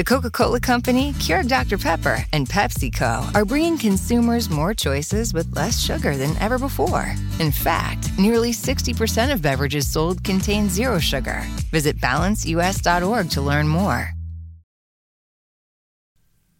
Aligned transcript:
The 0.00 0.14
Coca 0.14 0.30
Cola 0.30 0.60
Company, 0.60 1.12
Keurig 1.18 1.46
Dr. 1.46 1.76
Pepper, 1.76 2.24
and 2.32 2.48
PepsiCo 2.48 3.20
are 3.34 3.44
bringing 3.44 3.76
consumers 3.76 4.48
more 4.48 4.72
choices 4.72 5.34
with 5.34 5.54
less 5.54 5.78
sugar 5.78 6.16
than 6.16 6.34
ever 6.40 6.58
before. 6.58 7.14
In 7.38 7.52
fact, 7.52 8.08
nearly 8.18 8.52
60% 8.52 9.30
of 9.30 9.42
beverages 9.42 9.86
sold 9.92 10.24
contain 10.24 10.70
zero 10.70 10.98
sugar. 10.98 11.42
Visit 11.70 12.00
balanceus.org 12.00 13.28
to 13.30 13.42
learn 13.42 13.68
more. 13.68 14.14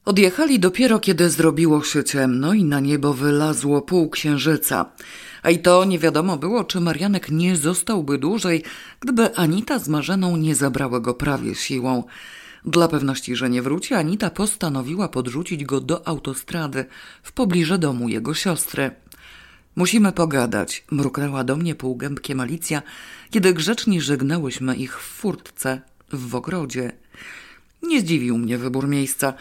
Odjechali 0.04 0.58
dopiero 0.58 0.98
kiedy 0.98 1.30
zrobiło 1.30 1.84
się 1.84 2.04
ciemno 2.04 2.52
i 2.52 2.64
na 2.64 2.80
niebo 2.80 3.14
wylazło 3.14 3.82
pół 3.82 4.10
księżyca. 4.10 4.92
A 5.42 5.50
i 5.50 5.58
to 5.58 5.84
nie 5.84 5.98
wiadomo 5.98 6.36
było, 6.36 6.64
czy 6.64 6.80
Marianek 6.80 7.30
nie 7.30 7.56
zostałby 7.56 8.18
dłużej, 8.18 8.62
gdyby 9.00 9.36
Anita 9.36 9.78
z 9.78 9.88
Marzeną 9.88 10.36
nie 10.36 10.54
zabrały 10.54 11.00
go 11.00 11.14
prawie 11.14 11.54
siłą. 11.54 12.04
Dla 12.64 12.88
pewności, 12.88 13.36
że 13.36 13.50
nie 13.50 13.62
wróci, 13.62 13.94
Anita 13.94 14.30
postanowiła 14.30 15.08
podrzucić 15.08 15.64
go 15.64 15.80
do 15.80 16.08
autostrady 16.08 16.84
w 17.22 17.32
pobliżu 17.32 17.78
domu 17.78 18.08
jego 18.08 18.34
siostry. 18.34 18.90
Musimy 19.76 20.12
pogadać, 20.12 20.84
mruknęła 20.90 21.44
do 21.44 21.56
mnie 21.56 21.74
półgębkiem 21.74 22.40
Alicja, 22.40 22.82
kiedy 23.30 23.54
grzecznie 23.54 24.00
żegnałyśmy 24.00 24.76
ich 24.76 25.00
w 25.00 25.02
furtce 25.02 25.80
w 26.12 26.34
ogrodzie. 26.34 26.92
Nie 27.82 28.00
zdziwił 28.00 28.38
mnie 28.38 28.58
wybór 28.58 28.88
miejsca. 28.88 29.34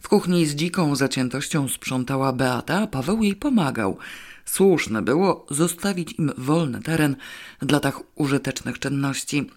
W 0.00 0.08
kuchni 0.08 0.46
z 0.46 0.54
dziką 0.54 0.96
zaciętością 0.96 1.68
sprzątała 1.68 2.32
Beata, 2.32 2.78
a 2.82 2.86
Paweł 2.86 3.22
jej 3.22 3.36
pomagał. 3.36 3.98
Słuszne 4.44 5.02
było 5.02 5.46
zostawić 5.50 6.12
im 6.12 6.32
wolny 6.38 6.82
teren 6.82 7.16
dla 7.62 7.80
tak 7.80 8.00
użytecznych 8.14 8.78
czynności. 8.78 9.50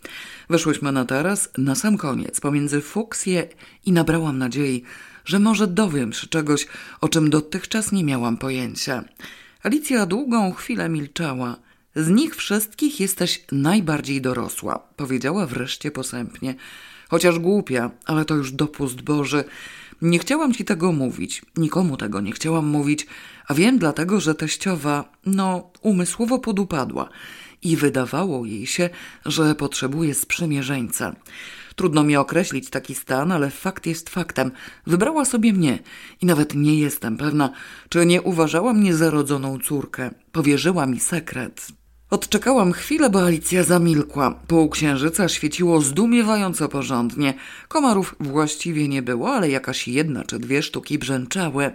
Weszłyśmy 0.50 0.92
na 0.92 1.06
taras 1.06 1.50
na 1.58 1.76
sam 1.76 1.98
koniec, 1.98 2.40
pomiędzy 2.40 2.82
fuksję 2.82 3.48
i 3.86 3.92
nabrałam 3.92 4.38
nadziei, 4.38 4.84
że 5.26 5.40
może 5.40 5.68
dowiem 5.68 6.14
się 6.14 6.28
czegoś, 6.28 6.68
o 7.02 7.10
czym 7.10 7.30
dotychczas 7.30 7.92
nie 7.92 8.04
miałam 8.04 8.38
pojęcia. 8.38 9.04
Alicja 9.64 10.06
długą 10.06 10.54
chwilę 10.54 10.90
milczała. 10.90 11.56
Z 11.96 12.10
nich 12.10 12.36
wszystkich 12.36 13.00
jesteś 13.00 13.46
najbardziej 13.52 14.22
dorosła, 14.22 14.80
powiedziała 14.96 15.46
wreszcie 15.46 15.92
posępnie. 15.92 16.56
Chociaż 17.10 17.40
głupia, 17.40 17.92
ale 18.06 18.26
to 18.26 18.36
już 18.36 18.52
dopust 18.52 19.02
Boży. 19.02 19.44
Nie 20.02 20.20
chciałam 20.20 20.54
ci 20.54 20.66
tego 20.66 20.92
mówić, 20.92 21.42
nikomu 21.58 21.98
tego 21.98 22.22
nie 22.22 22.32
chciałam 22.32 22.68
mówić, 22.68 23.08
a 23.48 23.54
wiem 23.54 23.80
dlatego, 23.80 24.20
że 24.20 24.36
teściowa, 24.36 25.12
no, 25.26 25.72
umysłowo 25.82 26.40
podupadła 26.40 27.10
i 27.62 27.78
wydawało 27.78 28.46
jej 28.46 28.68
się, 28.68 28.90
że 29.26 29.56
potrzebuje 29.56 30.14
sprzymierzeńca. 30.14 31.16
Trudno 31.76 32.04
mi 32.04 32.16
określić 32.16 32.70
taki 32.70 32.96
stan, 32.96 33.32
ale 33.32 33.50
fakt 33.50 33.86
jest 33.86 34.10
faktem. 34.10 34.52
Wybrała 34.88 35.26
sobie 35.26 35.54
mnie 35.54 35.80
i 36.22 36.26
nawet 36.26 36.56
nie 36.56 36.80
jestem 36.80 37.18
pewna, 37.18 37.50
czy 37.90 38.06
nie 38.06 38.22
uważała 38.22 38.74
mnie 38.74 38.96
za 38.96 39.10
rodzoną 39.10 39.60
córkę. 39.60 40.12
Powierzyła 40.32 40.86
mi 40.86 41.00
sekret. 41.00 41.68
Odczekałam 42.10 42.72
chwilę, 42.72 43.10
bo 43.10 43.26
Alicja 43.26 43.64
zamilkła. 43.64 44.40
Pół 44.48 44.70
księżyca 44.70 45.30
świeciło 45.30 45.82
zdumiewająco 45.82 46.70
porządnie. 46.70 47.34
Komarów 47.68 48.16
właściwie 48.20 48.88
nie 48.88 49.02
było, 49.02 49.34
ale 49.34 49.50
jakaś 49.50 49.88
jedna 49.88 50.24
czy 50.24 50.40
dwie 50.40 50.64
sztuki 50.64 51.00
brzęczały. 51.00 51.74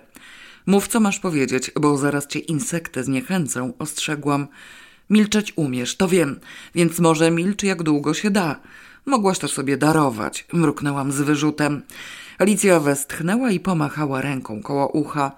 Mów, 0.66 0.88
co 0.88 1.00
masz 1.00 1.18
powiedzieć, 1.18 1.70
bo 1.80 1.96
zaraz 1.96 2.26
cię 2.26 2.38
insekty 2.38 3.04
zniechęcą, 3.04 3.72
ostrzegłam. 3.78 4.46
Milczeć 5.10 5.52
umiesz, 5.56 5.96
to 5.96 6.08
wiem, 6.08 6.40
więc 6.74 6.98
może 6.98 7.30
milcz 7.30 7.62
jak 7.62 7.82
długo 7.82 8.14
się 8.14 8.30
da. 8.30 8.60
Mogłaś 9.06 9.38
to 9.38 9.48
sobie 9.48 9.76
darować, 9.76 10.46
mruknęłam 10.52 11.12
z 11.12 11.20
wyrzutem. 11.20 11.82
Alicja 12.38 12.80
westchnęła 12.80 13.50
i 13.50 13.60
pomachała 13.60 14.20
ręką 14.20 14.62
koło 14.62 14.88
ucha. 14.88 15.32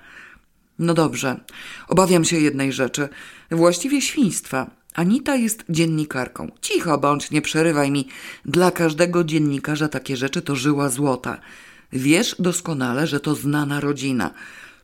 No 0.78 0.94
dobrze, 0.94 1.41
obawiam 1.89 2.25
się 2.25 2.39
jednej 2.39 2.72
rzeczy, 2.72 3.09
właściwie 3.50 4.03
świństwa. 4.03 4.71
Anita 4.94 5.37
jest 5.37 5.65
dziennikarką. 5.69 6.50
Cicho 6.60 6.99
bądź, 6.99 7.31
nie 7.31 7.43
przerywaj 7.43 7.91
mi. 7.91 8.09
Dla 8.44 8.71
każdego 8.71 9.25
dziennikarza 9.25 9.88
takie 9.88 10.16
rzeczy 10.16 10.43
to 10.43 10.56
żyła 10.56 10.88
złota. 10.88 11.41
Wiesz 11.93 12.37
doskonale, 12.38 13.06
że 13.06 13.21
to 13.21 13.34
znana 13.34 13.81
rodzina. 13.81 14.31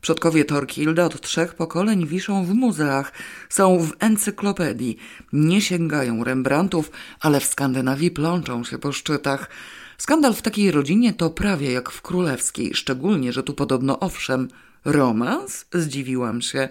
Przodkowie 0.02 0.44
Torkilda 0.44 1.04
od 1.04 1.20
trzech 1.20 1.54
pokoleń 1.54 2.06
wiszą 2.06 2.44
w 2.44 2.54
muzeach, 2.54 3.12
są 3.48 3.78
w 3.78 3.92
encyklopedii. 3.98 4.98
Nie 5.32 5.60
sięgają 5.60 6.24
Rembrandtów, 6.24 6.90
ale 7.20 7.40
w 7.40 7.44
Skandynawii 7.44 8.10
plączą 8.10 8.64
się 8.64 8.78
po 8.78 8.92
szczytach. 8.92 9.50
Skandal 9.98 10.34
w 10.34 10.42
takiej 10.42 10.70
rodzinie 10.70 11.12
to 11.12 11.30
prawie 11.30 11.72
jak 11.72 11.90
w 11.90 12.02
królewskiej, 12.02 12.74
szczególnie, 12.74 13.32
że 13.32 13.42
tu 13.42 13.54
podobno 13.54 14.00
owszem, 14.00 14.48
romans? 14.84 15.66
Zdziwiłam 15.72 16.42
się. 16.42 16.68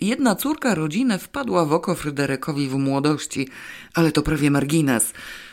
Jedna 0.00 0.34
córka 0.34 0.74
rodziny 0.74 1.18
wpadła 1.18 1.64
w 1.64 1.72
oko 1.72 1.94
Fryderykowi 1.94 2.68
w 2.68 2.74
młodości, 2.74 3.48
ale 3.94 4.12
to 4.12 4.22
prawie 4.22 4.50
margines. 4.50 5.12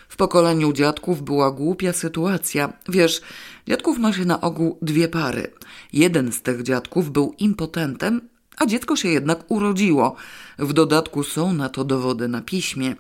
W 0.10 0.16
pokoleniu 0.16 0.74
dziadków 0.74 1.24
była 1.24 1.52
głupia 1.52 1.94
sytuacja. 1.94 2.74
Wiesz, 2.90 3.22
dziadków 3.68 3.98
ma 3.98 4.14
się 4.14 4.26
na 4.26 4.42
ogół 4.42 4.78
dwie 4.82 5.08
pary. 5.08 5.52
Jeden 5.94 6.32
z 6.32 6.42
tych 6.42 6.64
dziadków 6.64 7.12
był 7.12 7.36
impotentem, 7.40 8.22
a 8.58 8.66
dziecko 8.66 8.96
się 8.96 9.10
jednak 9.10 9.52
urodziło. 9.52 10.16
W 10.60 10.74
dodatku 10.74 11.24
są 11.24 11.54
na 11.54 11.70
to 11.70 11.84
dowody 11.84 12.28
na 12.28 12.42
piśmie. 12.42 12.96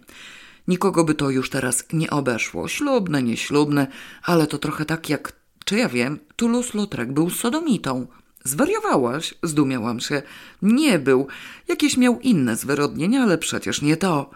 Nikogo 0.68 1.04
by 1.04 1.16
to 1.16 1.30
już 1.30 1.50
teraz 1.50 1.86
nie 1.94 2.10
obeszło. 2.10 2.68
Ślubne, 2.68 3.24
nieślubne, 3.24 3.88
ale 4.24 4.48
to 4.48 4.58
trochę 4.58 4.86
tak 4.86 5.10
jak, 5.10 5.34
czy 5.66 5.78
ja 5.78 5.90
wiem, 5.90 6.20
Toulouse-Lautrec 6.36 7.12
był 7.12 7.30
sodomitą. 7.30 8.08
Zwariowałaś? 8.44 9.34
Zdumiałam 9.44 10.00
się. 10.00 10.22
Nie 10.62 11.00
był. 11.00 11.28
Jakieś 11.68 11.98
miał 11.98 12.20
inne 12.20 12.56
zwyrodnienia, 12.56 13.24
ale 13.24 13.38
przecież 13.38 13.82
nie 13.82 13.98
to. 13.98 14.30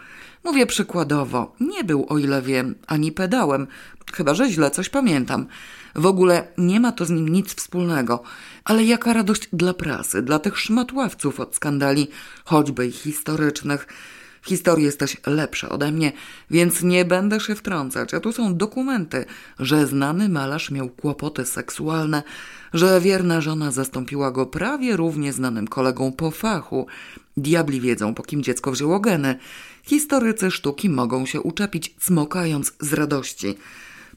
Mówię 0.44 0.66
przykładowo. 0.66 1.56
Nie 1.60 1.84
był, 1.84 2.06
o 2.10 2.18
ile 2.18 2.42
wiem, 2.42 2.76
ani 2.88 3.12
pedałem. 3.12 3.68
Chyba, 4.14 4.34
że 4.34 4.50
źle 4.50 4.72
coś 4.72 4.90
pamiętam. 4.90 5.48
W 5.96 6.06
ogóle 6.06 6.48
nie 6.58 6.80
ma 6.80 6.92
to 6.92 7.06
z 7.06 7.10
nim 7.10 7.30
nic 7.30 7.56
wspólnego. 7.56 8.24
Ale 8.64 8.84
jaka 8.84 9.14
radość 9.14 9.50
dla 9.54 9.74
prasy, 9.74 10.22
dla 10.22 10.40
tych 10.40 10.60
szmatławców 10.60 11.40
od 11.40 11.56
skandali, 11.56 12.08
choćby 12.46 12.92
historycznych. 12.92 13.88
W 14.42 14.48
historii 14.48 14.86
jesteś 14.86 15.18
lepsza 15.26 15.70
ode 15.70 15.92
mnie, 15.92 16.12
więc 16.52 16.84
nie 16.84 17.06
będę 17.06 17.40
się 17.40 17.56
wtrącać. 17.56 18.14
A 18.14 18.20
tu 18.20 18.34
są 18.34 18.58
dokumenty, 18.58 19.26
że 19.60 19.88
znany 19.88 20.30
malarz 20.30 20.72
miał 20.72 20.90
kłopoty 20.90 21.46
seksualne, 21.46 22.24
że 22.74 23.02
wierna 23.02 23.42
żona 23.42 23.72
zastąpiła 23.72 24.32
go 24.32 24.46
prawie 24.46 24.98
równie 24.98 25.34
znanym 25.34 25.68
kolegą 25.68 26.12
po 26.12 26.32
fachu. 26.32 26.88
Diabli 27.38 27.82
wiedzą, 27.82 28.14
po 28.14 28.24
kim 28.24 28.44
dziecko 28.44 28.72
wzięło 28.72 29.00
geny. 29.00 29.40
Historycy 29.84 30.52
sztuki 30.52 30.90
mogą 30.90 31.26
się 31.26 31.42
uczepić, 31.42 31.96
cmokając 32.00 32.74
z 32.80 32.94
radości. 32.94 33.56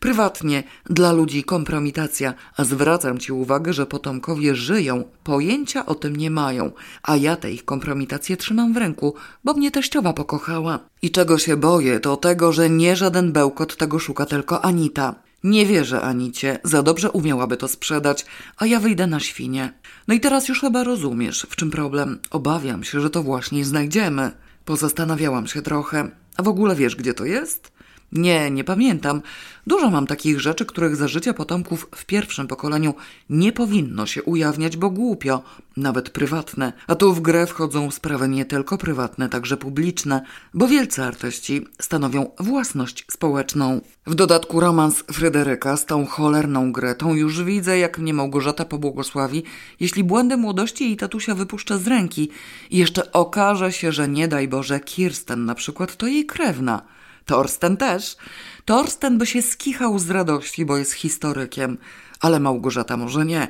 Prywatnie 0.01 0.63
dla 0.85 1.13
ludzi 1.13 1.45
kompromitacja, 1.45 2.35
a 2.57 2.65
zwracam 2.65 3.19
ci 3.19 3.33
uwagę, 3.33 3.73
że 3.73 3.87
potomkowie 3.87 4.55
żyją, 4.55 5.05
pojęcia 5.25 5.87
o 5.87 5.95
tym 5.95 6.17
nie 6.17 6.31
mają, 6.31 6.73
a 7.03 7.17
ja 7.17 7.37
tę 7.37 7.53
ich 7.53 7.65
kompromitację 7.65 8.37
trzymam 8.37 8.73
w 8.73 8.77
ręku, 8.77 9.15
bo 9.45 9.55
mnie 9.55 9.71
teściowa 9.71 10.13
pokochała. 10.13 10.79
I 11.03 11.11
czego 11.11 11.39
się 11.39 11.57
boję, 11.57 12.01
to 12.01 12.17
tego, 12.17 12.53
że 12.53 12.71
nie 12.71 12.97
żaden 12.97 13.33
bełkot 13.33 13.77
tego 13.77 13.99
szuka 13.99 14.27
tylko 14.27 14.65
Anita. 14.65 15.15
Nie 15.45 15.67
wierzę 15.67 16.01
Anicie, 16.01 16.59
za 16.65 16.83
dobrze 16.83 17.11
umiałaby 17.11 17.57
to 17.57 17.69
sprzedać, 17.69 18.27
a 18.57 18.67
ja 18.67 18.81
wyjdę 18.81 19.07
na 19.07 19.21
świnie. 19.21 19.73
No 20.09 20.15
i 20.15 20.21
teraz 20.21 20.49
już 20.49 20.61
chyba 20.61 20.85
rozumiesz, 20.85 21.47
w 21.51 21.57
czym 21.57 21.71
problem. 21.71 22.19
Obawiam 22.31 22.85
się, 22.85 23.01
że 23.01 23.11
to 23.11 23.23
właśnie 23.23 23.65
znajdziemy. 23.65 24.33
Pozastanawiałam 24.65 25.47
się 25.47 25.63
trochę. 25.63 26.11
A 26.37 26.43
w 26.43 26.49
ogóle 26.49 26.77
wiesz, 26.77 26.97
gdzie 26.97 27.15
to 27.15 27.25
jest? 27.25 27.73
Nie, 28.13 28.51
nie 28.51 28.65
pamiętam. 28.65 29.23
Dużo 29.67 29.91
mam 29.91 30.07
takich 30.07 30.41
rzeczy, 30.41 30.67
których 30.67 30.97
za 30.97 31.09
życia 31.09 31.35
potomków 31.35 31.89
w 31.95 32.05
pierwszym 32.05 32.47
pokoleniu 32.47 32.95
nie 33.31 33.53
powinno 33.53 34.07
się 34.07 34.23
ujawniać, 34.23 34.77
bo 34.77 34.91
głupio, 34.91 35.43
nawet 35.77 36.11
prywatne. 36.11 36.73
A 36.87 36.95
tu 36.95 37.13
w 37.13 37.21
grę 37.21 37.47
wchodzą 37.47 37.91
sprawy 37.91 38.29
nie 38.29 38.45
tylko 38.45 38.79
prywatne, 38.79 39.29
także 39.29 39.57
publiczne, 39.57 40.23
bo 40.55 40.69
wielcy 40.69 41.03
artyści 41.03 41.67
stanowią 41.81 42.31
własność 42.39 43.05
społeczną. 43.11 43.81
W 44.07 44.15
dodatku 44.15 44.61
romans 44.61 45.05
Fryderyka 45.13 45.77
z 45.77 45.87
tą 45.87 46.07
cholerną 46.07 46.73
Gretą 46.73 47.15
już 47.15 47.43
widzę, 47.43 47.79
jak 47.79 47.99
mnie 47.99 48.15
Małgorzata 48.15 48.65
pobłogosławi, 48.65 49.43
jeśli 49.81 50.05
błędy 50.05 50.37
młodości 50.37 50.85
jej 50.85 50.97
tatusia 50.97 51.35
wypuszcza 51.35 51.79
z 51.79 51.87
ręki 51.87 52.31
i 52.71 52.79
jeszcze 52.79 53.13
okaże 53.13 53.73
się, 53.73 53.93
że 53.93 54.09
nie 54.09 54.29
daj 54.29 54.49
Boże 54.49 54.81
Kirsten 54.81 55.45
na 55.45 55.55
przykład 55.55 55.97
to 55.97 56.07
jej 56.07 56.27
krewna. 56.27 56.83
Torsten 57.25 57.77
też. 57.77 58.17
Torsten 58.65 59.19
by 59.19 59.27
się 59.27 59.43
skichał 59.43 59.99
z 59.99 60.11
radości, 60.11 60.65
bo 60.65 60.77
jest 60.77 60.93
historykiem, 60.93 61.79
ale 62.21 62.41
Małgorzata 62.41 62.97
może 62.97 63.25
nie. 63.25 63.49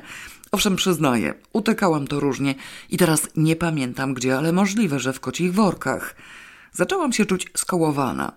Owszem, 0.51 0.75
przyznaję, 0.75 1.33
utykałam 1.53 2.07
to 2.07 2.19
różnie 2.19 2.55
i 2.89 2.97
teraz 2.97 3.27
nie 3.35 3.55
pamiętam 3.55 4.13
gdzie, 4.13 4.37
ale 4.37 4.51
możliwe, 4.51 4.99
że 4.99 5.13
w 5.13 5.19
kocich 5.19 5.53
workach. 5.53 6.15
Zaczęłam 6.73 7.13
się 7.13 7.25
czuć 7.25 7.47
skołowana. 7.57 8.31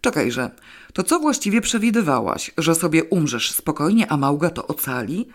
Czekajże, 0.00 0.50
to 0.92 1.02
co 1.02 1.20
właściwie 1.20 1.60
przewidywałaś, 1.60 2.50
że 2.58 2.74
sobie 2.74 3.04
umrzesz 3.04 3.52
spokojnie, 3.52 4.12
a 4.12 4.16
Małga 4.16 4.50
to 4.50 4.66
ocali? 4.66 5.28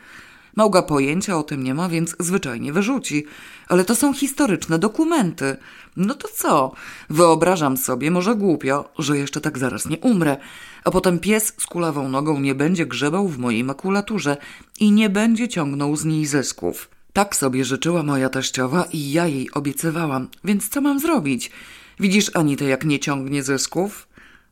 Małga 0.56 0.81
pojęcia 0.81 1.38
o 1.38 1.44
tym 1.44 1.63
nie 1.63 1.74
ma, 1.74 1.90
więc 1.90 2.16
zwyczajnie 2.19 2.74
wyrzuci. 2.74 3.25
Ale 3.68 3.86
to 3.86 3.96
są 3.96 4.13
historyczne 4.13 4.80
dokumenty. 4.80 5.57
No 5.98 6.13
to 6.13 6.28
co? 6.28 6.72
Wyobrażam 7.10 7.78
sobie, 7.78 8.12
może 8.12 8.36
głupio, 8.36 8.90
że 9.00 9.18
jeszcze 9.18 9.42
tak 9.42 9.57
zaraz 9.57 9.86
nie 9.86 9.98
umrę. 9.98 10.38
A 10.84 10.92
potem 10.92 11.19
pies 11.19 11.54
z 11.57 11.66
kulawą 11.66 12.10
nogą 12.10 12.40
nie 12.40 12.56
będzie 12.56 12.86
grzebał 12.86 13.28
w 13.28 13.38
mojej 13.38 13.63
makulaturze 13.63 14.38
i 14.80 14.92
nie 14.92 15.10
będzie 15.10 15.48
ciągnął 15.48 15.96
z 15.96 16.06
niej 16.06 16.25
zysków. 16.25 16.90
Tak 17.13 17.36
sobie 17.36 17.66
życzyła 17.66 18.04
moja 18.04 18.30
teściowa 18.30 18.86
i 18.94 19.12
ja 19.12 19.28
jej 19.28 19.52
obiecywałam, 19.52 20.28
więc 20.44 20.69
co 20.69 20.81
mam 20.81 21.00
zrobić? 21.00 21.52
Widzisz 22.00 22.31
Anitę, 22.34 22.66
jak 22.66 22.86
nie 22.86 23.00
ciągnie 23.00 23.44
zysków? 23.44 24.07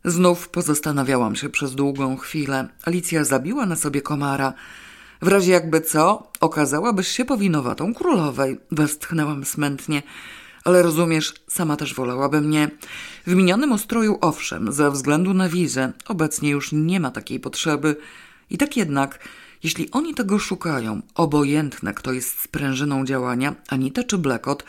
Znów 0.05 0.49
pozastanawiałam 0.49 1.35
się 1.35 1.49
przez 1.49 1.75
długą 1.75 2.17
chwilę. 2.17 2.67
Alicja 2.83 3.23
zabiła 3.23 3.65
na 3.65 3.75
sobie 3.75 4.01
komara. 4.01 4.53
W 5.23 5.27
razie 5.27 5.51
jakby 5.51 5.81
co, 5.81 6.31
okazałabyś 6.39 7.07
się 7.07 7.25
powinowatą 7.25 7.93
królowej. 7.93 8.59
Westchnęłam 8.71 9.45
smętnie. 9.45 10.03
Ale 10.63 10.81
rozumiesz, 10.81 11.33
sama 11.47 11.75
też 11.75 11.93
wolałaby 11.93 12.41
mnie. 12.41 12.71
W 13.27 13.35
minionym 13.35 13.71
ustroju 13.71 14.17
owszem, 14.21 14.71
ze 14.73 14.91
względu 14.91 15.33
na 15.33 15.49
wizę. 15.49 15.91
Obecnie 16.07 16.49
już 16.49 16.71
nie 16.71 16.99
ma 16.99 17.11
takiej 17.11 17.39
potrzeby. 17.39 17.95
I 18.49 18.57
tak 18.57 18.77
jednak, 18.77 19.19
jeśli 19.63 19.91
oni 19.91 20.13
tego 20.13 20.39
szukają, 20.39 21.01
obojętne 21.15 21.93
kto 21.93 22.13
jest 22.13 22.39
sprężyną 22.39 23.05
działania, 23.05 23.55
Anita 23.69 24.03
czy 24.03 24.17
Blekot, 24.17 24.63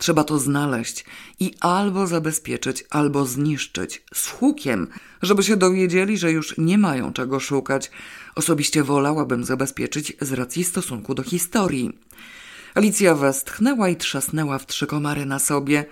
Trzeba 0.00 0.24
to 0.24 0.38
znaleźć 0.38 1.04
i 1.40 1.54
albo 1.60 2.06
zabezpieczyć, 2.06 2.84
albo 2.90 3.26
zniszczyć 3.26 4.02
z 4.14 4.28
hukiem, 4.28 4.86
żeby 5.22 5.42
się 5.42 5.56
dowiedzieli, 5.56 6.18
że 6.18 6.32
już 6.32 6.54
nie 6.58 6.78
mają 6.78 7.12
czego 7.12 7.40
szukać. 7.40 7.90
Osobiście 8.34 8.82
wolałabym 8.82 9.44
zabezpieczyć 9.44 10.12
z 10.20 10.32
racji 10.32 10.64
stosunku 10.64 11.14
do 11.14 11.22
historii. 11.22 11.98
Alicja 12.74 13.14
westchnęła 13.14 13.88
i 13.88 13.96
trzasnęła 13.96 14.58
w 14.58 14.66
trzy 14.66 14.86
komary 14.86 15.26
na 15.26 15.38
sobie. 15.38 15.84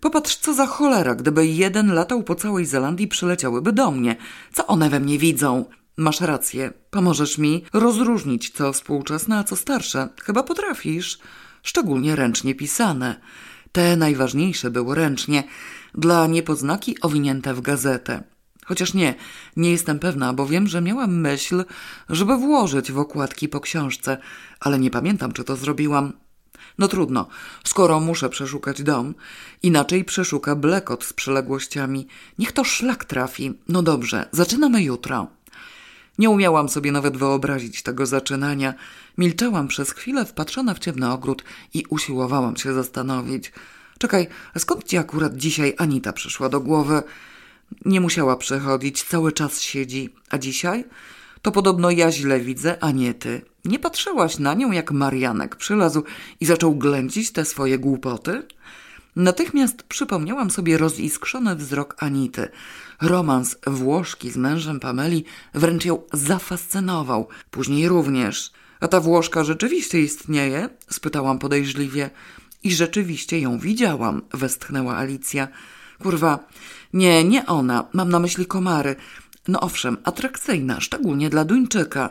Popatrz, 0.00 0.36
co 0.36 0.54
za 0.54 0.66
cholera, 0.66 1.14
gdyby 1.14 1.46
jeden 1.46 1.94
latał 1.94 2.22
po 2.22 2.34
całej 2.34 2.66
Zelandii, 2.66 3.08
przyleciałyby 3.08 3.72
do 3.72 3.90
mnie. 3.90 4.16
Co 4.52 4.66
one 4.66 4.90
we 4.90 5.00
mnie 5.00 5.18
widzą? 5.18 5.64
Masz 5.96 6.20
rację. 6.20 6.72
Pomożesz 6.90 7.38
mi 7.38 7.64
rozróżnić, 7.72 8.50
co 8.50 8.72
współczesne, 8.72 9.38
a 9.38 9.44
co 9.44 9.56
starsze. 9.56 10.08
Chyba 10.22 10.42
potrafisz. 10.42 11.18
Szczególnie 11.62 12.16
ręcznie 12.16 12.54
pisane. 12.54 13.20
Te 13.72 13.96
najważniejsze 13.96 14.70
były 14.70 14.94
ręcznie, 14.94 15.44
dla 15.94 16.26
niepoznaki 16.26 17.00
owinięte 17.00 17.54
w 17.54 17.60
gazetę. 17.60 18.22
Chociaż 18.64 18.94
nie, 18.94 19.14
nie 19.56 19.70
jestem 19.70 19.98
pewna, 19.98 20.32
bo 20.32 20.46
wiem, 20.46 20.68
że 20.68 20.80
miałam 20.80 21.20
myśl, 21.20 21.64
żeby 22.08 22.36
włożyć 22.36 22.92
w 22.92 22.98
okładki 22.98 23.48
po 23.48 23.60
książce, 23.60 24.18
ale 24.60 24.78
nie 24.78 24.90
pamiętam, 24.90 25.32
czy 25.32 25.44
to 25.44 25.56
zrobiłam. 25.56 26.12
No 26.78 26.88
trudno, 26.88 27.28
skoro 27.64 28.00
muszę 28.00 28.28
przeszukać 28.28 28.82
dom, 28.82 29.14
inaczej 29.62 30.04
przeszuka 30.04 30.56
blekot 30.56 31.04
z 31.04 31.12
przyległościami. 31.12 32.06
Niech 32.38 32.52
to 32.52 32.64
szlak 32.64 33.04
trafi. 33.04 33.52
No 33.68 33.82
dobrze, 33.82 34.28
zaczynamy 34.32 34.82
jutro. 34.82 35.26
Nie 36.18 36.30
umiałam 36.30 36.68
sobie 36.68 36.92
nawet 36.92 37.16
wyobrazić 37.16 37.82
tego 37.82 38.06
zaczynania. 38.06 38.74
Milczałam 39.18 39.68
przez 39.68 39.90
chwilę 39.90 40.24
wpatrzona 40.24 40.74
w 40.74 40.78
ciemny 40.78 41.12
ogród 41.12 41.44
i 41.74 41.84
usiłowałam 41.88 42.56
się 42.56 42.74
zastanowić. 42.74 43.52
Czekaj, 43.98 44.26
skąd 44.58 44.84
ci 44.84 44.96
akurat 44.96 45.36
dzisiaj 45.36 45.74
Anita 45.78 46.12
przyszła 46.12 46.48
do 46.48 46.60
głowy? 46.60 47.02
Nie 47.84 48.00
musiała 48.00 48.36
przechodzić, 48.36 49.02
cały 49.02 49.32
czas 49.32 49.60
siedzi. 49.60 50.14
A 50.30 50.38
dzisiaj? 50.38 50.84
To 51.42 51.52
podobno 51.52 51.90
ja 51.90 52.12
źle 52.12 52.40
widzę, 52.40 52.76
a 52.80 52.90
nie 52.90 53.14
ty. 53.14 53.42
Nie 53.64 53.78
patrzyłaś 53.78 54.38
na 54.38 54.54
nią, 54.54 54.72
jak 54.72 54.92
Marianek 54.92 55.56
przylazł 55.56 56.02
i 56.40 56.46
zaczął 56.46 56.74
glęcić 56.74 57.32
te 57.32 57.44
swoje 57.44 57.78
głupoty? 57.78 58.42
Natychmiast 59.16 59.82
przypomniałam 59.82 60.50
sobie 60.50 60.78
roziskrzony 60.78 61.56
wzrok 61.56 61.96
Anity. 61.98 62.48
Romans 63.02 63.56
Włoszki 63.66 64.30
z 64.30 64.36
mężem 64.36 64.80
Pameli 64.80 65.24
wręcz 65.54 65.84
ją 65.84 66.02
zafascynował. 66.12 67.28
Później 67.50 67.88
również. 67.88 68.52
A 68.80 68.88
ta 68.88 69.00
Włoszka 69.00 69.44
rzeczywiście 69.44 70.00
istnieje? 70.00 70.68
spytałam 70.90 71.38
podejrzliwie. 71.38 72.10
I 72.62 72.74
rzeczywiście 72.74 73.40
ją 73.40 73.58
widziałam, 73.58 74.22
westchnęła 74.32 74.96
Alicja. 74.96 75.48
Kurwa, 76.02 76.38
nie, 76.94 77.24
nie 77.24 77.46
ona, 77.46 77.88
mam 77.92 78.08
na 78.08 78.18
myśli 78.18 78.46
komary. 78.46 78.96
No 79.48 79.60
owszem, 79.60 79.96
atrakcyjna, 80.04 80.80
szczególnie 80.80 81.30
dla 81.30 81.44
Duńczyka. 81.44 82.10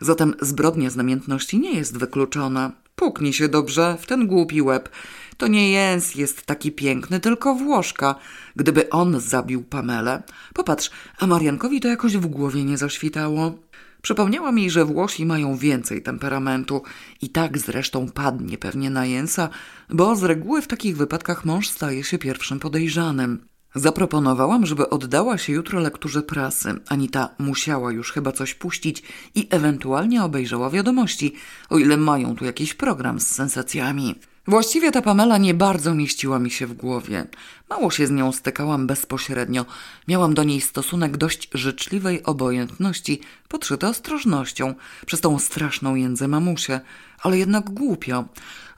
Zatem 0.00 0.34
zbrodnia 0.40 0.90
z 0.90 0.96
namiętności 0.96 1.58
nie 1.58 1.72
jest 1.72 1.98
wykluczona. 1.98 2.72
Puknij 2.96 3.32
się 3.32 3.48
dobrze 3.48 3.96
w 4.00 4.06
ten 4.06 4.26
głupi 4.26 4.62
łeb. 4.62 4.88
To 5.36 5.46
nie 5.46 5.72
Jens 5.72 6.14
jest 6.14 6.46
taki 6.46 6.72
piękny, 6.72 7.20
tylko 7.20 7.54
Włoszka. 7.54 8.14
Gdyby 8.56 8.90
on 8.90 9.20
zabił 9.20 9.62
Pamelę. 9.62 10.22
Popatrz, 10.54 10.90
a 11.18 11.26
Mariankowi 11.26 11.80
to 11.80 11.88
jakoś 11.88 12.16
w 12.16 12.26
głowie 12.26 12.64
nie 12.64 12.78
zaświtało. 12.78 13.54
Przypomniała 14.02 14.52
mi, 14.52 14.70
że 14.70 14.84
Włosi 14.84 15.26
mają 15.26 15.56
więcej 15.56 16.02
temperamentu 16.02 16.82
i 17.22 17.28
tak 17.28 17.58
zresztą 17.58 18.10
padnie 18.10 18.58
pewnie 18.58 18.90
na 18.90 19.06
Jensa, 19.06 19.48
bo 19.88 20.16
z 20.16 20.22
reguły 20.22 20.62
w 20.62 20.68
takich 20.68 20.96
wypadkach 20.96 21.44
mąż 21.44 21.68
staje 21.68 22.04
się 22.04 22.18
pierwszym 22.18 22.60
podejrzanym. 22.60 23.49
Zaproponowałam, 23.74 24.66
żeby 24.66 24.90
oddała 24.90 25.38
się 25.38 25.52
jutro 25.52 25.80
lekturze 25.80 26.22
prasy. 26.22 26.74
Anita 26.88 27.28
musiała 27.38 27.92
już 27.92 28.12
chyba 28.12 28.32
coś 28.32 28.54
puścić 28.54 29.02
i 29.34 29.46
ewentualnie 29.50 30.24
obejrzała 30.24 30.70
wiadomości, 30.70 31.34
o 31.70 31.78
ile 31.78 31.96
mają 31.96 32.36
tu 32.36 32.44
jakiś 32.44 32.74
program 32.74 33.20
z 33.20 33.26
sensacjami. 33.26 34.14
Właściwie 34.50 34.92
ta 34.92 35.02
Pamela 35.02 35.38
nie 35.38 35.54
bardzo 35.54 35.94
mieściła 35.94 36.38
mi 36.38 36.50
się 36.50 36.66
w 36.66 36.72
głowie. 36.72 37.26
Mało 37.68 37.90
się 37.90 38.06
z 38.06 38.10
nią 38.10 38.32
stykałam 38.32 38.86
bezpośrednio. 38.86 39.66
Miałam 40.08 40.34
do 40.34 40.44
niej 40.44 40.60
stosunek 40.60 41.16
dość 41.16 41.48
życzliwej 41.54 42.22
obojętności, 42.22 43.20
podszyty 43.48 43.86
ostrożnością, 43.86 44.74
przez 45.06 45.20
tą 45.20 45.38
straszną 45.38 45.94
jędzę 45.94 46.28
mamusię, 46.28 46.80
ale 47.22 47.38
jednak 47.38 47.70
głupio. 47.70 48.24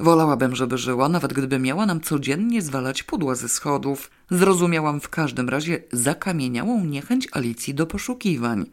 Wolałabym, 0.01 0.57
żeby 0.57 0.79
żyła, 0.79 1.09
nawet 1.09 1.33
gdyby 1.33 1.59
miała 1.59 1.87
nam 1.87 2.01
codziennie 2.01 2.63
zwalać 2.63 3.03
pudła 3.03 3.35
ze 3.35 3.49
schodów. 3.49 4.11
Zrozumiałam 4.31 5.01
w 5.01 5.09
każdym 5.09 5.49
razie 5.49 5.83
zakamieniałą 5.93 6.85
niechęć 6.85 7.29
Alicji 7.33 7.75
do 7.75 7.87
poszukiwań. 7.87 8.67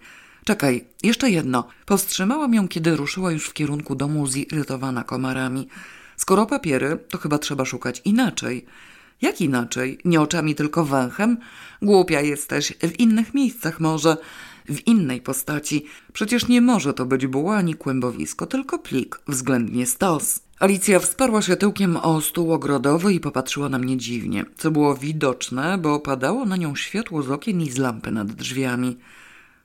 Czekaj, 0.45 0.85
jeszcze 1.03 1.29
jedno. 1.29 1.67
Powstrzymałam 1.85 2.53
ją, 2.53 2.67
kiedy 2.67 2.95
ruszyła 2.95 3.31
już 3.31 3.49
w 3.49 3.53
kierunku 3.53 3.95
domu 3.95 4.27
zirytowana 4.27 5.03
komarami. 5.03 5.67
Skoro 6.19 6.45
papiery, 6.45 6.97
to 7.09 7.17
chyba 7.17 7.37
trzeba 7.37 7.65
szukać 7.65 8.01
inaczej. 8.05 8.65
Jak 9.21 9.41
inaczej? 9.41 9.99
Nie 10.05 10.21
oczami, 10.21 10.55
tylko 10.55 10.85
węchem? 10.85 11.37
Głupia 11.81 12.21
jesteś. 12.21 12.73
W 12.81 12.99
innych 12.99 13.33
miejscach 13.33 13.79
może. 13.79 14.17
W 14.69 14.87
innej 14.87 15.21
postaci. 15.21 15.85
Przecież 16.13 16.47
nie 16.47 16.61
może 16.61 16.93
to 16.93 17.05
być 17.05 17.27
buła 17.27 17.57
ani 17.57 17.75
kłębowisko, 17.75 18.45
tylko 18.45 18.79
plik, 18.79 19.19
względnie 19.27 19.85
stos. 19.85 20.39
Alicja 20.59 20.99
wsparła 20.99 21.41
się 21.41 21.55
tyłkiem 21.55 21.97
o 21.97 22.21
stół 22.21 22.53
ogrodowy 22.53 23.13
i 23.13 23.19
popatrzyła 23.19 23.69
na 23.69 23.79
mnie 23.79 23.97
dziwnie, 23.97 24.45
co 24.57 24.71
było 24.71 24.95
widoczne, 24.95 25.77
bo 25.77 25.99
padało 25.99 26.45
na 26.45 26.57
nią 26.57 26.75
światło 26.75 27.23
z 27.23 27.31
okien 27.31 27.61
i 27.61 27.71
z 27.71 27.77
lampy 27.77 28.11
nad 28.11 28.31
drzwiami. 28.31 28.97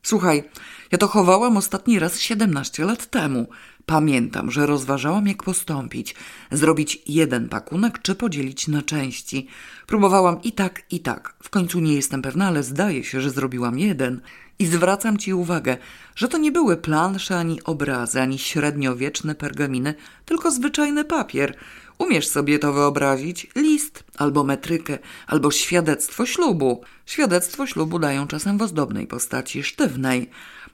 Słuchaj, 0.03 0.45
ja 0.93 0.99
to 0.99 1.09
chowałam 1.09 1.57
ostatni 1.57 1.99
raz 1.99 2.21
siedemnaście 2.21 2.85
lat 2.85 3.07
temu. 3.07 3.47
Pamiętam, 3.87 4.51
że 4.51 4.67
rozważałam, 4.67 5.27
jak 5.27 5.43
postąpić. 5.43 6.15
Zrobić 6.53 7.03
jeden 7.07 7.49
pakunek, 7.49 8.03
czy 8.03 8.15
podzielić 8.15 8.69
na 8.69 8.83
części. 8.83 9.49
Próbowałam 9.87 10.43
i 10.43 10.53
tak, 10.53 10.83
i 10.91 11.01
tak. 11.01 11.35
W 11.43 11.51
końcu 11.51 11.81
nie 11.81 11.95
jestem 11.95 12.23
pewna, 12.23 12.47
ale 12.47 12.63
zdaje 12.63 13.05
się, 13.05 13.21
że 13.21 13.31
zrobiłam 13.31 13.79
jeden. 13.79 14.21
I 14.59 14.67
zwracam 14.67 15.19
ci 15.19 15.35
uwagę, 15.35 15.77
że 16.17 16.29
to 16.29 16.39
nie 16.39 16.53
były 16.53 16.77
plansze, 16.77 17.39
ani 17.39 17.65
obrazy, 17.65 18.21
ani 18.21 18.39
średniowieczne 18.39 19.35
pergaminy, 19.35 19.95
tylko 20.25 20.51
zwyczajny 20.51 21.05
papier. 21.05 21.57
Umiesz 22.05 22.29
sobie 22.29 22.59
to 22.59 22.73
wyobrazić? 22.73 23.47
List, 23.57 24.05
albo 24.17 24.45
metrykę, 24.45 24.99
albo 25.27 25.51
świadectwo 25.51 26.27
ślubu. 26.27 26.85
Świadectwo 27.07 27.67
ślubu 27.67 27.99
dają 27.99 28.27
czasem 28.27 28.59
w 28.59 28.63
ozdobnej 28.63 29.07
postaci, 29.07 29.63
sztywnej. 29.63 30.31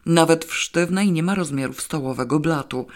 Nawet 0.07 0.45
w 0.45 0.55
sztywnej 0.55 1.13
nie 1.13 1.23
ma 1.23 1.35
rozmiarów 1.35 1.81
stołowego 1.81 2.41
blatu. 2.41 2.87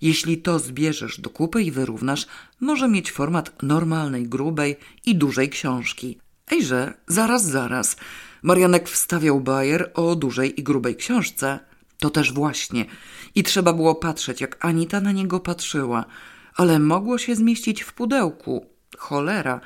Jeśli 0.00 0.38
to 0.38 0.58
zbierzesz 0.58 1.20
do 1.20 1.30
kupy 1.30 1.62
i 1.62 1.70
wyrównasz, 1.70 2.26
może 2.60 2.88
mieć 2.88 3.12
format 3.12 3.62
normalnej, 3.62 4.28
grubej 4.28 4.76
i 5.06 5.16
dużej 5.16 5.48
książki. 5.48 6.18
Ejże, 6.50 6.94
zaraz, 7.06 7.44
zaraz. 7.44 7.96
Marianek 8.42 8.88
wstawiał 8.88 9.40
bajer 9.40 9.90
o 9.94 10.14
dużej 10.14 10.60
i 10.60 10.62
grubej 10.62 10.96
książce. 10.96 11.58
To 11.98 12.10
też 12.10 12.32
właśnie. 12.32 12.84
I 13.34 13.42
trzeba 13.42 13.72
było 13.72 13.94
patrzeć, 13.94 14.40
jak 14.40 14.64
Anita 14.64 15.00
na 15.00 15.12
niego 15.12 15.40
patrzyła. 15.40 16.04
Ale 16.56 16.78
mogło 16.78 17.18
się 17.18 17.36
zmieścić 17.36 17.82
w 17.82 17.92
pudełku. 17.92 18.66
Cholera. 18.98 19.60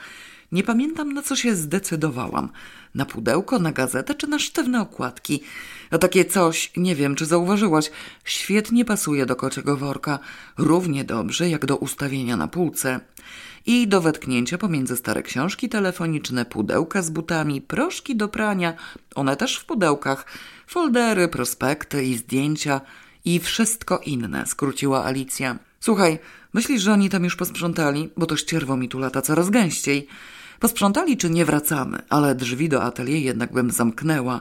Nie 0.52 0.62
pamiętam, 0.62 1.12
na 1.12 1.22
co 1.22 1.36
się 1.36 1.56
zdecydowałam. 1.56 2.48
Na 2.94 3.06
pudełko, 3.06 3.58
na 3.58 3.72
gazetę 3.72 4.14
czy 4.14 4.26
na 4.26 4.38
sztywne 4.38 4.80
okładki. 4.80 5.42
A 5.90 5.98
takie 5.98 6.24
coś, 6.24 6.72
nie 6.76 6.94
wiem 6.94 7.14
czy 7.14 7.26
zauważyłaś, 7.26 7.90
świetnie 8.24 8.84
pasuje 8.84 9.26
do 9.26 9.36
kociego 9.36 9.76
worka. 9.76 10.18
Równie 10.58 11.04
dobrze 11.04 11.48
jak 11.48 11.66
do 11.66 11.76
ustawienia 11.76 12.36
na 12.36 12.48
półce. 12.48 13.00
I 13.66 13.88
do 13.88 14.00
wetknięcia 14.00 14.58
pomiędzy 14.58 14.96
stare 14.96 15.22
książki 15.22 15.68
telefoniczne, 15.68 16.44
pudełka 16.44 17.02
z 17.02 17.10
butami, 17.10 17.60
proszki 17.60 18.16
do 18.16 18.28
prania, 18.28 18.74
one 19.14 19.36
też 19.36 19.56
w 19.56 19.64
pudełkach, 19.64 20.26
foldery, 20.66 21.28
prospekty 21.28 22.04
i 22.04 22.16
zdjęcia 22.16 22.80
i 23.24 23.40
wszystko 23.40 23.98
inne, 23.98 24.46
skróciła 24.46 25.04
Alicja. 25.04 25.58
Słuchaj, 25.80 26.18
myślisz, 26.56 26.82
że 26.82 26.92
oni 26.92 27.10
tam 27.10 27.24
już 27.24 27.36
posprzątali? 27.36 28.10
Bo 28.16 28.26
to 28.26 28.36
ścierwo 28.36 28.76
mi 28.76 28.88
tu 28.88 28.98
lata 28.98 29.22
coraz 29.22 29.50
gęściej. 29.50 30.06
Posprzątali 30.60 31.16
czy 31.16 31.30
nie 31.30 31.44
wracamy, 31.44 31.98
ale 32.08 32.34
drzwi 32.34 32.68
do 32.68 32.82
atelier 32.82 33.22
jednak 33.22 33.52
bym 33.52 33.70
zamknęła. 33.70 34.40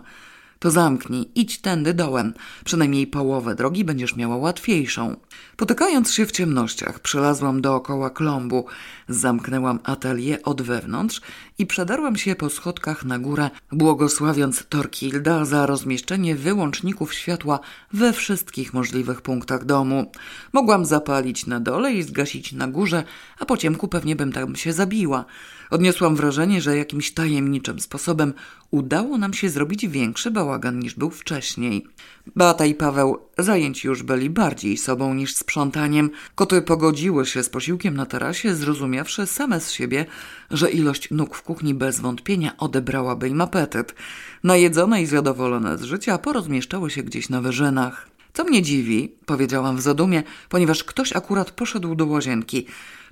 To 0.59 0.71
zamknij, 0.71 1.31
idź 1.35 1.61
tędy 1.61 1.93
dołem. 1.93 2.33
Przynajmniej 2.65 3.07
połowę 3.07 3.55
drogi 3.55 3.83
będziesz 3.83 4.15
miała 4.15 4.37
łatwiejszą. 4.37 5.15
Potykając 5.57 6.13
się 6.13 6.25
w 6.25 6.31
ciemnościach, 6.31 6.99
przelazłam 6.99 7.61
dookoła 7.61 8.09
klombu, 8.09 8.65
zamknęłam 9.09 9.79
atelier 9.83 10.39
od 10.43 10.61
wewnątrz 10.61 11.21
i 11.57 11.65
przedarłam 11.65 12.15
się 12.15 12.35
po 12.35 12.49
schodkach 12.49 13.05
na 13.05 13.19
górę, 13.19 13.49
błogosławiąc 13.71 14.63
Torkilda 14.69 15.45
za 15.45 15.65
rozmieszczenie 15.65 16.35
wyłączników 16.35 17.13
światła 17.13 17.59
we 17.93 18.13
wszystkich 18.13 18.73
możliwych 18.73 19.21
punktach 19.21 19.65
domu. 19.65 20.11
Mogłam 20.53 20.85
zapalić 20.85 21.45
na 21.45 21.59
dole 21.59 21.93
i 21.93 22.03
zgasić 22.03 22.51
na 22.51 22.67
górze, 22.67 23.03
a 23.39 23.45
po 23.45 23.57
ciemku 23.57 23.87
pewnie 23.87 24.15
bym 24.15 24.31
tam 24.31 24.55
się 24.55 24.73
zabiła. 24.73 25.25
Odniosłam 25.75 26.15
wrażenie, 26.15 26.61
że 26.61 26.77
jakimś 26.77 27.11
tajemniczym 27.11 27.79
sposobem 27.79 28.33
udało 28.71 29.17
nam 29.17 29.33
się 29.33 29.49
zrobić 29.49 29.87
większy 29.87 30.31
bałagan 30.31 30.79
niż 30.79 30.95
był 30.95 31.09
wcześniej. 31.09 31.87
Beata 32.35 32.65
i 32.65 32.75
Paweł 32.75 33.17
zajęci 33.37 33.87
już 33.87 34.03
byli 34.03 34.29
bardziej 34.29 34.77
sobą 34.77 35.13
niż 35.13 35.35
sprzątaniem. 35.35 36.09
Koty 36.35 36.61
pogodziły 36.61 37.25
się 37.25 37.43
z 37.43 37.49
posiłkiem 37.49 37.95
na 37.95 38.05
tarasie, 38.05 38.55
zrozumiawszy 38.55 39.25
same 39.25 39.61
z 39.61 39.71
siebie, 39.71 40.05
że 40.51 40.71
ilość 40.71 41.11
nóg 41.11 41.35
w 41.35 41.41
kuchni 41.41 41.73
bez 41.73 41.99
wątpienia 41.99 42.57
odebrałaby 42.57 43.29
im 43.29 43.41
apetyt. 43.41 43.95
Najedzone 44.43 45.01
i 45.01 45.05
zadowolone 45.05 45.77
z 45.77 45.83
życia 45.83 46.17
porozmieszczały 46.17 46.89
się 46.89 47.03
gdzieś 47.03 47.29
na 47.29 47.41
wyżynach. 47.41 48.07
Co 48.33 48.43
mnie 48.43 48.61
dziwi, 48.61 49.15
powiedziałam 49.25 49.77
w 49.77 49.81
zadumie, 49.81 50.23
ponieważ 50.49 50.83
ktoś 50.83 51.13
akurat 51.13 51.51
poszedł 51.51 51.95
do 51.95 52.05
łazienki, 52.05 52.65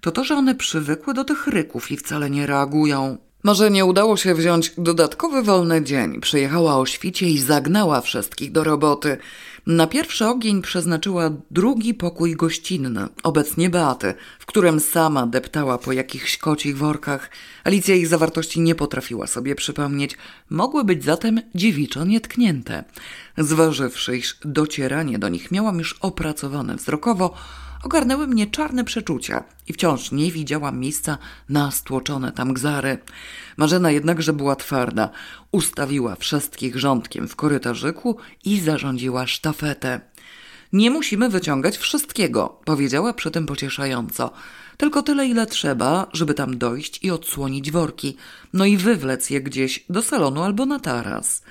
to 0.04 0.12
to, 0.12 0.24
że 0.24 0.36
one 0.36 0.56
przywykły 0.56 1.14
do 1.14 1.24
tych 1.24 1.48
ryków 1.48 1.92
i 1.92 1.98
wcale 1.98 2.30
nie 2.30 2.48
reagują. 2.48 3.18
Może 3.44 3.72
nie 3.72 3.86
udało 3.86 4.18
się 4.18 4.36
wziąć 4.36 4.74
dodatkowy 4.78 5.44
wolny 5.44 5.84
dzień. 5.84 6.22
Przyjechała 6.22 6.78
o 6.78 6.86
świcie 6.86 7.30
i 7.30 7.38
zagnała 7.38 8.02
wszystkich 8.02 8.52
do 8.52 8.64
roboty. 8.64 9.18
Na 9.68 9.88
pierwszy 9.88 10.26
ogień 10.26 10.62
przeznaczyła 10.62 11.30
drugi 11.52 11.94
pokój 11.94 12.36
gościnny, 12.36 13.08
obecnie 13.24 13.70
Beaty, 13.70 14.14
w 14.40 14.46
którym 14.46 14.80
sama 14.80 15.28
deptała 15.28 15.78
po 15.78 15.92
jakichś 15.92 16.38
kocich 16.38 16.78
workach. 16.78 17.30
Alicja 17.64 17.96
ich 17.96 18.08
zawartości 18.08 18.62
nie 18.62 18.76
potrafiła 18.76 19.28
sobie 19.28 19.56
przypomnieć. 19.56 20.18
Mogły 20.50 20.84
być 20.84 21.04
zatem 21.04 21.42
dziewiczo 21.56 22.06
nietknięte. 22.06 22.84
Zważywszy, 23.38 24.18
iż 24.18 24.38
docieranie 24.46 25.20
do 25.20 25.30
nich 25.30 25.52
miałam 25.52 25.80
już 25.80 25.94
opracowane 25.94 26.76
wzrokowo, 26.76 27.34
ogarnęły 27.84 28.28
mnie 28.28 28.48
czarne 28.48 28.84
przeczucia 28.84 29.44
i 29.68 29.74
wciąż 29.74 30.12
nie 30.12 30.32
widziałam 30.32 30.80
miejsca 30.80 31.18
na 31.50 31.72
stłoczone 31.72 32.32
tam 32.32 32.54
gzary. 32.54 32.98
Marzena 33.58 33.92
jednakże 33.92 34.34
była 34.34 34.56
twarda. 34.56 35.10
Ustawiła 35.52 36.16
wszystkich 36.16 36.80
rządkiem 36.80 37.28
w 37.28 37.36
korytarzyku 37.36 38.18
i 38.46 38.60
zarządziła 38.60 39.28
sztafetę. 39.28 40.02
Nie 40.74 40.92
musimy 40.92 41.30
wyciągać 41.30 41.78
wszystkiego, 41.78 42.60
powiedziała 42.66 43.13
przy 43.13 43.32
tym 43.32 43.46
pocieszająco. 43.46 44.32
Tylko 44.78 45.04
tyle, 45.04 45.28
ile 45.28 45.46
trzeba, 45.46 46.08
żeby 46.13 46.34
tam 46.34 46.58
dojść 46.58 47.00
i 47.04 47.12
odsłonić 47.12 47.72
worki, 47.72 48.18
no 48.54 48.66
i 48.66 48.78
wywlec 48.78 49.30
je 49.30 49.42
gdzieś 49.42 49.86
do 49.90 50.02
salonu 50.02 50.44
albo 50.44 50.66
na 50.66 50.80
taras. 50.80 51.44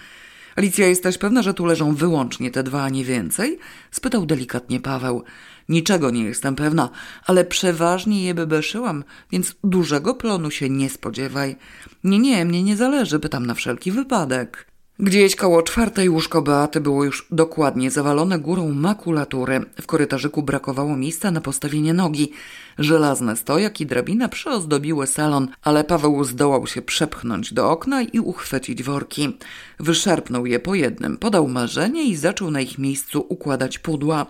Alicja, 0.56 0.86
jesteś 0.86 1.18
pewna, 1.18 1.42
że 1.42 1.54
tu 1.54 1.66
leżą 1.66 1.94
wyłącznie 1.94 2.50
te 2.50 2.62
dwa, 2.62 2.82
a 2.82 2.88
nie 2.88 3.04
więcej? 3.04 3.58
spytał 3.90 4.26
delikatnie 4.26 4.80
Paweł. 4.80 5.24
Niczego 5.68 6.10
nie 6.10 6.24
jestem 6.24 6.56
pewna, 6.56 6.90
ale 7.26 7.44
przeważnie 7.44 8.24
je 8.24 8.34
bebeszyłam, 8.34 9.04
więc 9.30 9.54
dużego 9.64 10.14
plonu 10.14 10.50
się 10.50 10.70
nie 10.70 10.90
spodziewaj. 10.90 11.56
Nie, 12.04 12.18
nie, 12.18 12.44
mnie 12.44 12.62
nie 12.62 12.76
zależy, 12.76 13.20
pytam 13.20 13.46
na 13.46 13.54
wszelki 13.54 13.92
wypadek. 13.92 14.71
Gdzieś 14.98 15.36
koło 15.36 15.62
czwartej 15.62 16.08
łóżko 16.08 16.42
Beaty 16.42 16.80
było 16.80 17.04
już 17.04 17.26
dokładnie 17.30 17.90
zawalone 17.90 18.38
górą 18.38 18.72
makulatury. 18.72 19.60
W 19.80 19.86
korytarzyku 19.86 20.42
brakowało 20.42 20.96
miejsca 20.96 21.30
na 21.30 21.40
postawienie 21.40 21.94
nogi. 21.94 22.32
Żelazne 22.78 23.36
stojak 23.36 23.80
i 23.80 23.86
drabina 23.86 24.28
przyozdobiły 24.28 25.06
salon, 25.06 25.48
ale 25.62 25.84
Paweł 25.84 26.24
zdołał 26.24 26.66
się 26.66 26.82
przepchnąć 26.82 27.54
do 27.54 27.70
okna 27.70 28.02
i 28.02 28.20
uchwycić 28.20 28.82
worki. 28.82 29.38
Wyszarpnął 29.80 30.46
je 30.46 30.60
po 30.60 30.74
jednym, 30.74 31.16
podał 31.16 31.48
marzenie 31.48 32.04
i 32.04 32.16
zaczął 32.16 32.50
na 32.50 32.60
ich 32.60 32.78
miejscu 32.78 33.26
układać 33.28 33.78
pudła. 33.78 34.26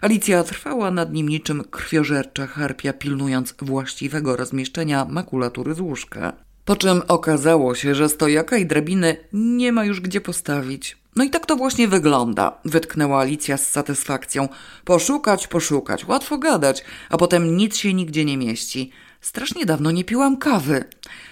Alicja 0.00 0.44
trwała 0.44 0.90
nad 0.90 1.12
nim 1.12 1.28
niczym 1.28 1.64
krwiożercza 1.64 2.46
harpia, 2.46 2.92
pilnując 2.92 3.54
właściwego 3.62 4.36
rozmieszczenia 4.36 5.04
makulatury 5.04 5.74
z 5.74 5.80
łóżka. 5.80 6.51
Po 6.64 6.76
czym 6.76 7.02
okazało 7.08 7.74
się, 7.74 7.94
że 7.94 8.08
stojaka 8.08 8.56
i 8.56 8.66
drabiny 8.66 9.16
nie 9.32 9.72
ma 9.72 9.84
już 9.84 10.00
gdzie 10.00 10.20
postawić. 10.20 10.96
No 11.16 11.24
i 11.24 11.30
tak 11.30 11.46
to 11.46 11.56
właśnie 11.56 11.88
wygląda, 11.88 12.58
wytknęła 12.64 13.20
Alicja 13.20 13.56
z 13.56 13.68
satysfakcją. 13.68 14.48
Poszukać, 14.84 15.46
poszukać, 15.46 16.04
łatwo 16.04 16.38
gadać, 16.38 16.84
a 17.10 17.16
potem 17.16 17.56
nic 17.56 17.76
się 17.76 17.94
nigdzie 17.94 18.24
nie 18.24 18.36
mieści. 18.36 18.90
Strasznie 19.20 19.66
dawno 19.66 19.90
nie 19.90 20.04
piłam 20.04 20.36
kawy. 20.36 20.84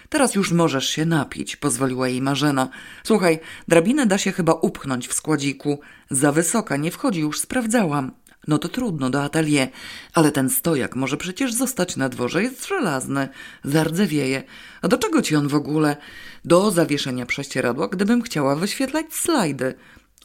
Teraz 0.09 0.35
już 0.35 0.53
możesz 0.53 0.89
się 0.89 1.07
napić, 1.07 1.57
pozwoliła 1.57 2.09
jej 2.09 2.23
Marzena. 2.23 2.69
Słuchaj, 3.05 3.39
drabinę 3.69 4.07
da 4.07 4.19
się 4.19 4.33
chyba 4.33 4.53
upchnąć 4.53 5.09
w 5.09 5.15
składziku. 5.15 5.81
Za 6.11 6.33
wysoka 6.33 6.77
nie 6.77 6.91
wchodzi, 6.91 7.21
już 7.21 7.41
sprawdzałam. 7.41 8.13
No 8.49 8.59
to 8.59 8.69
trudno 8.69 9.11
do 9.11 9.23
atelier, 9.23 9.69
ale 10.15 10.33
ten 10.33 10.51
stojak 10.51 10.97
może 10.97 11.17
przecież 11.17 11.55
zostać 11.55 11.97
na 11.97 12.09
dworze, 12.09 12.43
jest 12.43 12.67
żelazny, 12.67 13.29
zardzewieje. 13.65 14.43
A 14.83 14.89
do 14.89 14.99
czego 14.99 15.23
ci 15.23 15.37
on 15.37 15.49
w 15.49 15.55
ogóle? 15.55 15.97
Do 16.45 16.71
zawieszenia 16.71 17.27
prześcieradła, 17.27 17.89
gdybym 17.89 18.23
chciała 18.23 18.57
wyświetlać 18.57 19.15
slajdy. 19.15 19.75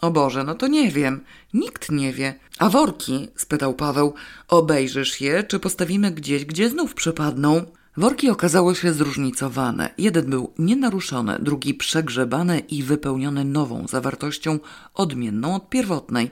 O 0.02 0.12
Boże, 0.12 0.44
no 0.44 0.56
to 0.56 0.68
nie 0.68 0.92
wiem. 0.92 1.24
Nikt 1.54 1.92
nie 1.92 2.14
wie. 2.14 2.34
A 2.60 2.70
worki? 2.70 3.28
spytał 3.36 3.74
Paweł. 3.74 4.14
Obejrzysz 4.48 5.22
je, 5.22 5.44
czy 5.44 5.60
postawimy 5.60 6.12
gdzieś, 6.12 6.46
gdzie 6.46 6.70
znów 6.70 6.94
przypadną? 6.94 7.66
Worki 7.98 8.30
okazały 8.30 8.76
się 8.76 8.94
zróżnicowane. 8.94 9.90
Jeden 9.98 10.30
był 10.30 10.54
nienaruszony, 10.60 11.38
drugi 11.40 11.74
przegrzebany 11.74 12.60
i 12.60 12.84
wypełniony 12.84 13.46
nową 13.46 13.88
zawartością, 13.88 14.60
odmienną 14.94 15.56
od 15.56 15.70
pierwotnej. 15.70 16.32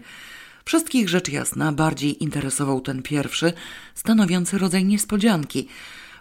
Wszystkich 0.65 1.10
rzecz 1.10 1.29
jasna 1.29 1.72
bardziej 1.72 2.24
interesował 2.24 2.82
ten 2.82 3.01
pierwszy, 3.01 3.53
stanowiący 3.96 4.58
rodzaj 4.58 4.86
niespodzianki, 4.86 5.67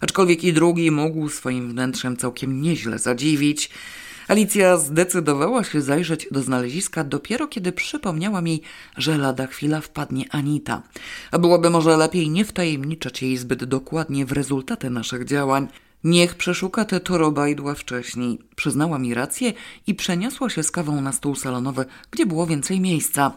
aczkolwiek 0.00 0.44
i 0.44 0.52
drugi 0.52 0.90
mógł 0.90 1.28
swoim 1.28 1.70
wnętrzem 1.70 2.16
całkiem 2.16 2.62
nieźle 2.62 2.98
zadziwić. 2.98 3.70
Alicja 4.28 4.76
zdecydowała 4.76 5.64
się 5.64 5.80
zajrzeć 5.80 6.28
do 6.30 6.42
znaleziska 6.42 7.04
dopiero 7.04 7.48
kiedy 7.48 7.72
przypomniała 7.72 8.42
mi, 8.42 8.62
że 8.96 9.18
lada 9.18 9.46
chwila 9.46 9.80
wpadnie 9.80 10.24
Anita. 10.30 10.82
A 11.30 11.38
byłoby 11.38 11.70
może 11.70 11.96
lepiej 11.96 12.30
nie 12.30 12.44
wtajemniczać 12.44 13.22
jej 13.22 13.36
zbyt 13.36 13.64
dokładnie 13.64 14.26
w 14.26 14.32
rezultaty 14.32 14.90
naszych 14.90 15.24
działań. 15.24 15.68
Niech 16.04 16.34
przeszuka 16.34 16.84
te 16.84 17.00
torobajdła 17.00 17.74
wcześniej. 17.74 18.38
Przyznała 18.56 18.98
mi 18.98 19.14
rację 19.14 19.52
i 19.86 19.94
przeniosła 19.94 20.50
się 20.50 20.62
z 20.62 20.70
kawą 20.70 21.00
na 21.00 21.12
stół 21.12 21.34
salonowy, 21.34 21.84
gdzie 22.10 22.26
było 22.26 22.46
więcej 22.46 22.80
miejsca. 22.80 23.32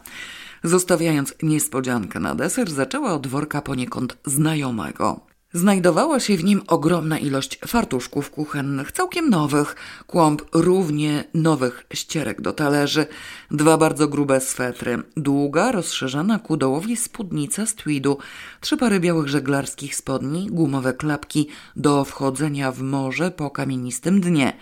Zostawiając 0.66 1.34
niespodziankę 1.44 2.20
na 2.20 2.36
deser, 2.36 2.72
zaczęła 2.72 3.14
od 3.14 3.28
worka 3.28 3.62
poniekąd 3.62 4.18
znajomego. 4.26 5.20
Znajdowała 5.54 6.20
się 6.20 6.38
w 6.38 6.44
nim 6.44 6.62
ogromna 6.68 7.20
ilość 7.20 7.60
fartuszków 7.68 8.32
kuchennych, 8.32 8.92
całkiem 8.92 9.30
nowych, 9.30 9.76
kłąb 10.08 10.42
równie 10.54 11.24
nowych 11.34 11.86
ścierek 11.94 12.42
do 12.42 12.54
talerzy, 12.54 13.06
dwa 13.52 13.78
bardzo 13.78 14.08
grube 14.08 14.42
swetry, 14.42 15.04
długa, 15.18 15.72
rozszerzana 15.72 16.40
ku 16.40 16.58
dołowi 16.58 16.98
spódnica 16.98 17.66
z 17.66 17.76
tweedu, 17.76 18.18
trzy 18.62 18.78
pary 18.78 19.00
białych 19.00 19.28
żeglarskich 19.28 19.96
spodni, 19.96 20.48
gumowe 20.52 20.94
klapki 20.94 21.48
do 21.76 22.06
wchodzenia 22.06 22.72
w 22.72 22.82
morze 22.82 23.32
po 23.32 23.50
kamienistym 23.50 24.22
dnie, 24.22 24.58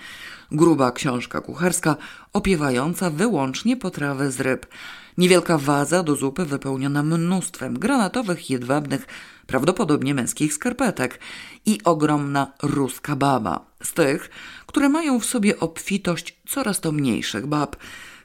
gruba 0.52 0.92
książka 0.92 1.42
kucharska 1.42 1.96
opiewająca 2.34 3.10
wyłącznie 3.10 3.78
potrawy 3.78 4.32
z 4.32 4.40
ryb– 4.40 4.66
Niewielka 5.18 5.58
waza 5.58 6.04
do 6.04 6.16
zupy 6.16 6.46
wypełniona 6.46 7.04
mnóstwem 7.04 7.80
granatowych, 7.80 8.50
jedwabnych, 8.50 9.08
prawdopodobnie 9.48 10.14
męskich 10.14 10.54
skarpetek 10.54 11.20
i 11.66 11.80
ogromna 11.84 12.54
ruska 12.64 13.16
baba, 13.16 13.66
z 13.84 13.94
tych, 13.94 14.30
które 14.66 14.90
mają 14.90 15.20
w 15.20 15.26
sobie 15.26 15.60
obfitość 15.60 16.40
coraz 16.48 16.80
to 16.80 16.92
mniejszych 16.92 17.48
bab. 17.48 17.76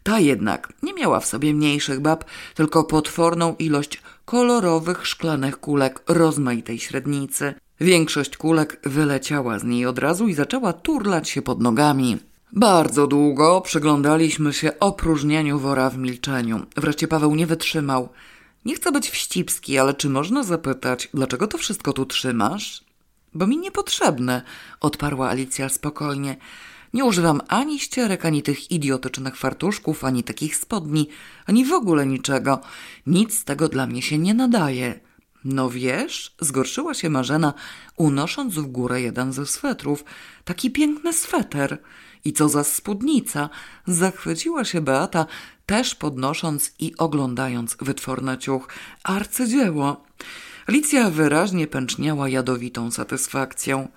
Ta 0.03 0.19
jednak 0.19 0.73
nie 0.83 0.95
miała 0.95 1.21
w 1.21 1.27
sobie 1.27 1.55
mniejszych 1.55 2.01
bab, 2.01 2.25
tylko 2.55 2.85
potworną 2.85 3.57
ilość 3.59 4.03
kolorowych 4.25 5.07
szklanych 5.07 5.61
kulek 5.61 6.03
rozmaitej 6.09 6.79
średnicy. 6.79 7.55
Większość 7.81 8.37
kulek 8.37 8.81
wyleciała 8.83 9.59
z 9.59 9.65
niej 9.65 9.87
od 9.87 9.99
razu 9.99 10.29
i 10.29 10.35
zaczęła 10.35 10.73
turlać 10.73 11.29
się 11.29 11.43
pod 11.43 11.61
nogami. 11.61 12.28
Bardzo 12.53 13.07
długo 13.07 13.61
przyglądaliśmy 13.61 14.53
się 14.53 14.79
opróżnianiu 14.81 15.59
wora 15.59 15.91
w 15.91 15.99
milczeniu. 15.99 16.67
Wreszcie 16.77 17.09
Paweł 17.09 17.35
nie 17.35 17.47
wytrzymał. 17.47 18.09
Nie 18.65 18.75
chcę 18.75 18.93
być 18.93 19.11
wścibski, 19.11 19.79
ale 19.79 19.95
czy 19.95 20.09
można 20.09 20.43
zapytać, 20.43 21.09
dlaczego 21.15 21.47
to 21.47 21.59
wszystko 21.59 21.93
tu 21.93 22.07
trzymasz? 22.07 22.85
Bo 23.35 23.47
mi 23.47 23.59
niepotrzebne, 23.59 24.43
odparła 24.81 25.29
Alicja 25.29 25.69
spokojnie. 25.69 26.37
Nie 26.95 27.05
używam 27.05 27.41
ani 27.49 27.81
ścierek, 27.81 28.25
ani 28.25 28.43
tych 28.43 28.71
idiotycznych 28.71 29.37
fartuszków, 29.37 30.05
ani 30.05 30.25
takich 30.25 30.57
spodni, 30.57 31.09
ani 31.47 31.65
w 31.65 31.73
ogóle 31.73 32.07
niczego. 32.07 32.61
Nic 33.07 33.39
z 33.39 33.45
tego 33.45 33.69
dla 33.69 33.87
mnie 33.87 34.03
się 34.03 34.19
nie 34.19 34.35
nadaje. 34.35 35.01
No 35.45 35.71
wiesz, 35.71 36.35
zgorszyła 36.41 36.95
się 36.95 37.11
Marzena, 37.11 37.55
unosząc 37.97 38.55
w 38.55 38.67
górę 38.67 39.01
jeden 39.01 39.33
ze 39.33 39.47
swetrów. 39.47 40.05
Taki 40.45 40.71
piękny 40.71 41.13
sweter. 41.13 41.79
I 42.29 42.33
co 42.33 42.49
za 42.49 42.65
spódnica! 42.65 43.51
Zachwyciła 43.87 44.65
się 44.65 44.81
Beata, 44.81 45.27
też 45.67 45.95
podnosząc 45.95 46.73
i 46.79 46.97
oglądając 46.99 47.77
wytworne 47.81 48.39
ciuch. 48.39 48.69
Arcydzieło! 49.05 50.05
Alicja 50.67 51.11
wyraźnie 51.11 51.67
pęczniała 51.67 52.29
jadowitą 52.29 52.91
satysfakcją. 52.91 53.89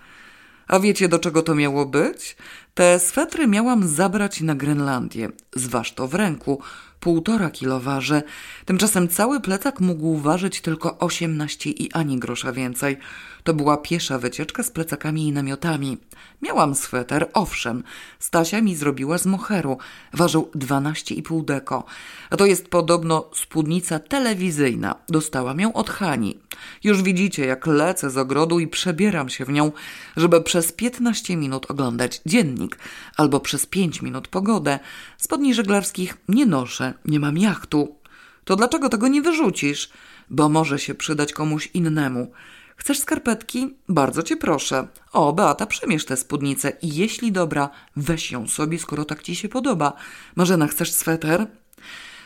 A 0.72 0.80
wiecie, 0.80 1.08
do 1.08 1.20
czego 1.20 1.42
to 1.44 1.56
miało 1.56 1.86
być? 1.86 2.36
Te 2.74 3.00
swetry 3.00 3.48
miałam 3.48 3.88
zabrać 3.88 4.42
na 4.42 4.56
Grenlandię. 4.56 5.30
Zważ 5.56 5.94
to 5.94 6.08
w 6.08 6.16
ręku. 6.16 6.62
Półtora 7.00 7.50
kilo 7.50 7.80
waży. 7.80 8.24
Tymczasem 8.66 9.08
cały 9.08 9.42
plecak 9.42 9.80
mógł 9.80 10.18
ważyć 10.18 10.62
tylko 10.62 10.98
osiemnaście 10.98 11.70
i 11.70 11.92
ani 11.92 12.20
grosza 12.20 12.52
więcej. 12.52 12.98
To 13.44 13.54
była 13.54 13.78
piesza 13.78 14.20
wycieczka 14.20 14.64
z 14.64 14.72
plecakami 14.72 15.28
i 15.28 15.32
namiotami. 15.32 15.98
Miałam 16.42 16.76
sweter, 16.76 17.30
owszem. 17.34 17.84
Stasia 18.20 18.62
mi 18.62 18.76
zrobiła 18.76 19.18
z 19.18 19.26
moheru. 19.26 19.78
Ważył 20.14 20.52
dwanaście 20.56 21.16
i 21.16 21.24
pół 21.24 21.44
deko. 21.44 21.84
A 22.30 22.38
to 22.38 22.46
jest 22.46 22.68
podobno 22.68 23.30
spódnica 23.34 24.00
telewizyjna. 24.00 24.96
Dostałam 25.10 25.60
ją 25.60 25.74
od 25.74 25.90
Hani. 25.90 26.40
Już 26.84 27.02
widzicie, 27.02 27.46
jak 27.46 27.68
lecę 27.68 28.10
z 28.10 28.18
ogrodu 28.18 28.60
i 28.60 28.68
przebieram 28.68 29.30
się 29.30 29.46
w 29.46 29.50
nią, 29.50 29.72
żeby 30.18 30.42
przez 30.42 30.72
piętnaście 30.72 31.38
minut 31.38 31.72
oglądać 31.72 32.22
dziennik 32.26 32.78
albo 33.18 33.40
przez 33.40 33.66
pięć 33.66 34.02
minut 34.02 34.28
pogodę. 34.28 34.80
Spodni 35.18 35.54
żeglarskich 35.54 36.18
nie 36.30 36.46
noszę, 36.46 36.94
nie 37.06 37.20
mam 37.20 37.38
jachtu. 37.38 37.96
To 38.46 38.56
dlaczego 38.56 38.90
tego 38.90 39.08
nie 39.08 39.22
wyrzucisz? 39.22 39.90
Bo 40.30 40.50
może 40.50 40.80
się 40.80 40.96
przydać 40.96 41.34
komuś 41.34 41.70
innemu. 41.74 42.32
Chcesz 42.76 43.00
skarpetki? 43.00 43.74
Bardzo 43.90 44.24
cię 44.24 44.38
proszę. 44.38 44.88
O, 45.14 45.34
Beata, 45.34 45.66
przymierz 45.66 46.06
tę 46.06 46.18
spódnicę 46.18 46.74
i 46.82 46.96
jeśli 46.96 47.32
dobra, 47.32 47.70
weź 47.96 48.32
ją 48.32 48.48
sobie, 48.48 48.80
skoro 48.80 49.06
tak 49.06 49.24
ci 49.24 49.36
się 49.36 49.50
podoba. 49.50 49.94
Marzena, 50.36 50.68
chcesz 50.68 50.92
sweter? 50.92 51.48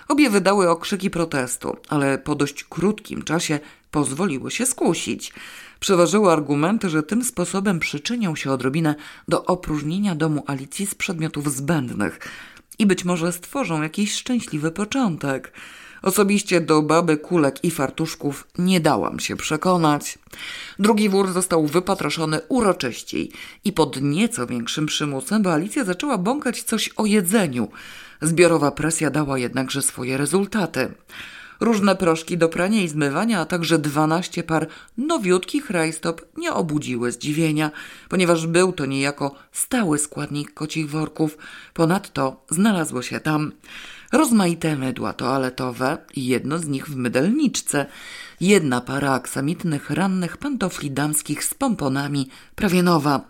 Obie 0.07 0.29
wydały 0.29 0.69
okrzyki 0.69 1.09
protestu, 1.09 1.77
ale 1.89 2.17
po 2.17 2.35
dość 2.35 2.63
krótkim 2.63 3.23
czasie 3.23 3.59
pozwoliły 3.95 4.51
się 4.51 4.65
skusić. 4.65 5.33
Przeważyły 5.79 6.31
argumenty, 6.31 6.89
że 6.89 7.03
tym 7.03 7.23
sposobem 7.23 7.79
przyczynią 7.79 8.35
się 8.35 8.51
odrobinę 8.51 8.95
do 9.27 9.45
opróżnienia 9.45 10.15
domu 10.15 10.43
Alicji 10.47 10.85
z 10.85 10.95
przedmiotów 10.95 11.51
zbędnych 11.51 12.19
i 12.79 12.85
być 12.85 13.05
może 13.05 13.31
stworzą 13.31 13.81
jakiś 13.81 14.13
szczęśliwy 14.13 14.71
początek. 14.71 15.53
Osobiście 16.01 16.61
do 16.61 16.81
baby 16.81 17.17
kulek 17.17 17.63
i 17.63 17.71
fartuszków 17.71 18.47
nie 18.57 18.79
dałam 18.79 19.19
się 19.19 19.35
przekonać. 19.35 20.19
Drugi 20.79 21.09
wór 21.09 21.31
został 21.31 21.67
wypatroszony 21.67 22.39
uroczyściej 22.47 23.31
i 23.63 23.73
pod 23.73 24.01
nieco 24.01 24.47
większym 24.47 24.85
przymusem, 24.85 25.43
bo 25.43 25.53
Alicja 25.53 25.83
zaczęła 25.83 26.17
bąkać 26.17 26.63
coś 26.63 26.89
o 26.95 27.05
jedzeniu. 27.05 27.69
Zbiorowa 28.21 28.71
presja 28.71 29.09
dała 29.09 29.37
jednakże 29.37 29.81
swoje 29.81 30.17
rezultaty. 30.17 30.93
Różne 31.59 31.95
proszki 31.95 32.37
do 32.37 32.49
prania 32.49 32.81
i 32.81 32.87
zmywania, 32.87 33.39
a 33.39 33.45
także 33.45 33.79
dwanaście 33.79 34.43
par 34.43 34.67
nowiutkich 34.97 35.69
rajstop 35.69 36.21
nie 36.37 36.53
obudziły 36.53 37.11
zdziwienia, 37.11 37.71
ponieważ 38.09 38.47
był 38.47 38.73
to 38.73 38.85
niejako 38.85 39.35
stały 39.51 39.99
składnik 39.99 40.53
kocich 40.53 40.89
worków. 40.89 41.37
Ponadto 41.73 42.43
znalazło 42.49 43.01
się 43.01 43.19
tam 43.19 43.51
rozmaite 44.11 44.75
mydła 44.75 45.13
toaletowe 45.13 45.97
i 46.15 46.25
jedno 46.25 46.59
z 46.59 46.67
nich 46.67 46.87
w 46.89 46.95
mydelniczce, 46.95 47.85
jedna 48.41 48.81
para 48.81 49.11
aksamitnych 49.11 49.89
rannych 49.89 50.37
pantofli 50.37 50.91
damskich 50.91 51.43
z 51.43 51.53
pomponami, 51.53 52.29
prawie 52.55 52.83
nowa, 52.83 53.21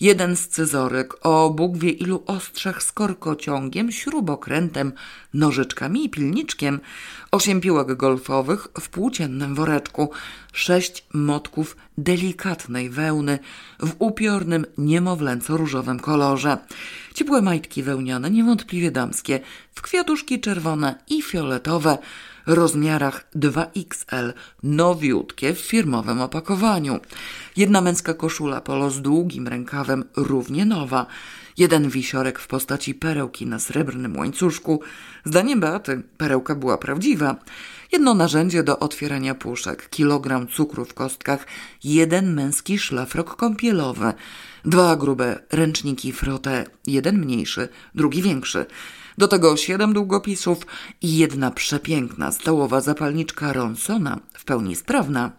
jeden 0.00 0.36
scyzoryk 0.36 1.26
o 1.26 1.50
Bóg 1.50 1.78
wie 1.78 1.90
ilu 1.90 2.22
ostrzech 2.26 2.82
z 2.82 2.92
korkociągiem, 2.92 3.92
śrubokrętem, 3.92 4.92
nożyczkami 5.34 6.04
i 6.04 6.10
pilniczkiem, 6.10 6.80
osiem 7.32 7.60
piłek 7.60 7.94
golfowych 7.94 8.68
w 8.80 8.88
płóciennym 8.88 9.54
woreczku, 9.54 10.10
sześć 10.52 11.04
motków 11.14 11.76
delikatnej 11.98 12.90
wełny 12.90 13.38
w 13.80 13.92
upiornym, 13.98 14.66
niemowlęco-różowym 14.78 16.00
kolorze. 16.00 16.58
Ciepłe 17.14 17.42
majtki 17.42 17.82
wełniane, 17.82 18.30
niewątpliwie 18.30 18.90
damskie, 18.90 19.40
w 19.74 19.82
kwiatuszki 19.82 20.40
czerwone 20.40 20.94
i 21.08 21.22
fioletowe, 21.22 21.98
rozmiarach 22.46 23.24
2XL, 23.36 24.32
nowiutkie 24.62 25.54
w 25.54 25.58
firmowym 25.60 26.20
opakowaniu. 26.20 27.00
Jedna 27.56 27.80
męska 27.80 28.14
koszula 28.14 28.60
polo 28.60 28.90
z 28.90 29.02
długim 29.02 29.48
rękawem, 29.48 30.04
równie 30.16 30.64
nowa. 30.64 31.06
Jeden 31.58 31.88
wisiorek 31.88 32.38
w 32.38 32.46
postaci 32.46 32.94
perełki 32.94 33.46
na 33.46 33.58
srebrnym 33.58 34.16
łańcuszku. 34.16 34.80
Zdaniem 35.24 35.60
Beaty 35.60 36.02
perełka 36.16 36.54
była 36.54 36.78
prawdziwa. 36.78 37.36
Jedno 37.92 38.14
narzędzie 38.14 38.62
do 38.62 38.78
otwierania 38.78 39.34
puszek, 39.34 39.88
kilogram 39.90 40.46
cukru 40.48 40.84
w 40.84 40.94
kostkach, 40.94 41.46
jeden 41.84 42.34
męski 42.34 42.78
szlafrok 42.78 43.36
kąpielowy, 43.36 44.12
dwa 44.64 44.96
grube 44.96 45.38
ręczniki 45.52 46.12
frotę, 46.12 46.64
jeden 46.86 47.18
mniejszy, 47.18 47.68
drugi 47.94 48.22
większy. 48.22 48.66
Do 49.18 49.28
tego 49.28 49.56
siedem 49.56 49.92
długopisów 49.92 50.66
i 51.02 51.16
jedna 51.16 51.50
przepiękna 51.50 52.32
stołowa 52.32 52.80
zapalniczka 52.80 53.52
Ronsona, 53.52 54.20
w 54.32 54.44
pełni 54.44 54.76
sprawna. 54.76 55.32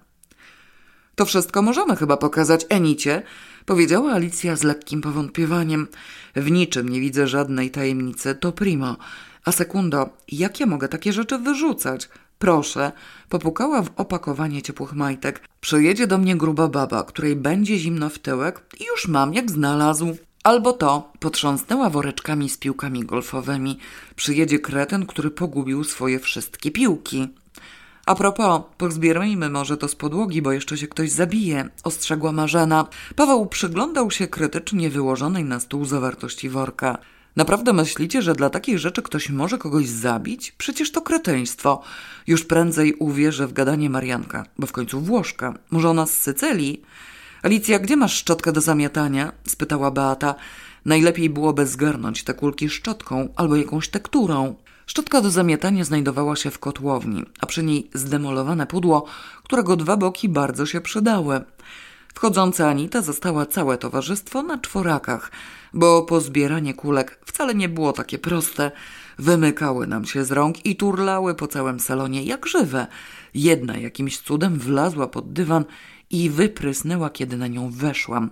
To 1.15 1.25
wszystko 1.25 1.61
możemy 1.61 1.95
chyba 1.95 2.17
pokazać 2.17 2.65
Enicie, 2.69 3.23
powiedziała 3.65 4.11
Alicja 4.11 4.55
z 4.55 4.63
lekkim 4.63 5.01
powątpiewaniem. 5.01 5.87
W 6.35 6.51
niczym 6.51 6.89
nie 6.89 6.99
widzę 6.99 7.27
żadnej 7.27 7.71
tajemnicy, 7.71 8.35
to 8.35 8.51
primo. 8.51 8.97
A 9.45 9.51
sekundo, 9.51 10.09
jak 10.31 10.59
ja 10.59 10.65
mogę 10.65 10.87
takie 10.87 11.13
rzeczy 11.13 11.37
wyrzucać? 11.37 12.09
Proszę, 12.39 12.91
popukała 13.29 13.81
w 13.81 13.89
opakowanie 13.95 14.61
ciepłych 14.61 14.93
majtek. 14.93 15.41
Przyjedzie 15.61 16.07
do 16.07 16.17
mnie 16.17 16.35
gruba 16.35 16.67
baba, 16.67 17.03
której 17.03 17.35
będzie 17.35 17.77
zimno 17.77 18.09
w 18.09 18.19
tyłek 18.19 18.61
i 18.79 18.85
już 18.85 19.07
mam 19.07 19.33
jak 19.33 19.51
znalazł. 19.51 20.17
Albo 20.47 20.73
to, 20.73 21.11
potrząsnęła 21.19 21.89
woreczkami 21.89 22.49
z 22.49 22.57
piłkami 22.57 23.05
golfowymi. 23.05 23.79
Przyjedzie 24.15 24.59
kretyn, 24.59 25.05
który 25.05 25.31
pogubił 25.31 25.83
swoje 25.83 26.19
wszystkie 26.19 26.71
piłki. 26.71 27.27
A 28.05 28.15
propos, 28.15 28.61
pozbierajmy 28.77 29.49
może 29.49 29.77
to 29.77 29.87
z 29.87 29.95
podłogi, 29.95 30.41
bo 30.41 30.51
jeszcze 30.51 30.77
się 30.77 30.87
ktoś 30.87 31.11
zabije, 31.11 31.69
ostrzegła 31.83 32.31
Marzena. 32.31 32.87
Paweł 33.15 33.45
przyglądał 33.45 34.11
się 34.11 34.27
krytycznie 34.27 34.89
wyłożonej 34.89 35.43
na 35.43 35.59
stół 35.59 35.85
zawartości 35.85 36.49
worka. 36.49 36.97
Naprawdę 37.35 37.73
myślicie, 37.73 38.21
że 38.21 38.35
dla 38.35 38.49
takich 38.49 38.79
rzeczy 38.79 39.01
ktoś 39.01 39.29
może 39.29 39.57
kogoś 39.57 39.87
zabić? 39.87 40.51
Przecież 40.51 40.91
to 40.91 41.01
kretyństwo. 41.01 41.81
Już 42.27 42.45
prędzej 42.45 42.93
uwierzę 42.93 43.47
w 43.47 43.53
gadanie 43.53 43.89
Marianka, 43.89 44.45
bo 44.59 44.67
w 44.67 44.71
końcu 44.71 45.01
Włoszka. 45.01 45.53
Może 45.71 45.89
ona 45.89 46.05
z 46.05 46.17
Sycylii? 46.17 46.81
Alicja, 47.43 47.79
gdzie 47.79 47.95
masz 47.95 48.13
szczotkę 48.13 48.51
do 48.51 48.61
zamiatania? 48.61 49.31
spytała 49.47 49.91
Beata. 49.91 50.35
Najlepiej 50.85 51.29
byłoby 51.29 51.65
zgarnąć 51.65 52.23
te 52.23 52.33
kulki 52.33 52.69
szczotką 52.69 53.29
albo 53.35 53.55
jakąś 53.55 53.89
tekturą. 53.89 54.55
Szczotka 54.85 55.21
do 55.21 55.31
zamiatania 55.31 55.83
znajdowała 55.83 56.35
się 56.35 56.51
w 56.51 56.59
kotłowni, 56.59 57.25
a 57.39 57.45
przy 57.45 57.63
niej 57.63 57.89
zdemolowane 57.93 58.67
pudło, 58.67 59.05
którego 59.43 59.75
dwa 59.75 59.97
boki 59.97 60.29
bardzo 60.29 60.65
się 60.65 60.81
przydały. 60.81 61.41
Wchodząca 62.13 62.69
Anita 62.69 63.01
została 63.01 63.45
całe 63.45 63.77
towarzystwo 63.77 64.43
na 64.43 64.57
czworakach, 64.57 65.31
bo 65.73 66.03
pozbieranie 66.03 66.73
kulek 66.73 67.19
wcale 67.25 67.55
nie 67.55 67.69
było 67.69 67.93
takie 67.93 68.19
proste. 68.19 68.71
wymykały 69.19 69.87
nam 69.87 70.05
się 70.05 70.25
z 70.25 70.31
rąk 70.31 70.65
i 70.65 70.75
turlały 70.75 71.35
po 71.35 71.47
całym 71.47 71.79
salonie 71.79 72.23
jak 72.23 72.47
żywe. 72.47 72.87
Jedna 73.33 73.77
jakimś 73.77 74.17
cudem 74.17 74.59
wlazła 74.59 75.07
pod 75.07 75.33
dywan 75.33 75.65
i 76.09 76.29
wyprysnęła, 76.29 77.09
kiedy 77.09 77.37
na 77.37 77.47
nią 77.47 77.69
weszłam. 77.71 78.29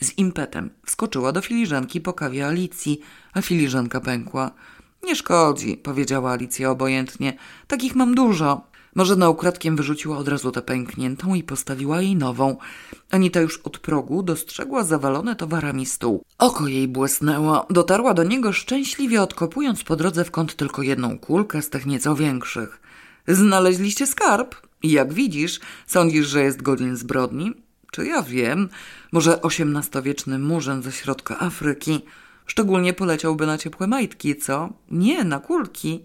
Z 0.00 0.18
impetem 0.18 0.70
wskoczyła 0.86 1.32
do 1.32 1.40
filiżanki 1.40 2.00
po 2.00 2.12
kawie 2.12 2.46
Alicji, 2.46 3.00
a 3.32 3.42
filiżanka 3.42 4.00
pękła. 4.00 4.50
Nie 5.04 5.16
szkodzi, 5.16 5.76
powiedziała 5.76 6.32
Alicja 6.32 6.70
obojętnie. 6.70 7.36
Takich 7.66 7.94
mam 7.94 8.14
dużo. 8.14 8.74
Marzena 8.94 9.28
ukradkiem 9.28 9.76
wyrzuciła 9.76 10.18
od 10.18 10.28
razu 10.28 10.50
tę 10.50 10.62
pękniętą 10.62 11.34
i 11.34 11.42
postawiła 11.42 12.02
jej 12.02 12.16
nową. 12.16 12.56
Anita 13.10 13.40
już 13.40 13.58
od 13.58 13.78
progu 13.78 14.22
dostrzegła 14.22 14.84
zawalone 14.84 15.36
towarami 15.36 15.86
stół. 15.86 16.24
Oko 16.38 16.66
jej 16.68 16.88
błysnęło. 16.88 17.66
Dotarła 17.70 18.14
do 18.14 18.24
niego 18.24 18.52
szczęśliwie, 18.52 19.22
odkopując 19.22 19.84
po 19.84 19.96
drodze 19.96 20.24
w 20.24 20.30
kąt 20.30 20.56
tylko 20.56 20.82
jedną 20.82 21.18
kulkę 21.18 21.62
z 21.62 21.70
tych 21.70 21.86
nieco 21.86 22.14
większych. 22.14 22.80
Znaleźliście 23.28 24.06
skarb? 24.06 24.54
Jak 24.84 25.12
widzisz, 25.12 25.60
sądzisz, 25.86 26.26
że 26.26 26.42
jest 26.42 26.62
godzin 26.62 26.96
zbrodni? 26.96 27.54
Czy 27.90 28.06
ja 28.06 28.22
wiem? 28.22 28.68
Może 29.12 29.42
osiemnastowieczny 29.42 30.38
murzyn 30.38 30.82
ze 30.82 30.92
środka 30.92 31.40
Afryki? 31.40 32.00
Szczególnie 32.46 32.92
poleciałby 32.92 33.46
na 33.46 33.58
ciepłe 33.58 33.86
majtki, 33.86 34.36
co? 34.36 34.72
Nie, 34.90 35.24
na 35.24 35.40
kulki. 35.40 36.00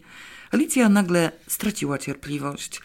Alicja 0.51 0.89
nagle 0.89 1.31
straciła 1.47 1.97
cierpliwość. 1.97 2.81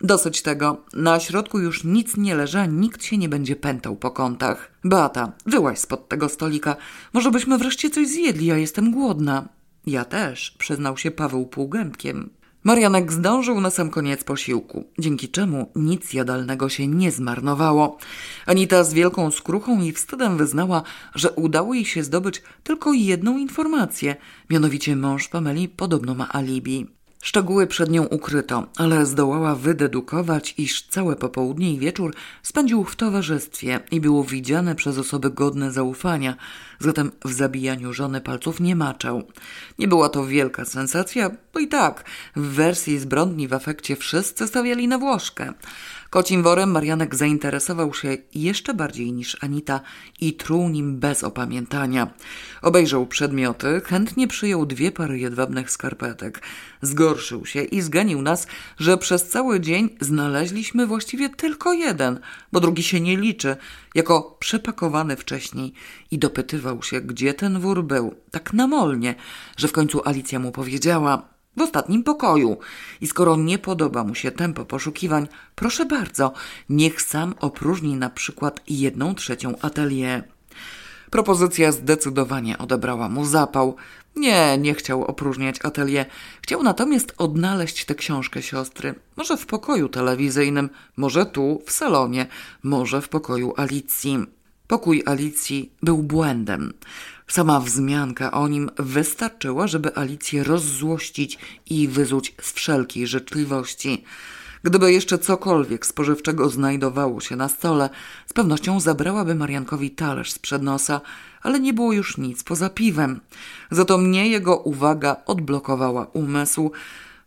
Dosyć 0.00 0.42
tego. 0.42 0.84
Na 0.92 1.20
środku 1.20 1.58
już 1.58 1.84
nic 1.84 2.16
nie 2.16 2.34
leży, 2.34 2.58
a 2.58 2.66
nikt 2.66 3.04
się 3.04 3.18
nie 3.18 3.28
będzie 3.28 3.56
pętał 3.56 3.96
po 3.96 4.10
kątach. 4.10 4.72
Beata, 4.84 5.32
wyłaź 5.46 5.78
spod 5.78 6.08
tego 6.08 6.28
stolika. 6.28 6.76
Może 7.12 7.30
byśmy 7.30 7.58
wreszcie 7.58 7.90
coś 7.90 8.08
zjedli, 8.08 8.46
ja 8.46 8.56
jestem 8.58 8.92
głodna. 8.92 9.48
Ja 9.86 10.04
też, 10.04 10.50
przyznał 10.58 10.96
się 10.96 11.10
Paweł 11.10 11.46
półgębkiem. 11.46 12.30
Marianek 12.64 13.12
zdążył 13.12 13.60
na 13.60 13.70
sam 13.70 13.90
koniec 13.90 14.24
posiłku, 14.24 14.84
dzięki 14.98 15.28
czemu 15.28 15.72
nic 15.76 16.12
jadalnego 16.12 16.68
się 16.68 16.86
nie 16.86 17.12
zmarnowało. 17.12 17.98
Anita 18.46 18.84
z 18.84 18.94
wielką 18.94 19.30
skruchą 19.30 19.80
i 19.82 19.92
wstydem 19.92 20.36
wyznała, 20.36 20.82
że 21.14 21.30
udało 21.30 21.74
jej 21.74 21.84
się 21.84 22.04
zdobyć 22.04 22.42
tylko 22.62 22.92
jedną 22.92 23.38
informację, 23.38 24.16
mianowicie 24.50 24.96
mąż 24.96 25.28
Pameli 25.28 25.68
podobno 25.68 26.14
ma 26.14 26.28
alibi. 26.32 26.86
Szczegóły 27.24 27.66
przed 27.66 27.90
nią 27.90 28.04
ukryto, 28.04 28.66
ale 28.76 29.06
zdołała 29.06 29.54
wydedukować, 29.54 30.54
iż 30.58 30.82
całe 30.82 31.16
popołudnie 31.16 31.72
i 31.72 31.78
wieczór 31.78 32.14
spędził 32.42 32.84
w 32.84 32.96
towarzystwie 32.96 33.80
i 33.90 34.00
było 34.00 34.24
widziane 34.24 34.74
przez 34.74 34.98
osoby 34.98 35.30
godne 35.30 35.72
zaufania, 35.72 36.36
zatem 36.78 37.12
w 37.24 37.32
zabijaniu 37.32 37.92
żony 37.92 38.20
palców 38.20 38.60
nie 38.60 38.76
maczał. 38.76 39.22
Nie 39.78 39.88
była 39.88 40.08
to 40.08 40.26
wielka 40.26 40.64
sensacja, 40.64 41.30
bo 41.54 41.60
i 41.60 41.68
tak 41.68 42.04
w 42.36 42.42
wersji 42.42 42.98
zbrodni 42.98 43.48
w 43.48 43.52
efekcie 43.52 43.96
wszyscy 43.96 44.46
stawiali 44.46 44.88
na 44.88 44.98
Włoszkę. 44.98 45.52
Kocim 46.12 46.42
worem 46.42 46.70
Marianek 46.70 47.14
zainteresował 47.14 47.94
się 47.94 48.16
jeszcze 48.34 48.74
bardziej 48.74 49.12
niż 49.12 49.36
Anita 49.40 49.80
i 50.20 50.32
truł 50.32 50.68
nim 50.68 50.98
bez 50.98 51.24
opamiętania. 51.24 52.10
Obejrzał 52.62 53.06
przedmioty, 53.06 53.80
chętnie 53.84 54.28
przyjął 54.28 54.66
dwie 54.66 54.92
pary 54.92 55.18
jedwabnych 55.18 55.70
skarpetek. 55.70 56.42
Zgorszył 56.82 57.46
się 57.46 57.62
i 57.62 57.80
zganił 57.80 58.22
nas, 58.22 58.46
że 58.78 58.98
przez 58.98 59.28
cały 59.28 59.60
dzień 59.60 59.88
znaleźliśmy 60.00 60.86
właściwie 60.86 61.28
tylko 61.28 61.72
jeden, 61.72 62.20
bo 62.52 62.60
drugi 62.60 62.82
się 62.82 63.00
nie 63.00 63.16
liczy, 63.16 63.56
jako 63.94 64.36
przepakowany 64.38 65.16
wcześniej 65.16 65.72
i 66.10 66.18
dopytywał 66.18 66.82
się, 66.82 67.00
gdzie 67.00 67.34
ten 67.34 67.60
wór 67.60 67.84
był, 67.84 68.14
tak 68.30 68.52
namolnie, 68.52 69.14
że 69.56 69.68
w 69.68 69.72
końcu 69.72 70.08
Alicja 70.08 70.38
mu 70.38 70.52
powiedziała– 70.52 71.22
w 71.56 71.60
ostatnim 71.62 72.02
pokoju. 72.02 72.56
I 73.00 73.06
skoro 73.06 73.36
nie 73.36 73.58
podoba 73.58 74.04
mu 74.04 74.14
się 74.14 74.30
tempo 74.30 74.64
poszukiwań, 74.64 75.28
proszę 75.54 75.86
bardzo, 75.86 76.32
niech 76.68 77.02
sam 77.02 77.34
opróżni 77.40 77.96
na 77.96 78.10
przykład 78.10 78.60
jedną 78.68 79.14
trzecią 79.14 79.54
atelier. 79.60 80.24
Propozycja 81.10 81.72
zdecydowanie 81.72 82.58
odebrała 82.58 83.08
mu 83.08 83.24
zapał. 83.24 83.76
Nie, 84.16 84.58
nie 84.58 84.74
chciał 84.74 85.04
opróżniać 85.04 85.56
atelier. 85.62 86.06
Chciał 86.42 86.62
natomiast 86.62 87.14
odnaleźć 87.18 87.84
tę 87.84 87.94
książkę 87.94 88.42
siostry. 88.42 88.94
Może 89.16 89.36
w 89.36 89.46
pokoju 89.46 89.88
telewizyjnym, 89.88 90.70
może 90.96 91.26
tu, 91.26 91.62
w 91.66 91.72
salonie, 91.72 92.26
może 92.62 93.00
w 93.00 93.08
pokoju 93.08 93.54
Alicji. 93.56 94.26
Pokój 94.72 95.02
Alicji 95.06 95.72
był 95.82 95.98
błędem. 95.98 96.72
Sama 97.28 97.60
wzmianka 97.60 98.30
o 98.30 98.48
nim 98.48 98.70
wystarczyła, 98.78 99.66
żeby 99.66 99.96
Alicję 99.96 100.44
rozzłościć 100.44 101.38
i 101.70 101.88
wyzuć 101.88 102.34
z 102.42 102.52
wszelkiej 102.52 103.06
życzliwości. 103.06 104.04
Gdyby 104.62 104.92
jeszcze 104.92 105.18
cokolwiek 105.18 105.86
spożywczego 105.86 106.48
znajdowało 106.48 107.20
się 107.20 107.36
na 107.36 107.48
stole, 107.48 107.90
z 108.26 108.32
pewnością 108.32 108.80
zabrałaby 108.80 109.34
Mariankowi 109.34 109.90
talerz 109.90 110.32
z 110.32 110.38
przed 110.38 110.62
nosa, 110.62 111.00
ale 111.42 111.60
nie 111.60 111.72
było 111.72 111.92
już 111.92 112.18
nic 112.18 112.44
poza 112.44 112.70
piwem. 112.70 113.20
Za 113.70 113.84
to 113.84 113.98
mnie 113.98 114.28
jego 114.28 114.56
uwaga 114.56 115.16
odblokowała 115.26 116.06
umysł. 116.12 116.72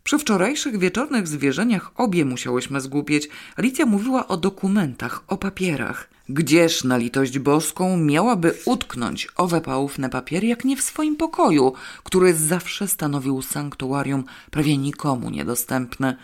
Przy 0.04 0.18
wczorajszych 0.18 0.78
wieczornych 0.78 1.28
zwierzeniach 1.28 1.90
obie 1.96 2.24
musiałyśmy 2.24 2.80
zgłupieć. 2.80 3.28
Alicja 3.56 3.86
mówiła 3.86 4.28
o 4.28 4.36
dokumentach, 4.36 5.22
o 5.26 5.36
papierach. 5.36 6.15
Gdzież 6.28 6.84
na 6.84 6.96
litość 6.96 7.38
boską 7.38 7.96
miałaby 7.96 8.54
utknąć 8.64 9.28
owe 9.36 9.60
pałówne 9.60 10.10
papiery, 10.10 10.46
jak 10.46 10.64
nie 10.64 10.76
w 10.76 10.82
swoim 10.82 11.16
pokoju, 11.16 11.72
który 12.02 12.34
zawsze 12.34 12.88
stanowił 12.88 13.42
sanktuarium 13.42 14.24
prawie 14.50 14.76
nikomu 14.78 15.30
niedostępne. 15.30 16.16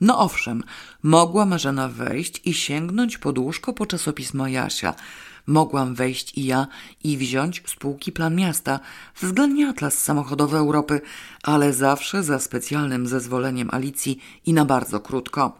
No 0.00 0.18
owszem, 0.18 0.64
mogła 1.02 1.46
Marzena 1.46 1.88
wejść 1.88 2.40
i 2.44 2.54
sięgnąć 2.54 3.18
pod 3.18 3.38
łóżko 3.38 3.72
po 3.72 3.86
czasopismo 3.86 4.48
Jasia– 4.48 4.94
Mogłam 5.46 5.94
wejść 5.94 6.38
i 6.38 6.44
ja 6.44 6.66
i 7.04 7.16
wziąć 7.16 7.62
z 7.66 7.76
półki 7.76 8.12
plan 8.12 8.36
miasta, 8.36 8.80
względnie 9.20 9.68
atlas 9.68 9.98
samochodowy 9.98 10.56
Europy, 10.56 11.00
ale 11.42 11.72
zawsze 11.72 12.22
za 12.22 12.38
specjalnym 12.38 13.06
zezwoleniem 13.06 13.68
Alicji 13.72 14.18
i 14.46 14.52
na 14.52 14.64
bardzo 14.64 15.00
krótko. 15.00 15.58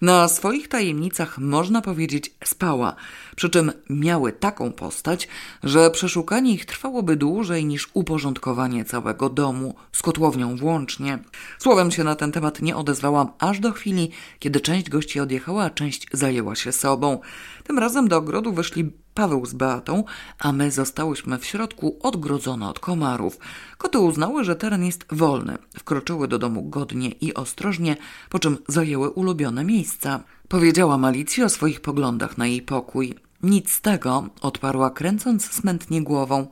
Na 0.00 0.28
swoich 0.28 0.68
tajemnicach 0.68 1.38
można 1.38 1.82
powiedzieć 1.82 2.34
spała, 2.44 2.96
przy 3.36 3.50
czym 3.50 3.72
miały 3.90 4.32
taką 4.32 4.72
postać, 4.72 5.28
że 5.62 5.90
przeszukanie 5.90 6.52
ich 6.52 6.66
trwałoby 6.66 7.16
dłużej 7.16 7.64
niż 7.64 7.90
uporządkowanie 7.94 8.84
całego 8.84 9.30
domu, 9.30 9.74
z 9.92 10.02
kotłownią 10.02 10.56
włącznie. 10.56 11.18
Słowem 11.58 11.90
się 11.90 12.04
na 12.04 12.14
ten 12.14 12.32
temat 12.32 12.62
nie 12.62 12.76
odezwałam 12.76 13.28
aż 13.38 13.60
do 13.60 13.72
chwili, 13.72 14.10
kiedy 14.38 14.60
część 14.60 14.90
gości 14.90 15.20
odjechała, 15.20 15.64
a 15.64 15.70
część 15.70 16.06
zajęła 16.12 16.54
się 16.54 16.72
sobą. 16.72 17.20
Tym 17.64 17.78
razem 17.78 18.08
do 18.08 18.16
ogrodu 18.16 18.52
wyszli 18.52 18.92
Paweł 19.14 19.46
z 19.46 19.54
Beatą, 19.54 20.04
a 20.38 20.52
my 20.52 20.70
zostałyśmy 20.70 21.38
w 21.38 21.46
środku 21.46 21.98
odgrodzone 22.02 22.68
od 22.68 22.80
komarów. 22.80 23.38
Koty 23.78 23.98
uznały, 23.98 24.44
że 24.44 24.56
teren 24.56 24.84
jest 24.84 25.04
wolny. 25.10 25.58
Wkroczyły 25.78 26.28
do 26.28 26.38
domu 26.38 26.62
godnie 26.62 27.08
i 27.08 27.34
ostrożnie, 27.34 27.96
po 28.30 28.38
czym 28.38 28.58
zajęły 28.68 29.10
ulubione 29.10 29.64
miejsca. 29.64 30.20
Powiedziała 30.48 30.98
Malicji 30.98 31.42
o 31.42 31.48
swoich 31.48 31.80
poglądach 31.80 32.38
na 32.38 32.46
jej 32.46 32.62
pokój. 32.62 33.23
Nic 33.44 33.72
z 33.72 33.80
tego, 33.80 34.28
odparła 34.40 34.90
kręcąc 34.90 35.50
smętnie 35.50 36.02
głową. 36.02 36.46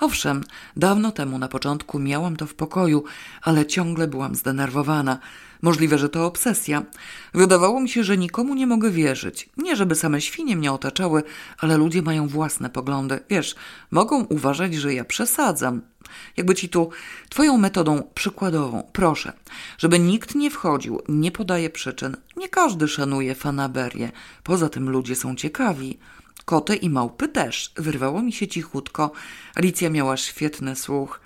Owszem, 0.00 0.44
dawno 0.76 1.12
temu 1.12 1.38
na 1.38 1.48
początku 1.48 1.98
miałam 1.98 2.36
to 2.36 2.46
w 2.46 2.54
pokoju, 2.54 3.04
ale 3.42 3.66
ciągle 3.66 4.08
byłam 4.08 4.34
zdenerwowana. 4.34 5.18
Możliwe, 5.62 5.98
że 5.98 6.08
to 6.08 6.26
obsesja. 6.26 6.82
Wydawało 7.34 7.80
mi 7.80 7.88
się, 7.88 8.04
że 8.04 8.18
nikomu 8.18 8.54
nie 8.54 8.66
mogę 8.66 8.90
wierzyć. 8.90 9.48
Nie, 9.56 9.76
żeby 9.76 9.94
same 9.94 10.20
świnie 10.20 10.56
mnie 10.56 10.72
otaczały, 10.72 11.22
ale 11.58 11.76
ludzie 11.76 12.02
mają 12.02 12.28
własne 12.28 12.70
poglądy. 12.70 13.20
Wiesz, 13.30 13.54
mogą 13.90 14.24
uważać, 14.24 14.74
że 14.74 14.94
ja 14.94 15.04
przesadzam. 15.04 15.80
Jakby 16.36 16.54
ci 16.54 16.68
tu 16.68 16.90
twoją 17.28 17.58
metodą 17.58 18.02
przykładową, 18.14 18.82
proszę, 18.92 19.32
żeby 19.78 19.98
nikt 19.98 20.34
nie 20.34 20.50
wchodził, 20.50 21.00
nie 21.08 21.32
podaje 21.32 21.70
przyczyn. 21.70 22.16
Nie 22.36 22.48
każdy 22.48 22.88
szanuje 22.88 23.34
fanaberię. 23.34 24.12
Poza 24.42 24.68
tym 24.68 24.90
ludzie 24.90 25.16
są 25.16 25.36
ciekawi. 25.36 25.98
Koty 26.44 26.76
i 26.76 26.90
małpy 26.90 27.28
też. 27.28 27.72
Wyrwało 27.76 28.22
mi 28.22 28.32
się 28.32 28.48
cichutko. 28.48 29.12
Alicja 29.54 29.90
miała 29.90 30.16
świetny 30.16 30.76
słuch. 30.76 31.20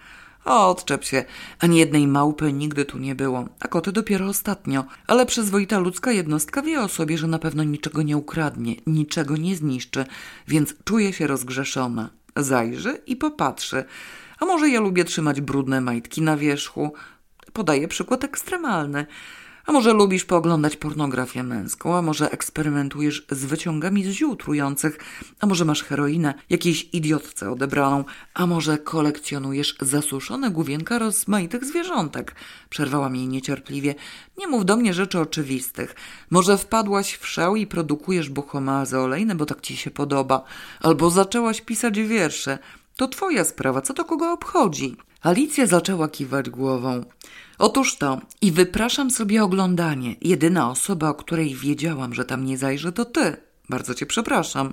O, 0.45 0.71
odczep 0.71 1.05
się. 1.05 1.25
Ani 1.59 1.79
jednej 1.79 2.07
małpy 2.07 2.53
nigdy 2.53 2.85
tu 2.85 2.99
nie 2.99 3.15
było, 3.15 3.49
a 3.61 3.69
koty 3.69 3.93
dopiero 3.93 4.27
ostatnio. 4.27 4.85
Ale 5.07 5.27
przyzwoita 5.27 5.79
ludzka 5.79 6.13
jednostka 6.13 6.63
wie 6.63 6.81
o 6.81 6.89
sobie, 6.89 7.19
że 7.19 7.27
na 7.27 7.39
pewno 7.39 7.65
niczego 7.65 8.03
nie 8.03 8.17
ukradnie, 8.17 8.77
niczego 8.87 9.37
nie 9.37 9.57
zniszczy, 9.57 10.05
więc 10.49 10.75
czuje 10.85 11.13
się 11.13 11.27
rozgrzeszona. 11.27 12.11
Zajrzy 12.37 13.03
i 13.07 13.17
popatrzy. 13.17 13.85
A 14.41 14.45
może 14.45 14.69
ja 14.69 14.81
lubię 14.81 15.05
trzymać 15.05 15.41
brudne 15.41 15.81
majtki 15.81 16.23
na 16.23 16.37
wierzchu? 16.37 16.93
Podaję 17.53 17.89
przykład 17.89 18.25
ekstremalny. 18.25 19.07
A 19.67 19.73
może 19.73 19.93
lubisz 19.93 20.25
pooglądać 20.25 20.77
pornografię 20.77 21.43
męską, 21.43 21.97
a 21.97 22.03
może 22.03 22.31
eksperymentujesz 22.31 23.27
z 23.31 23.45
wyciągami 23.45 24.05
z 24.05 24.11
ziół 24.11 24.37
trujących, 24.37 24.99
a 25.41 25.47
może 25.47 25.65
masz 25.65 25.83
heroinę 25.83 26.35
jakiejś 26.51 26.89
idiotce 26.93 27.51
odebraną, 27.51 28.05
a 28.35 28.47
może 28.47 28.79
kolekcjonujesz 28.79 29.77
zasuszone 29.81 30.51
główienka 30.51 30.99
rozmaitych 30.99 31.65
zwierzątek. 31.65 32.35
Przerwała 32.71 33.09
mi 33.09 33.29
niecierpliwie. 33.29 33.95
Nie 34.39 34.47
mów 34.47 34.65
do 34.65 34.77
mnie 34.77 34.95
rzeczy 34.95 35.21
oczywistych. 35.21 35.95
Może 36.31 36.59
wpadłaś 36.59 37.15
w 37.15 37.27
szał 37.27 37.57
i 37.57 37.67
produkujesz 37.67 38.29
buchomazy 38.29 38.99
olejne, 38.99 39.35
bo 39.35 39.47
tak 39.47 39.61
ci 39.61 39.77
się 39.77 39.91
podoba. 39.91 40.45
Albo 40.81 41.11
zaczęłaś 41.11 41.61
pisać 41.61 42.01
wiersze. 42.01 42.59
To 42.97 43.09
twoja 43.09 43.45
sprawa, 43.45 43.81
co 43.81 43.95
to 43.95 44.05
kogo 44.05 44.33
obchodzi? 44.33 44.97
Alicja 45.23 45.67
zaczęła 45.67 46.09
kiwać 46.09 46.51
głową. 46.51 47.05
Otóż 47.59 47.97
to, 47.97 48.21
i 48.41 48.53
wypraszam 48.53 49.11
sobie 49.11 49.45
oglądanie. 49.45 50.17
Jedyna 50.21 50.71
osoba, 50.71 51.09
o 51.09 51.15
której 51.15 51.55
wiedziałam, 51.55 52.15
że 52.15 52.25
tam 52.25 52.45
nie 52.45 52.59
zajrzę, 52.59 52.93
to 52.93 53.05
ty. 53.05 53.37
Bardzo 53.69 53.95
cię 53.95 54.07
przepraszam. 54.07 54.73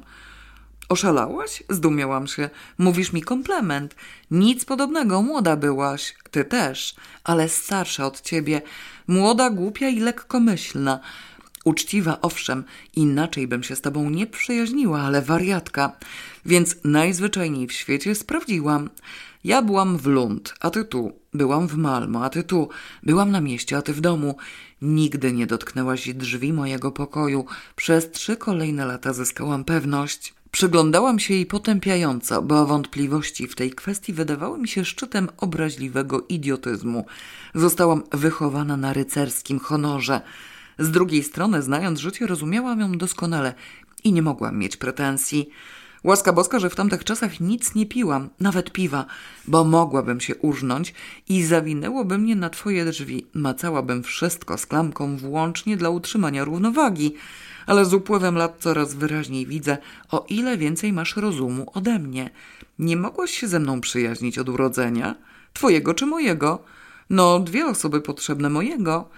Oszalałaś? 0.89 1.63
Zdumiałam 1.69 2.27
się. 2.27 2.49
Mówisz 2.77 3.13
mi 3.13 3.21
komplement. 3.21 3.95
Nic 4.31 4.65
podobnego, 4.65 5.21
młoda 5.21 5.55
byłaś. 5.55 6.15
Ty 6.31 6.45
też, 6.45 6.95
ale 7.23 7.49
starsza 7.49 8.05
od 8.05 8.21
ciebie. 8.21 8.61
Młoda, 9.07 9.49
głupia 9.49 9.89
i 9.89 9.99
lekkomyślna. 9.99 10.99
Uczciwa, 11.65 12.17
owszem, 12.21 12.63
inaczej 12.95 13.47
bym 13.47 13.63
się 13.63 13.75
z 13.75 13.81
tobą 13.81 14.09
nie 14.09 14.27
przyjaźniła, 14.27 15.01
ale 15.01 15.21
wariatka. 15.21 15.91
Więc 16.45 16.75
najzwyczajniej 16.83 17.67
w 17.67 17.73
świecie 17.73 18.15
sprawdziłam. 18.15 18.89
Ja 19.43 19.61
byłam 19.61 19.97
w 19.97 20.05
Lund, 20.05 20.53
a 20.59 20.69
ty 20.69 20.85
tu. 20.85 21.11
Byłam 21.33 21.67
w 21.67 21.75
Malmo, 21.75 22.25
a 22.25 22.29
ty 22.29 22.43
tu. 22.43 22.69
Byłam 23.03 23.31
na 23.31 23.41
mieście, 23.41 23.77
a 23.77 23.81
ty 23.81 23.93
w 23.93 24.01
domu. 24.01 24.35
Nigdy 24.81 25.33
nie 25.33 25.47
dotknęłaś 25.47 26.13
drzwi 26.13 26.53
mojego 26.53 26.91
pokoju. 26.91 27.45
Przez 27.75 28.11
trzy 28.11 28.37
kolejne 28.37 28.85
lata 28.85 29.13
zyskałam 29.13 29.63
pewność. 29.63 30.33
Przyglądałam 30.51 31.19
się 31.19 31.33
jej 31.33 31.45
potępiająco, 31.45 32.41
bo 32.41 32.65
wątpliwości 32.65 33.47
w 33.47 33.55
tej 33.55 33.71
kwestii 33.71 34.13
wydawały 34.13 34.59
mi 34.59 34.67
się 34.67 34.85
szczytem 34.85 35.29
obraźliwego 35.37 36.25
idiotyzmu. 36.29 37.05
Zostałam 37.55 38.03
wychowana 38.11 38.77
na 38.77 38.93
rycerskim 38.93 39.59
honorze. 39.59 40.21
Z 40.79 40.91
drugiej 40.91 41.23
strony, 41.23 41.61
znając 41.61 41.99
życie, 41.99 42.27
rozumiałam 42.27 42.79
ją 42.79 42.91
doskonale 42.91 43.53
i 44.03 44.13
nie 44.13 44.21
mogłam 44.21 44.57
mieć 44.57 44.77
pretensji. 44.77 45.49
Łaska 46.03 46.33
boska, 46.33 46.59
że 46.59 46.69
w 46.69 46.75
tamtych 46.75 47.03
czasach 47.03 47.39
nic 47.39 47.75
nie 47.75 47.85
piłam, 47.85 48.29
nawet 48.39 48.71
piwa, 48.71 49.05
bo 49.47 49.63
mogłabym 49.63 50.21
się 50.21 50.35
urżnąć 50.35 50.93
i 51.29 51.43
zawinęłoby 51.43 52.17
mnie 52.17 52.35
na 52.35 52.49
twoje 52.49 52.85
drzwi. 52.85 53.25
Macałabym 53.33 54.03
wszystko 54.03 54.57
z 54.57 54.65
klamką 54.65 55.17
włącznie 55.17 55.77
dla 55.77 55.89
utrzymania 55.89 56.43
równowagi. 56.43 57.13
Ale 57.65 57.85
z 57.85 57.93
upływem 57.93 58.35
lat 58.35 58.55
coraz 58.59 58.93
wyraźniej 58.93 59.45
widzę, 59.45 59.77
o 60.11 60.25
ile 60.29 60.57
więcej 60.57 60.93
masz 60.93 61.15
rozumu 61.15 61.71
ode 61.73 61.99
mnie. 61.99 62.29
Nie 62.79 62.97
mogłaś 62.97 63.31
się 63.31 63.47
ze 63.47 63.59
mną 63.59 63.81
przyjaźnić 63.81 64.37
od 64.37 64.49
urodzenia? 64.49 65.15
Twojego 65.53 65.93
czy 65.93 66.05
mojego? 66.05 66.63
No, 67.09 67.39
dwie 67.39 67.65
osoby 67.65 68.01
potrzebne 68.01 68.49
mojego. 68.49 69.09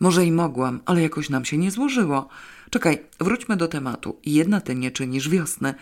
Może 0.00 0.24
i 0.24 0.32
mogłam, 0.32 0.80
ale 0.86 1.02
jakoś 1.02 1.30
nam 1.30 1.44
się 1.44 1.58
nie 1.58 1.70
złożyło. 1.70 2.28
Czekaj, 2.70 3.02
wróćmy 3.20 3.56
do 3.56 3.68
tematu. 3.68 4.16
Jedna 4.26 4.60
ty 4.60 4.74
nie 4.74 4.90
czynisz 4.90 5.28
wiosny. 5.28 5.74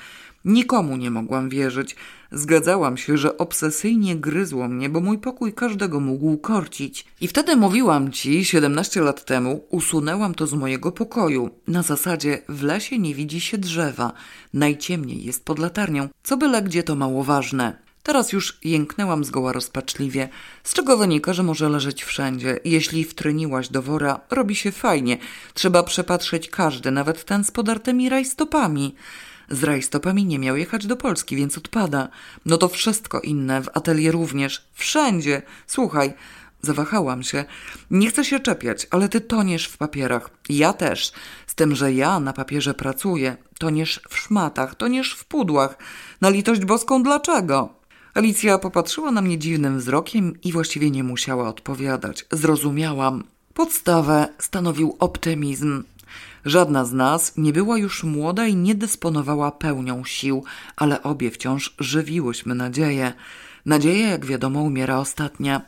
Nikomu 0.45 0.97
nie 0.97 1.11
mogłam 1.11 1.49
wierzyć. 1.49 1.97
Zgadzałam 2.33 2.97
się, 2.97 3.19
że 3.19 3.39
obsesyjnie 3.39 4.17
gryzło 4.17 4.69
mnie, 4.69 4.89
bo 4.89 5.01
mój 5.01 5.19
pokój 5.19 5.53
każdego 5.53 6.01
mógł 6.01 6.37
korcić. 6.37 7.05
I 7.21 7.29
wtedy 7.29 7.57
mówiłam 7.57 8.13
ci, 8.13 8.45
17 8.45 9.01
lat 9.01 9.25
temu, 9.25 9.65
usunęłam 9.71 10.35
to 10.35 10.47
z 10.47 10.55
mojego 10.55 10.93
pokoju. 10.93 11.51
Na 11.69 11.83
zasadzie 11.83 12.43
w 12.49 12.63
lesie 12.63 12.99
nie 12.99 13.15
widzi 13.15 13.41
się 13.41 13.59
drzewa. 13.59 14.13
Najciemniej 14.55 15.25
jest 15.25 15.45
pod 15.45 15.59
latarnią, 15.59 16.09
co 16.23 16.37
byle 16.37 16.63
gdzie 16.63 16.83
to 16.83 16.95
mało 16.95 17.25
ważne. 17.25 17.83
Teraz 18.03 18.33
już 18.33 18.59
jęknęłam 18.65 19.25
zgoła 19.25 19.53
rozpaczliwie, 19.53 20.29
z 20.65 20.75
czego 20.75 20.97
wynika, 20.97 21.33
że 21.33 21.43
może 21.43 21.69
leżeć 21.69 22.05
wszędzie. 22.05 22.61
Jeśli 22.65 23.05
wtryniłaś 23.05 23.69
do 23.69 23.83
wora, 23.83 24.21
robi 24.31 24.55
się 24.55 24.73
fajnie. 24.73 25.19
Trzeba 25.55 25.83
przepatrzeć 25.83 26.49
każdy, 26.49 26.91
nawet 26.91 27.25
ten 27.25 27.45
z 27.45 27.51
podartymi 27.51 28.09
rajstopami. 28.09 28.95
Z 29.53 29.65
rajstopami 29.65 30.27
nie 30.27 30.39
miał 30.39 30.57
jechać 30.57 30.87
do 30.87 30.97
Polski, 30.97 31.37
więc 31.37 31.59
odpada. 31.59 32.09
No 32.47 32.59
to 32.59 32.69
wszystko 32.69 33.21
inne, 33.21 33.63
w 33.63 33.69
atelier 33.75 34.15
również, 34.15 34.67
wszędzie. 34.75 35.43
Słuchaj, 35.67 36.15
zawahałam 36.63 37.23
się. 37.23 37.45
Nie 37.91 38.11
chcę 38.11 38.25
się 38.25 38.41
czepiać, 38.41 38.87
ale 38.91 39.09
ty 39.09 39.21
toniesz 39.21 39.67
w 39.67 39.79
papierach. 39.79 40.31
Ja 40.49 40.73
też. 40.73 41.13
Z 41.47 41.55
tym, 41.55 41.75
że 41.75 41.93
ja 41.93 42.21
na 42.21 42.33
papierze 42.33 42.75
pracuję. 42.75 43.37
Toniesz 43.59 44.01
w 44.09 44.19
szmatach, 44.19 44.75
toniesz 44.75 45.15
w 45.15 45.25
pudłach. 45.25 45.79
Na 46.21 46.31
litość 46.31 46.65
boską 46.65 47.03
dlaczego? 47.03 47.75
Alicja 48.15 48.59
popatrzyła 48.59 49.11
na 49.11 49.23
mnie 49.23 49.39
dziwnym 49.39 49.79
wzrokiem 49.79 50.41
i 50.43 50.53
właściwie 50.53 50.91
nie 50.91 51.05
musiała 51.05 51.49
odpowiadać. 51.49 52.27
Zrozumiałam. 52.31 53.25
Podstawę 53.55 54.29
stanowił 54.39 54.97
optymizm. 54.99 55.83
Żadna 56.45 56.85
z 56.85 56.93
nas 56.93 57.33
nie 57.37 57.53
była 57.53 57.79
już 57.79 58.05
młoda 58.05 58.47
i 58.47 58.57
nie 58.57 58.75
dysponowała 58.75 59.51
pełnią 59.51 60.05
sił, 60.05 60.45
ale 60.77 61.03
obie 61.03 61.31
wciąż 61.31 61.75
żywiłyśmy 61.79 62.55
nadzieję. 62.55 63.13
Nadzieja, 63.67 64.09
jak 64.09 64.27
wiadomo, 64.27 64.63
umiera 64.63 64.99
ostatnia. 64.99 65.61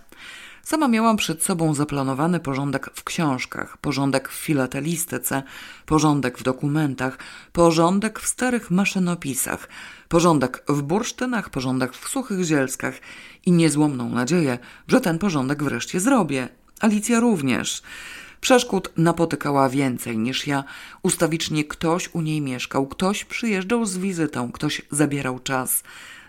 Sama 0.63 0.89
miałam 0.89 1.17
przed 1.17 1.43
sobą 1.43 1.75
zaplanowany 1.75 2.41
porządek 2.41 2.91
w 2.95 3.05
książkach, 3.05 3.79
porządek 3.79 4.29
w 4.29 4.35
filatelistyce, 4.35 5.43
porządek 5.87 6.39
w 6.39 6.43
dokumentach, 6.43 7.19
porządek 7.53 8.21
w 8.21 8.27
starych 8.27 8.71
maszynopisach, 8.71 9.69
porządek 10.09 10.65
w 10.69 10.83
bursztynach, 10.83 11.51
porządek 11.51 11.93
w 11.93 12.09
suchych 12.09 12.45
zielskach 12.45 12.95
i 13.47 13.53
niezłomną 13.53 14.09
nadzieję, 14.09 14.59
że 14.89 15.01
ten 15.01 15.19
porządek 15.19 15.63
wreszcie 15.63 16.01
zrobię. 16.01 16.49
Alicja 16.81 17.21
również. 17.21 17.83
Przeszkód 18.45 18.91
napotykała 18.97 19.69
więcej 19.69 20.19
niż 20.19 20.47
ja. 20.47 20.65
Ustawicznie 21.03 21.65
ktoś 21.65 22.15
u 22.15 22.21
niej 22.21 22.41
mieszkał, 22.41 22.87
ktoś 22.87 23.25
przyjeżdżał 23.25 23.87
z 23.87 23.99
wizytą, 23.99 24.53
ktoś 24.53 24.83
zabierał 24.91 25.39
czas. 25.39 25.83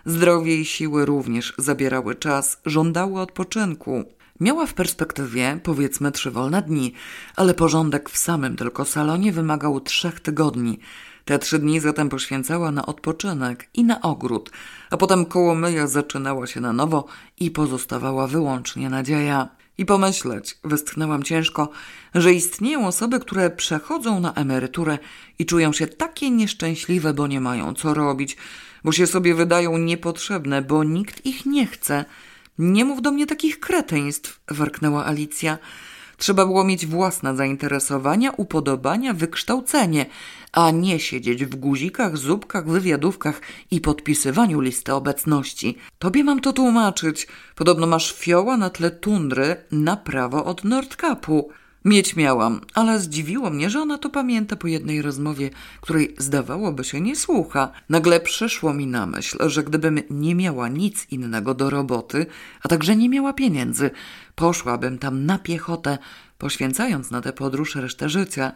Zdrowie 0.05 0.55
i 0.55 0.65
siły 0.65 1.05
również 1.05 1.53
zabierały 1.57 2.15
czas, 2.15 2.61
żądały 2.65 3.21
odpoczynku. 3.21 4.03
Miała 4.39 4.65
w 4.65 4.73
perspektywie 4.73 5.59
powiedzmy 5.63 6.11
trzy 6.11 6.31
wolne 6.31 6.61
dni, 6.61 6.93
ale 7.35 7.53
porządek 7.53 8.09
w 8.09 8.17
samym 8.17 8.55
tylko 8.55 8.85
salonie 8.85 9.31
wymagał 9.31 9.79
trzech 9.79 10.19
tygodni. 10.19 10.79
Te 11.25 11.39
trzy 11.39 11.59
dni 11.59 11.79
zatem 11.79 12.09
poświęcała 12.09 12.71
na 12.71 12.85
odpoczynek 12.85 13.69
i 13.73 13.83
na 13.83 14.01
ogród, 14.01 14.51
a 14.89 14.97
potem 14.97 15.25
koło 15.25 15.55
myja 15.55 15.87
zaczynała 15.87 16.47
się 16.47 16.61
na 16.61 16.73
nowo 16.73 17.05
i 17.39 17.51
pozostawała 17.51 18.27
wyłącznie 18.27 18.89
nadzieja. 18.89 19.64
I 19.77 19.85
pomyśleć, 19.85 20.57
westchnęłam 20.63 21.23
ciężko, 21.23 21.69
że 22.15 22.33
istnieją 22.33 22.87
osoby, 22.87 23.19
które 23.19 23.49
przechodzą 23.49 24.19
na 24.19 24.33
emeryturę 24.33 24.97
i 25.39 25.45
czują 25.45 25.73
się 25.73 25.87
takie 25.87 26.31
nieszczęśliwe, 26.31 27.13
bo 27.13 27.27
nie 27.27 27.41
mają 27.41 27.73
co 27.73 27.93
robić, 27.93 28.37
bo 28.83 28.91
się 28.91 29.07
sobie 29.07 29.35
wydają 29.35 29.77
niepotrzebne, 29.77 30.61
bo 30.61 30.83
nikt 30.83 31.25
ich 31.25 31.45
nie 31.45 31.67
chce. 31.67 32.05
Nie 32.59 32.85
mów 32.85 33.01
do 33.01 33.11
mnie 33.11 33.27
takich 33.27 33.59
kreteństw, 33.59 34.39
warknęła 34.47 35.05
Alicja. 35.05 35.57
Trzeba 36.17 36.45
było 36.45 36.63
mieć 36.63 36.85
własne 36.85 37.35
zainteresowania, 37.35 38.31
upodobania, 38.31 39.13
wykształcenie, 39.13 40.05
a 40.51 40.71
nie 40.71 40.99
siedzieć 40.99 41.45
w 41.45 41.55
guzikach, 41.55 42.17
zupkach, 42.17 42.67
wywiadówkach 42.67 43.41
i 43.71 43.81
podpisywaniu 43.81 44.59
listy 44.59 44.93
obecności. 44.93 45.77
Tobie 45.99 46.23
mam 46.23 46.39
to 46.39 46.53
tłumaczyć. 46.53 47.27
Podobno 47.55 47.87
masz 47.87 48.13
fioła 48.13 48.57
na 48.57 48.69
tle 48.69 48.91
tundry 48.91 49.55
na 49.71 49.97
prawo 49.97 50.45
od 50.45 50.63
Nordkapu. 50.63 51.49
Mieć 51.85 52.15
miałam, 52.15 52.61
ale 52.73 52.99
zdziwiło 52.99 53.49
mnie, 53.49 53.69
że 53.69 53.81
ona 53.81 53.97
to 53.97 54.09
pamięta 54.09 54.55
po 54.55 54.67
jednej 54.67 55.01
rozmowie, 55.01 55.49
której 55.81 56.15
zdawałoby 56.17 56.83
się 56.83 57.01
nie 57.01 57.15
słucha. 57.15 57.71
Nagle 57.89 58.19
przyszło 58.19 58.73
mi 58.73 58.87
na 58.87 59.05
myśl, 59.05 59.49
że 59.49 59.63
gdybym 59.63 59.99
nie 60.09 60.35
miała 60.35 60.67
nic 60.67 61.07
innego 61.11 61.53
do 61.53 61.69
roboty, 61.69 62.25
a 62.63 62.67
także 62.67 62.95
nie 62.95 63.09
miała 63.09 63.33
pieniędzy, 63.33 63.91
poszłabym 64.35 64.97
tam 64.97 65.25
na 65.25 65.39
piechotę, 65.39 65.97
poświęcając 66.37 67.11
na 67.11 67.21
tę 67.21 67.33
podróż 67.33 67.75
resztę 67.75 68.09
życia. 68.09 68.51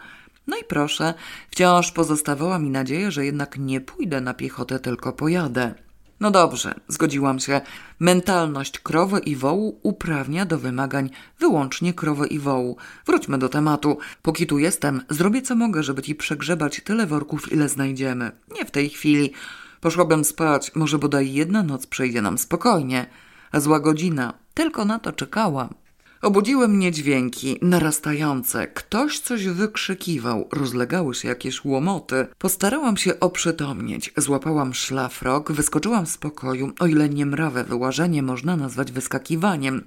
No 0.47 0.57
i 0.57 0.63
proszę, 0.63 1.13
wciąż 1.51 1.91
pozostawała 1.91 2.59
mi 2.59 2.69
nadzieja, 2.69 3.11
że 3.11 3.25
jednak 3.25 3.57
nie 3.59 3.81
pójdę 3.81 4.21
na 4.21 4.33
piechotę, 4.33 4.79
tylko 4.79 5.13
pojadę. 5.13 5.73
No 6.19 6.31
dobrze, 6.31 6.73
zgodziłam 6.87 7.39
się. 7.39 7.61
Mentalność 7.99 8.79
krowy 8.79 9.19
i 9.19 9.35
wołu 9.35 9.79
uprawnia 9.83 10.45
do 10.45 10.59
wymagań 10.59 11.09
wyłącznie 11.39 11.93
krowy 11.93 12.27
i 12.27 12.39
wołu. 12.39 12.77
Wróćmy 13.05 13.37
do 13.37 13.49
tematu. 13.49 13.97
Póki 14.21 14.47
tu 14.47 14.59
jestem, 14.59 15.01
zrobię 15.09 15.41
co 15.41 15.55
mogę, 15.55 15.83
żeby 15.83 16.01
ci 16.01 16.15
przegrzebać 16.15 16.81
tyle 16.83 17.07
worków, 17.07 17.51
ile 17.51 17.69
znajdziemy. 17.69 18.31
Nie 18.55 18.65
w 18.65 18.71
tej 18.71 18.89
chwili. 18.89 19.33
Poszłabym 19.81 20.23
spać, 20.23 20.75
może 20.75 20.99
bodaj 20.99 21.33
jedna 21.33 21.63
noc 21.63 21.87
przejdzie 21.87 22.21
nam 22.21 22.37
spokojnie. 22.37 23.05
Zła 23.53 23.79
godzina. 23.79 24.33
Tylko 24.53 24.85
na 24.85 24.99
to 24.99 25.11
czekałam. 25.11 25.73
Obudziły 26.21 26.67
mnie 26.67 26.91
dźwięki 26.91 27.57
narastające. 27.61 28.67
Ktoś 28.67 29.19
coś 29.19 29.45
wykrzykiwał, 29.47 30.47
rozlegały 30.51 31.15
się 31.15 31.27
jakieś 31.27 31.65
łomoty. 31.65 32.27
Postarałam 32.37 32.97
się 32.97 33.19
oprzytomnieć. 33.19 34.13
Złapałam 34.17 34.73
szlafrok, 34.73 35.51
wyskoczyłam 35.51 36.07
z 36.07 36.17
pokoju, 36.17 36.71
o 36.79 36.87
ile 36.87 37.09
niemrawe 37.09 37.63
wyłażenie 37.63 38.23
można 38.23 38.57
nazwać 38.57 38.91
wyskakiwaniem. 38.91 39.83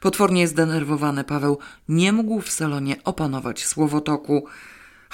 Potwornie 0.00 0.48
zdenerwowany 0.48 1.24
Paweł 1.24 1.58
nie 1.88 2.12
mógł 2.12 2.40
w 2.40 2.50
salonie 2.50 2.96
opanować 3.04 3.66
słowotoku. 3.66 4.46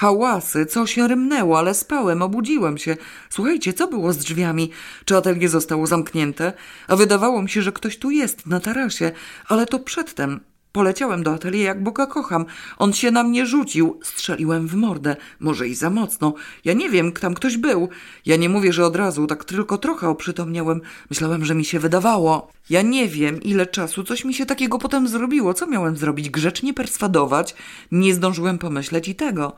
Hałasy, 0.01 0.65
co 0.65 0.87
się 0.87 1.07
rymnęło, 1.07 1.59
ale 1.59 1.73
spałem, 1.73 2.21
obudziłem 2.21 2.77
się. 2.77 2.97
Słuchajcie, 3.29 3.73
co 3.73 3.87
było 3.87 4.13
z 4.13 4.17
drzwiami? 4.17 4.71
Czy 5.05 5.17
atelier 5.17 5.49
zostało 5.49 5.87
zamknięte? 5.87 6.53
A 6.87 6.95
wydawało 6.95 7.41
mi 7.41 7.49
się, 7.49 7.61
że 7.61 7.71
ktoś 7.71 7.97
tu 7.97 8.11
jest, 8.11 8.47
na 8.47 8.59
tarasie, 8.59 9.11
ale 9.47 9.65
to 9.65 9.79
przedtem. 9.79 10.39
Poleciałem 10.71 11.23
do 11.23 11.33
atelier 11.33 11.65
jak 11.65 11.83
Boga 11.83 12.05
kocham. 12.05 12.45
On 12.77 12.93
się 12.93 13.11
na 13.11 13.23
mnie 13.23 13.45
rzucił. 13.45 13.99
Strzeliłem 14.03 14.67
w 14.67 14.75
mordę. 14.75 15.15
Może 15.39 15.67
i 15.67 15.75
za 15.75 15.89
mocno. 15.89 16.33
Ja 16.65 16.73
nie 16.73 16.89
wiem, 16.89 17.11
tam 17.11 17.33
ktoś 17.33 17.57
był. 17.57 17.89
Ja 18.25 18.35
nie 18.35 18.49
mówię, 18.49 18.73
że 18.73 18.85
od 18.85 18.95
razu, 18.95 19.27
tak 19.27 19.43
tylko 19.43 19.77
trochę 19.77 20.09
oprzytomniałem. 20.09 20.81
Myślałem, 21.09 21.45
że 21.45 21.55
mi 21.55 21.65
się 21.65 21.79
wydawało. 21.79 22.51
Ja 22.69 22.81
nie 22.81 23.07
wiem, 23.07 23.41
ile 23.41 23.65
czasu 23.65 24.03
coś 24.03 24.25
mi 24.25 24.33
się 24.33 24.45
takiego 24.45 24.79
potem 24.79 25.07
zrobiło. 25.07 25.53
Co 25.53 25.67
miałem 25.67 25.97
zrobić? 25.97 26.29
Grzecznie 26.29 26.73
perswadować? 26.73 27.55
Nie 27.91 28.13
zdążyłem 28.13 28.57
pomyśleć 28.57 29.07
i 29.07 29.15
tego. 29.15 29.55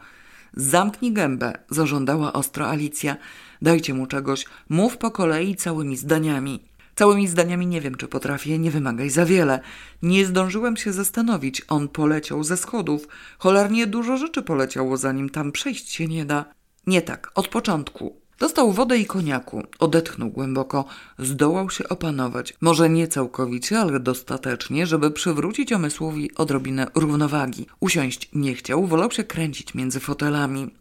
Zamknij 0.54 1.14
gębę, 1.14 1.54
zażądała 1.70 2.34
ostro 2.34 2.70
Alicja. 2.70 3.18
Dajcie 3.62 3.94
mu 3.94 4.08
czegoś. 4.08 4.46
Mów 4.70 4.98
po 4.98 5.12
kolei 5.12 5.56
całymi 5.56 5.98
zdaniami. 5.98 6.64
Całymi 6.96 7.28
zdaniami 7.28 7.68
nie 7.68 7.82
wiem, 7.82 7.96
czy 7.96 8.08
potrafię, 8.08 8.60
nie 8.60 8.72
wymagaj 8.72 9.10
za 9.10 9.26
wiele. 9.26 9.60
Nie 10.02 10.26
zdążyłem 10.26 10.78
się 10.78 10.94
zastanowić. 10.94 11.62
On 11.68 11.88
poleciał 11.88 12.44
ze 12.44 12.58
schodów. 12.58 13.08
Cholernie 13.38 13.88
dużo 13.88 14.18
rzeczy 14.18 14.42
poleciało, 14.42 14.98
zanim 14.98 15.30
tam 15.30 15.52
przejść 15.52 15.90
się 15.92 16.08
nie 16.08 16.26
da. 16.26 16.46
Nie 16.88 17.02
tak, 17.02 17.32
od 17.36 17.48
początku. 17.48 18.23
Dostał 18.40 18.72
wodę 18.72 18.98
i 18.98 19.06
koniaku, 19.06 19.64
odetchnął 19.80 20.30
głęboko, 20.30 20.86
zdołał 21.20 21.70
się 21.70 21.90
opanować, 21.90 22.54
może 22.62 22.90
nie 22.90 23.08
całkowicie, 23.08 23.80
ale 23.80 24.00
dostatecznie, 24.00 24.88
żeby 24.88 25.12
przywrócić 25.12 25.74
omysłowi 25.74 26.36
odrobinę 26.36 26.88
równowagi. 26.96 27.66
Usiąść 27.80 28.30
nie 28.34 28.56
chciał, 28.56 28.88
wolał 28.88 29.12
się 29.12 29.24
kręcić 29.24 29.74
między 29.74 30.00
fotelami. 30.00 30.72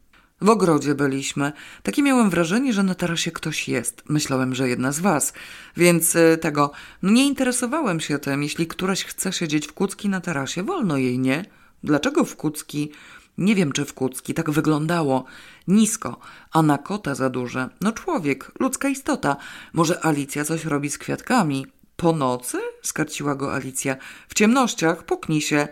W 0.40 0.48
ogrodzie 0.48 0.94
byliśmy. 0.94 1.52
Takie 1.82 2.02
miałem 2.02 2.30
wrażenie, 2.30 2.72
że 2.72 2.82
na 2.82 2.94
tarasie 2.94 3.30
ktoś 3.30 3.68
jest. 3.68 4.02
Myślałem, 4.08 4.54
że 4.54 4.68
jedna 4.68 4.92
z 4.92 5.00
was. 5.00 5.32
Więc 5.76 6.14
y, 6.14 6.38
tego, 6.40 6.70
no 7.02 7.10
nie 7.10 7.26
interesowałem 7.26 8.00
się 8.00 8.18
tym. 8.18 8.42
Jeśli 8.42 8.66
któraś 8.66 9.04
chce 9.04 9.32
siedzieć 9.32 9.66
w 9.66 9.72
kucki 9.72 10.08
na 10.08 10.20
tarasie, 10.20 10.62
wolno 10.62 10.96
jej, 10.96 11.18
nie? 11.18 11.44
Dlaczego 11.84 12.24
w 12.24 12.36
kucki? 12.36 12.90
Nie 13.38 13.54
wiem, 13.54 13.72
czy 13.72 13.84
w 13.84 13.94
kucki 13.94 14.34
tak 14.34 14.50
wyglądało. 14.50 15.24
Nisko, 15.68 16.20
a 16.52 16.62
na 16.62 16.78
kota 16.78 17.14
za 17.14 17.30
duże. 17.30 17.68
No 17.80 17.92
człowiek, 17.92 18.52
ludzka 18.60 18.88
istota. 18.88 19.36
Może 19.72 20.04
Alicja 20.04 20.44
coś 20.44 20.64
robi 20.64 20.90
z 20.90 20.98
kwiatkami? 20.98 21.66
Po 21.96 22.12
nocy? 22.12 22.58
Skarciła 22.82 23.34
go 23.34 23.54
Alicja. 23.54 23.96
W 24.28 24.34
ciemnościach, 24.34 25.04
puknij 25.04 25.40
się. 25.40 25.68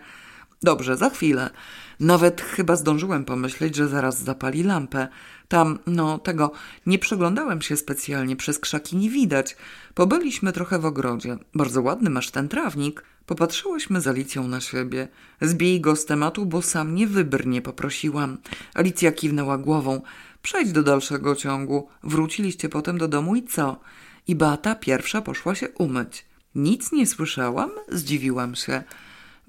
Dobrze, 0.63 0.97
za 0.97 1.11
chwilę. 1.11 1.51
Nawet 2.01 2.41
chyba 2.41 2.77
zdążyłem 2.77 3.25
pomyśleć, 3.25 3.77
że 3.77 3.89
zaraz 3.89 4.23
zapali 4.23 4.63
lampę. 4.63 5.09
Tam, 5.51 5.79
no, 5.87 6.19
tego, 6.19 6.53
nie 6.87 6.99
przyglądałem 6.99 7.63
się 7.63 7.77
specjalnie, 7.77 8.37
przez 8.37 8.59
krzaki 8.59 8.97
nie 8.97 9.11
widać. 9.11 9.57
Pobyliśmy 9.95 10.53
trochę 10.53 10.79
w 10.79 10.85
ogrodzie. 10.85 11.37
Bardzo 11.55 11.83
ładny 11.83 12.11
masz 12.11 12.31
ten 12.31 12.49
trawnik. 12.49 13.05
Popatrzyłyśmy 13.27 14.01
z 14.01 14.07
Alicją 14.07 14.49
na 14.49 14.61
siebie. 14.61 15.09
Zbij 15.41 15.81
go 15.81 15.97
z 15.97 16.05
tematu, 16.07 16.47
bo 16.47 16.63
sam 16.63 16.95
nie 16.95 17.07
wybrnie, 17.07 17.63
poprosiłam. 17.63 18.39
Alicja 18.75 19.13
kiwnęła 19.13 19.59
głową. 19.59 20.03
Przejdź 20.43 20.73
do 20.73 20.83
dalszego 20.83 21.37
ciągu. 21.37 21.89
Wróciliście 22.03 22.69
potem 22.69 22.99
do 22.99 23.09
domu 23.09 23.37
i 23.37 23.43
co? 23.43 23.81
I 24.27 24.35
Beata 24.35 24.75
pierwsza 24.75 25.23
poszła 25.23 25.55
się 25.55 25.69
umyć. 25.69 26.25
Nic 26.55 26.93
nie 26.93 27.07
słyszałam? 27.07 27.71
Zdziwiłam 27.89 28.55
się. 28.55 28.83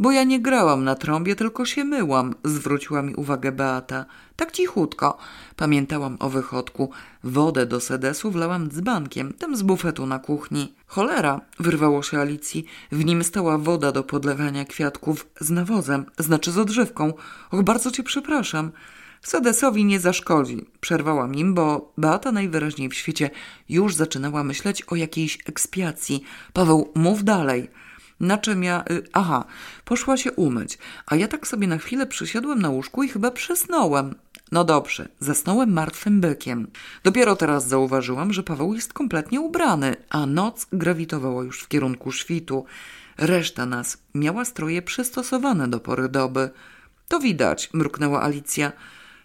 Bo 0.02 0.12
ja 0.12 0.24
nie 0.24 0.40
grałam 0.40 0.84
na 0.84 0.96
trąbie, 0.96 1.36
tylko 1.36 1.66
się 1.66 1.84
myłam, 1.84 2.36
zwróciła 2.44 3.02
mi 3.02 3.16
uwagę 3.16 3.52
Beata. 3.52 4.06
Tak 4.36 4.52
cichutko. 4.52 5.18
Pamiętałam 5.56 6.18
o 6.20 6.30
wychodku. 6.30 6.92
Wodę 7.24 7.66
do 7.66 7.80
sedesu 7.80 8.32
wlałam 8.32 8.70
dzbankiem, 8.70 9.34
tym 9.34 9.58
z 9.58 9.62
bufetu 9.62 10.06
na 10.06 10.20
kuchni. 10.20 10.74
Cholera, 10.88 11.42
wyrwało 11.60 12.04
się 12.04 12.20
Alicji. 12.20 12.66
W 12.92 13.06
nim 13.06 13.24
stała 13.24 13.58
woda 13.58 13.92
do 13.92 14.04
podlewania 14.04 14.66
kwiatków 14.66 15.28
z 15.40 15.50
nawozem, 15.50 16.06
znaczy 16.18 16.52
z 16.52 16.58
odżywką. 16.58 17.14
Och, 17.52 17.64
bardzo 17.64 17.92
cię 17.92 18.04
przepraszam. 18.04 18.72
Sedesowi 19.22 19.86
nie 19.86 20.00
zaszkodzi. 20.00 20.66
Przerwałam 20.80 21.36
im, 21.36 21.54
bo 21.54 21.94
Beata 21.98 22.32
najwyraźniej 22.32 22.90
w 22.90 22.94
świecie 22.94 23.30
już 23.70 23.96
zaczynała 23.96 24.44
myśleć 24.44 24.84
o 24.84 24.96
jakiejś 24.96 25.38
ekspiacji. 25.46 26.24
Paweł, 26.54 26.92
mów 26.96 27.24
dalej. 27.24 27.70
Na 28.22 28.38
czym 28.38 28.64
ja. 28.64 28.84
Y, 28.92 29.04
aha, 29.14 29.46
poszła 29.86 30.18
się 30.18 30.32
umyć, 30.32 30.78
a 31.06 31.16
ja 31.16 31.28
tak 31.28 31.48
sobie 31.48 31.68
na 31.68 31.78
chwilę 31.78 32.08
przysiadłem 32.08 32.62
na 32.62 32.70
łóżku 32.70 33.04
i 33.04 33.10
chyba 33.10 33.32
przysnąłem. 33.32 34.16
No 34.52 34.64
dobrze, 34.64 35.08
zasnąłem 35.20 35.74
martwym 35.74 36.22
bykiem. 36.22 36.68
Dopiero 37.04 37.36
teraz 37.36 37.68
zauważyłam, 37.68 38.34
że 38.34 38.44
Paweł 38.44 38.74
jest 38.74 38.94
kompletnie 38.94 39.42
ubrany, 39.42 39.96
a 40.10 40.26
noc 40.26 40.68
grawitowała 40.74 41.44
już 41.44 41.62
w 41.62 41.68
kierunku 41.68 42.12
świtu. 42.12 42.66
Reszta 43.18 43.66
nas 43.66 43.98
miała 44.16 44.46
stroje 44.46 44.82
przystosowane 44.82 45.68
do 45.68 45.80
pory 45.80 46.10
doby. 46.10 46.50
To 47.08 47.20
widać, 47.20 47.70
mruknęła 47.74 48.24
Alicja. 48.24 48.72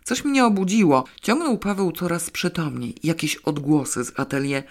Coś 0.04 0.24
mnie 0.24 0.44
obudziło. 0.44 1.04
Ciągnął 1.22 1.58
Paweł 1.58 1.92
coraz 1.92 2.30
przytomniej. 2.30 2.94
Jakieś 3.02 3.36
odgłosy 3.36 4.04
z 4.04 4.20
atelier. 4.20 4.64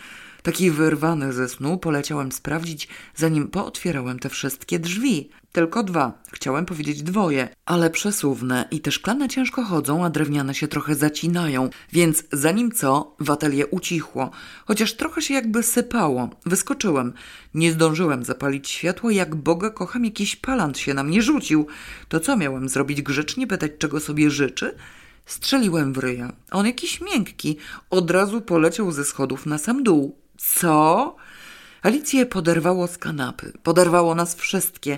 Taki 0.45 0.71
wyrwany 0.71 1.33
ze 1.33 1.49
snu 1.49 1.77
poleciałem 1.77 2.31
sprawdzić, 2.31 2.87
zanim 3.15 3.47
pootwierałem 3.47 4.19
te 4.19 4.29
wszystkie 4.29 4.79
drzwi. 4.79 5.29
Tylko 5.51 5.83
dwa. 5.83 6.23
Chciałem 6.31 6.65
powiedzieć 6.65 7.03
dwoje, 7.03 7.49
ale 7.65 7.89
przesuwne 7.89 8.67
i 8.71 8.79
te 8.79 8.91
szklane 8.91 9.29
ciężko 9.29 9.63
chodzą, 9.63 10.05
a 10.05 10.09
drewniane 10.09 10.55
się 10.55 10.67
trochę 10.67 10.95
zacinają, 10.95 11.69
więc 11.91 12.23
zanim 12.31 12.71
co, 12.71 13.15
w 13.19 13.31
atelier 13.31 13.67
ucichło, 13.71 14.31
chociaż 14.65 14.93
trochę 14.93 15.21
się 15.21 15.33
jakby 15.33 15.63
sypało. 15.63 16.29
Wyskoczyłem. 16.45 17.13
Nie 17.53 17.71
zdążyłem 17.71 18.23
zapalić 18.25 18.69
światło, 18.69 19.09
jak 19.09 19.35
Boga 19.35 19.69
kocham, 19.69 20.05
jakiś 20.05 20.35
palant 20.35 20.77
się 20.77 20.93
na 20.93 21.03
mnie 21.03 21.21
rzucił. 21.21 21.67
To 22.09 22.19
co 22.19 22.37
miałem 22.37 22.69
zrobić 22.69 23.01
grzecznie, 23.01 23.47
pytać 23.47 23.71
czego 23.79 23.99
sobie 23.99 24.29
życzy? 24.29 24.75
Strzeliłem 25.25 25.93
w 25.93 25.97
ryja. 25.97 26.33
On 26.51 26.65
jakiś 26.65 27.01
miękki. 27.01 27.57
Od 27.89 28.11
razu 28.11 28.41
poleciał 28.41 28.91
ze 28.91 29.05
schodów 29.05 29.45
na 29.45 29.57
sam 29.57 29.83
dół. 29.83 30.24
Co? 30.37 31.15
Alicję 31.81 32.25
poderwało 32.25 32.87
z 32.87 32.97
kanapy. 32.97 33.53
Poderwało 33.63 34.15
nas 34.15 34.35
wszystkie. 34.35 34.97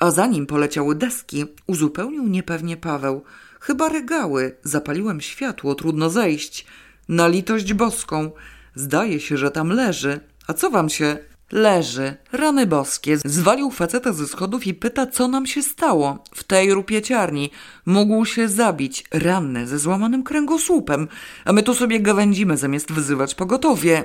A 0.00 0.10
zanim 0.10 0.46
poleciały 0.46 0.94
deski, 0.94 1.44
uzupełnił 1.66 2.28
niepewnie 2.28 2.76
Paweł. 2.76 3.24
Chyba 3.60 3.88
regały. 3.88 4.56
Zapaliłem 4.62 5.20
światło, 5.20 5.74
trudno 5.74 6.10
zejść. 6.10 6.66
Na 7.08 7.28
litość 7.28 7.72
boską. 7.72 8.30
Zdaje 8.74 9.20
się, 9.20 9.36
że 9.36 9.50
tam 9.50 9.68
leży. 9.68 10.20
A 10.46 10.54
co 10.54 10.70
wam 10.70 10.88
się... 10.88 11.18
Leży, 11.52 12.16
rany 12.32 12.66
boskie, 12.66 13.18
zwalił 13.24 13.70
faceta 13.70 14.12
ze 14.12 14.26
schodów 14.26 14.66
i 14.66 14.74
pyta, 14.74 15.06
co 15.06 15.28
nam 15.28 15.46
się 15.46 15.62
stało. 15.62 16.24
W 16.34 16.44
tej 16.44 16.74
rupieciarni 16.74 17.50
mógł 17.86 18.24
się 18.24 18.48
zabić, 18.48 19.04
ranny, 19.12 19.66
ze 19.66 19.78
złamanym 19.78 20.22
kręgosłupem, 20.22 21.08
a 21.44 21.52
my 21.52 21.62
tu 21.62 21.74
sobie 21.74 22.00
gawędzimy 22.00 22.56
zamiast 22.56 22.92
wyzywać 22.92 23.34
pogotowie. 23.34 24.04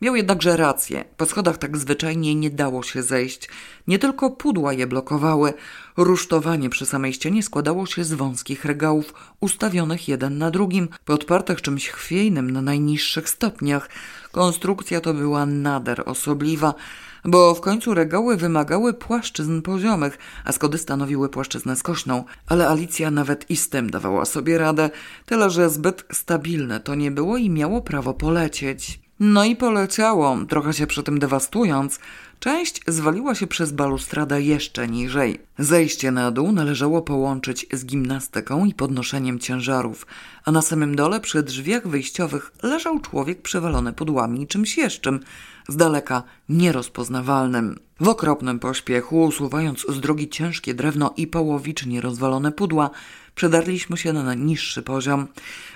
Miał 0.00 0.16
jednakże 0.16 0.56
rację. 0.56 1.04
Po 1.16 1.26
schodach 1.26 1.58
tak 1.58 1.76
zwyczajnie 1.76 2.34
nie 2.34 2.50
dało 2.50 2.82
się 2.82 3.02
zejść. 3.02 3.48
Nie 3.86 3.98
tylko 3.98 4.30
pudła 4.30 4.72
je 4.72 4.86
blokowały. 4.86 5.54
Rusztowanie 5.96 6.70
przy 6.70 6.86
samej 6.86 7.12
ścianie 7.12 7.42
składało 7.42 7.86
się 7.86 8.04
z 8.04 8.12
wąskich 8.12 8.64
regałów, 8.64 9.14
ustawionych 9.40 10.08
jeden 10.08 10.38
na 10.38 10.50
drugim, 10.50 10.88
podpartych 11.04 11.62
czymś 11.62 11.88
chwiejnym 11.88 12.50
na 12.50 12.62
najniższych 12.62 13.28
stopniach. 13.28 13.88
Konstrukcja 14.32 15.00
to 15.00 15.14
była 15.14 15.46
nader 15.46 16.02
osobliwa, 16.06 16.74
bo 17.24 17.54
w 17.54 17.60
końcu 17.60 17.94
regały 17.94 18.36
wymagały 18.36 18.94
płaszczyzn 18.94 19.62
poziomych, 19.62 20.18
a 20.44 20.52
skody 20.52 20.78
stanowiły 20.78 21.28
płaszczyznę 21.28 21.76
skośną. 21.76 22.24
Ale 22.46 22.68
Alicja 22.68 23.10
nawet 23.10 23.50
i 23.50 23.56
z 23.56 23.68
tym 23.68 23.90
dawała 23.90 24.24
sobie 24.24 24.58
radę, 24.58 24.90
tyle 25.26 25.50
że 25.50 25.70
zbyt 25.70 26.04
stabilne 26.12 26.80
to 26.80 26.94
nie 26.94 27.10
było 27.10 27.36
i 27.36 27.50
miało 27.50 27.82
prawo 27.82 28.14
polecieć. 28.14 29.05
No 29.20 29.44
i 29.44 29.56
poleciało, 29.56 30.36
trochę 30.48 30.72
się 30.72 30.86
przy 30.86 31.02
tym 31.02 31.18
dewastując. 31.18 31.98
Część 32.40 32.80
zwaliła 32.86 33.34
się 33.34 33.46
przez 33.46 33.72
balustradę 33.72 34.42
jeszcze 34.42 34.88
niżej. 34.88 35.40
Zejście 35.58 36.10
na 36.10 36.30
dół 36.30 36.52
należało 36.52 37.02
połączyć 37.02 37.66
z 37.72 37.86
gimnastyką 37.86 38.64
i 38.64 38.74
podnoszeniem 38.74 39.38
ciężarów, 39.38 40.06
a 40.44 40.52
na 40.52 40.62
samym 40.62 40.96
dole 40.96 41.20
przy 41.20 41.42
drzwiach 41.42 41.88
wyjściowych 41.88 42.52
leżał 42.62 43.00
człowiek 43.00 43.42
przewalony 43.42 43.92
pudłami 43.92 44.42
i 44.42 44.46
czymś 44.46 44.78
jeszcze, 44.78 45.18
z 45.68 45.76
daleka 45.76 46.22
nierozpoznawalnym. 46.48 47.78
W 48.00 48.08
okropnym 48.08 48.58
pośpiechu, 48.58 49.22
usuwając 49.22 49.86
z 49.88 50.00
drogi 50.00 50.28
ciężkie 50.28 50.74
drewno 50.74 51.14
i 51.16 51.26
połowicznie 51.26 52.00
rozwalone 52.00 52.52
pudła, 52.52 52.90
przedarliśmy 53.36 53.96
się 53.96 54.12
na 54.12 54.34
niższy 54.34 54.82
poziom. 54.82 55.28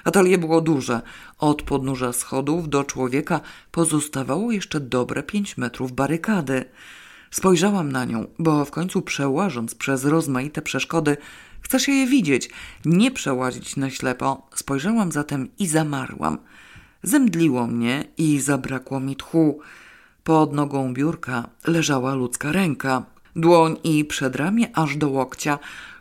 Atelier 0.05 0.41
było 0.41 0.61
duże. 0.61 1.01
Od 1.39 1.63
podnóża 1.63 2.13
schodów 2.13 2.69
do 2.69 2.85
człowieka 2.85 3.41
pozostawało 3.71 4.53
jeszcze 4.53 4.81
dobre 4.81 5.23
pięć 5.23 5.57
metrów 5.57 5.93
barykady. 5.93 6.65
Spojrzałam 7.31 7.93
na 7.93 8.05
nią, 8.05 8.27
bo 8.39 8.65
w 8.65 8.71
końcu 8.71 9.03
przełażąc 9.03 9.75
przez 9.75 10.05
rozmaite 10.05 10.63
przeszkody, 10.63 11.17
chcę 11.61 11.81
się 11.81 11.93
je 11.93 12.07
widzieć, 12.07 12.51
nie 12.85 13.11
przełazić 13.11 13.77
na 13.77 13.91
ślepo. 13.91 14.49
Spojrzałam 14.55 15.13
zatem 15.13 15.49
i 15.59 15.67
zamarłam. 15.67 16.39
Zemdliło 17.03 17.67
mnie 17.67 18.05
i 18.19 18.41
zabrakło 18.41 19.01
mi 19.01 19.17
tchu. 19.17 19.61
Pod 20.25 20.53
nogą 20.53 20.95
biurka 20.95 21.49
leżała 21.67 22.15
ludzka 22.15 22.53
ręka, 22.53 23.03
dłoń 23.37 23.77
i 23.85 24.05
przedramię 24.05 24.69
aż 24.75 24.97
do 24.97 25.09
łokcia. 25.09 25.59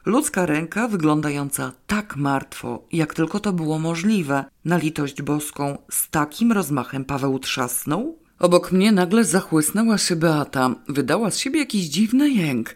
Ludzka 0.10 0.46
ręka 0.46 0.88
wyglądająca 0.88 1.72
tak 1.88 2.16
martwo, 2.16 2.84
jak 2.92 3.14
tylko 3.14 3.40
to 3.40 3.54
było 3.54 3.80
możliwe. 3.80 4.46
Na 4.66 4.78
litość 4.78 5.22
boską 5.22 5.78
z 5.92 6.10
takim 6.10 6.52
rozmachem 6.52 7.06
Paweł 7.06 7.40
trzasnął? 7.40 8.18
Obok 8.40 8.72
mnie 8.72 8.92
nagle 8.92 9.24
zachłysnęła 9.24 9.98
się 9.98 10.16
Beata. 10.16 10.76
Wydała 10.88 11.32
z 11.32 11.38
siebie 11.38 11.60
jakiś 11.60 11.86
dziwny 11.86 12.30
jęk. 12.30 12.76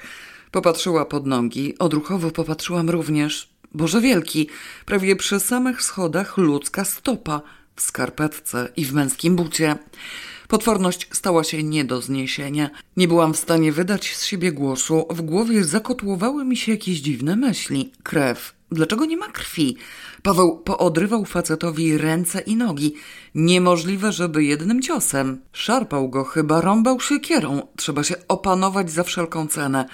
Popatrzyła 0.52 1.06
pod 1.06 1.26
nogi, 1.26 1.78
odruchowo 1.80 2.32
popatrzyłam 2.32 2.90
również. 2.90 3.50
Boże 3.74 4.02
wielki, 4.02 4.50
prawie 4.86 5.16
przy 5.16 5.40
samych 5.40 5.82
schodach 5.82 6.38
ludzka 6.38 6.86
stopa, 6.86 7.42
w 7.76 7.82
skarpetce 7.82 8.70
i 8.76 8.86
w 8.86 8.94
męskim 8.94 9.36
bucie. 9.36 9.76
Potworność 10.54 11.08
stała 11.12 11.44
się 11.44 11.64
nie 11.64 11.86
do 11.86 12.02
zniesienia. 12.02 12.70
Nie 12.98 13.08
byłam 13.08 13.34
w 13.34 13.38
stanie 13.38 13.72
wydać 13.72 14.16
z 14.16 14.26
siebie 14.26 14.52
głosu. 14.52 15.06
W 15.10 15.22
głowie 15.22 15.64
zakotłowały 15.64 16.46
mi 16.46 16.58
się 16.58 16.72
jakieś 16.72 17.00
dziwne 17.00 17.36
myśli. 17.36 17.92
Krew. 18.04 18.54
Dlaczego 18.72 19.06
nie 19.06 19.18
ma 19.18 19.28
krwi? 19.28 19.78
Paweł 20.24 20.58
poodrywał 20.58 21.26
facetowi 21.26 21.98
ręce 21.98 22.40
i 22.40 22.56
nogi. 22.56 22.94
Niemożliwe, 23.36 24.12
żeby 24.12 24.44
jednym 24.44 24.82
ciosem. 24.82 25.42
Szarpał 25.54 26.10
go 26.10 26.24
chyba, 26.24 26.62
rąbał 26.62 27.00
siekierą. 27.00 27.68
Trzeba 27.76 28.04
się 28.04 28.16
opanować 28.28 28.92
za 28.92 29.04
wszelką 29.04 29.48
cenę. 29.48 29.86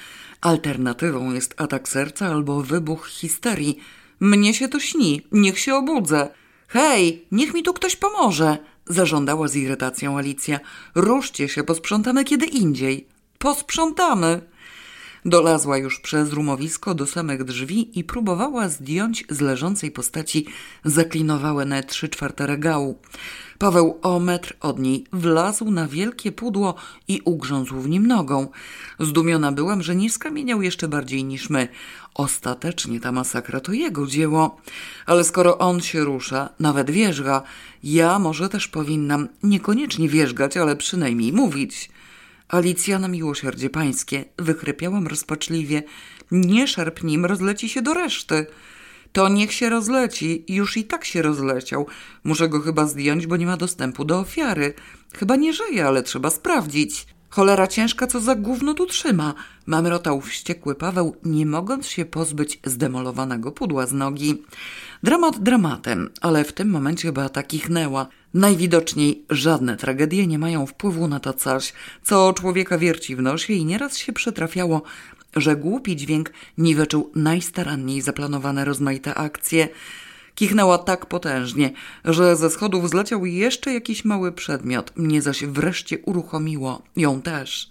Alternatywą 0.41 1.33
jest 1.33 1.61
atak 1.61 1.89
serca 1.89 2.27
albo 2.27 2.61
wybuch 2.61 3.07
histerii. 3.07 3.79
Mnie 4.19 4.53
się 4.53 4.67
to 4.67 4.79
śni. 4.79 5.21
Niech 5.31 5.59
się 5.59 5.75
obudzę. 5.75 6.29
Hej, 6.67 7.25
niech 7.31 7.53
mi 7.53 7.63
tu 7.63 7.73
ktoś 7.73 7.95
pomoże! 7.95 8.57
Zażądała 8.89 9.47
z 9.47 9.55
irytacją 9.55 10.17
Alicja. 10.17 10.59
Ruszcie 10.95 11.49
się, 11.49 11.63
posprzątamy 11.63 12.23
kiedy 12.23 12.45
indziej. 12.45 13.07
Posprzątamy! 13.37 14.41
Dolazła 15.25 15.77
już 15.77 15.99
przez 15.99 16.33
rumowisko 16.33 16.95
do 16.95 17.05
samych 17.05 17.43
drzwi 17.43 17.99
i 17.99 18.03
próbowała 18.03 18.69
zdjąć 18.69 19.25
z 19.29 19.41
leżącej 19.41 19.91
postaci 19.91 20.45
zaklinowałe 20.85 21.83
trzy 21.83 22.09
czwarte 22.09 22.47
regału. 22.47 22.99
Paweł 23.57 23.99
o 24.01 24.19
metr 24.19 24.55
od 24.61 24.79
niej 24.79 25.05
wlazł 25.13 25.71
na 25.71 25.87
wielkie 25.87 26.31
pudło 26.31 26.75
i 27.07 27.21
ugrzązł 27.25 27.75
w 27.75 27.89
nim 27.89 28.07
nogą. 28.07 28.47
Zdumiona 28.99 29.51
byłam, 29.51 29.83
że 29.83 29.95
nie 29.95 30.09
skamieniał 30.09 30.61
jeszcze 30.61 30.87
bardziej 30.87 31.23
niż 31.23 31.49
my. 31.49 31.67
Ostatecznie 32.13 32.99
ta 32.99 33.11
masakra 33.11 33.59
to 33.59 33.73
jego 33.73 34.07
dzieło. 34.07 34.57
Ale 35.05 35.23
skoro 35.23 35.57
on 35.57 35.81
się 35.81 36.03
rusza, 36.03 36.49
nawet 36.59 36.91
wierzga, 36.91 37.43
ja 37.83 38.19
może 38.19 38.49
też 38.49 38.67
powinnam 38.67 39.27
niekoniecznie 39.43 40.09
wierzgać, 40.09 40.57
ale 40.57 40.75
przynajmniej 40.75 41.33
mówić. 41.33 41.89
Alicja 42.49 42.99
na 42.99 43.07
miłosierdzie 43.07 43.69
pańskie, 43.69 44.25
wychrypiałam 44.37 45.07
rozpaczliwie. 45.07 45.83
Nie 46.31 46.67
szarp 46.67 47.03
nim, 47.03 47.25
rozleci 47.25 47.69
się 47.69 47.81
do 47.81 47.93
reszty. 47.93 48.45
To 49.11 49.29
niech 49.29 49.53
się 49.53 49.69
rozleci, 49.69 50.45
już 50.47 50.77
i 50.77 50.83
tak 50.83 51.05
się 51.05 51.21
rozleciał. 51.21 51.87
Muszę 52.23 52.49
go 52.49 52.59
chyba 52.59 52.85
zdjąć, 52.85 53.27
bo 53.27 53.37
nie 53.37 53.45
ma 53.45 53.57
dostępu 53.57 54.05
do 54.05 54.19
ofiary. 54.19 54.73
Chyba 55.13 55.35
nie 55.35 55.53
żyje, 55.53 55.87
ale 55.87 56.03
trzeba 56.03 56.29
sprawdzić. 56.29 57.05
Cholera 57.29 57.67
ciężka, 57.67 58.07
co 58.07 58.19
za 58.19 58.35
gówno 58.35 58.73
tu 58.73 58.85
trzyma. 58.85 59.33
Mamrotał 59.65 60.21
wściekły 60.21 60.75
Paweł, 60.75 61.15
nie 61.23 61.45
mogąc 61.45 61.87
się 61.87 62.05
pozbyć 62.05 62.59
zdemolowanego 62.65 63.51
pudła 63.51 63.87
z 63.87 63.93
nogi. 63.93 64.43
Dramat 65.03 65.39
dramatem, 65.39 66.09
ale 66.21 66.43
w 66.43 66.53
tym 66.53 66.69
momencie 66.69 67.11
Beata 67.11 67.43
kichnęła. 67.43 68.07
Najwidoczniej 68.33 69.25
żadne 69.29 69.77
tragedie 69.77 70.27
nie 70.27 70.39
mają 70.39 70.65
wpływu 70.65 71.07
na 71.07 71.19
to 71.19 71.33
coś, 71.33 71.73
co 72.03 72.33
człowieka 72.33 72.77
wierci 72.77 73.15
w 73.15 73.21
nosie 73.21 73.53
i 73.53 73.65
nieraz 73.65 73.97
się 73.97 74.13
przytrafiało, 74.13 74.81
że 75.35 75.55
głupi 75.55 75.95
dźwięk 75.95 76.31
niweczył 76.57 77.11
najstaranniej 77.15 78.01
zaplanowane 78.01 78.65
rozmaite 78.65 79.15
akcje. 79.15 79.67
Kichnęła 80.35 80.77
tak 80.77 81.05
potężnie, 81.05 81.71
że 82.05 82.35
ze 82.35 82.49
schodów 82.49 82.89
zleciał 82.89 83.25
jeszcze 83.25 83.73
jakiś 83.73 84.05
mały 84.05 84.31
przedmiot. 84.31 84.97
Mnie 84.97 85.21
zaś 85.21 85.45
wreszcie 85.45 85.99
uruchomiło. 85.99 86.81
Ją 86.95 87.21
też. 87.21 87.69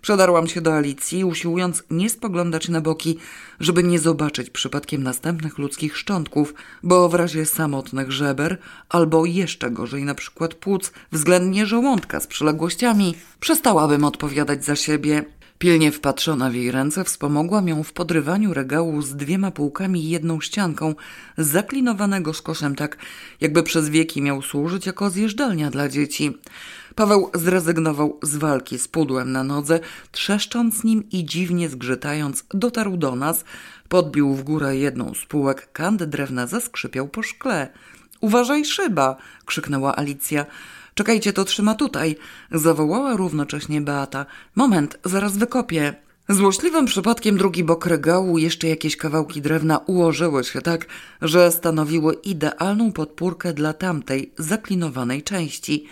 Przedarłam 0.00 0.48
się 0.48 0.60
do 0.60 0.74
Alicji, 0.74 1.24
usiłując 1.24 1.82
nie 1.90 2.10
spoglądać 2.10 2.68
na 2.68 2.80
boki, 2.80 3.18
żeby 3.60 3.82
nie 3.82 3.98
zobaczyć 3.98 4.50
przypadkiem 4.50 5.02
następnych 5.02 5.58
ludzkich 5.58 5.96
szczątków, 5.96 6.54
bo 6.82 7.08
w 7.08 7.14
razie 7.14 7.46
samotnych 7.46 8.12
żeber, 8.12 8.58
albo 8.88 9.24
jeszcze 9.24 9.70
gorzej 9.70 10.04
na 10.04 10.14
przykład 10.14 10.54
płuc, 10.54 10.92
względnie 11.12 11.66
żołądka 11.66 12.20
z 12.20 12.26
przyległościami, 12.26 13.14
przestałabym 13.40 14.04
odpowiadać 14.04 14.64
za 14.64 14.76
siebie. 14.76 15.24
Pilnie 15.58 15.92
wpatrzona 15.92 16.50
w 16.50 16.54
jej 16.54 16.70
ręce 16.70 17.04
wspomogłam 17.04 17.68
ją 17.68 17.82
w 17.82 17.92
podrywaniu 17.92 18.54
regału 18.54 19.02
z 19.02 19.16
dwiema 19.16 19.50
półkami 19.50 20.04
i 20.04 20.10
jedną 20.10 20.40
ścianką, 20.40 20.94
zaklinowanego 21.38 22.34
skoszem 22.34 22.74
tak, 22.74 22.96
jakby 23.40 23.62
przez 23.62 23.88
wieki 23.88 24.22
miał 24.22 24.42
służyć 24.42 24.86
jako 24.86 25.10
zjeżdżalnia 25.10 25.70
dla 25.70 25.88
dzieci. 25.88 26.38
Paweł 26.94 27.30
zrezygnował 27.34 28.18
z 28.22 28.36
walki 28.36 28.78
z 28.78 28.88
pudłem 28.88 29.32
na 29.32 29.44
nodze, 29.44 29.80
trzeszcząc 30.12 30.84
nim 30.84 31.04
i 31.10 31.24
dziwnie 31.24 31.68
zgrzytając, 31.68 32.44
dotarł 32.54 32.96
do 32.96 33.16
nas, 33.16 33.44
podbił 33.88 34.34
w 34.34 34.42
górę 34.42 34.76
jedną 34.76 35.14
z 35.14 35.24
półek, 35.24 35.72
kand 35.72 36.04
drewna 36.04 36.46
zaskrzypiał 36.46 37.08
po 37.08 37.22
szkle. 37.22 37.68
Uważaj, 38.20 38.64
szyba! 38.64 39.16
krzyknęła 39.44 39.96
Alicja. 39.96 40.46
Czekajcie, 40.94 41.32
to 41.32 41.44
trzyma 41.44 41.74
tutaj, 41.74 42.16
zawołała 42.52 43.16
równocześnie 43.16 43.80
Beata. 43.80 44.26
Moment, 44.56 44.98
zaraz 45.04 45.36
wykopię. 45.36 45.94
Złośliwym 46.28 46.86
przypadkiem 46.86 47.36
drugi 47.36 47.64
bok 47.64 47.86
regału 47.86 48.38
jeszcze 48.38 48.68
jakieś 48.68 48.96
kawałki 48.96 49.42
drewna 49.42 49.78
ułożyły 49.78 50.44
się 50.44 50.62
tak, 50.62 50.86
że 51.22 51.50
stanowiły 51.50 52.14
idealną 52.14 52.92
podpórkę 52.92 53.52
dla 53.52 53.72
tamtej 53.72 54.32
zaklinowanej 54.38 55.22
części. 55.22 55.86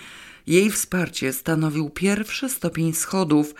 Jej 0.49 0.71
wsparcie 0.71 1.33
stanowił 1.33 1.91
pierwszy 1.91 2.49
stopień 2.49 2.93
schodów. 2.93 3.55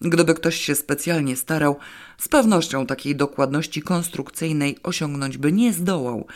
Gdyby 0.00 0.34
ktoś 0.34 0.56
się 0.56 0.74
specjalnie 0.74 1.36
starał, 1.36 1.76
z 2.18 2.28
pewnością 2.28 2.86
takiej 2.86 3.16
dokładności 3.16 3.82
konstrukcyjnej 3.82 4.78
osiągnąć 4.82 5.38
by 5.38 5.52
nie 5.52 5.72
zdołał. 5.72 6.26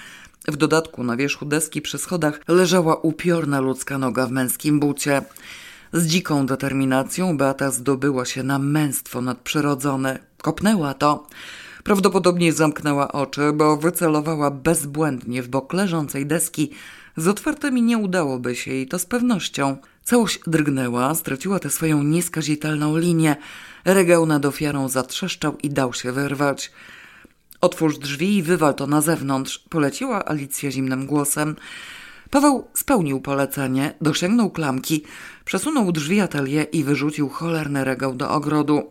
W 0.49 0.57
dodatku 0.57 1.05
na 1.05 1.17
wierzchu 1.17 1.47
deski 1.47 1.83
przy 1.83 1.99
schodach 1.99 2.41
leżała 2.49 2.97
upiorna 2.97 3.61
ludzka 3.61 3.99
noga 3.99 4.27
w 4.27 4.31
męskim 4.31 4.81
bucie. 4.81 5.23
Z 5.93 6.07
dziką 6.07 6.47
determinacją 6.47 7.37
Beata 7.37 7.71
zdobyła 7.71 8.25
się 8.25 8.43
na 8.43 8.59
męstwo 8.59 9.21
nadprzyrodzone. 9.21 10.19
Kopnęła 10.39 10.95
to. 10.95 11.27
Prawdopodobnie 11.85 12.53
zamknęła 12.53 13.13
oczy, 13.13 13.53
bo 13.53 13.77
wycelowała 13.77 14.51
bezbłędnie 14.51 15.43
w 15.43 15.49
bok 15.49 15.73
leżącej 15.73 16.27
deski. 16.27 16.71
Z 17.17 17.29
otwartymi 17.29 17.83
nie 17.83 17.99
udałoby 17.99 18.57
się 18.57 18.71
jej 18.71 18.87
to 18.87 18.99
z 18.99 19.07
pewnością. 19.07 19.77
Całość 20.05 20.41
drgnęła, 20.47 21.15
straciła 21.15 21.59
tę 21.59 21.71
swoją 21.71 22.03
nieskazitelną 22.03 22.97
linię. 22.97 23.37
Regał 23.85 24.27
nad 24.27 24.45
ofiarą 24.45 24.89
zatrzeszczał 24.89 25.59
i 25.63 25.71
dał 25.71 25.93
się 25.93 26.13
wyrwać. 26.13 26.73
Otwórz 27.61 27.99
drzwi 27.99 28.37
i 28.37 28.43
wywal 28.43 28.75
to 28.75 28.87
na 28.87 29.01
zewnątrz, 29.01 29.59
poleciła 29.59 30.29
Alicja 30.29 30.71
zimnym 30.71 31.07
głosem. 31.07 31.57
Paweł 32.31 32.69
spełnił 32.75 33.21
polecenie, 33.21 33.95
dosięgnął 34.01 34.51
klamki, 34.51 35.03
przesunął 35.45 35.93
drzwi 35.93 36.21
atelier 36.21 36.67
i 36.73 36.85
wyrzucił 36.85 37.29
cholerny 37.29 37.85
regał 37.85 38.15
do 38.15 38.31
ogrodu. 38.31 38.89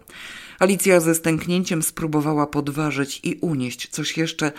Alicja 0.60 1.00
ze 1.00 1.16
stęknięciem 1.16 1.84
spróbowała 1.84 2.48
podważyć 2.48 3.20
i 3.24 3.36
unieść 3.36 3.90
coś 3.90 4.18
jeszcze, 4.18 4.52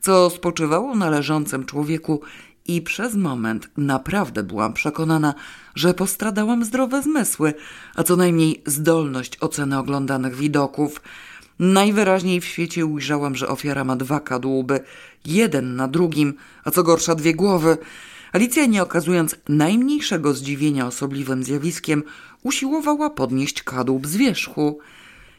co 0.00 0.30
spoczywało 0.30 0.94
na 0.94 1.10
leżącym 1.10 1.64
człowieku 1.64 2.20
i 2.66 2.82
przez 2.82 3.14
moment 3.14 3.68
naprawdę 3.76 4.42
byłam 4.42 4.72
przekonana, 4.72 5.34
że 5.74 5.94
postradałam 5.94 6.64
zdrowe 6.64 7.02
zmysły, 7.02 7.54
a 7.94 8.02
co 8.02 8.16
najmniej 8.16 8.62
zdolność 8.66 9.38
oceny 9.40 9.78
oglądanych 9.78 10.36
widoków. 10.36 11.02
Najwyraźniej 11.58 12.40
w 12.40 12.44
świecie 12.44 12.86
ujrzałam, 12.86 13.34
że 13.34 13.48
ofiara 13.48 13.84
ma 13.84 13.96
dwa 13.96 14.20
kadłuby, 14.20 14.80
jeden 15.24 15.76
na 15.76 15.88
drugim, 15.88 16.34
a 16.64 16.70
co 16.70 16.82
gorsza 16.82 17.14
dwie 17.14 17.34
głowy. 17.34 17.78
Alicja, 18.32 18.66
nie 18.66 18.82
okazując 18.82 19.36
najmniejszego 19.48 20.34
zdziwienia 20.34 20.86
osobliwym 20.86 21.44
zjawiskiem, 21.44 22.02
usiłowała 22.42 23.10
podnieść 23.10 23.62
kadłub 23.62 24.06
z 24.06 24.16
wierzchu. 24.16 24.78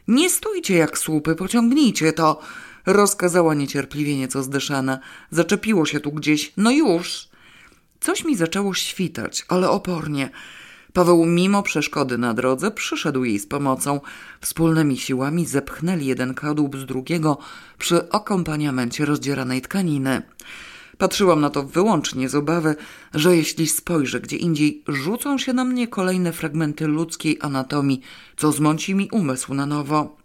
Nie 0.08 0.30
stójcie 0.30 0.76
jak 0.76 0.98
słupy, 0.98 1.36
pociągnijcie 1.36 2.14
to, 2.14 2.40
rozkazała 2.86 3.54
niecierpliwie 3.54 4.18
nieco 4.18 4.44
zdeszana. 4.44 5.00
Zaczepiło 5.32 5.86
się 5.86 6.00
tu 6.00 6.12
gdzieś, 6.12 6.54
no 6.58 6.72
już. 6.72 7.28
Coś 8.00 8.26
mi 8.26 8.36
zaczęło 8.36 8.74
świtać, 8.74 9.46
ale 9.48 9.70
opornie. 9.70 10.30
Paweł 10.94 11.26
mimo 11.26 11.64
przeszkody 11.64 12.18
na 12.18 12.34
drodze 12.34 12.72
przyszedł 12.72 13.24
jej 13.24 13.40
z 13.40 13.48
pomocą. 13.48 14.02
Wspólnymi 14.42 14.98
siłami 14.98 15.46
zepchnęli 15.46 16.06
jeden 16.06 16.34
kadłub 16.34 16.78
z 16.78 16.86
drugiego 16.86 17.38
przy 17.78 18.12
akompaniamencie 18.12 19.06
rozdzieranej 19.06 19.62
tkaniny. 19.62 20.22
Patrzyłam 20.98 21.42
na 21.42 21.50
to 21.50 21.64
wyłącznie 21.64 22.30
z 22.30 22.36
obawy, 22.36 22.76
że 23.14 23.38
jeśli 23.38 23.68
spojrzę 23.68 24.20
gdzie 24.20 24.38
indziej, 24.38 24.84
rzucą 24.88 25.38
się 25.38 25.54
na 25.54 25.66
mnie 25.66 25.88
kolejne 25.88 26.34
fragmenty 26.34 26.88
ludzkiej 26.88 27.38
anatomii, 27.42 28.02
co 28.38 28.52
zmąci 28.52 28.96
mi 28.96 29.10
umysł 29.12 29.54
na 29.54 29.66
nowo. 29.66 30.18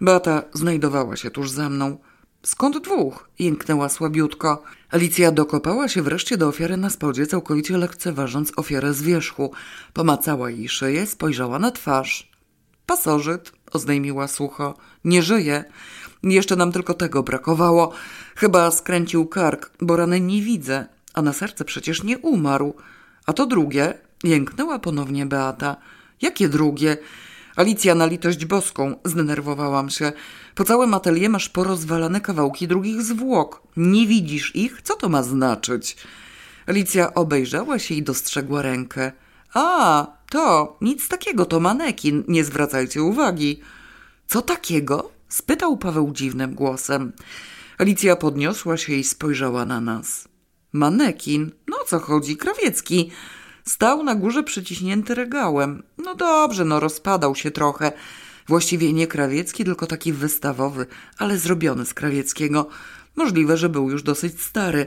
Beata 0.00 0.42
znajdowała 0.52 1.16
się 1.16 1.30
tuż 1.30 1.50
za 1.50 1.68
mną. 1.68 1.98
Skąd 2.42 2.78
dwóch? 2.78 3.28
jęknęła 3.38 3.88
słabiutko. 3.88 4.62
Alicja 4.90 5.32
dokopała 5.32 5.88
się 5.88 6.02
wreszcie 6.02 6.36
do 6.36 6.48
ofiary 6.48 6.76
na 6.76 6.90
spodzie, 6.90 7.26
całkowicie 7.26 7.78
lekceważąc 7.78 8.52
ofiarę 8.56 8.94
z 8.94 9.02
wierzchu. 9.02 9.52
Pomacała 9.92 10.50
jej 10.50 10.68
szyję, 10.68 11.06
spojrzała 11.06 11.58
na 11.58 11.70
twarz. 11.70 12.30
Pasożyt, 12.86 13.52
oznajmiła 13.72 14.28
sucho. 14.28 14.74
Nie 15.04 15.22
żyje. 15.22 15.64
Jeszcze 16.22 16.56
nam 16.56 16.72
tylko 16.72 16.94
tego 16.94 17.22
brakowało. 17.22 17.92
Chyba 18.36 18.70
skręcił 18.70 19.26
kark, 19.26 19.70
bo 19.80 19.96
rany 19.96 20.20
nie 20.20 20.42
widzę, 20.42 20.86
a 21.14 21.22
na 21.22 21.32
serce 21.32 21.64
przecież 21.64 22.02
nie 22.02 22.18
umarł. 22.18 22.74
A 23.26 23.32
to 23.32 23.46
drugie, 23.46 23.98
jęknęła 24.24 24.78
ponownie 24.78 25.26
Beata. 25.26 25.76
Jakie 26.22 26.48
drugie? 26.48 26.96
Alicja 27.56 27.94
na 27.94 28.06
litość 28.06 28.44
boską, 28.44 28.96
zdenerwowałam 29.04 29.90
się. 29.90 30.12
Po 30.54 30.64
całym 30.64 30.94
atelier 30.94 31.30
masz 31.30 31.48
porozwalane 31.48 32.20
kawałki 32.20 32.68
drugich 32.68 33.02
zwłok. 33.02 33.62
Nie 33.76 34.06
widzisz 34.06 34.56
ich? 34.56 34.82
Co 34.82 34.96
to 34.96 35.08
ma 35.08 35.22
znaczyć? 35.22 35.96
Alicja 36.66 37.14
obejrzała 37.14 37.78
się 37.78 37.94
i 37.94 38.02
dostrzegła 38.02 38.62
rękę. 38.62 39.12
A, 39.54 40.06
to, 40.30 40.76
nic 40.80 41.08
takiego, 41.08 41.44
to 41.44 41.60
manekin, 41.60 42.24
nie 42.28 42.44
zwracajcie 42.44 43.02
uwagi. 43.02 43.60
Co 44.26 44.42
takiego? 44.42 45.10
spytał 45.28 45.76
Paweł 45.76 46.12
dziwnym 46.12 46.54
głosem. 46.54 47.12
Alicja 47.78 48.16
podniosła 48.16 48.76
się 48.76 48.92
i 48.92 49.04
spojrzała 49.04 49.64
na 49.64 49.80
nas. 49.80 50.28
Manekin? 50.72 51.50
No 51.68 51.76
co 51.86 51.98
chodzi? 51.98 52.36
Krawiecki. 52.36 53.10
Stał 53.68 54.02
na 54.02 54.14
górze 54.14 54.42
przyciśnięty 54.42 55.14
regałem. 55.14 55.82
No 55.98 56.14
dobrze, 56.14 56.64
no 56.64 56.80
rozpadał 56.80 57.34
się 57.34 57.50
trochę. 57.50 57.92
Właściwie 58.48 58.92
nie 58.92 59.06
krawiecki, 59.06 59.64
tylko 59.64 59.86
taki 59.86 60.12
wystawowy, 60.12 60.86
ale 61.18 61.38
zrobiony 61.38 61.86
z 61.86 61.94
krawieckiego. 61.94 62.68
Możliwe, 63.16 63.56
że 63.56 63.68
był 63.68 63.90
już 63.90 64.02
dosyć 64.02 64.40
stary. 64.40 64.86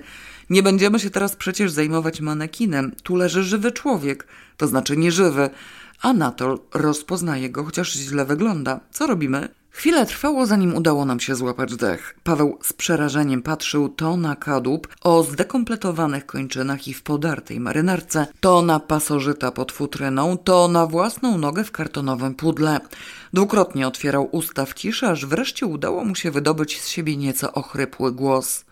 Nie 0.49 0.63
będziemy 0.63 0.99
się 0.99 1.09
teraz 1.09 1.35
przecież 1.35 1.71
zajmować 1.71 2.21
manekinem. 2.21 2.91
Tu 3.03 3.15
leży 3.15 3.43
żywy 3.43 3.71
człowiek, 3.71 4.27
to 4.57 4.67
znaczy 4.67 4.97
nieżywy. 4.97 5.49
Anatol 6.01 6.59
rozpoznaje 6.73 7.49
go, 7.49 7.63
chociaż 7.63 7.93
źle 7.93 8.25
wygląda. 8.25 8.79
Co 8.91 9.07
robimy? 9.07 9.49
Chwilę 9.79 10.05
trwało, 10.05 10.45
zanim 10.45 10.75
udało 10.75 11.05
nam 11.05 11.19
się 11.19 11.35
złapać 11.35 11.75
dech. 11.75 12.15
Paweł 12.23 12.59
z 12.63 12.73
przerażeniem 12.73 13.41
patrzył 13.41 13.89
to 13.89 14.17
na 14.17 14.35
kadłub 14.35 14.87
o 15.01 15.23
zdekompletowanych 15.23 16.25
kończynach 16.25 16.87
i 16.87 16.93
w 16.93 17.03
podartej 17.03 17.59
marynarce, 17.59 18.27
to 18.39 18.61
na 18.61 18.79
pasożyta 18.79 19.51
pod 19.51 19.71
futryną, 19.71 20.37
to 20.37 20.67
na 20.67 20.85
własną 20.85 21.37
nogę 21.37 21.63
w 21.63 21.71
kartonowym 21.71 22.35
pudle. 22.35 22.79
Dwukrotnie 23.33 23.87
otwierał 23.87 24.29
usta 24.31 24.65
w 24.65 24.73
ciszy, 24.73 25.07
aż 25.07 25.25
wreszcie 25.25 25.65
udało 25.65 26.05
mu 26.05 26.15
się 26.15 26.31
wydobyć 26.31 26.81
z 26.81 26.87
siebie 26.87 27.17
nieco 27.17 27.53
ochrypły 27.53 28.11
głos. 28.11 28.65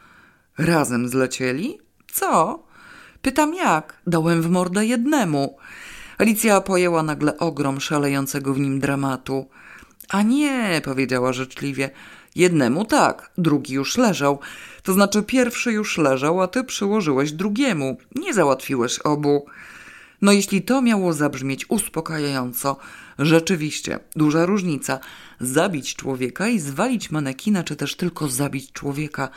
Razem 0.58 1.10
zlecieli? 1.10 1.78
Co? 2.12 2.64
Pytam 3.22 3.54
jak? 3.54 4.02
Dałem 4.08 4.42
w 4.42 4.50
mordę 4.50 4.86
jednemu. 4.86 5.58
Alicja 6.18 6.62
pojęła 6.62 7.04
nagle 7.04 7.38
ogrom 7.38 7.82
szalejącego 7.82 8.54
w 8.54 8.60
nim 8.60 8.80
dramatu. 8.80 9.46
A 10.10 10.22
nie, 10.22 10.82
powiedziała 10.86 11.34
życzliwie. 11.34 11.90
Jednemu 12.36 12.86
tak, 12.86 13.32
drugi 13.38 13.74
już 13.74 13.98
leżał. 13.98 14.40
To 14.84 14.94
znaczy 14.94 15.24
pierwszy 15.24 15.72
już 15.72 15.98
leżał, 15.98 16.42
a 16.42 16.48
ty 16.48 16.64
przyłożyłeś 16.64 17.32
drugiemu. 17.32 17.98
Nie 18.16 18.34
załatwiłeś 18.34 19.00
obu. 19.00 19.46
No 20.22 20.32
jeśli 20.32 20.62
to 20.62 20.82
miało 20.82 21.14
zabrzmieć 21.14 21.66
uspokajająco, 21.70 22.78
rzeczywiście, 23.20 24.00
duża 24.16 24.46
różnica. 24.46 25.00
Zabić 25.40 25.96
człowieka 25.96 26.48
i 26.48 26.60
zwalić 26.60 27.12
manekina, 27.12 27.64
czy 27.64 27.76
też 27.76 27.96
tylko 27.96 28.28
zabić 28.28 28.72
człowieka. 28.72 29.30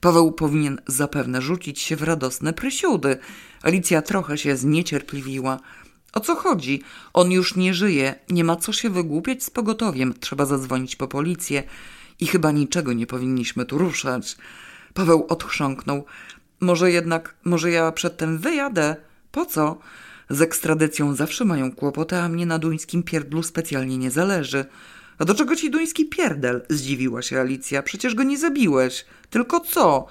Paweł 0.00 0.32
powinien 0.32 0.80
zapewne 0.86 1.42
rzucić 1.42 1.80
się 1.80 1.96
w 1.96 2.02
radosne 2.02 2.52
prysiudy. 2.52 3.18
Alicja 3.62 4.02
trochę 4.02 4.38
się 4.38 4.56
zniecierpliwiła. 4.56 5.60
O 6.14 6.20
co 6.20 6.34
chodzi? 6.34 6.82
On 7.12 7.32
już 7.32 7.56
nie 7.56 7.74
żyje, 7.74 8.14
nie 8.30 8.44
ma 8.44 8.56
co 8.56 8.72
się 8.72 8.90
wygłupiać 8.90 9.42
z 9.42 9.50
pogotowiem, 9.50 10.14
trzeba 10.20 10.46
zadzwonić 10.46 10.96
po 10.96 11.08
policję 11.08 11.62
i 12.20 12.26
chyba 12.26 12.50
niczego 12.50 12.92
nie 12.92 13.06
powinniśmy 13.06 13.64
tu 13.64 13.78
ruszać. 13.78 14.36
Paweł 14.94 15.26
odchrząknął. 15.28 16.04
Może 16.60 16.90
jednak, 16.90 17.34
może 17.44 17.70
ja 17.70 17.92
przedtem 17.92 18.38
wyjadę? 18.38 18.96
Po 19.32 19.46
co? 19.46 19.78
Z 20.30 20.42
ekstradycją 20.42 21.14
zawsze 21.14 21.44
mają 21.44 21.72
kłopoty, 21.72 22.16
a 22.16 22.28
mnie 22.28 22.46
na 22.46 22.58
duńskim 22.58 23.02
pierdlu 23.02 23.42
specjalnie 23.42 23.98
nie 23.98 24.10
zależy. 24.10 24.64
A 25.18 25.24
do 25.24 25.34
czego 25.34 25.56
ci 25.56 25.70
duński 25.70 26.08
pierdel? 26.08 26.62
Zdziwiła 26.70 27.22
się 27.22 27.40
Alicja. 27.40 27.82
Przecież 27.82 28.14
go 28.14 28.22
nie 28.22 28.38
zabiłeś. 28.38 29.04
Tylko 29.30 29.60
co? 29.60 30.06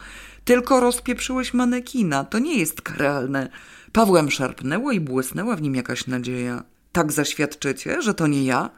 Tylko 0.46 0.80
rozpieprzyłeś 0.80 1.54
manekina. 1.54 2.24
To 2.24 2.40
nie 2.40 2.60
jest 2.60 2.82
karalne. 2.82 3.50
Pawłem 3.94 4.32
szarpnęło 4.32 4.92
i 4.92 5.00
błysnęła 5.00 5.56
w 5.56 5.62
nim 5.62 5.76
jakaś 5.76 6.08
nadzieja. 6.08 6.64
Tak 6.92 7.12
zaświadczycie, 7.12 8.02
że 8.02 8.14
to 8.14 8.28
nie 8.28 8.44
ja? 8.44 8.70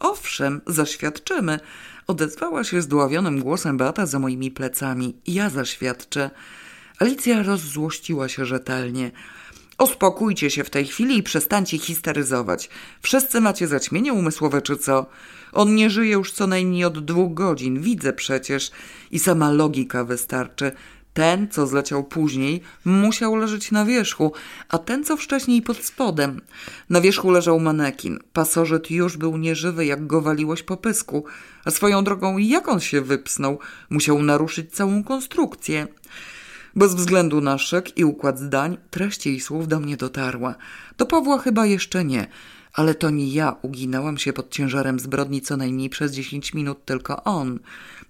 Owszem, 0.00 0.60
zaświadczymy. 0.66 1.60
Odezwała 2.06 2.64
się 2.64 2.82
zdławionym 2.82 3.40
głosem 3.40 3.76
Beata 3.76 4.06
za 4.06 4.18
moimi 4.18 4.50
plecami. 4.50 5.16
Ja 5.26 5.50
zaświadczę. 5.50 6.30
Alicja 6.98 7.42
rozzłościła 7.42 8.28
się 8.28 8.46
rzetelnie. 8.46 9.10
Uspokójcie 9.78 10.50
się 10.50 10.64
w 10.64 10.70
tej 10.70 10.86
chwili 10.86 11.18
i 11.18 11.22
przestańcie 11.22 11.78
histeryzować. 11.78 12.68
Wszyscy 13.02 13.40
macie 13.40 13.68
zaćmienie 13.68 14.12
umysłowe 14.12 14.62
czy 14.62 14.76
co? 14.76 15.06
On 15.52 15.74
nie 15.74 15.90
żyje 15.90 16.12
już 16.12 16.32
co 16.32 16.46
najmniej 16.46 16.84
od 16.84 17.04
dwóch 17.04 17.34
godzin, 17.34 17.80
widzę 17.80 18.12
przecież. 18.12 18.70
I 19.10 19.18
sama 19.18 19.50
logika 19.50 20.04
wystarczy. 20.04 20.72
Ten, 21.14 21.48
co 21.48 21.66
zleciał 21.66 22.04
później, 22.04 22.60
musiał 22.84 23.36
leżeć 23.36 23.70
na 23.70 23.84
wierzchu, 23.84 24.32
a 24.68 24.78
ten, 24.78 25.04
co 25.04 25.16
wcześniej 25.16 25.62
pod 25.62 25.76
spodem. 25.76 26.40
Na 26.90 27.00
wierzchu 27.00 27.30
leżał 27.30 27.60
manekin. 27.60 28.18
Pasożyt 28.32 28.90
już 28.90 29.16
był 29.16 29.36
nieżywy, 29.36 29.86
jak 29.86 30.06
go 30.06 30.20
waliłeś 30.20 30.62
po 30.62 30.76
pysku. 30.76 31.24
A 31.64 31.70
swoją 31.70 32.04
drogą, 32.04 32.38
jak 32.38 32.68
on 32.68 32.80
się 32.80 33.00
wypsnął? 33.00 33.58
Musiał 33.90 34.22
naruszyć 34.22 34.72
całą 34.72 35.04
konstrukcję. 35.04 35.86
Bez 36.76 36.94
względu 36.94 37.40
na 37.40 37.58
szyk 37.58 37.98
i 37.98 38.04
układ 38.04 38.38
zdań, 38.38 38.78
treść 38.90 39.26
jej 39.26 39.40
słów 39.40 39.68
do 39.68 39.80
mnie 39.80 39.96
dotarła. 39.96 40.54
Do 40.98 41.06
Pawła 41.06 41.38
chyba 41.38 41.66
jeszcze 41.66 42.04
nie, 42.04 42.26
ale 42.72 42.94
to 42.94 43.10
nie 43.10 43.28
ja 43.28 43.56
uginałam 43.62 44.18
się 44.18 44.32
pod 44.32 44.50
ciężarem 44.50 45.00
zbrodni 45.00 45.40
co 45.40 45.56
najmniej 45.56 45.90
przez 45.90 46.12
dziesięć 46.12 46.54
minut, 46.54 46.84
tylko 46.84 47.24
on. 47.24 47.58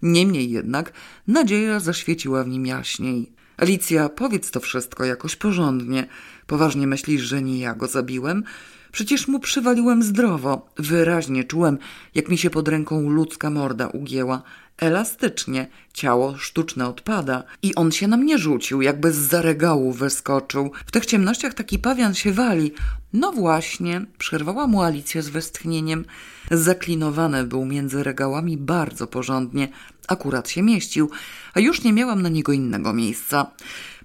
Niemniej 0.03 0.51
jednak 0.51 0.93
nadzieja 1.27 1.81
zaświeciła 1.81 2.45
w 2.45 2.49
nim 2.49 2.67
jaśniej. 2.67 3.33
Alicja, 3.57 4.09
powiedz 4.09 4.51
to 4.51 4.61
wszystko 4.61 5.05
jakoś 5.05 5.37
porządnie. 5.37 6.07
Poważnie 6.47 6.87
myślisz, 6.87 7.23
że 7.23 7.43
nie 7.43 7.59
ja 7.59 7.75
go 7.75 7.87
zabiłem? 7.87 8.45
Przecież 8.93 9.29
mu 9.29 9.41
przywaliłem 9.41 10.03
zdrowo. 10.03 10.69
Wyraźnie 10.77 11.45
czułem, 11.45 11.79
jak 12.15 12.29
mi 12.29 12.39
się 12.39 12.51
pod 12.51 12.69
ręką 12.69 13.11
ludzka 13.11 13.51
morda 13.51 13.89
ugięła. 13.89 14.43
Elastycznie, 14.79 15.67
ciało 15.93 16.37
sztuczne 16.39 16.89
odpada 16.89 17.43
i 17.63 17.75
on 17.75 17.93
się 17.93 18.09
na 18.09 18.17
mnie 18.17 18.39
rzucił, 18.39 18.83
jakby 18.83 19.13
z 19.13 19.17
zaregału 19.17 19.93
wyskoczył. 19.93 20.73
W 20.87 20.91
tych 20.91 21.07
ciemnościach 21.07 21.55
taki 21.55 21.79
pawian 21.79 22.15
się 22.15 22.33
wali. 22.33 22.73
No 23.13 23.33
właśnie, 23.33 24.07
przerwała 24.19 24.67
mu 24.67 24.83
Alicja 24.83 25.23
z 25.23 25.29
westchnieniem. 25.29 26.05
Zaklinowany 26.51 27.45
był 27.45 27.65
między 27.65 28.03
regałami 28.03 28.57
bardzo 28.57 29.07
porządnie. 29.07 29.69
Akurat 30.09 30.49
się 30.49 30.63
mieścił, 30.63 31.11
a 31.55 31.61
już 31.61 31.83
nie 31.83 31.93
miałam 31.93 32.23
na 32.23 32.29
niego 32.29 32.53
innego 32.53 32.93
miejsca. 32.93 33.47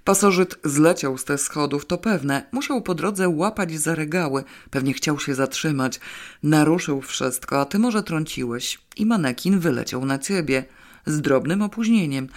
Pasożyt 0.04 0.58
zleciał 0.64 1.18
z 1.18 1.24
tych 1.24 1.40
schodów, 1.40 1.86
to 1.86 1.98
pewne. 1.98 2.46
Musiał 2.52 2.82
po 2.82 2.94
drodze 2.94 3.28
łapać 3.28 3.80
za 3.80 3.94
regały. 3.94 4.44
Pewnie 4.70 4.92
chciał 4.94 5.18
się 5.18 5.34
zatrzymać. 5.34 6.00
Naruszył 6.42 7.00
wszystko, 7.00 7.60
a 7.60 7.64
ty 7.64 7.78
może 7.78 8.02
trąciłeś. 8.02 8.78
I 8.96 9.06
manekin 9.06 9.58
wyleciał 9.58 10.04
na 10.04 10.18
ciebie. 10.18 10.64
z 11.06 11.20
drobnym 11.20 11.62
opóźnieniem. 11.62 12.28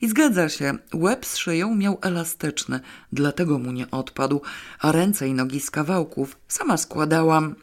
I 0.00 0.08
zgadza 0.08 0.48
się, 0.48 0.78
łeb 0.94 1.26
z 1.26 1.36
szyją 1.36 1.74
miał 1.74 1.98
elastyczny, 2.02 2.80
dlatego 3.12 3.58
mu 3.58 3.72
nie 3.72 3.90
odpadł, 3.90 4.40
a 4.80 4.92
ręce 4.92 5.28
i 5.28 5.34
nogi 5.34 5.60
z 5.60 5.70
kawałków 5.70 6.36
sama 6.48 6.76
składałam. 6.76 7.54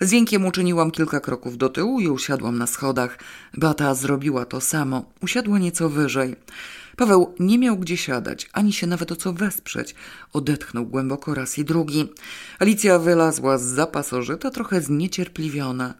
Z 0.00 0.12
jękiem 0.12 0.46
uczyniłam 0.46 0.90
kilka 0.90 1.20
kroków 1.20 1.58
do 1.58 1.68
tyłu 1.68 2.00
i 2.00 2.08
usiadłam 2.08 2.58
na 2.58 2.66
schodach. 2.66 3.18
Bata 3.54 3.94
zrobiła 3.94 4.44
to 4.44 4.60
samo. 4.60 5.10
Usiadła 5.20 5.58
nieco 5.58 5.88
wyżej. 5.88 6.36
Paweł 6.96 7.34
nie 7.40 7.58
miał 7.58 7.76
gdzie 7.76 7.96
siadać, 7.96 8.48
ani 8.52 8.72
się 8.72 8.86
nawet 8.86 9.12
o 9.12 9.16
co 9.16 9.32
wesprzeć. 9.32 9.94
Odetchnął 10.32 10.86
głęboko 10.86 11.34
raz 11.34 11.58
i 11.58 11.64
drugi. 11.64 12.12
Alicja 12.58 12.98
wylazła 12.98 13.58
z 13.58 13.62
zapasożyta, 13.62 14.50
trochę 14.50 14.80
zniecierpliwiona. 14.80 15.94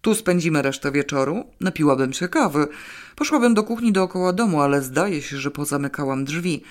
Tu 0.00 0.14
spędzimy 0.14 0.62
resztę 0.62 0.92
wieczoru? 0.92 1.44
Napiłabym 1.60 2.12
się 2.12 2.28
kawy. 2.28 2.68
Poszłabym 3.16 3.54
do 3.54 3.62
kuchni 3.62 3.92
dookoła 3.92 4.32
domu, 4.32 4.60
ale 4.60 4.82
zdaje 4.82 5.22
się, 5.22 5.38
że 5.38 5.50
pozamykałam 5.50 6.24
drzwi. 6.24 6.62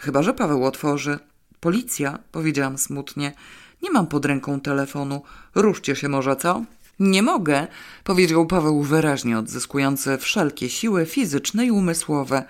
Chyba, 0.00 0.22
że 0.22 0.34
Paweł 0.34 0.64
otworzy. 0.64 1.18
Policja, 1.60 2.18
powiedziałam 2.32 2.78
smutnie. 2.78 3.32
Nie 3.82 3.90
mam 3.90 4.06
pod 4.06 4.24
ręką 4.24 4.60
telefonu. 4.60 5.22
Ruszcie 5.54 5.96
się 5.96 6.08
może, 6.08 6.36
co? 6.36 6.62
Nie 7.00 7.22
mogę, 7.22 7.66
powiedział 8.04 8.46
Paweł 8.46 8.82
wyraźnie 8.82 9.38
odzyskujący 9.38 10.18
wszelkie 10.18 10.68
siły 10.68 11.06
fizyczne 11.06 11.66
i 11.66 11.70
umysłowe. 11.70 12.44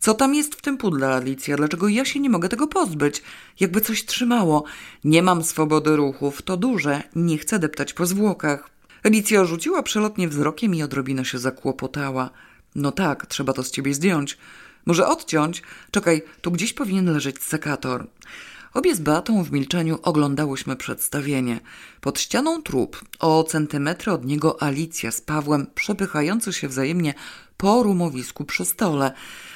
Co 0.00 0.14
tam 0.14 0.34
jest 0.34 0.54
w 0.54 0.62
tym 0.62 0.76
pudle, 0.76 1.14
Alicja? 1.14 1.56
Dlaczego 1.56 1.88
ja 1.88 2.04
się 2.04 2.20
nie 2.20 2.30
mogę 2.30 2.48
tego 2.48 2.66
pozbyć? 2.66 3.22
Jakby 3.60 3.80
coś 3.80 4.04
trzymało. 4.04 4.64
Nie 5.04 5.22
mam 5.22 5.44
swobody 5.44 5.96
ruchów, 5.96 6.42
to 6.42 6.56
duże, 6.56 7.02
nie 7.16 7.38
chcę 7.38 7.58
deptać 7.58 7.92
po 7.92 8.06
zwłokach. 8.06 8.70
Alicja 9.04 9.44
rzuciła 9.44 9.82
przelotnie 9.82 10.28
wzrokiem 10.28 10.74
i 10.74 10.82
odrobinę 10.82 11.24
się 11.24 11.38
zakłopotała. 11.38 12.30
No 12.74 12.92
tak, 12.92 13.26
trzeba 13.26 13.52
to 13.52 13.62
z 13.62 13.70
ciebie 13.70 13.94
zdjąć. 13.94 14.38
Może 14.86 15.06
odciąć? 15.08 15.62
Czekaj, 15.90 16.22
tu 16.40 16.50
gdzieś 16.50 16.72
powinien 16.72 17.12
leżeć 17.12 17.42
sekator. 17.42 18.06
Obie 18.74 18.94
z 18.94 19.00
Beatą 19.00 19.44
w 19.44 19.52
milczeniu 19.52 19.98
oglądałyśmy 20.02 20.76
przedstawienie. 20.76 21.60
Pod 22.00 22.20
ścianą 22.20 22.62
trup, 22.62 23.04
o 23.18 23.44
centymetry 23.44 24.12
od 24.12 24.24
niego 24.24 24.62
Alicja 24.62 25.10
z 25.10 25.20
Pawłem 25.20 25.66
przepychający 25.74 26.52
się 26.52 26.68
wzajemnie 26.68 27.14
po 27.56 27.82
rumowisku 27.82 28.44
przy 28.44 28.64
stole. 28.64 29.12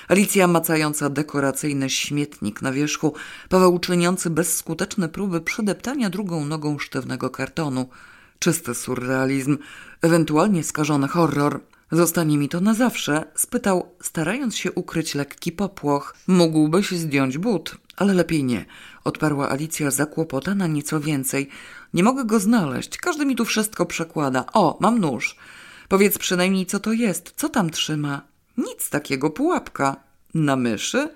Alicja 0.08 0.46
macająca 0.46 1.10
dekoracyjny 1.10 1.90
śmietnik 1.90 2.62
na 2.62 2.72
wierzchu, 2.72 3.14
Paweł 3.48 3.78
czyniący 3.78 4.30
bezskuteczne 4.30 5.08
próby 5.08 5.40
przedeptania 5.40 6.10
drugą 6.10 6.44
nogą 6.44 6.78
sztywnego 6.78 7.30
kartonu. 7.30 7.88
Czysty 8.38 8.74
surrealizm, 8.74 9.58
ewentualnie 10.02 10.64
skażony 10.64 11.08
horror. 11.08 11.60
Zostanie 11.92 12.38
mi 12.38 12.48
to 12.48 12.60
na 12.60 12.74
zawsze, 12.74 13.24
spytał, 13.34 13.92
starając 14.00 14.56
się 14.56 14.72
ukryć 14.72 15.14
lekki 15.14 15.52
popłoch. 15.52 16.16
Mógłbyś 16.26 16.90
zdjąć 16.90 17.38
but, 17.38 17.76
ale 17.96 18.14
lepiej 18.14 18.44
nie, 18.44 18.64
odparła 19.04 19.50
Alicja 19.50 19.90
zakłopotana 19.90 20.66
nieco 20.66 21.00
więcej. 21.00 21.48
Nie 21.94 22.02
mogę 22.02 22.24
go 22.24 22.40
znaleźć, 22.40 22.96
każdy 22.96 23.26
mi 23.26 23.36
tu 23.36 23.44
wszystko 23.44 23.86
przekłada. 23.86 24.44
O, 24.52 24.78
mam 24.80 24.98
nóż. 24.98 25.36
Powiedz 25.88 26.18
przynajmniej, 26.18 26.66
co 26.66 26.80
to 26.80 26.92
jest, 26.92 27.32
co 27.36 27.48
tam 27.48 27.70
trzyma. 27.70 28.22
Nic 28.56 28.90
takiego, 28.90 29.30
pułapka. 29.30 29.96
Na 30.34 30.56
myszy? 30.56 31.08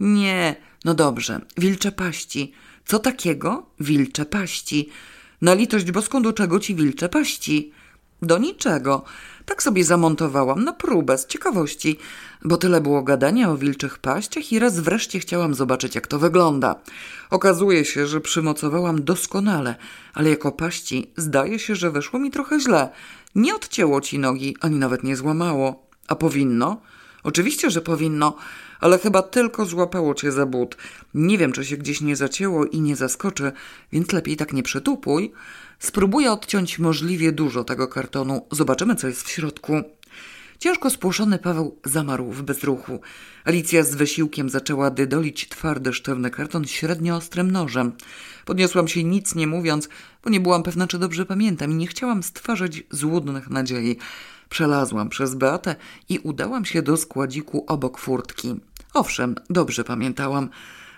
Nie, 0.00 0.56
no 0.84 0.94
dobrze, 0.94 1.40
wilcze 1.56 1.92
paści. 1.92 2.52
Co 2.86 2.98
takiego? 2.98 3.66
Wilcze 3.80 4.24
paści. 4.24 4.88
Na 5.42 5.54
litość 5.54 5.90
boską 5.90 6.22
do 6.22 6.32
czego 6.32 6.60
ci 6.60 6.74
wilcze 6.74 7.08
paści? 7.08 7.72
Do 8.24 8.38
niczego. 8.38 9.04
Tak 9.44 9.62
sobie 9.62 9.84
zamontowałam 9.84 10.64
na 10.64 10.72
próbę, 10.72 11.18
z 11.18 11.26
ciekawości, 11.26 11.98
bo 12.44 12.56
tyle 12.56 12.80
było 12.80 13.02
gadania 13.02 13.50
o 13.50 13.56
wilczych 13.56 13.98
paściach 13.98 14.52
i 14.52 14.58
raz 14.58 14.80
wreszcie 14.80 15.20
chciałam 15.20 15.54
zobaczyć, 15.54 15.94
jak 15.94 16.06
to 16.06 16.18
wygląda. 16.18 16.74
Okazuje 17.30 17.84
się, 17.84 18.06
że 18.06 18.20
przymocowałam 18.20 19.04
doskonale, 19.04 19.74
ale 20.14 20.30
jako 20.30 20.52
paści 20.52 21.10
zdaje 21.16 21.58
się, 21.58 21.74
że 21.74 21.90
wyszło 21.90 22.18
mi 22.18 22.30
trochę 22.30 22.60
źle. 22.60 22.88
Nie 23.34 23.54
odcięło 23.54 24.00
ci 24.00 24.18
nogi, 24.18 24.56
ani 24.60 24.78
nawet 24.78 25.04
nie 25.04 25.16
złamało. 25.16 25.86
A 26.08 26.14
powinno? 26.14 26.80
Oczywiście, 27.22 27.70
że 27.70 27.80
powinno, 27.80 28.36
ale 28.80 28.98
chyba 28.98 29.22
tylko 29.22 29.66
złapało 29.66 30.14
cię 30.14 30.32
za 30.32 30.46
but. 30.46 30.76
Nie 31.14 31.38
wiem, 31.38 31.52
czy 31.52 31.64
się 31.64 31.76
gdzieś 31.76 32.00
nie 32.00 32.16
zacięło 32.16 32.64
i 32.64 32.80
nie 32.80 32.96
zaskoczy, 32.96 33.52
więc 33.92 34.12
lepiej 34.12 34.36
tak 34.36 34.52
nie 34.52 34.62
przytupuj. 34.62 35.32
Spróbuję 35.78 36.32
odciąć 36.32 36.78
możliwie 36.78 37.32
dużo 37.32 37.64
tego 37.64 37.88
kartonu. 37.88 38.46
Zobaczymy, 38.50 38.96
co 38.96 39.06
jest 39.06 39.22
w 39.22 39.30
środku. 39.30 39.82
Ciężko 40.58 40.90
spłoszony 40.90 41.38
Paweł 41.38 41.78
zamarł 41.84 42.30
w 42.30 42.42
bezruchu. 42.42 43.00
Alicja 43.44 43.82
z 43.82 43.94
wysiłkiem 43.94 44.50
zaczęła 44.50 44.90
dydolić 44.90 45.48
twardy, 45.48 45.92
sztywny 45.92 46.30
karton 46.30 46.64
średnio 46.64 47.16
ostrym 47.16 47.50
nożem. 47.50 47.92
Podniosłam 48.44 48.88
się 48.88 49.04
nic 49.04 49.34
nie 49.34 49.46
mówiąc, 49.46 49.88
bo 50.24 50.30
nie 50.30 50.40
byłam 50.40 50.62
pewna, 50.62 50.86
czy 50.86 50.98
dobrze 50.98 51.26
pamiętam 51.26 51.70
i 51.70 51.74
nie 51.74 51.86
chciałam 51.86 52.22
stwarzać 52.22 52.82
złudnych 52.90 53.50
nadziei. 53.50 53.96
Przelazłam 54.48 55.08
przez 55.08 55.34
Beatę 55.34 55.76
i 56.08 56.18
udałam 56.18 56.64
się 56.64 56.82
do 56.82 56.96
składziku 56.96 57.64
obok 57.68 57.98
furtki. 57.98 58.54
Owszem, 58.94 59.34
dobrze 59.50 59.84
pamiętałam. 59.84 60.48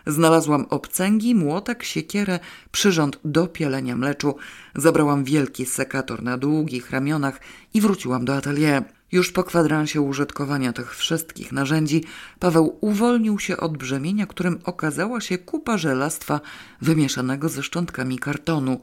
Znalazłam 0.07 0.66
obcęgi, 0.70 1.34
młotek, 1.34 1.82
siekierę, 1.84 2.40
przyrząd 2.70 3.18
do 3.24 3.46
pielenia 3.46 3.96
mleczu. 3.96 4.36
Zabrałam 4.74 5.24
wielki 5.24 5.66
sekator 5.66 6.22
na 6.22 6.38
długich 6.38 6.90
ramionach 6.90 7.40
i 7.74 7.80
wróciłam 7.80 8.24
do 8.24 8.36
atelier. 8.36 8.84
Już 9.12 9.32
po 9.32 9.44
kwadransie 9.44 10.00
użytkowania 10.00 10.72
tych 10.72 10.96
wszystkich 10.96 11.52
narzędzi 11.52 12.04
Paweł 12.38 12.78
uwolnił 12.80 13.38
się 13.38 13.57
od 13.57 13.76
brzemienia, 13.78 14.26
którym 14.26 14.59
okazała 14.64 15.20
się 15.20 15.38
kupa 15.38 15.78
żelastwa 15.78 16.40
wymieszanego 16.80 17.48
ze 17.48 17.62
szczątkami 17.62 18.18
kartonu. 18.18 18.80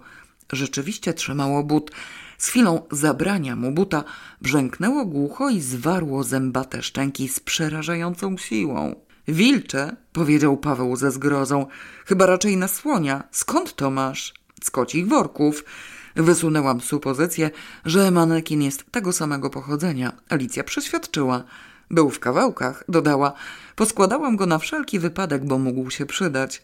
Rzeczywiście 0.51 1.13
trzymało 1.13 1.63
but. 1.63 1.91
Z 2.37 2.47
chwilą 2.47 2.81
zabrania 2.91 3.55
mu 3.55 3.71
buta 3.71 4.03
brzęknęło 4.41 5.05
głucho 5.05 5.49
i 5.49 5.61
zwarło 5.61 6.23
zębate 6.23 6.81
szczęki 6.81 7.27
z 7.27 7.39
przerażającą 7.39 8.37
siłą. 8.37 8.95
Wilcze, 9.27 9.95
powiedział 10.13 10.57
Paweł 10.57 10.95
ze 10.95 11.11
zgrozą, 11.11 11.65
chyba 12.05 12.25
raczej 12.25 12.57
na 12.57 12.67
słonia. 12.67 13.23
Skąd 13.31 13.75
to 13.75 13.91
masz? 13.91 14.33
Z 14.63 14.71
kocich 14.71 15.07
worków. 15.07 15.65
Wysunęłam 16.15 16.81
supozycję, 16.81 17.51
że 17.85 18.11
manekin 18.11 18.61
jest 18.61 18.91
tego 18.91 19.13
samego 19.13 19.49
pochodzenia. 19.49 20.13
Alicja 20.29 20.63
przeświadczyła. 20.63 21.43
Był 21.91 22.09
w 22.09 22.19
kawałkach, 22.19 22.83
dodała. 22.89 23.33
Poskładałam 23.75 24.35
go 24.35 24.45
na 24.45 24.59
wszelki 24.59 24.99
wypadek, 24.99 25.45
bo 25.45 25.57
mógł 25.57 25.89
się 25.89 26.05
przydać. 26.05 26.63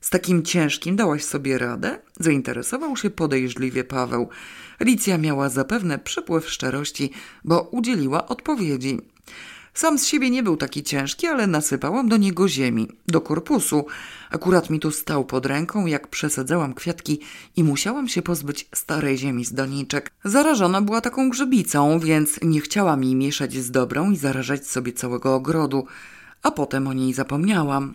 Z 0.00 0.10
takim 0.10 0.42
ciężkim 0.42 0.96
dałaś 0.96 1.24
sobie 1.24 1.58
radę? 1.58 1.98
Zainteresował 2.20 2.96
się 2.96 3.10
podejrzliwie 3.10 3.84
Paweł. 3.84 4.28
Alicja 4.78 5.18
miała 5.18 5.48
zapewne 5.48 5.98
przypływ 5.98 6.50
szczerości, 6.50 7.12
bo 7.44 7.60
udzieliła 7.60 8.28
odpowiedzi. 8.28 8.98
Sam 9.74 9.98
z 9.98 10.06
siebie 10.06 10.30
nie 10.30 10.42
był 10.42 10.56
taki 10.56 10.82
ciężki, 10.82 11.26
ale 11.26 11.46
nasypałam 11.46 12.08
do 12.08 12.16
niego 12.16 12.48
ziemi, 12.48 12.88
do 13.08 13.20
korpusu. 13.20 13.86
Akurat 14.30 14.70
mi 14.70 14.80
tu 14.80 14.90
stał 14.90 15.24
pod 15.24 15.46
ręką, 15.46 15.86
jak 15.86 16.08
przesadzałam 16.08 16.74
kwiatki 16.74 17.20
i 17.56 17.64
musiałam 17.64 18.08
się 18.08 18.22
pozbyć 18.22 18.68
starej 18.74 19.18
ziemi 19.18 19.44
z 19.44 19.54
doniczek. 19.54 20.10
Zarażona 20.24 20.82
była 20.82 21.00
taką 21.00 21.30
grzebicą, 21.30 21.98
więc 21.98 22.40
nie 22.42 22.60
chciała 22.60 22.96
mi 22.96 23.16
mieszać 23.16 23.54
z 23.54 23.70
dobrą 23.70 24.10
i 24.10 24.16
zarażać 24.16 24.66
sobie 24.66 24.92
całego 24.92 25.34
ogrodu. 25.34 25.86
A 26.42 26.50
potem 26.50 26.86
o 26.86 26.92
niej 26.92 27.12
zapomniałam. 27.12 27.94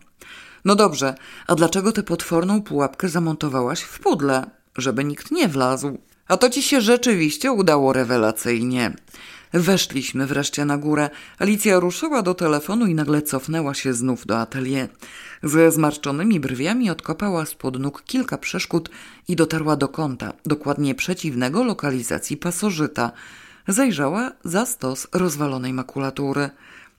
No 0.65 0.75
dobrze, 0.75 1.15
a 1.47 1.55
dlaczego 1.55 1.91
tę 1.91 2.03
potworną 2.03 2.61
pułapkę 2.61 3.09
zamontowałaś 3.09 3.81
w 3.81 3.99
pudle? 3.99 4.49
Żeby 4.77 5.03
nikt 5.03 5.31
nie 5.31 5.47
wlazł. 5.47 5.97
A 6.27 6.37
to 6.37 6.49
ci 6.49 6.63
się 6.63 6.81
rzeczywiście 6.81 7.51
udało 7.51 7.93
rewelacyjnie. 7.93 8.93
Weszliśmy 9.53 10.27
wreszcie 10.27 10.65
na 10.65 10.77
górę. 10.77 11.09
Alicja 11.39 11.79
ruszyła 11.79 12.21
do 12.21 12.33
telefonu 12.33 12.85
i 12.85 12.95
nagle 12.95 13.21
cofnęła 13.21 13.73
się 13.73 13.93
znów 13.93 14.25
do 14.25 14.39
atelier. 14.39 14.89
Ze 15.43 15.71
zmarszczonymi 15.71 16.39
brwiami 16.39 16.89
odkopała 16.89 17.45
spod 17.45 17.79
nóg 17.79 18.03
kilka 18.03 18.37
przeszkód 18.37 18.89
i 19.27 19.35
dotarła 19.35 19.75
do 19.75 19.87
kąta, 19.87 20.33
dokładnie 20.45 20.95
przeciwnego 20.95 21.63
lokalizacji 21.63 22.37
pasożyta. 22.37 23.11
Zajrzała 23.67 24.31
za 24.43 24.65
stos 24.65 25.07
rozwalonej 25.13 25.73
makulatury. 25.73 26.49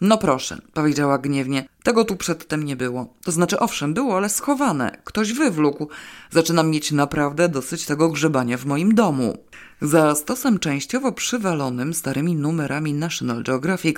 No 0.01 0.19
proszę, 0.19 0.59
powiedziała 0.73 1.19
gniewnie. 1.19 1.69
Tego 1.83 2.05
tu 2.05 2.17
przedtem 2.17 2.63
nie 2.63 2.77
było. 2.77 3.15
To 3.25 3.33
znaczy, 3.33 3.59
owszem, 3.59 3.95
było, 3.95 4.17
ale 4.17 4.29
schowane. 4.29 4.99
Ktoś 5.05 5.33
wywlókł. 5.33 5.89
Zaczynam 6.31 6.71
mieć 6.71 6.93
naprawdę 6.93 7.49
dosyć 7.49 7.87
tego 7.87 8.09
grzebania 8.09 8.59
w 8.59 8.65
moim 8.65 8.95
domu. 8.95 9.39
Za 9.83 10.15
stosem 10.15 10.59
częściowo 10.59 11.13
przywalonym 11.13 11.95
starymi 11.95 12.35
numerami 12.35 12.95
National 12.95 13.43
Geographic 13.43 13.97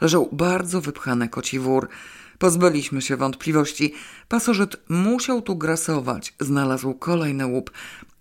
leżał 0.00 0.28
bardzo 0.32 0.80
wypchany 0.80 1.28
koci 1.28 1.58
wór. 1.58 1.88
Pozbyliśmy 2.38 3.02
się 3.02 3.16
wątpliwości. 3.16 3.94
Pasożyt 4.28 4.76
musiał 4.88 5.42
tu 5.42 5.56
grasować. 5.56 6.34
Znalazł 6.40 6.94
kolejny 6.94 7.46
łup. 7.46 7.70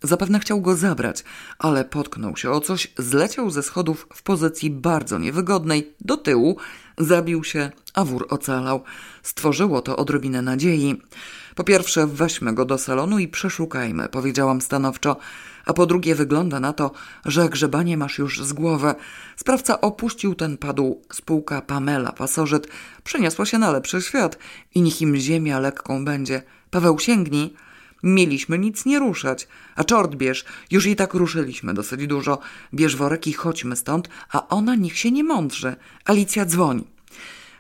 Zapewne 0.04 0.40
chciał 0.40 0.62
go 0.62 0.76
zabrać, 0.76 1.24
ale 1.60 1.86
potknął 1.86 2.38
się 2.38 2.52
o 2.52 2.62
coś, 2.62 2.94
zleciał 2.98 3.50
ze 3.50 3.64
schodów 3.64 4.08
w 4.14 4.24
pozycji 4.24 4.70
bardzo 4.70 5.20
niewygodnej, 5.20 5.94
do 6.02 6.18
tyłu, 6.18 6.58
zabił 7.00 7.44
się, 7.44 7.72
a 7.94 8.06
wór 8.06 8.28
ocalał. 8.30 8.84
Stworzyło 9.24 9.82
to 9.82 9.98
odrobinę 9.98 10.42
nadziei. 10.42 11.02
Po 11.56 11.64
pierwsze, 11.64 12.08
weźmy 12.08 12.54
go 12.54 12.66
do 12.66 12.78
salonu 12.78 13.20
i 13.20 13.28
przeszukajmy, 13.28 14.10
powiedziałam 14.10 14.62
stanowczo, 14.62 15.18
a 15.66 15.74
po 15.74 15.86
drugie, 15.86 16.16
wygląda 16.16 16.60
na 16.60 16.74
to, 16.74 16.92
że 17.26 17.50
grzebanie 17.50 17.98
masz 17.98 18.18
już 18.18 18.44
z 18.44 18.54
głowy. 18.54 18.94
Sprawca 19.36 19.82
opuścił 19.82 20.36
ten 20.36 20.58
padł. 20.58 21.02
Spółka 21.14 21.62
Pamela, 21.62 22.12
pasożyt, 22.12 22.68
przeniosła 23.04 23.46
się 23.46 23.58
na 23.58 23.72
lepszy 23.72 24.02
świat 24.02 24.38
i 24.76 24.82
niech 24.82 25.02
im 25.02 25.16
ziemia 25.16 25.60
lekką 25.60 26.06
będzie. 26.06 26.44
Paweł, 26.72 27.00
sięgnij. 27.00 27.54
Mieliśmy 28.04 28.60
nic 28.60 28.86
nie 28.86 29.00
ruszać. 29.00 29.48
A 29.76 29.84
czort 29.84 30.16
bierz, 30.16 30.46
już 30.72 30.86
i 30.86 30.96
tak 30.96 31.14
ruszyliśmy 31.14 31.74
dosyć 31.74 32.08
dużo. 32.08 32.40
Bierz 32.74 32.96
worek 32.96 33.28
i 33.28 33.34
chodźmy 33.34 33.76
stąd, 33.76 34.10
a 34.32 34.48
ona 34.48 34.76
niech 34.76 34.98
się 34.98 35.12
nie 35.12 35.24
mądrzy. 35.24 35.76
Alicja 36.06 36.46
dzwoni. 36.46 36.88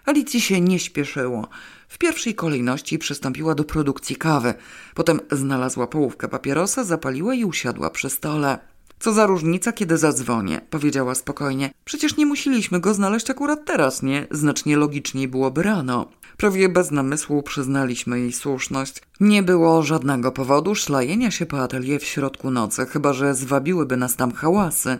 Alicji 0.05 0.41
się 0.41 0.61
nie 0.61 0.79
śpieszyło. 0.79 1.47
W 1.87 1.97
pierwszej 1.97 2.35
kolejności 2.35 2.99
przystąpiła 2.99 3.55
do 3.55 3.63
produkcji 3.63 4.15
kawy. 4.15 4.53
Potem 4.95 5.19
znalazła 5.31 5.87
połówkę 5.87 6.27
papierosa, 6.27 6.83
zapaliła 6.83 7.33
i 7.33 7.45
usiadła 7.45 7.89
przy 7.89 8.09
stole. 8.09 8.59
Co 8.99 9.13
za 9.13 9.25
różnica, 9.25 9.71
kiedy 9.71 9.97
zadzwonię, 9.97 10.61
powiedziała 10.69 11.15
spokojnie. 11.15 11.71
Przecież 11.85 12.17
nie 12.17 12.25
musieliśmy 12.25 12.79
go 12.79 12.93
znaleźć 12.93 13.29
akurat 13.29 13.65
teraz, 13.65 14.03
nie? 14.03 14.27
Znacznie 14.31 14.77
logiczniej 14.77 15.27
byłoby 15.27 15.63
rano. 15.63 16.09
Prawie 16.39 16.69
bez 16.69 16.91
namysłu 16.91 17.43
przyznaliśmy 17.43 18.19
jej 18.19 18.33
słuszność. 18.33 19.01
Nie 19.19 19.43
było 19.43 19.83
żadnego 19.83 20.31
powodu 20.31 20.75
szlajenia 20.75 21.31
się 21.31 21.45
po 21.45 21.63
atelier 21.63 22.01
w 22.01 22.03
środku 22.03 22.51
nocy, 22.51 22.85
chyba 22.85 23.13
że 23.13 23.35
zwabiłyby 23.35 23.97
nas 23.97 24.15
tam 24.15 24.31
hałasy. 24.31 24.97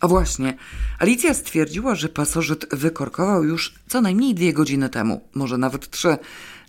A 0.00 0.08
właśnie, 0.08 0.56
Alicja 0.98 1.34
stwierdziła, 1.34 1.94
że 1.94 2.08
pasożyt 2.08 2.66
wykorkował 2.74 3.44
już 3.44 3.74
co 3.88 4.00
najmniej 4.00 4.34
dwie 4.34 4.52
godziny 4.52 4.88
temu, 4.88 5.20
może 5.34 5.58
nawet 5.58 5.90
trzy. 5.90 6.18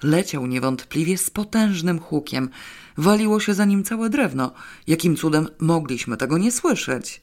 Leciał 0.03 0.45
niewątpliwie 0.45 1.17
z 1.17 1.29
potężnym 1.29 1.99
hukiem. 1.99 2.49
Waliło 2.97 3.39
się 3.39 3.53
za 3.53 3.65
nim 3.65 3.83
całe 3.83 4.09
drewno. 4.09 4.51
Jakim 4.87 5.15
cudem 5.15 5.47
mogliśmy 5.59 6.17
tego 6.17 6.37
nie 6.37 6.51
słyszeć? 6.51 7.21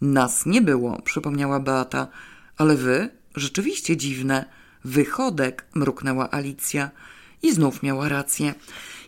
Nas 0.00 0.46
nie 0.46 0.62
było, 0.62 1.02
przypomniała 1.02 1.60
Beata. 1.60 2.08
Ale 2.56 2.76
wy? 2.76 3.10
Rzeczywiście 3.36 3.96
dziwne. 3.96 4.57
Wychodek, 4.84 5.64
mruknęła 5.74 6.30
Alicja. 6.30 6.90
I 7.42 7.52
znów 7.52 7.82
miała 7.82 8.08
rację. 8.08 8.54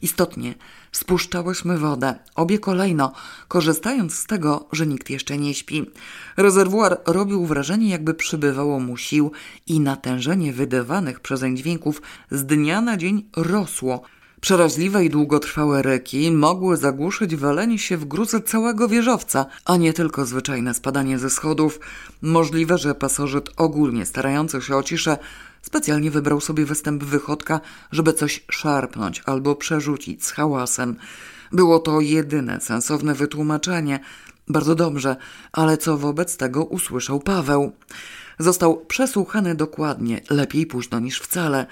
Istotnie, 0.03 0.55
spuszczałyśmy 0.93 1.79
wodę, 1.79 2.15
obie 2.35 2.59
kolejno, 2.59 3.13
korzystając 3.49 4.15
z 4.15 4.27
tego, 4.27 4.69
że 4.73 4.87
nikt 4.87 5.11
jeszcze 5.11 5.39
nie 5.39 5.55
śpi. 5.55 5.91
Rezerwuar 6.37 7.01
robił 7.07 7.47
wrażenie, 7.47 7.89
jakby 7.89 8.15
przybywało 8.15 8.81
mu 8.81 8.97
sił 8.97 9.33
i 9.67 9.81
natężenie 9.81 10.53
wydawanych 10.53 11.21
przezeń 11.21 11.57
dźwięków 11.57 12.03
z 12.31 12.45
dnia 12.45 12.81
na 12.81 12.97
dzień 12.97 13.25
rosło. 13.37 14.03
Przeraźliwe 14.41 15.05
i 15.05 15.11
długotrwałe 15.11 15.83
ryki 15.83 16.31
mogły 16.31 16.77
zagłuszyć 16.77 17.37
walenie 17.37 17.79
się 17.79 17.97
w 17.97 18.05
gruzę 18.05 18.41
całego 18.41 18.89
wieżowca, 18.89 19.47
a 19.65 19.77
nie 19.77 19.93
tylko 19.93 20.27
zwyczajne 20.27 20.75
spadanie 20.75 21.19
ze 21.19 21.31
schodów. 21.31 21.81
Możliwe, 22.23 22.79
że 22.79 22.95
pasożyt 22.95 23.51
ogólnie 23.57 24.07
starający 24.07 24.63
się 24.63 24.77
o 24.77 24.83
ciszę 24.83 25.19
Specjalnie 25.63 26.11
wybrał 26.11 26.41
sobie 26.41 26.65
występ 26.65 27.05
wychodka, 27.05 27.61
żeby 27.93 28.13
coś 28.13 28.45
szarpnąć 28.51 29.23
albo 29.27 29.57
przerzucić 29.57 30.25
z 30.25 30.31
hałasem. 30.31 30.97
Było 31.53 31.79
to 31.79 32.01
jedyne 32.01 32.61
sensowne 32.61 33.15
wytłumaczenie. 33.15 34.01
Bardzo 34.49 34.75
dobrze, 34.75 35.17
ale 35.53 35.79
co 35.79 35.99
wobec 35.99 36.37
tego 36.37 36.65
usłyszał 36.65 37.21
Paweł? 37.21 37.73
Został 38.39 38.85
przesłuchany 38.87 39.55
dokładnie, 39.55 40.21
lepiej 40.31 40.67
późno 40.67 41.01
niż 41.01 41.21
wcale. 41.21 41.67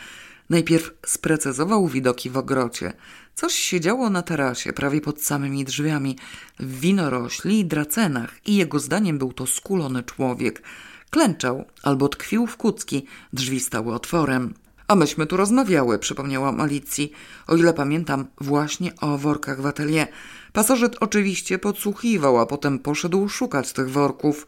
Najpierw 0.50 0.90
sprecyzował 1.06 1.88
widoki 1.88 2.30
w 2.30 2.36
ogrocie. 2.36 2.92
Coś 3.34 3.54
się 3.54 3.80
działo 3.80 4.10
na 4.10 4.22
tarasie, 4.22 4.72
prawie 4.72 5.00
pod 5.00 5.22
samymi 5.22 5.64
drzwiami, 5.64 6.16
w 6.60 6.80
winorośli 6.80 7.60
i 7.60 7.64
dracenach 7.64 8.34
i 8.46 8.56
jego 8.56 8.78
zdaniem 8.78 9.18
był 9.18 9.32
to 9.32 9.46
skulony 9.46 10.02
człowiek– 10.02 10.62
Klęczał 11.10 11.64
albo 11.82 12.08
tkwił 12.08 12.46
w 12.46 12.56
kucki, 12.56 13.06
drzwi 13.32 13.60
stały 13.60 13.94
otworem. 13.94 14.54
A 14.88 14.94
myśmy 14.94 15.26
tu 15.26 15.36
rozmawiały, 15.36 15.98
przypomniałam 15.98 16.60
Alicji. 16.60 17.12
O 17.46 17.56
ile 17.56 17.74
pamiętam, 17.74 18.26
właśnie 18.40 18.96
o 19.00 19.18
workach 19.18 19.60
w 19.60 19.66
atelier. 19.66 20.08
Pasożyt 20.52 20.96
oczywiście 21.00 21.58
podsłuchiwał, 21.58 22.38
a 22.38 22.46
potem 22.46 22.78
poszedł 22.78 23.28
szukać 23.28 23.72
tych 23.72 23.90
worków. 23.90 24.46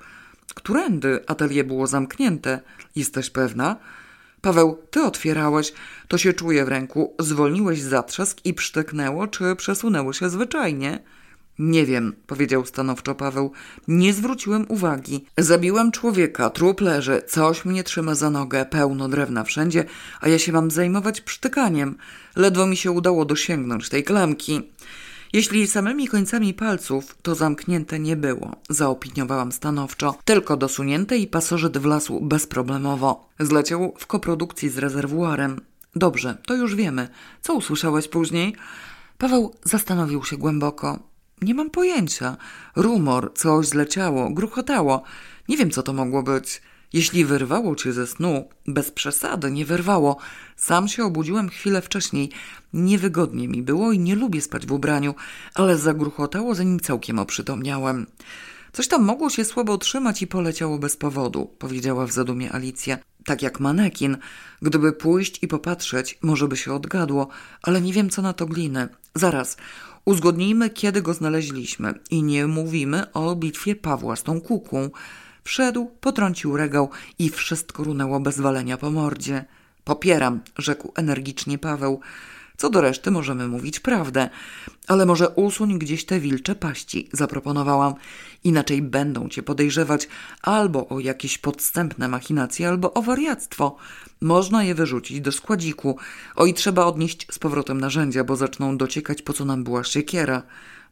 Którędy 0.55 1.25
atelier 1.27 1.67
było 1.67 1.87
zamknięte? 1.87 2.61
Jesteś 2.97 3.31
pewna? 3.31 3.77
Paweł, 4.41 4.79
ty 4.91 5.03
otwierałeś. 5.03 5.73
To 6.09 6.19
się 6.19 6.33
czuje 6.33 6.65
w 6.65 6.69
ręku. 6.69 7.15
Zwolniłeś 7.19 7.83
zatrzask 7.83 8.39
i 8.45 8.55
psztyknęło, 8.55 9.27
czy 9.27 9.57
przesunęło 9.57 10.13
się 10.13 10.31
zwyczajnie? 10.31 10.99
Nie 11.59 11.87
wiem, 11.87 12.17
powiedział 12.27 12.67
stanowczo 12.67 13.15
Paweł. 13.15 13.53
Nie 13.89 14.13
zwróciłem 14.13 14.67
uwagi. 14.69 15.25
Zabiłem 15.39 15.93
człowieka, 15.93 16.51
trup 16.51 16.81
leży, 16.81 17.23
coś 17.29 17.65
mnie 17.65 17.85
trzyma 17.85 18.15
za 18.15 18.31
nogę, 18.31 18.65
pełno 18.65 19.09
drewna 19.09 19.45
wszędzie, 19.45 19.85
a 20.21 20.29
ja 20.29 20.39
się 20.39 20.53
mam 20.53 20.71
zajmować 20.71 21.21
przytykaniem. 21.21 21.97
Ledwo 22.37 22.67
mi 22.67 22.77
się 22.77 22.91
udało 22.91 23.25
dosięgnąć 23.25 23.89
tej 23.89 24.05
klamki. 24.05 24.63
Jeśli 25.33 25.67
samymi 25.67 26.09
końcami 26.09 26.55
palców, 26.55 27.17
to 27.23 27.35
zamknięte 27.35 27.99
nie 27.99 28.17
było, 28.17 28.57
zaopiniowałam 28.71 29.53
stanowczo. 29.53 30.19
Tylko 30.25 30.57
dosunięte 30.57 31.17
i 31.17 31.27
pasożyt 31.27 31.79
wlasł 31.79 32.21
bezproblemowo. 32.21 33.29
Zleciał 33.41 33.95
w 33.99 34.07
koprodukcji 34.07 34.69
z 34.69 34.79
rezerwuarem. 34.79 35.61
Dobrze, 35.97 36.39
to 36.47 36.55
już 36.55 36.75
wiemy. 36.75 37.09
Co 37.43 37.55
usłyszałeś 37.55 38.09
później? 38.09 38.57
Paweł 39.19 39.55
zastanowił 39.65 40.25
się 40.25 40.37
głęboko. 40.37 41.10
Nie 41.43 41.55
mam 41.55 41.71
pojęcia. 41.71 42.37
Rumor, 42.77 43.33
coś 43.35 43.67
zleciało, 43.67 44.31
gruchotało. 44.31 45.03
Nie 45.49 45.57
wiem, 45.57 45.71
co 45.71 45.83
to 45.83 45.93
mogło 45.93 46.23
być. 46.23 46.63
Jeśli 46.93 47.25
wyrwało 47.25 47.77
cię 47.77 47.93
ze 47.93 48.07
snu, 48.07 48.49
bez 48.67 48.91
przesady 48.91 49.51
nie 49.51 49.65
wyrwało. 49.65 50.17
Sam 50.57 50.89
się 50.89 51.05
obudziłem 51.05 51.49
chwilę 51.49 51.83
wcześniej. 51.83 52.31
Niewygodnie 52.73 53.49
mi 53.49 53.63
było 53.63 53.93
i 53.93 53.99
nie 53.99 54.15
lubię 54.15 54.41
spać 54.41 54.67
w 54.67 54.73
ubraniu, 54.73 55.15
ale 55.55 55.79
zagruchotało, 55.79 56.55
zanim 56.55 56.81
całkiem 56.81 57.19
oprzytomniałem. 57.19 58.07
Coś 58.73 58.89
tam 58.89 59.05
mogło 59.05 59.31
się 59.31 59.45
słabo 59.45 59.79
trzymać 59.79 60.23
i 60.23 60.27
poleciało 60.27 60.79
bez 60.79 60.97
powodu, 60.97 61.47
powiedziała 61.59 62.07
w 62.07 62.13
zadumie 62.13 62.53
Alicja. 62.53 62.99
Tak 63.25 63.43
jak 63.43 63.61
manekin. 63.61 64.17
Gdyby 64.63 64.93
pójść 64.93 65.43
i 65.43 65.49
popatrzeć, 65.49 66.19
może 66.23 66.49
by 66.49 66.57
się 66.57 66.75
odgadło, 66.75 67.29
ale 67.63 67.81
nie 67.81 67.93
wiem 67.93 68.11
co 68.11 68.23
na 68.23 68.33
to 68.33 68.47
gliny. 68.47 68.89
Zaraz, 69.15 69.57
Uzgodnijmy, 70.05 70.71
kiedy 70.71 71.03
go 71.03 71.15
znaleźliśmy 71.15 71.95
i 72.11 72.23
nie 72.23 72.47
mówimy 72.47 73.13
o 73.13 73.37
bitwie 73.37 73.77
Pawła 73.77 74.17
z 74.17 74.23
tą 74.23 74.41
kuką. 74.41 74.91
Wszedł, 75.45 75.91
potrącił 76.01 76.57
regał 76.57 76.91
i 77.19 77.31
wszystko 77.31 77.85
runęło 77.85 78.21
bez 78.21 78.41
walenia 78.41 78.77
po 78.77 78.91
mordzie. 78.91 79.45
Popieram, 79.85 80.41
rzekł 80.59 80.93
energicznie 80.97 81.59
Paweł. 81.59 82.01
Co 82.57 82.71
do 82.71 82.81
reszty 82.81 83.11
możemy 83.11 83.49
mówić 83.49 83.81
prawdę, 83.81 84.31
ale 84.87 85.07
może 85.07 85.29
usuń 85.29 85.79
gdzieś 85.79 86.05
te 86.05 86.21
wilcze 86.21 86.55
paści, 86.55 87.09
zaproponowałam. 87.13 87.95
Inaczej 88.45 88.83
będą 88.83 89.29
cię 89.29 89.43
podejrzewać 89.43 90.09
albo 90.43 90.89
o 90.89 91.01
jakieś 91.01 91.39
podstępne 91.39 92.09
machinacje, 92.09 92.69
albo 92.69 92.95
o 92.95 93.03
wariactwo. 93.03 93.77
Można 94.21 94.65
je 94.65 94.75
wyrzucić 94.75 95.21
do 95.21 95.33
składziku. 95.33 95.97
O 96.37 96.47
i 96.47 96.55
trzeba 96.55 96.85
odnieść 96.85 97.27
z 97.31 97.39
powrotem 97.39 97.81
narzędzia, 97.81 98.25
bo 98.25 98.37
zaczną 98.37 98.77
dociekać, 98.77 99.23
po 99.23 99.33
co 99.33 99.45
nam 99.45 99.65
była 99.65 99.85
siekiera. 99.85 100.43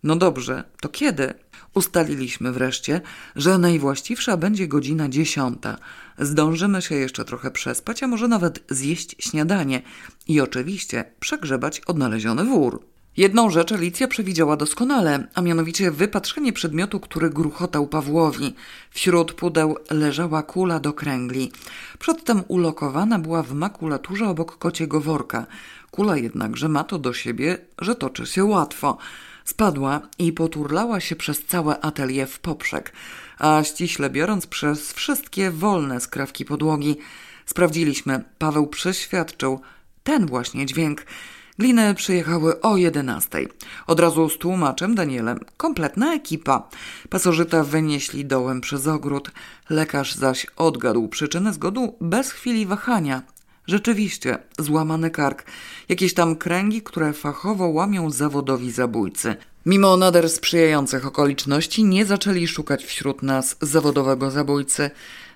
No 0.03 0.17
dobrze, 0.17 0.65
to 0.81 0.89
kiedy? 0.89 1.35
Ustaliliśmy 1.75 2.53
wreszcie, 2.53 3.01
że 3.37 3.59
najwłaściwsza 3.59 4.37
będzie 4.37 4.69
godzina 4.69 5.09
dziesiąta. 5.09 5.79
Zdążymy 6.19 6.83
się 6.83 6.95
jeszcze 6.95 7.25
trochę 7.25 7.51
przespać, 7.51 8.03
a 8.03 8.07
może 8.07 8.29
nawet 8.29 8.65
zjeść 8.71 9.17
śniadanie 9.19 9.83
i 10.29 10.41
oczywiście 10.41 11.05
przegrzebać 11.21 11.81
odnaleziony 11.81 12.45
wór. 12.45 12.98
Jedną 13.19 13.51
rzecz 13.51 13.73
Alicja 13.73 14.09
przewidziała 14.09 14.57
doskonale, 14.57 15.29
a 15.35 15.41
mianowicie 15.41 15.91
wypatrzenie 15.91 16.53
przedmiotu, 16.53 17.01
który 17.01 17.31
gruchotał 17.31 17.87
Pawłowi. 17.87 18.55
Wśród 18.91 19.33
pudeł 19.33 19.77
leżała 19.91 20.43
kula 20.43 20.81
do 20.81 20.93
kręgli. 20.93 21.53
Przedtem 21.99 22.43
ulokowana 22.49 23.19
była 23.19 23.43
w 23.43 23.53
makulaturze 23.53 24.29
obok 24.29 24.59
kociego 24.59 25.01
worka. 25.01 25.47
Kula 25.91 26.17
jednakże 26.17 26.69
ma 26.69 26.85
to 26.85 26.99
do 26.99 27.13
siebie, 27.13 27.59
że 27.81 27.95
toczy 27.95 28.27
się 28.27 28.45
łatwo. 28.45 28.99
Spadła 29.45 30.01
i 30.19 30.33
poturlała 30.33 31.01
się 31.01 31.17
przez 31.17 31.47
całe 31.47 31.81
atelier 31.81 32.29
w 32.29 32.39
poprzek, 32.41 32.93
a 33.39 33.65
ściśle 33.65 34.11
biorąc 34.11 34.47
przez 34.47 34.93
wszystkie 34.93 35.51
wolne 35.51 36.01
skrawki 36.01 36.45
podłogi. 36.45 36.97
Sprawdziliśmy. 37.47 38.25
Paweł 38.39 38.67
przeświadczył 38.67 39.61
ten 40.05 40.27
właśnie 40.27 40.67
dźwięk. 40.67 41.05
Gliny 41.59 41.95
przyjechały 41.95 42.61
o 42.61 42.77
11. 42.77 43.47
Od 43.87 44.01
razu 44.01 44.29
z 44.29 44.39
tłumaczem 44.39 44.95
Danielem. 44.95 45.41
Kompletna 45.57 46.15
ekipa. 46.15 46.69
Pasożyta 47.11 47.65
wynieśli 47.65 48.25
dołem 48.25 48.61
przez 48.61 48.87
ogród. 48.87 49.31
Lekarz 49.71 50.15
zaś 50.15 50.47
odgadł 50.57 51.09
przyczynę 51.09 51.53
zgodu 51.53 51.97
bez 52.01 52.31
chwili 52.31 52.67
wahania. 52.67 53.23
Rzeczywiście, 53.67 54.39
złamany 54.59 55.11
kark. 55.11 55.45
Jakieś 55.89 56.15
tam 56.15 56.37
kręgi, 56.37 56.83
które 56.83 57.13
fachowo 57.13 57.69
łamią 57.69 58.11
zawodowi 58.11 58.71
zabójcy. 58.71 59.37
Mimo 59.67 59.97
nader 59.97 60.31
sprzyjających 60.31 61.07
okoliczności 61.07 61.85
nie 61.85 62.07
zaczęli 62.07 62.47
szukać 62.47 62.85
wśród 62.85 63.23
nas 63.23 63.57
zawodowego 63.61 64.31
zabójcy. 64.31 64.91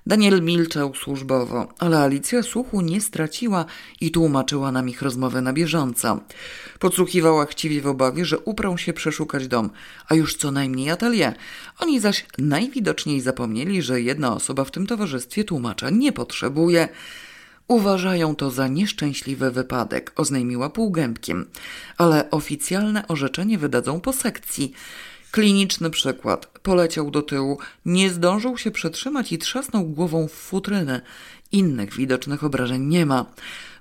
Daniel 0.06 0.42
milczał 0.42 0.94
służbowo, 0.94 1.68
ale 1.78 1.98
Alicja 1.98 2.42
słuchu 2.42 2.80
nie 2.80 3.00
straciła 3.00 3.64
i 4.00 4.10
tłumaczyła 4.10 4.72
nam 4.72 4.88
ich 4.88 5.02
rozmowę 5.02 5.42
na 5.42 5.52
bieżąco. 5.52 6.20
Podsłuchiwała 6.78 7.46
chciwie 7.46 7.80
w 7.80 7.86
obawie, 7.86 8.24
że 8.24 8.38
uprą 8.38 8.76
się 8.76 8.92
przeszukać 8.92 9.48
dom, 9.48 9.70
a 10.08 10.14
już 10.14 10.36
co 10.36 10.50
najmniej 10.50 10.90
atelier. 10.90 11.34
Oni 11.78 12.00
zaś 12.00 12.26
najwidoczniej 12.38 13.20
zapomnieli, 13.20 13.82
że 13.82 14.00
jedna 14.00 14.34
osoba 14.34 14.64
w 14.64 14.70
tym 14.70 14.86
towarzystwie 14.86 15.44
tłumacza 15.44 15.90
nie 15.90 16.12
potrzebuje. 16.12 16.88
Uważają 17.68 18.36
to 18.36 18.50
za 18.50 18.68
nieszczęśliwy 18.68 19.50
wypadek, 19.50 20.12
oznajmiła 20.16 20.70
półgębkiem, 20.70 21.46
ale 21.98 22.30
oficjalne 22.30 23.08
orzeczenie 23.08 23.58
wydadzą 23.58 24.00
po 24.00 24.12
sekcji. 24.12 24.72
Kliniczny 25.32 25.90
przykład. 25.90 26.46
Poleciał 26.46 27.10
do 27.10 27.22
tyłu, 27.22 27.58
nie 27.86 28.10
zdążył 28.10 28.58
się 28.58 28.70
przetrzymać 28.70 29.32
i 29.32 29.38
trzasnął 29.38 29.84
głową 29.84 30.28
w 30.28 30.32
futrynę. 30.32 31.00
Innych 31.52 31.94
widocznych 31.94 32.44
obrażeń 32.44 32.82
nie 32.82 33.06
ma. 33.06 33.26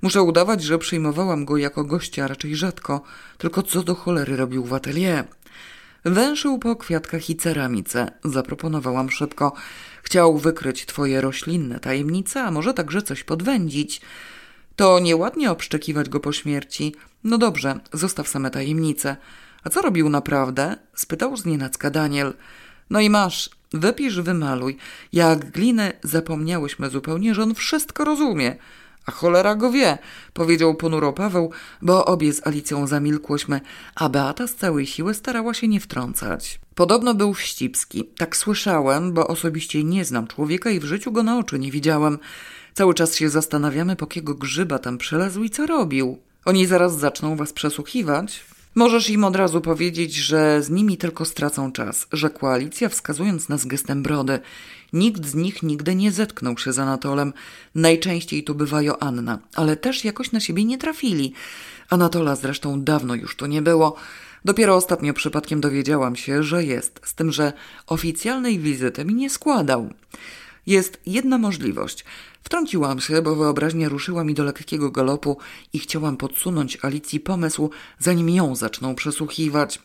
Muszę 0.01 0.21
udawać, 0.21 0.63
że 0.63 0.77
przyjmowałam 0.77 1.45
go 1.45 1.57
jako 1.57 1.83
gościa 1.83 2.27
raczej 2.27 2.55
rzadko, 2.55 3.01
tylko 3.37 3.63
co 3.63 3.83
do 3.83 3.95
cholery 3.95 4.35
robił 4.35 4.65
w 4.65 4.73
atelier. 4.73 5.27
Węszył 6.05 6.59
po 6.59 6.75
kwiatkach 6.75 7.29
i 7.29 7.35
ceramice. 7.35 8.11
Zaproponowałam 8.23 9.09
szybko. 9.09 9.53
Chciał 10.03 10.37
wykryć 10.37 10.85
twoje 10.85 11.21
roślinne 11.21 11.79
tajemnice, 11.79 12.43
a 12.43 12.51
może 12.51 12.73
także 12.73 13.01
coś 13.01 13.23
podwędzić. 13.23 14.01
To 14.75 14.99
nieładnie 14.99 15.51
obszczekiwać 15.51 16.09
go 16.09 16.19
po 16.19 16.33
śmierci. 16.33 16.95
No 17.23 17.37
dobrze, 17.37 17.79
zostaw 17.93 18.27
same 18.27 18.51
tajemnice. 18.51 19.17
A 19.63 19.69
co 19.69 19.81
robił 19.81 20.09
naprawdę? 20.09 20.75
spytał 20.95 21.37
znienacka 21.37 21.89
Daniel. 21.89 22.33
No 22.89 22.99
i 22.99 23.09
masz, 23.09 23.49
wypisz, 23.73 24.21
wymaluj. 24.21 24.77
Jak 25.13 25.51
gliny 25.51 25.93
zapomniałyśmy 26.03 26.89
zupełnie, 26.89 27.35
że 27.35 27.43
on 27.43 27.55
wszystko 27.55 28.05
rozumie. 28.05 28.55
A 29.05 29.11
cholera 29.11 29.55
go 29.55 29.71
wie, 29.71 29.97
powiedział 30.33 30.75
ponuro 30.75 31.13
Paweł, 31.13 31.51
bo 31.81 32.05
obie 32.05 32.33
z 32.33 32.47
Alicją 32.47 32.87
zamilkłyśmy, 32.87 33.61
a 33.95 34.09
Beata 34.09 34.47
z 34.47 34.55
całej 34.55 34.87
siły 34.87 35.13
starała 35.13 35.53
się 35.53 35.67
nie 35.67 35.79
wtrącać. 35.79 36.59
Podobno 36.75 37.13
był 37.13 37.33
wścibski. 37.33 38.09
Tak 38.17 38.37
słyszałem, 38.37 39.13
bo 39.13 39.27
osobiście 39.27 39.83
nie 39.83 40.05
znam 40.05 40.27
człowieka 40.27 40.69
i 40.69 40.79
w 40.79 40.83
życiu 40.83 41.11
go 41.11 41.23
na 41.23 41.37
oczy 41.37 41.59
nie 41.59 41.71
widziałem. 41.71 42.19
Cały 42.73 42.93
czas 42.93 43.15
się 43.15 43.29
zastanawiamy, 43.29 43.95
po 43.95 44.07
kiego 44.07 44.35
grzyba 44.35 44.79
tam 44.79 44.97
przelazł 44.97 45.43
i 45.43 45.49
co 45.49 45.65
robił. 45.65 46.17
Oni 46.45 46.65
zaraz 46.65 46.97
zaczną 46.97 47.35
was 47.35 47.53
przesłuchiwać, 47.53 48.45
Możesz 48.75 49.09
im 49.09 49.23
od 49.23 49.35
razu 49.35 49.61
powiedzieć, 49.61 50.15
że 50.15 50.63
z 50.63 50.69
nimi 50.69 50.97
tylko 50.97 51.25
stracą 51.25 51.71
czas, 51.71 52.07
rzekła 52.11 52.53
Alicja, 52.53 52.89
wskazując 52.89 53.49
nas 53.49 53.65
gestem 53.65 54.03
brody. 54.03 54.39
Nikt 54.93 55.25
z 55.25 55.35
nich 55.35 55.63
nigdy 55.63 55.95
nie 55.95 56.11
zetknął 56.11 56.57
się 56.57 56.73
z 56.73 56.79
Anatolem. 56.79 57.33
Najczęściej 57.75 58.43
to 58.43 58.53
bywa 58.53 58.81
Joanna, 58.81 59.39
ale 59.55 59.75
też 59.75 60.05
jakoś 60.05 60.31
na 60.31 60.39
siebie 60.39 60.65
nie 60.65 60.77
trafili. 60.77 61.33
Anatola 61.89 62.35
zresztą 62.35 62.83
dawno 62.83 63.15
już 63.15 63.35
tu 63.35 63.45
nie 63.45 63.61
było. 63.61 63.95
Dopiero 64.45 64.75
ostatnio 64.75 65.13
przypadkiem 65.13 65.61
dowiedziałam 65.61 66.15
się, 66.15 66.43
że 66.43 66.63
jest, 66.63 66.99
z 67.03 67.15
tym, 67.15 67.31
że 67.31 67.53
oficjalnej 67.87 68.59
wizyty 68.59 69.05
mi 69.05 69.13
nie 69.13 69.29
składał. 69.29 69.89
Jest 70.65 71.01
jedna 71.05 71.37
możliwość. 71.37 72.05
Wtrąciłam 72.43 72.99
się, 72.99 73.21
bo 73.21 73.35
wyobraźnia 73.35 73.89
ruszyła 73.89 74.23
mi 74.23 74.33
do 74.33 74.43
lekkiego 74.43 74.91
galopu 74.91 75.37
i 75.73 75.79
chciałam 75.79 76.17
podsunąć 76.17 76.77
Alicji 76.81 77.19
pomysł, 77.19 77.69
zanim 77.99 78.29
ją 78.29 78.55
zaczną 78.55 78.95
przesłuchiwać. 78.95 79.79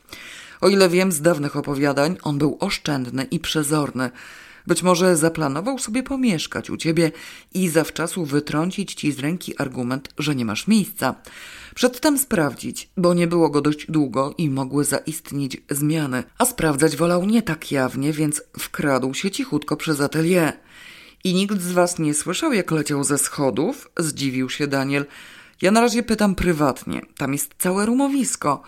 O 0.61 0.69
ile 0.69 0.89
wiem 0.89 1.13
z 1.13 1.21
dawnych 1.21 1.57
opowiadań, 1.57 2.17
on 2.23 2.39
był 2.39 2.57
oszczędny 2.61 3.25
i 3.25 3.41
przezorny. 3.41 4.11
Być 4.67 4.83
może 4.83 5.17
zaplanował 5.17 5.79
sobie 5.79 6.03
pomieszkać 6.03 6.71
u 6.71 6.77
ciebie 6.77 7.13
i 7.55 7.69
zawczasu 7.69 8.25
wytrącić 8.25 8.95
ci 8.95 9.13
z 9.13 9.19
ręki 9.19 9.59
argument, 9.59 10.09
że 10.19 10.35
nie 10.35 10.45
masz 10.45 10.67
miejsca. 10.67 11.15
Przedtem 11.75 12.19
sprawdzić, 12.19 12.91
bo 12.97 13.15
nie 13.15 13.27
było 13.27 13.51
go 13.51 13.61
dość 13.61 13.91
długo 13.91 14.35
i 14.39 14.51
mogły 14.51 14.85
zaistnieć 14.85 15.63
zmiany, 15.71 16.25
a 16.39 16.45
sprawdzać 16.45 16.97
wolał 16.97 17.25
nie 17.25 17.43
tak 17.43 17.73
jawnie, 17.73 18.13
więc 18.13 18.43
wkradł 18.59 19.15
się 19.15 19.31
cichutko 19.31 19.77
przez 19.77 20.01
atelier. 20.01 20.66
I 21.25 21.35
nikt 21.35 21.61
z 21.61 21.73
was 21.73 21.99
nie 21.99 22.15
słyszał, 22.15 22.53
jak 22.53 22.71
leciał 22.71 23.05
ze 23.05 23.19
schodów? 23.19 23.91
Zdziwił 23.99 24.51
się 24.51 24.67
Daniel. 24.67 25.07
Ja 25.63 25.71
na 25.71 25.81
razie 25.81 26.03
pytam 26.03 26.35
prywatnie. 26.35 27.01
Tam 27.17 27.33
jest 27.33 27.55
całe 27.59 27.87
rumowisko. 27.87 28.63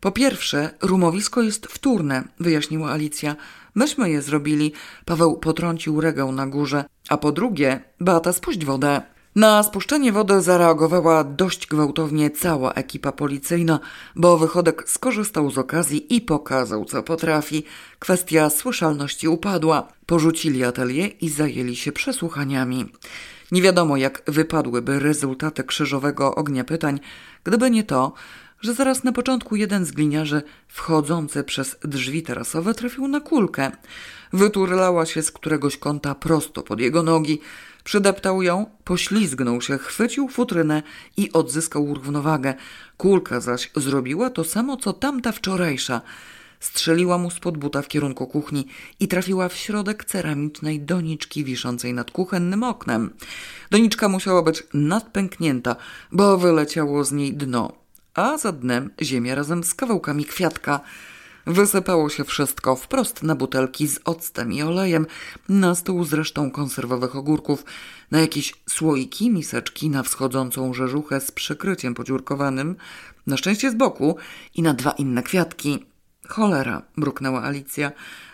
Po 0.00 0.12
pierwsze, 0.12 0.70
rumowisko 0.82 1.42
jest 1.42 1.66
wtórne, 1.66 2.24
wyjaśniła 2.40 2.90
Alicja. 2.90 3.36
Myśmy 3.74 4.10
je 4.10 4.22
zrobili. 4.22 4.72
Paweł 5.04 5.38
potrącił 5.38 6.00
regał 6.00 6.32
na 6.32 6.46
górze. 6.46 6.84
A 7.08 7.16
po 7.16 7.32
drugie, 7.32 7.80
Beata, 8.00 8.32
spuść 8.32 8.64
wodę. 8.64 9.02
Na 9.36 9.62
spuszczenie 9.62 10.12
wody 10.12 10.42
zareagowała 10.42 11.24
dość 11.24 11.66
gwałtownie 11.66 12.30
cała 12.30 12.72
ekipa 12.72 13.12
policyjna, 13.12 13.80
bo 14.16 14.38
wychodek 14.38 14.88
skorzystał 14.88 15.50
z 15.50 15.58
okazji 15.58 16.16
i 16.16 16.20
pokazał, 16.20 16.84
co 16.84 17.02
potrafi. 17.02 17.64
Kwestia 17.98 18.50
słyszalności 18.50 19.28
upadła. 19.28 19.88
Porzucili 20.06 20.64
atelier 20.64 21.10
i 21.20 21.28
zajęli 21.28 21.76
się 21.76 21.92
przesłuchaniami. 21.92 22.92
Nie 23.52 23.62
wiadomo, 23.62 23.96
jak 23.96 24.22
wypadłyby 24.26 24.98
rezultaty 24.98 25.64
krzyżowego 25.64 26.34
ognia 26.34 26.64
pytań, 26.64 27.00
gdyby 27.44 27.70
nie 27.70 27.84
to, 27.84 28.12
że 28.60 28.74
zaraz 28.74 29.04
na 29.04 29.12
początku 29.12 29.56
jeden 29.56 29.84
z 29.84 29.92
gliniarzy 29.92 30.42
wchodzący 30.68 31.44
przez 31.44 31.76
drzwi 31.84 32.22
tarasowe 32.22 32.74
trafił 32.74 33.08
na 33.08 33.20
kulkę. 33.20 33.70
Wyturlała 34.32 35.06
się 35.06 35.22
z 35.22 35.32
któregoś 35.32 35.76
kąta 35.76 36.14
prosto 36.14 36.62
pod 36.62 36.80
jego 36.80 37.02
nogi. 37.02 37.40
Przydeptał 37.84 38.42
ją, 38.42 38.66
poślizgnął 38.84 39.60
się, 39.60 39.78
chwycił 39.78 40.28
futrynę 40.28 40.82
i 41.16 41.32
odzyskał 41.32 41.94
równowagę. 41.94 42.54
Kulka 42.96 43.40
zaś 43.40 43.70
zrobiła 43.76 44.30
to 44.30 44.44
samo, 44.44 44.76
co 44.76 44.92
tamta 44.92 45.32
wczorajsza. 45.32 46.00
Strzeliła 46.60 47.18
mu 47.18 47.30
spod 47.30 47.58
buta 47.58 47.82
w 47.82 47.88
kierunku 47.88 48.26
kuchni 48.26 48.66
i 49.00 49.08
trafiła 49.08 49.48
w 49.48 49.56
środek 49.56 50.04
ceramicznej 50.04 50.80
doniczki 50.80 51.44
wiszącej 51.44 51.94
nad 51.94 52.10
kuchennym 52.10 52.62
oknem. 52.62 53.10
Doniczka 53.70 54.08
musiała 54.08 54.42
być 54.42 54.62
nadpęknięta, 54.74 55.76
bo 56.12 56.38
wyleciało 56.38 57.04
z 57.04 57.12
niej 57.12 57.34
dno, 57.34 57.72
a 58.14 58.38
za 58.38 58.52
dnem 58.52 58.90
ziemia 59.02 59.34
razem 59.34 59.64
z 59.64 59.74
kawałkami 59.74 60.24
kwiatka. 60.24 60.80
Wysypało 61.50 62.08
się 62.08 62.24
wszystko 62.24 62.76
wprost 62.76 63.22
na 63.22 63.34
butelki 63.34 63.88
z 63.88 64.00
octem 64.04 64.52
i 64.52 64.62
olejem, 64.62 65.06
na 65.48 65.74
stół 65.74 66.04
z 66.04 66.12
resztą 66.12 66.50
konserwowych 66.50 67.16
ogórków, 67.16 67.64
na 68.10 68.20
jakieś 68.20 68.54
słoiki, 68.68 69.30
miseczki, 69.30 69.90
na 69.90 70.02
wschodzącą 70.02 70.74
rzeżuchę 70.74 71.20
z 71.20 71.30
przykryciem 71.30 71.94
podziurkowanym, 71.94 72.76
na 73.26 73.36
szczęście 73.36 73.70
z 73.70 73.74
boku 73.74 74.16
i 74.54 74.62
na 74.62 74.74
dwa 74.74 74.90
inne 74.90 75.22
kwiatki. 75.22 75.86
Cholera, 76.28 76.82
mruknęła 76.96 77.42
Alicja. 77.42 77.92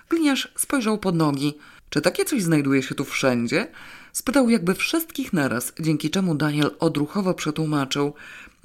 Gliniarz 0.09 0.53
spojrzał 0.57 0.99
pod 0.99 1.17
nogi. 1.17 1.55
Czy 1.91 2.01
takie 2.01 2.25
coś 2.25 2.43
znajduje 2.43 2.83
się 2.83 2.95
tu 2.95 3.05
wszędzie? 3.05 3.69
Spytał 4.13 4.51
jakby 4.51 4.75
wszystkich 4.75 5.33
naraz, 5.33 5.73
dzięki 5.81 6.11
czemu 6.11 6.35
Daniel 6.35 6.71
odruchowo 6.81 7.35
przetłumaczył. 7.35 8.15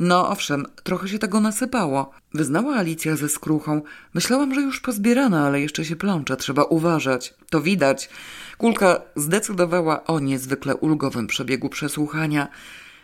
No 0.03 0.29
owszem, 0.29 0.65
trochę 0.83 1.07
się 1.07 1.19
tego 1.19 1.39
nasypało. 1.39 2.11
Wyznała 2.33 2.75
Alicja 2.75 3.15
ze 3.15 3.29
skruchą. 3.29 3.81
Myślałam, 4.13 4.53
że 4.53 4.61
już 4.61 4.79
pozbierana, 4.79 5.47
ale 5.47 5.61
jeszcze 5.61 5.85
się 5.85 5.95
plącze, 5.95 6.37
trzeba 6.37 6.63
uważać. 6.63 7.33
To 7.49 7.61
widać. 7.61 8.09
Kulka 8.57 9.01
zdecydowała 9.15 10.03
o 10.03 10.19
niezwykle 10.19 10.75
ulgowym 10.75 11.27
przebiegu 11.27 11.69
przesłuchania. 11.69 12.47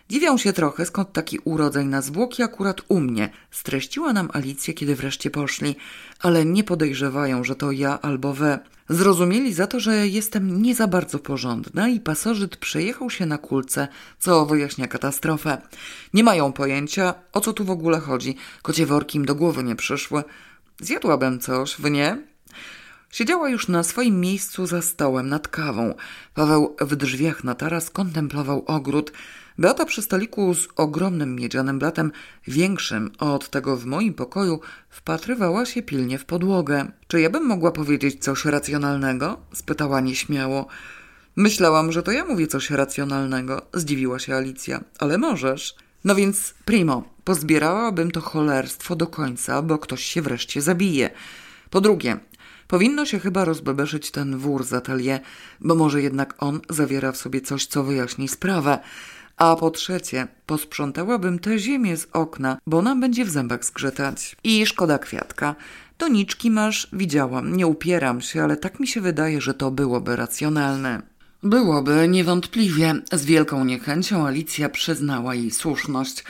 Dziwią 0.09 0.37
się 0.37 0.53
trochę, 0.53 0.85
skąd 0.85 1.13
taki 1.13 1.39
urodzeń 1.39 1.87
na 1.87 2.01
zwłoki 2.01 2.43
akurat 2.43 2.81
u 2.87 2.99
mnie. 2.99 3.29
Streściła 3.51 4.13
nam 4.13 4.29
Alicję, 4.33 4.73
kiedy 4.73 4.95
wreszcie 4.95 5.29
poszli, 5.29 5.75
ale 6.19 6.45
nie 6.45 6.63
podejrzewają, 6.63 7.43
że 7.43 7.55
to 7.55 7.71
ja 7.71 8.01
albo 8.01 8.33
we. 8.33 8.59
Zrozumieli 8.89 9.53
za 9.53 9.67
to, 9.67 9.79
że 9.79 10.07
jestem 10.07 10.61
nie 10.61 10.75
za 10.75 10.87
bardzo 10.87 11.19
porządna 11.19 11.89
i 11.89 11.99
pasożyt 11.99 12.57
przejechał 12.57 13.09
się 13.09 13.25
na 13.25 13.37
kulce, 13.37 13.87
co 14.19 14.45
wyjaśnia 14.45 14.87
katastrofę. 14.87 15.61
Nie 16.13 16.23
mają 16.23 16.53
pojęcia, 16.53 17.13
o 17.33 17.41
co 17.41 17.53
tu 17.53 17.65
w 17.65 17.69
ogóle 17.71 17.99
chodzi. 17.99 18.35
Kocie 18.61 18.85
worki 18.85 19.17
im 19.17 19.25
do 19.25 19.35
głowy 19.35 19.63
nie 19.63 19.75
przyszły. 19.75 20.23
Zjadłabym 20.81 21.39
coś, 21.39 21.75
wy 21.79 21.91
nie? 21.91 22.17
Siedziała 23.11 23.49
już 23.49 23.67
na 23.67 23.83
swoim 23.83 24.21
miejscu 24.21 24.65
za 24.65 24.81
stołem 24.81 25.29
nad 25.29 25.47
kawą. 25.47 25.93
Paweł 26.33 26.75
w 26.81 26.95
drzwiach 26.95 27.43
na 27.43 27.55
taras 27.55 27.89
kontemplował 27.89 28.63
ogród. 28.67 29.11
Beata 29.59 29.85
przy 29.85 30.01
stoliku 30.01 30.53
z 30.53 30.67
ogromnym 30.75 31.35
miedzianym 31.35 31.79
blatem, 31.79 32.11
większym 32.47 33.11
od 33.19 33.49
tego 33.49 33.77
w 33.77 33.85
moim 33.85 34.13
pokoju, 34.13 34.59
wpatrywała 34.89 35.65
się 35.65 35.81
pilnie 35.81 36.17
w 36.17 36.25
podłogę. 36.25 36.91
Czy 37.07 37.21
ja 37.21 37.29
bym 37.29 37.45
mogła 37.45 37.71
powiedzieć 37.71 38.23
coś 38.23 38.45
racjonalnego? 38.45 39.41
spytała 39.53 40.01
nieśmiało. 40.01 40.67
Myślałam, 41.35 41.91
że 41.91 42.03
to 42.03 42.11
ja 42.11 42.25
mówię 42.25 42.47
coś 42.47 42.69
racjonalnego, 42.69 43.61
zdziwiła 43.73 44.19
się 44.19 44.35
Alicja. 44.35 44.83
Ale 44.99 45.17
możesz. 45.17 45.75
No 46.03 46.15
więc, 46.15 46.53
primo, 46.65 47.03
pozbierałabym 47.23 48.11
to 48.11 48.21
cholerstwo 48.21 48.95
do 48.95 49.07
końca, 49.07 49.61
bo 49.61 49.77
ktoś 49.77 50.03
się 50.03 50.21
wreszcie 50.21 50.61
zabije. 50.61 51.09
Po 51.69 51.81
drugie, 51.81 52.17
powinno 52.67 53.05
się 53.05 53.19
chyba 53.19 53.45
rozbebeszyć 53.45 54.11
ten 54.11 54.37
wór 54.37 54.63
z 54.63 54.73
atelier, 54.73 55.19
bo 55.59 55.75
może 55.75 56.01
jednak 56.01 56.35
on 56.39 56.59
zawiera 56.69 57.11
w 57.11 57.17
sobie 57.17 57.41
coś, 57.41 57.65
co 57.65 57.83
wyjaśni 57.83 58.27
sprawę. 58.27 58.79
A 59.37 59.55
po 59.55 59.71
trzecie, 59.71 60.27
posprzątałabym 60.45 61.39
tę 61.39 61.59
ziemię 61.59 61.97
z 61.97 62.07
okna, 62.13 62.57
bo 62.67 62.81
nam 62.81 63.01
będzie 63.01 63.25
w 63.25 63.29
zębach 63.29 63.65
zgrzytać. 63.65 64.35
I 64.43 64.65
szkoda 64.65 64.99
kwiatka. 64.99 65.55
Toniczki 65.97 66.51
masz, 66.51 66.87
widziałam, 66.93 67.55
nie 67.55 67.67
upieram 67.67 68.21
się, 68.21 68.43
ale 68.43 68.57
tak 68.57 68.79
mi 68.79 68.87
się 68.87 69.01
wydaje, 69.01 69.41
że 69.41 69.53
to 69.53 69.71
byłoby 69.71 70.15
racjonalne. 70.15 71.01
Byłoby, 71.43 72.07
niewątpliwie. 72.07 72.95
Z 73.11 73.25
wielką 73.25 73.65
niechęcią 73.65 74.27
Alicja 74.27 74.69
przyznała 74.69 75.35
jej 75.35 75.51
słuszność. 75.51 76.23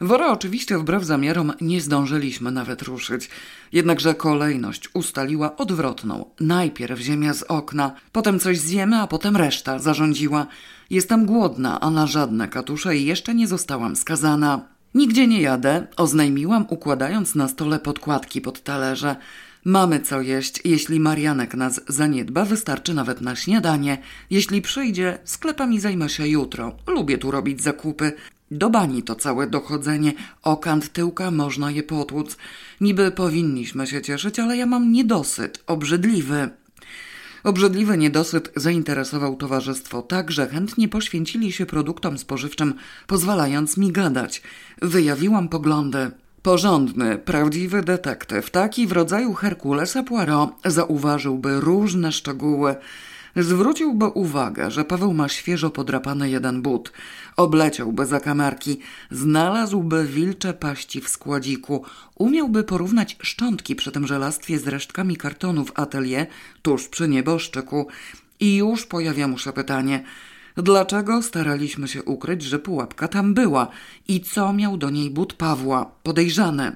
Wora 0.00 0.32
oczywiście 0.32 0.78
wbrew 0.78 1.04
zamiarom 1.04 1.52
nie 1.60 1.80
zdążyliśmy 1.80 2.50
nawet 2.50 2.82
ruszyć. 2.82 3.30
Jednakże 3.72 4.14
kolejność 4.14 4.88
ustaliła 4.94 5.56
odwrotną. 5.56 6.24
Najpierw 6.40 7.00
ziemia 7.00 7.34
z 7.34 7.42
okna, 7.42 7.94
potem 8.12 8.40
coś 8.40 8.58
zjemy, 8.58 8.96
a 8.96 9.06
potem 9.06 9.36
reszta, 9.36 9.78
zarządziła. 9.78 10.46
Jestem 10.92 11.26
głodna, 11.26 11.80
a 11.80 11.90
na 11.90 12.06
żadne 12.06 12.48
katusze 12.48 12.96
jeszcze 12.96 13.34
nie 13.34 13.48
zostałam 13.48 13.96
skazana. 13.96 14.68
Nigdzie 14.94 15.26
nie 15.26 15.40
jadę, 15.42 15.86
oznajmiłam, 15.96 16.66
układając 16.68 17.34
na 17.34 17.48
stole 17.48 17.78
podkładki 17.78 18.40
pod 18.40 18.62
talerze. 18.62 19.16
Mamy 19.64 20.00
co 20.00 20.20
jeść. 20.20 20.60
Jeśli 20.64 21.00
Marianek 21.00 21.54
nas 21.54 21.80
zaniedba, 21.88 22.44
wystarczy 22.44 22.94
nawet 22.94 23.20
na 23.20 23.36
śniadanie. 23.36 23.98
Jeśli 24.30 24.62
przyjdzie, 24.62 25.18
sklepami 25.24 25.80
zajmę 25.80 26.08
się 26.08 26.28
jutro. 26.28 26.72
Lubię 26.86 27.18
tu 27.18 27.30
robić 27.30 27.62
zakupy. 27.62 28.12
Do 28.50 28.70
bani 28.70 29.02
to 29.02 29.14
całe 29.14 29.46
dochodzenie. 29.46 30.12
O 30.42 30.56
kant 30.56 30.92
tyłka 30.92 31.30
można 31.30 31.70
je 31.70 31.82
potłuc. 31.82 32.36
Niby 32.80 33.10
powinniśmy 33.10 33.86
się 33.86 34.02
cieszyć, 34.02 34.38
ale 34.38 34.56
ja 34.56 34.66
mam 34.66 34.92
niedosyt. 34.92 35.62
Obrzydliwy. 35.66 36.50
Obrzydliwy 37.44 37.98
niedosyt 37.98 38.52
zainteresował 38.56 39.36
towarzystwo 39.36 40.02
tak, 40.02 40.30
że 40.30 40.48
chętnie 40.48 40.88
poświęcili 40.88 41.52
się 41.52 41.66
produktom 41.66 42.18
spożywczym, 42.18 42.74
pozwalając 43.06 43.76
mi 43.76 43.92
gadać. 43.92 44.42
Wyjawiłam 44.82 45.48
poglądy. 45.48 46.10
Porządny, 46.42 47.18
prawdziwy 47.18 47.82
detektyw, 47.82 48.50
taki 48.50 48.86
w 48.86 48.92
rodzaju 48.92 49.34
Herkulesa 49.34 50.02
Poirot, 50.02 50.50
zauważyłby 50.64 51.60
różne 51.60 52.12
szczegóły. 52.12 52.76
Zwróciłby 53.36 54.06
uwagę, 54.06 54.70
że 54.70 54.84
Paweł 54.84 55.14
ma 55.14 55.28
świeżo 55.28 55.70
podrapany 55.70 56.30
jeden 56.30 56.62
but. 56.62 56.92
Obleciałby 57.36 58.06
zakamarki, 58.06 58.78
znalazłby 59.10 60.06
wilcze 60.06 60.54
paści 60.54 61.00
w 61.00 61.08
składziku, 61.08 61.84
umiałby 62.14 62.64
porównać 62.64 63.16
szczątki 63.22 63.76
przy 63.76 63.92
tym 63.92 64.06
żelastwie 64.06 64.58
z 64.58 64.68
resztkami 64.68 65.16
kartonu 65.16 65.64
w 65.64 65.72
atelier 65.74 66.26
tuż 66.62 66.88
przy 66.88 67.08
nieboszczyku. 67.08 67.86
I 68.40 68.56
już 68.56 68.86
pojawia 68.86 69.28
mu 69.28 69.38
się 69.38 69.52
pytanie– 69.52 70.04
Dlaczego 70.56 71.22
staraliśmy 71.22 71.88
się 71.88 72.02
ukryć, 72.02 72.42
że 72.42 72.58
pułapka 72.58 73.08
tam 73.08 73.34
była 73.34 73.68
i 74.08 74.20
co 74.20 74.52
miał 74.52 74.76
do 74.76 74.90
niej 74.90 75.10
but 75.10 75.32
Pawła? 75.32 75.90
Podejrzane. 76.02 76.72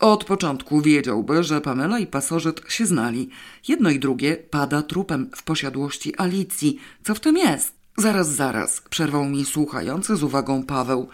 Od 0.00 0.24
początku 0.24 0.80
wiedziałby, 0.80 1.44
że 1.44 1.60
Pamela 1.60 1.98
i 1.98 2.06
pasożyt 2.06 2.62
się 2.68 2.86
znali. 2.86 3.28
Jedno 3.68 3.90
i 3.90 3.98
drugie 3.98 4.36
pada 4.36 4.82
trupem 4.82 5.30
w 5.36 5.42
posiadłości 5.42 6.16
Alicji. 6.16 6.78
Co 7.04 7.14
w 7.14 7.20
tym 7.20 7.36
jest? 7.36 7.74
Zaraz, 7.96 8.28
zaraz, 8.28 8.82
przerwał 8.90 9.24
mi 9.24 9.44
słuchający 9.44 10.16
z 10.16 10.22
uwagą 10.22 10.62
Paweł. 10.62 11.08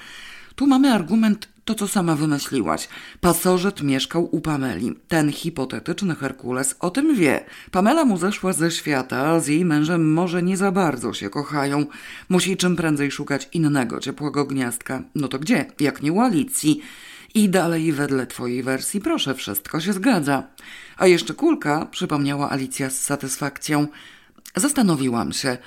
Tu 0.57 0.67
mamy 0.67 0.93
argument 0.93 1.49
to, 1.65 1.75
co 1.75 1.89
sama 1.89 2.17
wymyśliłaś. 2.17 2.89
Pasożyt 3.21 3.83
mieszkał 3.83 4.29
u 4.33 4.41
Pameli. 4.41 4.95
Ten 5.09 5.33
hipotetyczny 5.33 6.15
Herkules 6.15 6.77
o 6.81 6.91
tym 6.91 7.17
wie. 7.17 7.45
Pamela 7.71 8.05
mu 8.05 8.19
zeszła 8.19 8.53
ze 8.53 8.71
świata, 8.71 9.41
z 9.41 9.47
jej 9.47 9.65
mężem 9.65 10.13
może 10.13 10.43
nie 10.43 10.57
za 10.57 10.73
bardzo 10.73 11.13
się 11.13 11.31
kochają. 11.31 11.87
Musi 12.29 12.57
czym 12.57 12.77
prędzej 12.77 13.11
szukać 13.11 13.49
innego 13.53 14.01
ciepłego 14.01 14.45
gniazdka. 14.45 15.03
No 15.15 15.29
to 15.29 15.39
gdzie? 15.39 15.67
Jak 15.81 16.03
nie 16.03 16.13
u 16.13 16.21
Alicji. 16.21 16.83
I 17.37 17.49
dalej 17.49 17.93
wedle 17.93 18.27
twojej 18.27 18.63
wersji, 18.63 19.01
proszę, 19.01 19.35
wszystko 19.35 19.81
się 19.81 19.93
zgadza. 19.93 20.43
A 20.97 21.07
jeszcze 21.07 21.35
kulka, 21.35 21.87
przypomniała 21.91 22.51
Alicja 22.51 22.91
z 22.91 23.01
satysfakcją. 23.01 23.87
Zastanowiłam 24.55 25.33
się. 25.33 25.59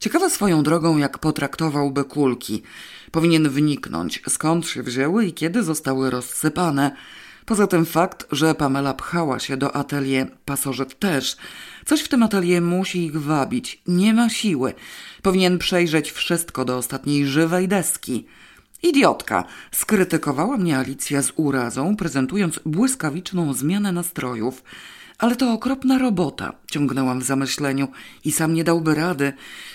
Ciekawa 0.00 0.30
swoją 0.30 0.62
drogą, 0.62 0.98
jak 0.98 1.18
potraktowałby 1.18 2.04
kulki. 2.04 2.62
Powinien 3.10 3.48
wniknąć, 3.48 4.22
skąd 4.28 4.66
się 4.66 4.82
wzięły 4.82 5.26
i 5.26 5.32
kiedy 5.32 5.62
zostały 5.62 6.10
rozsypane. 6.10 6.96
Poza 7.46 7.66
tym 7.66 7.86
fakt, 7.86 8.26
że 8.30 8.54
Pamela 8.54 8.94
pchała 8.94 9.38
się 9.38 9.56
do 9.56 9.76
atelier, 9.76 10.30
pasożyt 10.44 10.98
też. 10.98 11.36
Coś 11.86 12.00
w 12.00 12.08
tym 12.08 12.22
atelier 12.22 12.62
musi 12.62 13.04
ich 13.04 13.20
wabić. 13.20 13.82
Nie 13.86 14.14
ma 14.14 14.28
siły. 14.28 14.74
Powinien 15.22 15.58
przejrzeć 15.58 16.12
wszystko 16.12 16.64
do 16.64 16.76
ostatniej 16.76 17.26
żywej 17.26 17.68
deski. 17.68 18.26
Idiotka! 18.82 19.44
Skrytykowała 19.72 20.56
mnie 20.56 20.78
Alicja 20.78 21.22
z 21.22 21.32
urazą, 21.36 21.96
prezentując 21.96 22.60
błyskawiczną 22.66 23.54
zmianę 23.54 23.92
nastrojów. 23.92 24.62
Ale 25.18 25.36
to 25.36 25.52
okropna 25.52 25.98
robota, 25.98 26.52
ciągnęłam 26.70 27.20
w 27.20 27.24
zamyśleniu 27.24 27.88
i 28.24 28.32
sam 28.32 28.54
nie 28.54 28.64
dałby 28.64 28.94
rady. 28.94 29.32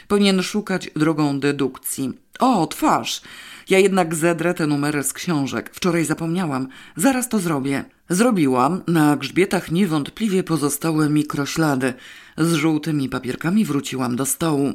Powinien 0.08 0.44
szukać 0.44 0.90
drogą 0.96 1.40
dedukcji. 1.40 2.14
O, 2.40 2.68
twarz! 2.68 3.22
Ja 3.70 3.80
jednak 3.80 4.16
zedrę 4.16 4.54
te 4.54 4.68
numery 4.68 5.04
z 5.04 5.14
książek. 5.14 5.72
Wczoraj 5.74 6.06
zapomniałam. 6.06 6.68
Zaraz 6.96 7.30
to 7.30 7.40
zrobię. 7.40 7.86
Zrobiłam. 8.10 8.82
Na 8.88 9.16
grzbietach 9.16 9.72
niewątpliwie 9.72 10.44
pozostały 10.44 11.10
mikroślady. 11.10 11.94
Z 12.38 12.54
żółtymi 12.54 13.10
papierkami 13.10 13.66
wróciłam 13.66 14.16
do 14.16 14.26
stołu. 14.26 14.74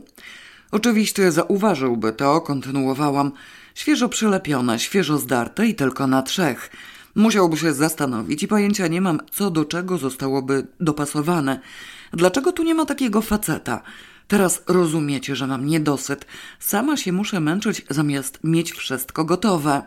Oczywiście 0.70 1.32
zauważyłby 1.32 2.12
to, 2.12 2.40
kontynuowałam. 2.40 3.32
Świeżo 3.74 4.08
przylepione, 4.08 4.78
świeżo 4.78 5.18
zdarte 5.18 5.66
i 5.66 5.74
tylko 5.74 6.06
na 6.06 6.22
trzech. 6.22 6.70
Musiałby 7.14 7.56
się 7.56 7.72
zastanowić 7.72 8.42
i 8.42 8.48
pojęcia 8.48 8.86
nie 8.86 9.00
mam, 9.00 9.20
co 9.30 9.50
do 9.50 9.64
czego 9.64 9.98
zostałoby 9.98 10.66
dopasowane. 10.80 11.60
Dlaczego 12.12 12.52
tu 12.52 12.62
nie 12.62 12.74
ma 12.74 12.86
takiego 12.86 13.22
faceta? 13.22 13.82
Teraz 14.28 14.62
rozumiecie, 14.66 15.36
że 15.36 15.46
mam 15.46 15.66
niedosyt. 15.66 16.26
Sama 16.58 16.96
się 16.96 17.12
muszę 17.12 17.40
męczyć, 17.40 17.84
zamiast 17.90 18.38
mieć 18.44 18.72
wszystko 18.72 19.24
gotowe. 19.24 19.82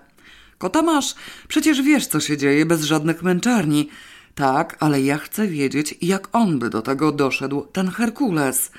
Kota 0.57 0.81
masz, 0.81 1.15
przecież 1.47 1.81
wiesz, 1.81 2.07
co 2.07 2.19
się 2.19 2.37
dzieje 2.37 2.65
bez 2.65 2.83
żadnych 2.83 3.23
męczarni. 3.23 3.89
Tak, 4.35 4.77
ale 4.79 5.01
ja 5.01 5.17
chcę 5.17 5.47
wiedzieć, 5.47 5.95
jak 6.01 6.35
on 6.35 6.59
by 6.59 6.69
do 6.69 6.81
tego 6.81 7.11
doszedł, 7.11 7.61
ten 7.61 7.87
Herkules. 7.87 8.71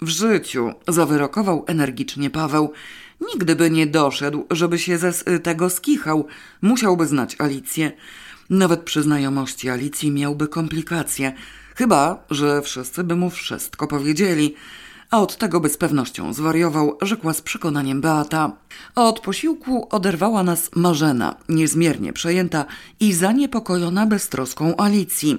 W 0.00 0.08
życiu, 0.08 0.72
zawyrokował 0.88 1.64
energicznie 1.66 2.30
Paweł. 2.30 2.72
Nigdy 3.30 3.56
by 3.56 3.70
nie 3.70 3.86
doszedł, 3.86 4.46
żeby 4.50 4.78
się 4.78 4.98
ze 4.98 5.12
tego 5.38 5.70
skichał. 5.70 6.26
Musiałby 6.62 7.06
znać 7.06 7.36
Alicję. 7.38 7.92
Nawet 8.50 8.80
przy 8.80 9.02
znajomości 9.02 9.70
Alicji 9.70 10.10
miałby 10.10 10.48
komplikacje. 10.48 11.32
Chyba, 11.74 12.24
że 12.30 12.62
wszyscy 12.62 13.04
by 13.04 13.16
mu 13.16 13.30
wszystko 13.30 13.86
powiedzieli. 13.86 14.54
A 15.10 15.20
od 15.20 15.36
tego 15.36 15.60
by 15.60 15.68
z 15.68 15.76
pewnością 15.76 16.32
zwariował, 16.32 16.98
rzekła 17.02 17.32
z 17.32 17.42
przekonaniem 17.42 18.00
Beata. 18.00 18.52
Od 18.94 19.20
posiłku 19.20 19.88
oderwała 19.90 20.42
nas 20.42 20.70
Marzena, 20.76 21.34
niezmiernie 21.48 22.12
przejęta 22.12 22.64
i 23.00 23.12
zaniepokojona 23.12 24.06
beztroską 24.06 24.76
Alicji. 24.76 25.38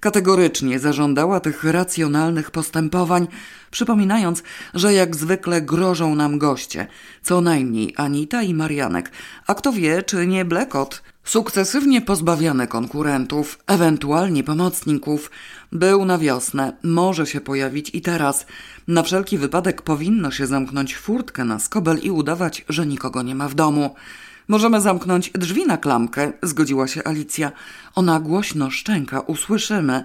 Kategorycznie 0.00 0.78
zażądała 0.78 1.40
tych 1.40 1.64
racjonalnych 1.64 2.50
postępowań, 2.50 3.26
przypominając, 3.70 4.42
że 4.74 4.94
jak 4.94 5.16
zwykle 5.16 5.62
grożą 5.62 6.14
nam 6.14 6.38
goście, 6.38 6.86
co 7.22 7.40
najmniej 7.40 7.94
Anita 7.96 8.42
i 8.42 8.54
Marianek, 8.54 9.10
a 9.46 9.54
kto 9.54 9.72
wie, 9.72 10.02
czy 10.02 10.26
nie 10.26 10.44
Blekot, 10.44 11.02
sukcesywnie 11.24 12.00
pozbawiany 12.00 12.66
konkurentów, 12.66 13.58
ewentualnie 13.66 14.44
pomocników, 14.44 15.30
był 15.72 16.04
na 16.04 16.18
wiosnę, 16.18 16.72
może 16.82 17.26
się 17.26 17.40
pojawić 17.40 17.90
i 17.94 18.00
teraz. 18.00 18.46
Na 18.88 19.02
wszelki 19.02 19.38
wypadek 19.38 19.82
powinno 19.82 20.30
się 20.30 20.46
zamknąć 20.46 20.96
furtkę 20.96 21.44
na 21.44 21.58
skobel 21.58 21.98
i 22.02 22.10
udawać, 22.10 22.64
że 22.68 22.86
nikogo 22.86 23.22
nie 23.22 23.34
ma 23.34 23.48
w 23.48 23.54
domu. 23.54 23.94
Możemy 24.48 24.80
zamknąć 24.80 25.30
drzwi 25.30 25.66
na 25.66 25.76
klamkę, 25.76 26.32
zgodziła 26.42 26.86
się 26.88 27.04
Alicja. 27.04 27.52
Ona 27.94 28.20
głośno 28.20 28.70
szczęka, 28.70 29.20
usłyszymy. 29.20 30.04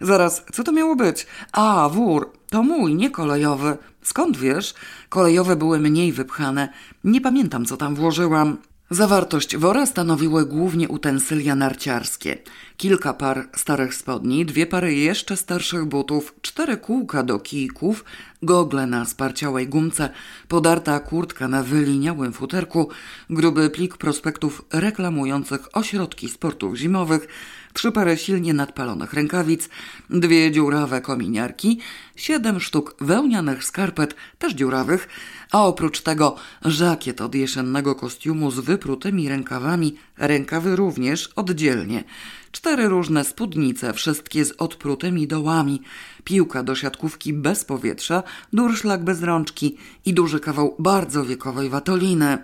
Zaraz, 0.00 0.44
co 0.52 0.64
to 0.64 0.72
miało 0.72 0.96
być? 0.96 1.26
A, 1.52 1.88
wór, 1.88 2.32
to 2.50 2.62
mój, 2.62 2.94
nie 2.94 3.10
kolejowy. 3.10 3.76
Skąd 4.02 4.36
wiesz? 4.36 4.74
Kolejowe 5.08 5.56
były 5.56 5.80
mniej 5.80 6.12
wypchane. 6.12 6.68
Nie 7.04 7.20
pamiętam, 7.20 7.64
co 7.64 7.76
tam 7.76 7.94
włożyłam. 7.94 8.56
Zawartość 8.90 9.56
wora 9.56 9.86
stanowiły 9.86 10.46
głównie 10.46 10.88
utensylia 10.88 11.54
narciarskie. 11.54 12.38
Kilka 12.76 13.14
par 13.14 13.48
starych 13.56 13.94
spodni, 13.94 14.46
dwie 14.46 14.66
pary 14.66 14.94
jeszcze 14.94 15.36
starszych 15.36 15.84
butów, 15.84 16.34
cztery 16.42 16.76
kółka 16.76 17.22
do 17.22 17.38
kijków, 17.38 18.04
gogle 18.42 18.86
na 18.86 19.04
sparciałej 19.04 19.68
gumce, 19.68 20.10
podarta 20.48 21.00
kurtka 21.00 21.48
na 21.48 21.62
wyliniałym 21.62 22.32
futerku, 22.32 22.88
gruby 23.30 23.70
plik 23.70 23.96
prospektów 23.96 24.64
reklamujących 24.72 25.76
ośrodki 25.76 26.28
sportów 26.28 26.76
zimowych, 26.76 27.28
trzy 27.72 27.92
pary 27.92 28.16
silnie 28.16 28.54
nadpalonych 28.54 29.12
rękawic, 29.12 29.68
dwie 30.10 30.50
dziurawe 30.50 31.00
kominiarki, 31.00 31.80
siedem 32.16 32.60
sztuk 32.60 32.96
wełnianych 33.00 33.64
skarpet, 33.64 34.16
też 34.38 34.52
dziurawych, 34.52 35.08
a 35.54 35.64
oprócz 35.64 36.00
tego 36.00 36.36
żakiet 36.64 37.20
od 37.20 37.34
jesiennego 37.34 37.94
kostiumu 37.94 38.50
z 38.50 38.60
wyprutymi 38.60 39.28
rękawami, 39.28 39.96
rękawy 40.18 40.76
również 40.76 41.30
oddzielnie, 41.36 42.04
cztery 42.52 42.88
różne 42.88 43.24
spódnice, 43.24 43.92
wszystkie 43.92 44.44
z 44.44 44.52
odprutymi 44.52 45.26
dołami, 45.26 45.82
piłka 46.24 46.62
do 46.62 46.74
siatkówki 46.74 47.32
bez 47.32 47.64
powietrza, 47.64 48.22
durszlak 48.52 49.04
bez 49.04 49.22
rączki 49.22 49.76
i 50.04 50.14
duży 50.14 50.40
kawał 50.40 50.76
bardzo 50.78 51.24
wiekowej 51.24 51.68
watoliny. 51.70 52.38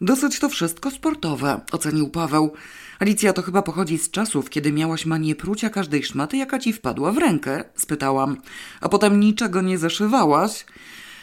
Dosyć 0.00 0.38
to 0.38 0.48
wszystko 0.48 0.90
sportowe, 0.90 1.60
ocenił 1.72 2.08
Paweł. 2.08 2.52
Alicja 2.98 3.32
to 3.32 3.42
chyba 3.42 3.62
pochodzi 3.62 3.98
z 3.98 4.10
czasów, 4.10 4.50
kiedy 4.50 4.72
miałaś 4.72 5.06
manię 5.06 5.34
prucia 5.34 5.70
każdej 5.70 6.02
szmaty, 6.02 6.36
jaka 6.36 6.58
ci 6.58 6.72
wpadła 6.72 7.12
w 7.12 7.18
rękę? 7.18 7.64
spytałam. 7.74 8.36
A 8.80 8.88
potem 8.88 9.20
niczego 9.20 9.62
nie 9.62 9.78
zaszywałaś? 9.78 10.64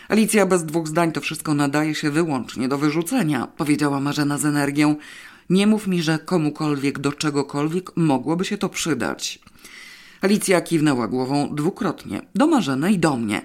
Alicja 0.10 0.46
bez 0.46 0.66
dwóch 0.66 0.88
zdań 0.88 1.12
to 1.12 1.22
wszystko 1.22 1.54
nadaje 1.54 1.96
się 1.96 2.12
wyłącznie 2.12 2.68
do 2.68 2.78
wyrzucenia, 2.78 3.48
powiedziała 3.48 4.00
Marzena 4.00 4.38
z 4.38 4.46
energią. 4.46 4.96
Nie 5.50 5.68
mów 5.68 5.88
mi, 5.88 6.02
że 6.02 6.20
komukolwiek 6.20 7.00
do 7.00 7.12
czegokolwiek 7.12 7.98
mogłoby 7.98 8.46
się 8.46 8.58
to 8.58 8.70
przydać. 8.70 9.40
Alicja 10.22 10.62
kiwnęła 10.62 11.08
głową 11.08 11.56
dwukrotnie, 11.56 12.22
do 12.36 12.48
Marzeny 12.48 12.92
i 12.92 13.00
do 13.00 13.18
mnie. 13.18 13.42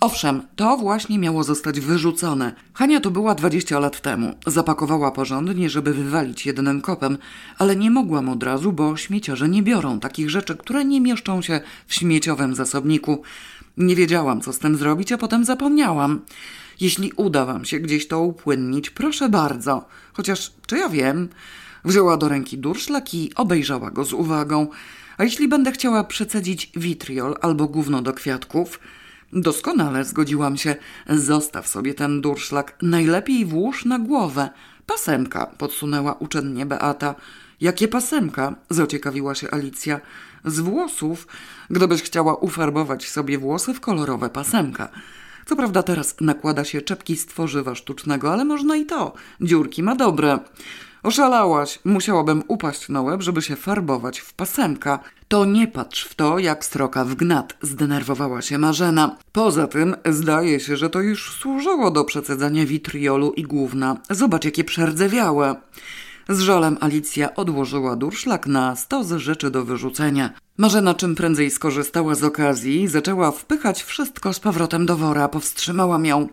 Owszem, 0.00 0.42
to 0.56 0.76
właśnie 0.76 1.18
miało 1.18 1.44
zostać 1.44 1.80
wyrzucone. 1.80 2.54
Hania 2.74 3.00
to 3.00 3.10
była 3.10 3.34
20 3.34 3.78
lat 3.78 4.00
temu. 4.00 4.34
Zapakowała 4.46 5.10
porządnie, 5.10 5.70
żeby 5.70 5.94
wywalić 5.94 6.46
jednym 6.46 6.80
kopem, 6.80 7.18
ale 7.58 7.76
nie 7.76 7.90
mogłam 7.90 8.28
od 8.28 8.42
razu, 8.42 8.72
bo 8.72 8.96
śmieciarze 8.96 9.48
nie 9.48 9.62
biorą 9.62 10.00
takich 10.00 10.30
rzeczy, 10.30 10.56
które 10.56 10.84
nie 10.84 11.00
mieszczą 11.00 11.42
się 11.42 11.60
w 11.86 11.94
śmieciowym 11.94 12.54
zasobniku. 12.54 13.22
Nie 13.76 13.96
wiedziałam, 13.96 14.40
co 14.40 14.52
z 14.52 14.58
tym 14.58 14.76
zrobić, 14.76 15.12
a 15.12 15.18
potem 15.18 15.44
zapomniałam. 15.44 16.20
Jeśli 16.80 17.12
uda 17.12 17.44
wam 17.44 17.64
się 17.64 17.78
gdzieś 17.78 18.08
to 18.08 18.20
upłynnić, 18.20 18.90
proszę 18.90 19.28
bardzo. 19.28 19.88
Chociaż, 20.12 20.52
czy 20.66 20.78
ja 20.78 20.88
wiem? 20.88 21.28
Wzięła 21.84 22.16
do 22.16 22.28
ręki 22.28 22.58
durszlak 22.58 23.14
i 23.14 23.34
obejrzała 23.34 23.90
go 23.90 24.04
z 24.04 24.12
uwagą. 24.12 24.66
A 25.18 25.24
jeśli 25.24 25.48
będę 25.48 25.72
chciała 25.72 26.04
przecedzić 26.04 26.72
witriol 26.76 27.36
albo 27.40 27.68
gówno 27.68 28.02
do 28.02 28.12
kwiatków? 28.12 28.80
Doskonale 29.32 30.04
zgodziłam 30.04 30.56
się. 30.56 30.76
Zostaw 31.08 31.68
sobie 31.68 31.94
ten 31.94 32.20
durszlak. 32.20 32.78
Najlepiej 32.82 33.44
włóż 33.46 33.84
na 33.84 33.98
głowę. 33.98 34.50
Pasemka, 34.86 35.46
podsunęła 35.46 36.12
uczennie 36.12 36.66
Beata. 36.66 37.14
Jakie 37.60 37.88
pasemka? 37.88 38.54
zaciekawiła 38.70 39.34
się 39.34 39.50
Alicja. 39.50 40.00
Z 40.44 40.60
włosów, 40.60 41.26
gdybyś 41.70 42.02
chciała 42.02 42.36
ufarbować 42.36 43.08
sobie 43.08 43.38
włosy 43.38 43.74
w 43.74 43.80
kolorowe 43.80 44.30
pasemka. 44.30 44.88
Co 45.46 45.56
prawda 45.56 45.82
teraz 45.82 46.16
nakłada 46.20 46.64
się 46.64 46.82
czepki 46.82 47.16
z 47.16 47.26
tworzywa 47.26 47.74
sztucznego, 47.74 48.32
ale 48.32 48.44
można 48.44 48.76
i 48.76 48.86
to. 48.86 49.12
Dziurki 49.40 49.82
ma 49.82 49.96
dobre. 49.96 50.38
Oszalałaś, 51.02 51.78
musiałabym 51.84 52.42
upaść 52.48 52.88
na 52.88 53.02
łeb, 53.02 53.22
żeby 53.22 53.42
się 53.42 53.56
farbować 53.56 54.20
w 54.20 54.32
pasemka. 54.32 54.98
To 55.28 55.44
nie 55.44 55.68
patrz 55.68 56.04
w 56.04 56.14
to, 56.14 56.38
jak 56.38 56.64
stroka 56.64 57.04
w 57.04 57.14
gnat, 57.14 57.56
zdenerwowała 57.62 58.42
się 58.42 58.58
Marzena. 58.58 59.16
Poza 59.32 59.66
tym, 59.66 59.96
zdaje 60.06 60.60
się, 60.60 60.76
że 60.76 60.90
to 60.90 61.00
już 61.00 61.32
służyło 61.32 61.90
do 61.90 62.04
przecedzania 62.04 62.66
witriolu 62.66 63.32
i 63.32 63.42
główna. 63.42 63.96
Zobacz, 64.10 64.44
jakie 64.44 64.64
przerdzewiałe. 64.64 65.56
Z 66.28 66.40
żalem 66.40 66.76
Alicja 66.80 67.34
odłożyła 67.34 67.96
durszlak 67.96 68.46
na 68.46 68.76
stos 68.76 69.12
rzeczy 69.12 69.50
do 69.50 69.64
wyrzucenia. 69.64 70.30
Marzena 70.56 70.94
czym 70.94 71.14
prędzej 71.14 71.50
skorzystała 71.50 72.14
z 72.14 72.24
okazji 72.24 72.82
i 72.82 72.88
zaczęła 72.88 73.30
wpychać 73.30 73.82
wszystko 73.82 74.32
z 74.32 74.40
powrotem 74.40 74.86
do 74.86 74.96
wora. 74.96 75.28
Powstrzymałam 75.28 76.06
ją. 76.06 76.28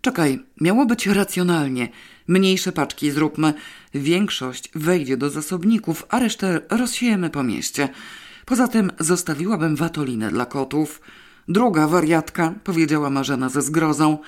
Czekaj, 0.00 0.44
miało 0.60 0.86
być 0.86 1.06
racjonalnie. 1.06 1.88
Mniejsze 2.28 2.72
paczki 2.72 3.10
zróbmy. 3.10 3.54
Większość 3.94 4.70
wejdzie 4.74 5.16
do 5.16 5.30
zasobników, 5.30 6.06
a 6.08 6.18
resztę 6.18 6.60
rozsiejemy 6.70 7.30
po 7.30 7.42
mieście. 7.42 7.88
Poza 8.46 8.68
tym 8.68 8.90
zostawiłabym 9.00 9.76
watolinę 9.76 10.30
dla 10.30 10.46
kotów. 10.46 11.00
Druga 11.48 11.88
wariatka, 11.88 12.54
powiedziała 12.64 13.10
Marzena 13.10 13.48
ze 13.48 13.62
zgrozą. 13.62 14.18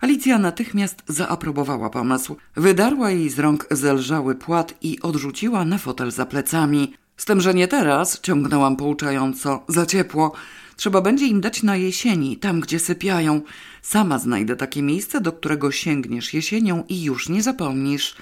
Alicja 0.00 0.38
natychmiast 0.38 1.02
zaaprobowała 1.08 1.90
pomysł. 1.90 2.36
Wydarła 2.56 3.10
jej 3.10 3.30
z 3.30 3.38
rąk 3.38 3.66
zelżały 3.70 4.34
płat 4.34 4.74
i 4.82 5.00
odrzuciła 5.00 5.64
na 5.64 5.78
fotel 5.78 6.10
za 6.10 6.26
plecami. 6.26 6.94
Z 7.16 7.24
tym, 7.24 7.40
że 7.40 7.54
nie 7.54 7.68
teraz, 7.68 8.20
ciągnęłam 8.20 8.76
pouczająco, 8.76 9.64
za 9.68 9.86
ciepło. 9.86 10.32
Trzeba 10.76 11.00
będzie 11.00 11.26
im 11.26 11.40
dać 11.40 11.62
na 11.62 11.76
jesieni, 11.76 12.36
tam 12.36 12.60
gdzie 12.60 12.78
sypiają. 12.78 13.40
Sama 13.82 14.18
znajdę 14.18 14.56
takie 14.56 14.82
miejsce, 14.82 15.20
do 15.20 15.32
którego 15.32 15.70
sięgniesz 15.70 16.34
jesienią 16.34 16.84
i 16.88 17.02
już 17.02 17.28
nie 17.28 17.42
zapomnisz. 17.42 18.16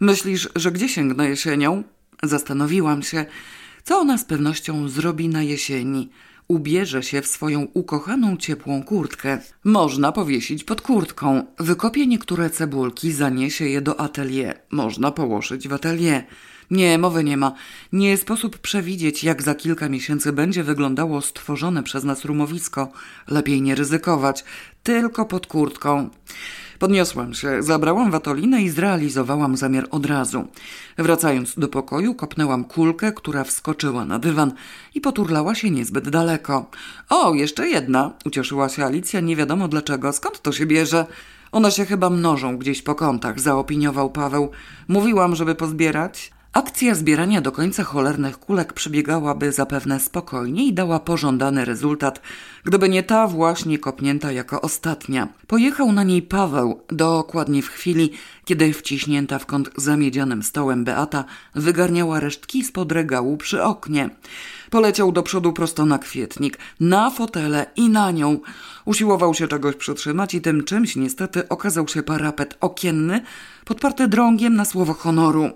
Myślisz, 0.00 0.48
że 0.56 0.72
gdzie 0.72 0.88
sięgnę 0.88 1.28
jesienią? 1.28 1.82
Zastanowiłam 2.22 3.02
się, 3.02 3.26
co 3.84 3.98
ona 3.98 4.18
z 4.18 4.24
pewnością 4.24 4.88
zrobi 4.88 5.28
na 5.28 5.42
jesieni 5.42 6.10
ubierze 6.48 7.02
się 7.02 7.22
w 7.22 7.26
swoją 7.26 7.62
ukochaną 7.74 8.36
ciepłą 8.36 8.82
kurtkę. 8.82 9.38
Można 9.64 10.12
powiesić 10.12 10.64
pod 10.64 10.80
kurtką. 10.82 11.46
Wykopie 11.58 12.06
niektóre 12.06 12.50
cebulki, 12.50 13.12
zaniesie 13.12 13.64
je 13.64 13.80
do 13.80 14.00
atelier. 14.00 14.60
Można 14.70 15.10
położyć 15.10 15.68
w 15.68 15.72
atelier. 15.72 16.24
Nie, 16.70 16.98
mowy 16.98 17.24
nie 17.24 17.36
ma. 17.36 17.52
Nie 17.92 18.16
sposób 18.16 18.58
przewidzieć, 18.58 19.24
jak 19.24 19.42
za 19.42 19.54
kilka 19.54 19.88
miesięcy 19.88 20.32
będzie 20.32 20.64
wyglądało 20.64 21.20
stworzone 21.20 21.82
przez 21.82 22.04
nas 22.04 22.24
rumowisko. 22.24 22.92
Lepiej 23.28 23.62
nie 23.62 23.74
ryzykować. 23.74 24.44
Tylko 24.82 25.26
pod 25.26 25.46
kurtką. 25.46 26.10
Podniosłam 26.78 27.34
się, 27.34 27.62
zabrałam 27.62 28.10
watolinę 28.10 28.62
i 28.62 28.68
zrealizowałam 28.68 29.56
zamiar 29.56 29.88
od 29.90 30.06
razu. 30.06 30.48
Wracając 30.98 31.58
do 31.58 31.68
pokoju, 31.68 32.14
kopnęłam 32.14 32.64
kulkę, 32.64 33.12
która 33.12 33.44
wskoczyła 33.44 34.04
na 34.04 34.18
dywan 34.18 34.52
i 34.94 35.00
poturlała 35.00 35.54
się 35.54 35.70
niezbyt 35.70 36.08
daleko. 36.08 36.70
O, 37.08 37.34
jeszcze 37.34 37.68
jedna, 37.68 38.12
ucieszyła 38.24 38.68
się 38.68 38.84
Alicja, 38.84 39.20
nie 39.20 39.36
wiadomo 39.36 39.68
dlaczego, 39.68 40.12
skąd 40.12 40.42
to 40.42 40.52
się 40.52 40.66
bierze. 40.66 41.06
One 41.52 41.70
się 41.70 41.84
chyba 41.84 42.10
mnożą 42.10 42.58
gdzieś 42.58 42.82
po 42.82 42.94
kątach, 42.94 43.40
zaopiniował 43.40 44.10
Paweł. 44.10 44.50
Mówiłam, 44.88 45.36
żeby 45.36 45.54
pozbierać. 45.54 46.37
Akcja 46.52 46.94
zbierania 46.94 47.40
do 47.40 47.52
końca 47.52 47.84
cholernych 47.84 48.38
kulek 48.38 48.72
przebiegałaby 48.72 49.52
zapewne 49.52 50.00
spokojnie 50.00 50.66
i 50.66 50.72
dała 50.72 51.00
pożądany 51.00 51.64
rezultat, 51.64 52.20
gdyby 52.64 52.88
nie 52.88 53.02
ta 53.02 53.26
właśnie 53.26 53.78
kopnięta 53.78 54.32
jako 54.32 54.60
ostatnia. 54.60 55.28
Pojechał 55.46 55.92
na 55.92 56.02
niej 56.02 56.22
Paweł, 56.22 56.82
dokładnie 56.88 57.62
w 57.62 57.68
chwili, 57.68 58.12
kiedy 58.44 58.72
wciśnięta 58.72 59.38
w 59.38 59.46
kąt 59.46 59.70
za 59.76 59.96
miedzianym 59.96 60.42
stołem 60.42 60.84
Beata 60.84 61.24
wygarniała 61.54 62.20
resztki 62.20 62.64
spod 62.64 62.92
regału 62.92 63.36
przy 63.36 63.62
oknie. 63.62 64.10
Poleciał 64.70 65.12
do 65.12 65.22
przodu 65.22 65.52
prosto 65.52 65.86
na 65.86 65.98
kwietnik, 65.98 66.58
na 66.80 67.10
fotele 67.10 67.66
i 67.76 67.88
na 67.88 68.10
nią. 68.10 68.38
Usiłował 68.84 69.34
się 69.34 69.48
czegoś 69.48 69.76
przytrzymać 69.76 70.34
i 70.34 70.40
tym 70.40 70.64
czymś 70.64 70.96
niestety 70.96 71.48
okazał 71.48 71.88
się 71.88 72.02
parapet 72.02 72.56
okienny, 72.60 73.20
podparty 73.64 74.08
drągiem 74.08 74.54
na 74.54 74.64
słowo 74.64 74.94
honoru. 74.94 75.50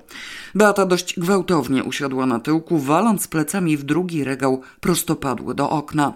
Beata 0.54 0.86
dość 0.86 1.20
gwałtownie 1.20 1.84
usiadła 1.84 2.26
na 2.26 2.40
tyłku, 2.40 2.78
waląc 2.78 3.28
plecami 3.28 3.76
w 3.76 3.82
drugi 3.82 4.24
regał 4.24 4.62
prostopadły 4.80 5.54
do 5.54 5.70
okna. 5.70 6.14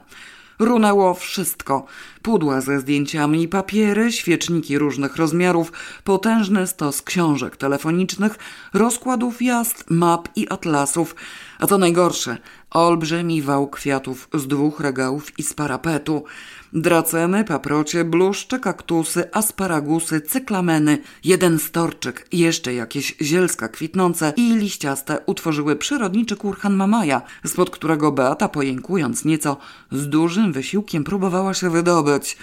Runęło 0.58 1.14
wszystko. 1.14 1.86
Pudła 2.22 2.60
ze 2.60 2.80
zdjęciami, 2.80 3.48
papiery, 3.48 4.12
świeczniki 4.12 4.78
różnych 4.78 5.16
rozmiarów, 5.16 5.72
potężny 6.04 6.66
stos 6.66 7.02
książek 7.02 7.56
telefonicznych, 7.56 8.38
rozkładów 8.74 9.42
jazd, 9.42 9.84
map 9.90 10.28
i 10.36 10.48
atlasów. 10.48 11.14
A 11.58 11.66
to 11.66 11.78
najgorsze, 11.78 12.38
olbrzymi 12.70 13.42
wał 13.42 13.68
kwiatów 13.68 14.28
z 14.34 14.46
dwóch 14.46 14.80
regałów 14.80 15.38
i 15.38 15.42
z 15.42 15.54
parapetu. 15.54 16.24
Draceny, 16.72 17.44
paprocie, 17.44 18.04
bluszcze, 18.04 18.58
kaktusy, 18.58 19.32
asparagusy, 19.32 20.20
cyklameny, 20.20 20.98
jeden 21.24 21.58
storczyk, 21.58 22.26
jeszcze 22.32 22.74
jakieś 22.74 23.16
zielska 23.22 23.68
kwitnące 23.68 24.32
i 24.36 24.54
liściaste 24.54 25.18
utworzyły 25.26 25.76
przyrodniczy 25.76 26.36
kurhan 26.36 26.74
Mamaja, 26.74 27.22
spod 27.46 27.70
którego 27.70 28.12
Beata 28.12 28.48
pojękując 28.48 29.24
nieco 29.24 29.56
z 29.92 30.08
dużym 30.08 30.52
wysiłkiem 30.52 31.04
próbowała 31.04 31.54
się 31.54 31.70
wydobyć. 31.70 32.36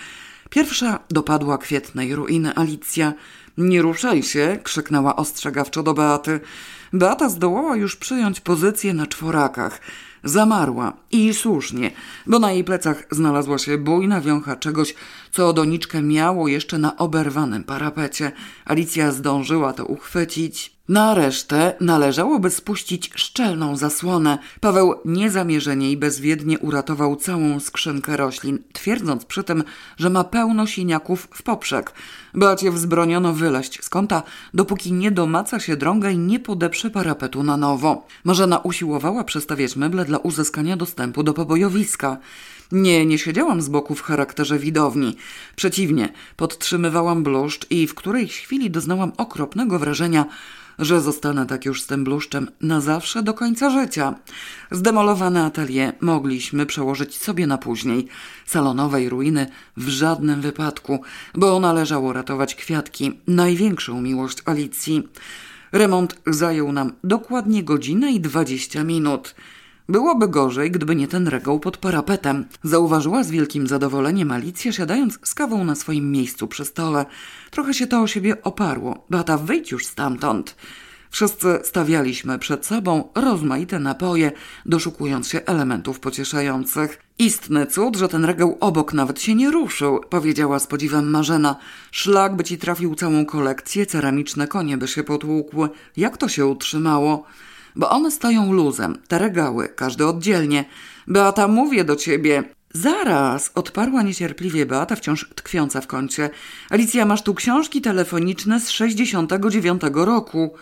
Pierwsza 0.50 1.00
dopadła 1.10 1.58
kwietnej 1.58 2.16
ruiny 2.16 2.56
Alicja. 2.56 3.14
Nie 3.58 3.82
ruszaj 3.82 4.24
się, 4.24 4.60
krzyknęła 4.64 5.16
ostrzegawczo 5.16 5.84
do 5.84 5.94
Beaty. 5.94 6.40
Beata 6.94 7.30
zdołała 7.30 7.76
już 7.76 7.96
przyjąć 7.96 8.40
pozycję 8.40 8.94
na 8.94 9.08
czworakach. 9.08 9.82
Zamarła 10.24 10.94
i 11.12 11.34
słusznie, 11.34 11.92
bo 12.28 12.40
na 12.40 12.52
jej 12.52 12.64
plecach 12.64 13.04
znalazła 13.12 13.58
się 13.58 13.78
bujna 13.78 14.22
wiącha 14.22 14.56
czegoś, 14.56 14.96
co 15.34 15.54
doniczkę 15.54 16.02
miało 16.02 16.48
jeszcze 16.48 16.78
na 16.78 16.98
oberwanym 16.98 17.64
parapecie. 17.64 18.32
Alicja 18.66 19.12
zdążyła 19.12 19.74
to 19.74 19.86
uchwycić. 19.86 20.74
Na 20.90 21.14
resztę 21.14 21.76
należałoby 21.82 22.50
spuścić 22.50 23.12
szczelną 23.16 23.76
zasłonę. 23.76 24.38
Paweł 24.60 24.94
niezamierzenie 25.06 25.92
i 25.92 25.98
bezwiednie 25.98 26.60
uratował 26.60 27.16
całą 27.16 27.60
skrzynkę 27.60 28.18
roślin, 28.18 28.60
twierdząc 28.74 29.26
przy 29.26 29.44
tym, 29.44 29.64
że 29.98 30.10
ma 30.10 30.24
pełno 30.24 30.68
siniaków 30.68 31.28
w 31.32 31.44
poprzek. 31.44 31.94
Beacie 32.34 32.72
wzbroniono 32.72 33.34
wyleść 33.34 33.84
z 33.84 33.90
kąta, 33.90 34.24
dopóki 34.54 34.94
nie 34.94 35.12
domaca 35.12 35.60
się 35.60 35.78
drąga 35.78 36.10
i 36.10 36.18
nie 36.18 36.40
podeprze 36.40 36.90
parapetu 36.90 37.44
na 37.44 37.58
nowo. 37.58 38.08
Marzena 38.24 38.58
usiłowała 38.58 39.24
przestawiać 39.24 39.76
meble 39.76 40.06
dla 40.06 40.18
uzyskania 40.18 40.78
dostępu 40.78 41.24
do 41.24 41.34
pobojowiska. 41.34 42.18
Nie, 42.72 43.06
nie 43.06 43.18
siedziałam 43.18 43.62
z 43.62 43.70
boku 43.70 43.96
w 43.96 44.02
charakterze 44.02 44.60
widowni. 44.60 45.18
Przeciwnie, 45.56 46.10
podtrzymywałam 46.36 47.24
bluszcz 47.24 47.72
i 47.72 47.88
w 47.88 47.96
którejś 47.96 48.40
chwili 48.42 48.72
doznałam 48.72 49.12
okropnego 49.18 49.80
wrażenia, 49.80 50.26
że 50.80 51.02
zostanę 51.02 51.46
tak 51.46 51.66
już 51.66 51.82
z 51.82 51.88
tym 51.88 52.04
bluszczem 52.04 52.52
na 52.62 52.82
zawsze 52.82 53.24
do 53.24 53.34
końca 53.34 53.70
życia. 53.70 54.16
Zdemolowane 54.72 55.44
atelier 55.44 55.94
mogliśmy 56.02 56.66
przełożyć 56.66 57.18
sobie 57.18 57.48
na 57.48 57.58
później. 57.58 58.08
Salonowej 58.46 59.10
ruiny 59.10 59.48
w 59.78 59.88
żadnym 59.88 60.42
wypadku, 60.42 61.00
bo 61.36 61.60
należało 61.60 62.14
ratować 62.14 62.56
kwiatki, 62.56 63.20
największą 63.28 64.02
miłość 64.02 64.38
Alicji. 64.46 65.08
Remont 65.72 66.16
zajął 66.28 66.72
nam 66.72 66.94
dokładnie 67.04 67.64
godzinę 67.64 68.12
i 68.12 68.20
dwadzieścia 68.20 68.84
minut. 68.84 69.36
Byłoby 69.90 70.28
gorzej, 70.28 70.72
gdyby 70.72 70.96
nie 70.96 71.08
ten 71.08 71.28
regał 71.28 71.60
pod 71.60 71.78
parapetem. 71.78 72.46
Zauważyła 72.64 73.24
z 73.24 73.32
wielkim 73.32 73.68
zadowoleniem 73.68 74.32
Alicja, 74.32 74.72
siadając 74.72 75.20
z 75.24 75.34
kawą 75.34 75.66
na 75.66 75.76
swoim 75.76 76.12
miejscu 76.12 76.48
przy 76.48 76.66
stole. 76.66 77.06
Trochę 77.52 77.74
się 77.74 77.88
to 77.88 78.02
o 78.02 78.08
siebie 78.08 78.44
oparło. 78.44 79.06
Bata, 79.10 79.38
wyjdź 79.38 79.72
już 79.72 79.86
stamtąd. 79.86 80.56
Wszyscy 81.10 81.60
stawialiśmy 81.64 82.40
przed 82.40 82.66
sobą 82.66 83.10
rozmaite 83.16 83.80
napoje, 83.80 84.32
doszukując 84.66 85.28
się 85.28 85.42
elementów 85.46 86.00
pocieszających. 86.00 87.00
Istny 87.20 87.66
cud, 87.66 87.96
że 87.96 88.08
ten 88.08 88.26
regał 88.26 88.58
obok 88.60 88.94
nawet 88.94 89.22
się 89.22 89.36
nie 89.36 89.52
ruszył, 89.52 90.00
powiedziała 90.10 90.60
z 90.60 90.68
podziwem 90.68 91.10
Marzena. 91.10 91.56
Szlak 91.92 92.36
by 92.36 92.44
ci 92.44 92.58
trafił 92.58 92.96
całą 92.96 93.26
kolekcję, 93.26 93.86
ceramiczne 93.86 94.48
konie 94.48 94.78
by 94.78 94.88
się 94.88 95.04
potłukły. 95.04 95.70
Jak 95.98 96.18
to 96.18 96.28
się 96.28 96.46
utrzymało? 96.46 97.26
Bo 97.76 97.90
one 97.90 98.12
stoją 98.12 98.54
luzem, 98.54 98.98
te 99.08 99.20
regały, 99.20 99.70
każdy 99.70 100.08
oddzielnie. 100.08 100.66
Beata, 101.08 101.48
mówię 101.48 101.84
do 101.84 101.96
ciebie. 101.96 102.44
Zaraz, 102.74 103.52
odparła 103.56 104.02
niecierpliwie 104.02 104.66
Beata, 104.66 104.96
wciąż 104.96 105.30
tkwiąca 105.36 105.82
w 105.82 105.88
kącie. 105.88 106.30
Alicja, 106.70 107.06
masz 107.06 107.24
tu 107.24 107.34
książki 107.34 107.82
telefoniczne 107.82 108.60
z 108.60 108.70
69 108.70 109.82
roku. 109.94 110.54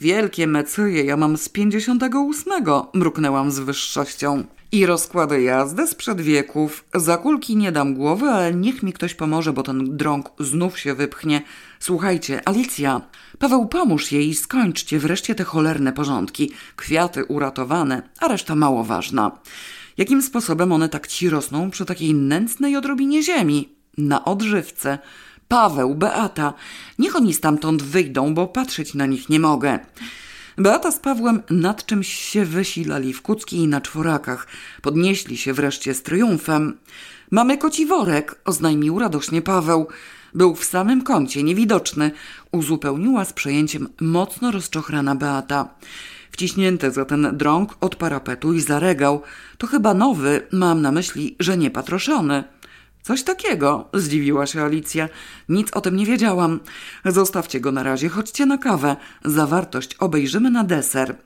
Wielkie 0.00 0.46
mecyje, 0.46 1.04
ja 1.04 1.16
mam 1.16 1.36
z 1.36 1.48
58, 1.48 2.52
mruknęłam 2.94 3.50
z 3.50 3.58
wyższością. 3.58 4.44
I 4.72 4.86
rozkłady 4.86 5.42
jazdy 5.42 5.86
sprzed 5.86 6.20
wieków. 6.20 6.84
Za 6.94 7.16
kulki 7.16 7.56
nie 7.56 7.72
dam 7.72 7.94
głowy, 7.94 8.28
ale 8.28 8.54
niech 8.54 8.82
mi 8.82 8.92
ktoś 8.92 9.14
pomoże, 9.14 9.52
bo 9.52 9.62
ten 9.62 9.96
drąg 9.96 10.30
znów 10.38 10.78
się 10.78 10.94
wypchnie. 10.94 11.42
Słuchajcie, 11.80 12.48
Alicja, 12.48 13.00
Paweł, 13.44 13.66
pomóż 13.66 14.12
jej 14.12 14.28
i 14.28 14.34
skończcie 14.34 14.98
wreszcie 14.98 15.34
te 15.34 15.44
cholerne 15.44 15.92
porządki. 15.92 16.52
Kwiaty 16.76 17.24
uratowane, 17.24 18.02
a 18.20 18.28
reszta 18.28 18.54
mało 18.54 18.84
ważna. 18.84 19.38
Jakim 19.96 20.22
sposobem 20.22 20.72
one 20.72 20.88
tak 20.88 21.06
ci 21.06 21.30
rosną 21.30 21.70
przy 21.70 21.84
takiej 21.84 22.14
nędznej 22.14 22.76
odrobinie 22.76 23.22
ziemi? 23.22 23.68
Na 23.98 24.24
odżywce. 24.24 24.98
Paweł, 25.48 25.94
Beata, 25.94 26.54
niech 26.98 27.16
oni 27.16 27.34
stamtąd 27.34 27.82
wyjdą, 27.82 28.34
bo 28.34 28.46
patrzeć 28.46 28.94
na 28.94 29.06
nich 29.06 29.28
nie 29.28 29.40
mogę. 29.40 29.78
Beata 30.58 30.92
z 30.92 30.98
Pawłem 30.98 31.42
nad 31.50 31.86
czymś 31.86 32.14
się 32.14 32.44
wysilali 32.44 33.12
w 33.12 33.22
kucki 33.22 33.56
i 33.56 33.68
na 33.68 33.80
czworakach. 33.80 34.46
Podnieśli 34.82 35.36
się 35.36 35.52
wreszcie 35.52 35.94
z 35.94 36.02
triumfem. 36.02 36.78
Mamy 37.30 37.58
koci 37.58 37.86
worek, 37.86 38.40
oznajmił 38.44 38.98
radośnie 38.98 39.42
Paweł. 39.42 39.86
Był 40.34 40.54
w 40.54 40.64
samym 40.64 41.02
kącie, 41.02 41.42
niewidoczny. 41.42 42.10
Uzupełniła 42.52 43.24
z 43.24 43.32
przejęciem 43.32 43.88
mocno 44.00 44.50
rozczochrana 44.50 45.14
Beata. 45.14 45.68
Wciśnięte 46.30 46.90
za 46.90 47.04
ten 47.04 47.30
drąg 47.32 47.76
od 47.80 47.96
parapetu 47.96 48.52
i 48.52 48.60
zaregał. 48.60 49.22
To 49.58 49.66
chyba 49.66 49.94
nowy, 49.94 50.46
mam 50.52 50.82
na 50.82 50.92
myśli, 50.92 51.36
że 51.40 51.58
nie 51.58 51.70
patroszony. 51.70 52.44
Coś 53.02 53.22
takiego, 53.22 53.88
zdziwiła 53.94 54.46
się 54.46 54.62
Alicja. 54.62 55.08
Nic 55.48 55.72
o 55.72 55.80
tym 55.80 55.96
nie 55.96 56.06
wiedziałam. 56.06 56.60
Zostawcie 57.04 57.60
go 57.60 57.72
na 57.72 57.82
razie, 57.82 58.08
chodźcie 58.08 58.46
na 58.46 58.58
kawę. 58.58 58.96
Zawartość 59.24 59.94
obejrzymy 59.94 60.50
na 60.50 60.64
deser. 60.64 61.16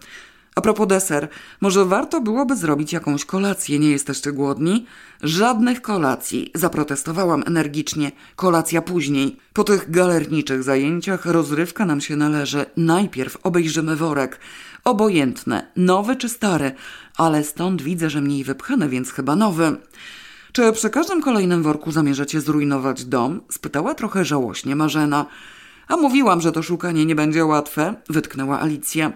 A 0.59 0.61
propos 0.61 0.87
deser, 0.87 1.29
może 1.61 1.85
warto 1.85 2.21
byłoby 2.21 2.57
zrobić 2.57 2.93
jakąś 2.93 3.25
kolację, 3.25 3.79
nie 3.79 3.91
jesteście 3.91 4.33
głodni? 4.33 4.87
Żadnych 5.23 5.83
kolacji, 5.83 6.51
zaprotestowałam 6.55 7.43
energicznie. 7.47 8.13
Kolacja 8.37 8.83
później. 8.83 9.37
Po 9.53 9.65
tych 9.65 9.91
galerniczych 9.91 10.63
zajęciach 10.63 11.27
rozrywka 11.27 11.85
nam 11.85 12.01
się 12.01 12.17
należy. 12.17 12.67
Najpierw 12.77 13.39
obejrzymy 13.43 13.97
worek. 13.97 14.41
Obojętne, 14.85 15.67
nowy 15.77 16.17
czy 16.17 16.29
stary, 16.29 16.73
ale 17.17 17.45
stąd 17.45 17.83
widzę, 17.83 18.11
że 18.11 18.21
mniej 18.21 18.45
wypchane, 18.45 18.89
więc 18.89 19.13
chyba 19.13 19.37
nowy. 19.37 19.77
Czy 20.53 20.73
przy 20.73 20.91
każdym 20.91 21.23
kolejnym 21.23 21.63
worku 21.63 21.93
zamierzacie 21.93 22.41
zrujnować 22.41 23.05
dom? 23.05 23.41
spytała 23.51 23.95
trochę 23.95 24.25
żałośnie 24.25 24.77
Marzena. 24.77 25.27
A 25.89 25.97
mówiłam, 25.97 26.41
że 26.41 26.53
to 26.53 26.63
szukanie 26.63 27.07
nie 27.07 27.15
będzie 27.15 27.45
łatwe, 27.45 27.95
wytknęła 28.09 28.61
Alicja. 28.61 29.13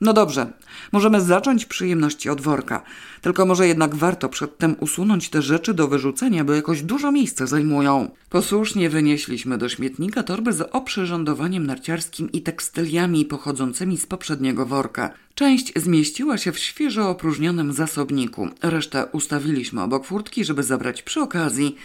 No 0.00 0.12
dobrze, 0.12 0.46
możemy 0.92 1.20
zacząć 1.20 1.66
przyjemności 1.66 2.30
od 2.30 2.40
worka. 2.40 2.82
Tylko 3.20 3.46
może 3.46 3.68
jednak 3.68 3.94
warto 3.94 4.28
przedtem 4.28 4.76
usunąć 4.80 5.30
te 5.30 5.42
rzeczy 5.42 5.74
do 5.74 5.88
wyrzucenia, 5.88 6.44
bo 6.44 6.52
jakoś 6.52 6.82
dużo 6.82 7.12
miejsca 7.12 7.46
zajmują. 7.46 8.10
Posłusznie 8.30 8.90
wynieśliśmy 8.90 9.58
do 9.58 9.68
śmietnika 9.68 10.22
torby 10.22 10.52
z 10.52 10.60
oprzyrządowaniem 10.72 11.66
narciarskim 11.66 12.32
i 12.32 12.42
tekstyliami 12.42 13.24
pochodzącymi 13.24 13.98
z 13.98 14.06
poprzedniego 14.06 14.66
worka. 14.66 15.10
Część 15.34 15.72
zmieściła 15.76 16.38
się 16.38 16.52
w 16.52 16.58
świeżo 16.58 17.10
opróżnionym 17.10 17.72
zasobniku. 17.72 18.48
Resztę 18.62 19.06
ustawiliśmy 19.12 19.82
obok 19.82 20.06
furtki, 20.06 20.44
żeby 20.44 20.62
zabrać 20.62 21.02
przy 21.02 21.20
okazji. 21.20 21.76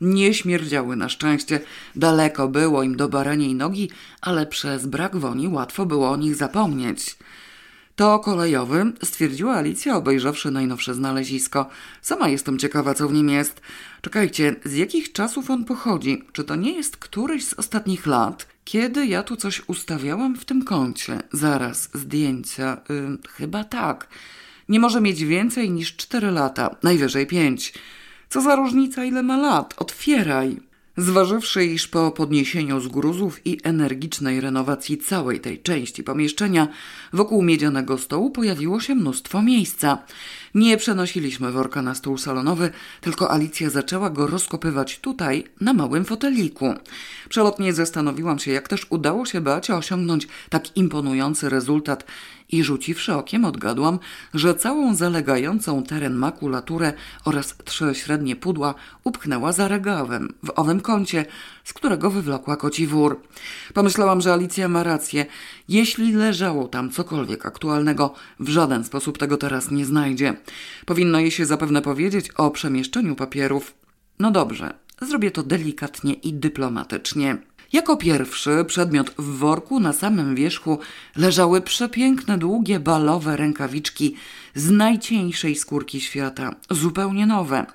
Nie 0.00 0.34
śmierdziały 0.34 0.96
na 0.96 1.08
szczęście. 1.08 1.60
Daleko 1.96 2.48
było 2.48 2.82
im 2.82 2.96
do 2.96 3.08
baraniej 3.08 3.54
nogi, 3.54 3.90
ale 4.20 4.46
przez 4.46 4.86
brak 4.86 5.16
woni 5.16 5.48
łatwo 5.48 5.86
było 5.86 6.10
o 6.10 6.16
nich 6.16 6.36
zapomnieć. 6.36 7.16
To 8.00 8.18
kolejowy, 8.18 8.92
stwierdziła 9.04 9.54
Alicja, 9.54 9.96
obejrzawszy 9.96 10.50
najnowsze 10.50 10.94
znalezisko. 10.94 11.68
Sama 12.02 12.28
jestem 12.28 12.58
ciekawa, 12.58 12.94
co 12.94 13.08
w 13.08 13.12
nim 13.12 13.28
jest. 13.28 13.60
Czekajcie, 14.02 14.56
z 14.64 14.74
jakich 14.74 15.12
czasów 15.12 15.50
on 15.50 15.64
pochodzi? 15.64 16.22
Czy 16.32 16.44
to 16.44 16.56
nie 16.56 16.72
jest 16.72 16.96
któryś 16.96 17.44
z 17.44 17.54
ostatnich 17.54 18.06
lat? 18.06 18.46
Kiedy 18.64 19.06
ja 19.06 19.22
tu 19.22 19.36
coś 19.36 19.62
ustawiałam 19.66 20.36
w 20.36 20.44
tym 20.44 20.64
kącie? 20.64 21.22
Zaraz, 21.32 21.90
zdjęcia. 21.94 22.80
Yy, 22.88 23.18
chyba 23.28 23.64
tak. 23.64 24.08
Nie 24.68 24.80
może 24.80 25.00
mieć 25.00 25.24
więcej 25.24 25.70
niż 25.70 25.96
cztery 25.96 26.30
lata, 26.30 26.76
najwyżej 26.82 27.26
pięć. 27.26 27.74
Co 28.28 28.40
za 28.40 28.56
różnica, 28.56 29.04
ile 29.04 29.22
ma 29.22 29.36
lat? 29.36 29.74
Otwieraj. 29.76 30.69
Zważywszy, 30.96 31.64
iż 31.64 31.88
po 31.88 32.10
podniesieniu 32.10 32.80
z 32.80 32.88
gruzów 32.88 33.46
i 33.46 33.58
energicznej 33.62 34.40
renowacji 34.40 34.98
całej 34.98 35.40
tej 35.40 35.62
części 35.62 36.02
pomieszczenia 36.02 36.68
wokół 37.12 37.42
miedzianego 37.42 37.98
stołu 37.98 38.30
pojawiło 38.30 38.80
się 38.80 38.94
mnóstwo 38.94 39.42
miejsca. 39.42 39.98
Nie 40.54 40.76
przenosiliśmy 40.76 41.52
worka 41.52 41.82
na 41.82 41.94
stół 41.94 42.18
salonowy, 42.18 42.70
tylko 43.00 43.30
Alicja 43.30 43.70
zaczęła 43.70 44.10
go 44.10 44.26
rozkopywać 44.26 44.98
tutaj, 44.98 45.44
na 45.60 45.72
małym 45.72 46.04
foteliku. 46.04 46.74
Przelotnie 47.28 47.72
zastanowiłam 47.72 48.38
się, 48.38 48.50
jak 48.50 48.68
też 48.68 48.86
udało 48.90 49.26
się 49.26 49.40
Beacie 49.40 49.76
osiągnąć 49.76 50.28
tak 50.48 50.76
imponujący 50.76 51.48
rezultat 51.48 52.04
i 52.52 52.64
rzuciwszy 52.64 53.14
okiem 53.14 53.44
odgadłam, 53.44 53.98
że 54.34 54.54
całą 54.54 54.94
zalegającą 54.94 55.82
teren 55.82 56.14
makulaturę 56.14 56.92
oraz 57.24 57.54
trzy 57.64 57.94
średnie 57.94 58.36
pudła 58.36 58.74
upchnęła 59.04 59.52
za 59.52 59.68
regałem, 59.68 60.34
w 60.42 60.52
owym 60.56 60.80
kącie, 60.80 61.24
z 61.64 61.72
którego 61.72 62.10
wywlokła 62.10 62.56
koci 62.56 62.86
wór. 62.86 63.20
Pomyślałam, 63.74 64.20
że 64.20 64.32
Alicja 64.32 64.68
ma 64.68 64.82
rację. 64.82 65.26
Jeśli 65.68 66.12
leżało 66.12 66.68
tam 66.68 66.90
cokolwiek 66.90 67.46
aktualnego, 67.46 68.14
w 68.40 68.48
żaden 68.48 68.84
sposób 68.84 69.18
tego 69.18 69.36
teraz 69.36 69.70
nie 69.70 69.84
znajdzie. 69.86 70.34
Powinno 70.86 71.20
jej 71.20 71.30
się 71.30 71.46
zapewne 71.46 71.82
powiedzieć 71.82 72.30
o 72.30 72.50
przemieszczeniu 72.50 73.16
papierów. 73.16 73.74
No 74.18 74.30
dobrze, 74.30 74.74
zrobię 75.02 75.30
to 75.30 75.42
delikatnie 75.42 76.12
i 76.12 76.34
dyplomatycznie. 76.34 77.36
Jako 77.72 77.96
pierwszy 77.96 78.64
przedmiot 78.66 79.10
w 79.18 79.38
worku 79.38 79.80
na 79.80 79.92
samym 79.92 80.34
wierzchu 80.34 80.78
leżały 81.16 81.60
przepiękne, 81.60 82.38
długie, 82.38 82.80
balowe 82.80 83.36
rękawiczki 83.36 84.16
z 84.54 84.70
najcieńszej 84.70 85.56
skórki 85.56 86.00
świata, 86.00 86.54
zupełnie 86.70 87.26
nowe. 87.26 87.66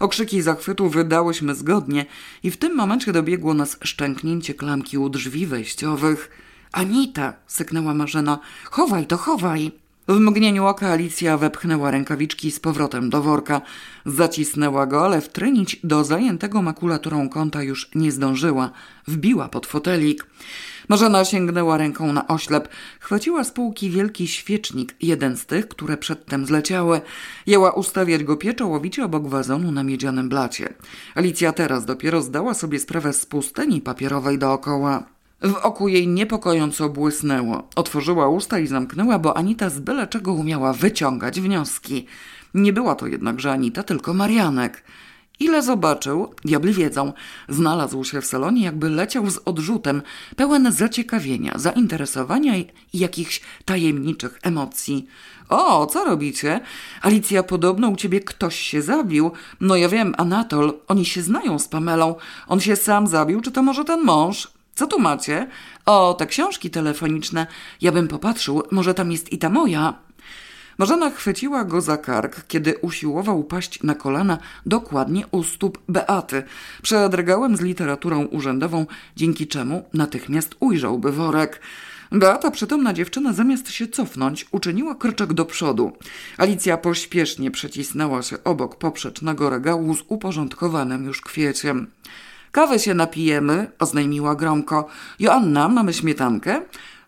Okrzyki 0.00 0.42
zachwytu 0.42 0.88
wydałyśmy 0.88 1.54
zgodnie 1.54 2.06
i 2.42 2.50
w 2.50 2.56
tym 2.56 2.76
momencie 2.76 3.12
dobiegło 3.12 3.54
nas 3.54 3.76
szczęknięcie 3.80 4.54
klamki 4.54 4.98
u 4.98 5.08
drzwi 5.08 5.46
wejściowych. 5.46 6.30
Anita, 6.72 7.32
syknęła 7.46 7.94
Marzena, 7.94 8.38
chowaj 8.64 9.06
to, 9.06 9.16
chowaj. 9.16 9.87
W 10.08 10.20
mgnieniu 10.20 10.66
oka 10.66 10.88
Alicja 10.88 11.36
wepchnęła 11.36 11.90
rękawiczki 11.90 12.50
z 12.50 12.60
powrotem 12.60 13.10
do 13.10 13.22
worka. 13.22 13.60
Zacisnęła 14.06 14.86
go, 14.86 15.04
ale 15.04 15.20
wtrynić 15.20 15.80
do 15.84 16.04
zajętego 16.04 16.62
makulaturą 16.62 17.28
kąta 17.28 17.62
już 17.62 17.90
nie 17.94 18.12
zdążyła. 18.12 18.70
Wbiła 19.08 19.48
pod 19.48 19.66
fotelik. 19.66 20.26
Marzena 20.88 21.24
sięgnęła 21.24 21.76
ręką 21.76 22.12
na 22.12 22.28
oślep. 22.28 22.68
Chwyciła 23.00 23.44
z 23.44 23.50
półki 23.50 23.90
wielki 23.90 24.28
świecznik, 24.28 24.94
jeden 25.00 25.36
z 25.36 25.46
tych, 25.46 25.68
które 25.68 25.96
przedtem 25.96 26.46
zleciały. 26.46 27.00
Jęła 27.46 27.70
ustawiać 27.70 28.24
go 28.24 28.36
pieczołowicie 28.36 29.04
obok 29.04 29.28
wazonu 29.28 29.72
na 29.72 29.82
miedzianym 29.82 30.28
blacie. 30.28 30.74
Alicja 31.14 31.52
teraz 31.52 31.84
dopiero 31.84 32.22
zdała 32.22 32.54
sobie 32.54 32.78
sprawę 32.78 33.12
z 33.12 33.26
pustyni 33.26 33.80
papierowej 33.80 34.38
dookoła. 34.38 35.17
W 35.42 35.54
oku 35.54 35.88
jej 35.88 36.08
niepokojąco 36.08 36.88
błysnęło. 36.88 37.68
Otworzyła 37.76 38.28
usta 38.28 38.58
i 38.58 38.66
zamknęła, 38.66 39.18
bo 39.18 39.36
Anita 39.36 39.70
z 39.70 39.78
byle 39.78 40.06
czego 40.06 40.32
umiała 40.32 40.72
wyciągać 40.72 41.40
wnioski. 41.40 42.06
Nie 42.54 42.72
była 42.72 42.94
to 42.94 43.06
jednakże 43.06 43.52
Anita, 43.52 43.82
tylko 43.82 44.14
Marianek. 44.14 44.84
Ile 45.40 45.62
zobaczył, 45.62 46.34
diabli 46.44 46.72
wiedzą, 46.72 47.12
znalazł 47.48 48.04
się 48.04 48.20
w 48.20 48.26
salonie, 48.26 48.64
jakby 48.64 48.90
leciał 48.90 49.30
z 49.30 49.38
odrzutem, 49.44 50.02
pełen 50.36 50.72
zaciekawienia, 50.72 51.52
zainteresowania 51.56 52.56
i 52.56 52.68
jakichś 52.94 53.40
tajemniczych 53.64 54.38
emocji. 54.42 55.06
O, 55.48 55.86
co 55.86 56.04
robicie? 56.04 56.60
Alicja, 57.02 57.42
podobno 57.42 57.88
u 57.88 57.96
ciebie 57.96 58.20
ktoś 58.20 58.56
się 58.56 58.82
zabił. 58.82 59.30
No 59.60 59.76
ja 59.76 59.88
wiem, 59.88 60.14
Anatol, 60.16 60.72
oni 60.88 61.04
się 61.04 61.22
znają 61.22 61.58
z 61.58 61.68
Pamelą. 61.68 62.14
On 62.48 62.60
się 62.60 62.76
sam 62.76 63.06
zabił, 63.06 63.40
czy 63.40 63.52
to 63.52 63.62
może 63.62 63.84
ten 63.84 64.04
mąż? 64.04 64.57
Co 64.78 64.86
tu 64.86 64.98
macie? 64.98 65.46
O, 65.86 66.14
te 66.14 66.26
książki 66.26 66.70
telefoniczne. 66.70 67.46
Ja 67.80 67.92
bym 67.92 68.08
popatrzył, 68.08 68.62
może 68.70 68.94
tam 68.94 69.12
jest 69.12 69.32
i 69.32 69.38
ta 69.38 69.50
moja. 69.50 69.94
Marzena 70.78 71.10
chwyciła 71.10 71.64
go 71.64 71.80
za 71.80 71.96
kark, 71.96 72.46
kiedy 72.48 72.78
usiłował 72.78 73.44
paść 73.44 73.82
na 73.82 73.94
kolana 73.94 74.38
dokładnie 74.66 75.24
u 75.30 75.42
stóp 75.42 75.78
Beaty. 75.88 76.42
Przed 76.82 77.14
regałem 77.14 77.56
z 77.56 77.60
literaturą 77.60 78.24
urzędową, 78.24 78.86
dzięki 79.16 79.46
czemu 79.46 79.84
natychmiast 79.94 80.54
ujrzałby 80.60 81.12
worek. 81.12 81.60
Beata, 82.12 82.50
przytomna 82.50 82.92
dziewczyna, 82.92 83.32
zamiast 83.32 83.70
się 83.70 83.88
cofnąć, 83.88 84.46
uczyniła 84.50 84.94
kroczek 84.94 85.32
do 85.32 85.44
przodu. 85.44 85.92
Alicja 86.36 86.76
pośpiesznie 86.76 87.50
przecisnęła 87.50 88.22
się 88.22 88.44
obok 88.44 88.76
poprzecznego 88.76 89.50
regału 89.50 89.94
z 89.94 90.02
uporządkowanym 90.08 91.04
już 91.04 91.20
kwieciem. 91.20 91.86
Kawę 92.52 92.78
się 92.78 92.94
napijemy, 92.94 93.70
oznajmiła 93.78 94.34
gromko. 94.34 94.88
Joanna, 95.18 95.68
mamy 95.68 95.94
śmietankę? 95.94 96.62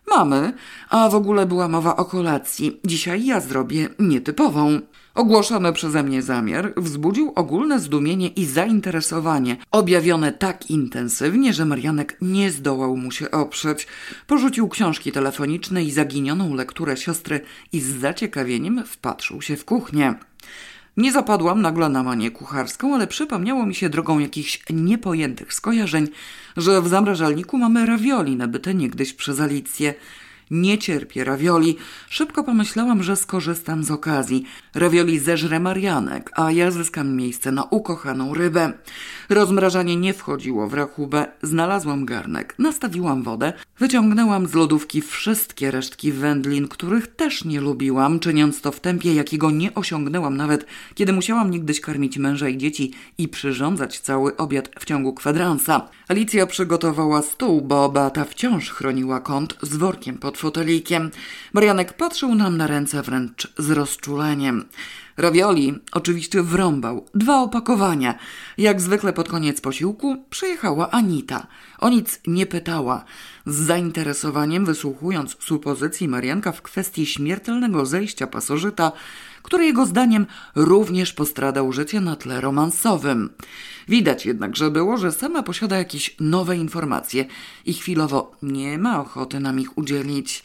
Mamy, 0.07 0.53
a 0.89 1.09
w 1.09 1.15
ogóle 1.15 1.45
była 1.45 1.67
mowa 1.67 1.95
o 1.95 2.05
kolacji. 2.05 2.79
Dzisiaj 2.85 3.25
ja 3.25 3.39
zrobię 3.39 3.89
nietypową. 3.99 4.79
Ogłoszony 5.15 5.73
przeze 5.73 6.03
mnie 6.03 6.21
zamiar 6.21 6.73
wzbudził 6.77 7.31
ogólne 7.35 7.79
zdumienie 7.79 8.27
i 8.27 8.45
zainteresowanie, 8.45 9.57
objawione 9.71 10.31
tak 10.31 10.69
intensywnie, 10.69 11.53
że 11.53 11.65
Marianek 11.65 12.17
nie 12.21 12.51
zdołał 12.51 12.97
mu 12.97 13.11
się 13.11 13.31
oprzeć. 13.31 13.87
Porzucił 14.27 14.69
książki 14.69 15.11
telefoniczne 15.11 15.83
i 15.83 15.91
zaginioną 15.91 16.55
lekturę 16.55 16.97
siostry 16.97 17.41
i 17.73 17.79
z 17.79 17.99
zaciekawieniem 17.99 18.83
wpatrzył 18.85 19.41
się 19.41 19.57
w 19.57 19.65
kuchnię. 19.65 20.15
Nie 20.97 21.11
zapadłam 21.11 21.61
nagle 21.61 21.89
na 21.89 22.03
manię 22.03 22.31
kucharską, 22.31 22.95
ale 22.95 23.07
przypomniało 23.07 23.65
mi 23.65 23.75
się 23.75 23.89
drogą 23.89 24.19
jakichś 24.19 24.63
niepojętych 24.69 25.53
skojarzeń, 25.53 26.07
że 26.57 26.81
w 26.81 26.87
zamrażalniku 26.87 27.57
mamy 27.57 27.85
ravioli 27.85 28.35
nabyte 28.35 28.73
niegdyś 28.73 29.13
przez 29.13 29.39
Alicję. 29.39 29.93
Nie 30.51 30.77
cierpię 30.77 31.23
ravioli. 31.23 31.77
Szybko 32.09 32.43
pomyślałam, 32.43 33.03
że 33.03 33.15
skorzystam 33.15 33.83
z 33.83 33.91
okazji. 33.91 34.43
Ravioli 34.75 35.19
zeżre 35.19 35.59
Marianek, 35.59 36.31
a 36.35 36.51
ja 36.51 36.71
zyskam 36.71 37.15
miejsce 37.15 37.51
na 37.51 37.63
ukochaną 37.63 38.33
rybę. 38.33 38.73
Rozmrażanie 39.29 39.95
nie 39.95 40.13
wchodziło 40.13 40.67
w 40.67 40.73
rachubę. 40.73 41.25
Znalazłam 41.41 42.05
garnek, 42.05 42.55
nastawiłam 42.59 43.23
wodę, 43.23 43.53
wyciągnęłam 43.79 44.47
z 44.47 44.53
lodówki 44.53 45.01
wszystkie 45.01 45.71
resztki 45.71 46.11
wędlin, 46.11 46.67
których 46.67 47.07
też 47.07 47.45
nie 47.45 47.61
lubiłam, 47.61 48.19
czyniąc 48.19 48.61
to 48.61 48.71
w 48.71 48.79
tempie, 48.79 49.13
jakiego 49.13 49.51
nie 49.51 49.73
osiągnęłam 49.75 50.37
nawet, 50.37 50.65
kiedy 50.95 51.13
musiałam 51.13 51.51
niegdyś 51.51 51.81
karmić 51.81 52.17
męża 52.17 52.49
i 52.49 52.57
dzieci 52.57 52.93
i 53.17 53.27
przyrządzać 53.27 53.99
cały 53.99 54.37
obiad 54.37 54.69
w 54.79 54.85
ciągu 54.85 55.13
kwadransa. 55.13 55.89
Alicja 56.07 56.47
przygotowała 56.47 57.21
stół, 57.21 57.61
bo 57.61 57.89
Beata 57.89 58.25
wciąż 58.25 58.69
chroniła 58.69 59.19
kąt 59.19 59.57
z 59.61 59.75
workiem 59.75 60.17
pod 60.17 60.40
fotelikiem. 60.41 61.11
Marianek 61.53 61.93
patrzył 61.93 62.35
nam 62.35 62.57
na 62.57 62.67
ręce 62.67 63.01
wręcz 63.01 63.53
z 63.57 63.71
rozczuleniem. 63.71 64.65
Ravioli 65.17 65.79
oczywiście 65.91 66.43
wrąbał. 66.43 67.05
Dwa 67.15 67.41
opakowania. 67.41 68.15
Jak 68.57 68.81
zwykle 68.81 69.13
pod 69.13 69.29
koniec 69.29 69.61
posiłku 69.61 70.25
przyjechała 70.29 70.91
Anita. 70.91 71.47
O 71.79 71.89
nic 71.89 72.19
nie 72.27 72.45
pytała. 72.45 73.03
Z 73.45 73.55
zainteresowaniem 73.55 74.65
wysłuchując 74.65 75.37
supozycji 75.39 76.07
Marianka 76.07 76.51
w 76.51 76.61
kwestii 76.61 77.05
śmiertelnego 77.05 77.85
zejścia 77.85 78.27
pasożyta, 78.27 78.91
który 79.43 79.65
jego 79.65 79.85
zdaniem 79.85 80.25
również 80.55 81.13
postradał 81.13 81.73
życie 81.73 82.01
na 82.01 82.15
tle 82.15 82.41
romansowym. 82.41 83.29
Widać 83.87 84.25
jednak, 84.25 84.55
że 84.55 84.71
było, 84.71 84.97
że 84.97 85.11
sama 85.11 85.43
posiada 85.43 85.77
jakieś 85.77 86.15
nowe 86.19 86.57
informacje 86.57 87.25
i 87.65 87.73
chwilowo 87.73 88.31
nie 88.41 88.77
ma 88.77 89.01
ochoty 89.01 89.39
nam 89.39 89.59
ich 89.59 89.77
udzielić. 89.77 90.43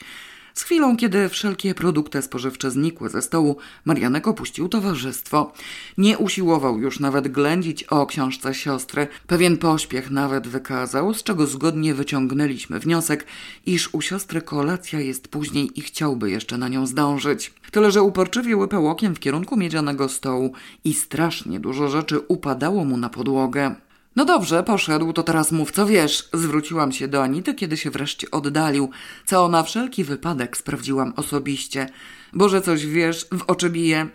Z 0.56 0.62
chwilą, 0.62 0.96
kiedy 0.96 1.28
wszelkie 1.28 1.74
produkty 1.74 2.22
spożywcze 2.22 2.70
znikły 2.70 3.08
ze 3.08 3.22
stołu, 3.22 3.56
Marianek 3.84 4.28
opuścił 4.28 4.68
towarzystwo. 4.68 5.52
Nie 5.98 6.18
usiłował 6.18 6.78
już 6.78 7.00
nawet 7.00 7.28
ględzić 7.28 7.84
o 7.84 8.06
książce 8.06 8.54
siostry. 8.54 9.08
Pewien 9.26 9.58
pośpiech 9.58 10.10
nawet 10.10 10.48
wykazał, 10.48 11.14
z 11.14 11.22
czego 11.22 11.46
zgodnie 11.46 11.94
wyciągnęliśmy 11.94 12.78
wniosek, 12.78 13.26
iż 13.66 13.94
u 13.94 14.00
siostry 14.00 14.42
kolacja 14.42 15.00
jest 15.00 15.28
później 15.28 15.78
i 15.78 15.82
chciałby 15.82 16.30
jeszcze 16.30 16.58
na 16.58 16.68
nią 16.68 16.86
zdążyć. 16.86 17.54
Tyle, 17.70 17.90
że 17.90 18.02
uporczywie 18.02 18.56
łypał 18.56 18.88
okiem 18.88 19.14
w 19.14 19.20
kierunku 19.20 19.56
miedzianego 19.56 20.08
stołu 20.08 20.52
i 20.84 20.94
strasznie 20.94 21.60
dużo 21.60 21.88
rzeczy 21.88 22.20
upadało 22.20 22.84
mu 22.84 22.96
na 22.96 23.08
podłogę. 23.08 23.74
No 24.16 24.24
dobrze, 24.24 24.62
poszedł, 24.62 25.12
to 25.12 25.22
teraz 25.22 25.52
mów 25.52 25.70
co 25.70 25.86
wiesz. 25.86 26.28
Zwróciłam 26.32 26.92
się 26.92 27.08
do 27.08 27.22
Anity, 27.22 27.54
kiedy 27.54 27.76
się 27.76 27.90
wreszcie 27.90 28.30
oddalił, 28.30 28.90
co 29.26 29.48
na 29.48 29.62
wszelki 29.62 30.04
wypadek 30.04 30.56
sprawdziłam 30.56 31.12
osobiście. 31.16 31.88
Boże, 32.32 32.62
coś 32.62 32.86
wiesz, 32.86 33.26
w 33.32 33.42
oczy 33.42 33.70
bije. 33.70 34.06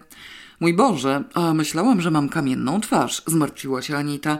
Mój 0.59 0.73
Boże, 0.73 1.23
a 1.33 1.53
myślałam, 1.53 2.01
że 2.01 2.11
mam 2.11 2.29
kamienną 2.29 2.81
twarz, 2.81 3.21
zmartwiła 3.27 3.81
się 3.81 3.97
Anita. 3.97 4.39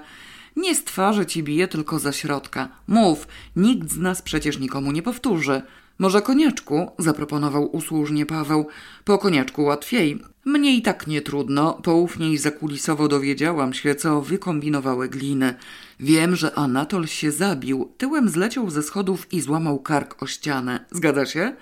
Nie 0.56 0.76
z 0.76 0.84
twarzy 0.84 1.26
ci 1.26 1.44
bije, 1.44 1.68
tylko 1.68 2.00
za 2.00 2.12
środka. 2.12 2.70
Mów, 2.88 3.28
nikt 3.56 3.92
z 3.92 3.98
nas 3.98 4.22
przecież 4.22 4.60
nikomu 4.60 4.92
nie 4.92 5.02
powtórzy. 5.02 5.62
Może 6.02 6.22
konieczku? 6.22 6.92
zaproponował 7.00 7.76
usłużnie 7.76 8.26
Paweł. 8.26 8.68
Po 9.06 9.18
konieczku 9.18 9.64
łatwiej. 9.64 10.22
Mnie 10.46 10.76
i 10.76 10.82
tak 10.82 11.08
nie 11.08 11.22
trudno. 11.22 11.74
Poufnie 11.74 12.40
zakulisowo 12.40 13.08
dowiedziałam 13.08 13.74
się, 13.74 13.96
co 13.96 14.22
wykombinowały 14.22 15.10
gliny. 15.10 15.56
Wiem, 16.00 16.36
że 16.36 16.56
Anatol 16.56 17.08
się 17.08 17.32
zabił. 17.32 17.92
Tyłem 17.98 18.30
zleciał 18.30 18.70
ze 18.70 18.84
schodów 18.84 19.34
i 19.34 19.42
złamał 19.42 19.80
kark 19.80 20.24
o 20.24 20.28
ścianę. 20.28 20.86
Zgadza 20.92 21.26
się? 21.26 21.56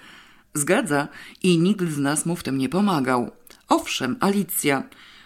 Zgadza. 0.54 1.08
I 1.44 1.58
nikt 1.58 1.90
z 1.90 1.98
nas 1.98 2.26
mu 2.26 2.36
w 2.36 2.44
tym 2.44 2.58
nie 2.58 2.70
pomagał. 2.70 3.32
Owszem, 3.68 4.18
Alicja. 4.20 4.84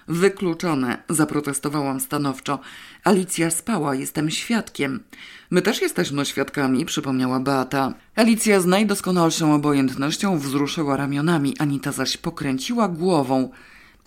Wykluczone, 0.08 1.04
zaprotestowałam 1.10 2.00
stanowczo. 2.00 2.60
Alicja 3.04 3.52
spała, 3.52 3.96
jestem 3.96 4.32
świadkiem. 4.32 5.04
My 5.50 5.62
też 5.62 5.82
jesteśmy 5.82 6.26
świadkami, 6.26 6.86
przypomniała 6.86 7.40
Beata. 7.40 7.94
Alicja 8.16 8.62
z 8.62 8.66
najdoskonalszą 8.66 9.56
obojętnością 9.56 10.40
wzruszyła 10.40 10.98
ramionami, 10.98 11.58
Anita 11.60 11.92
zaś 11.92 12.18
pokręciła 12.18 12.88
głową. 12.88 13.50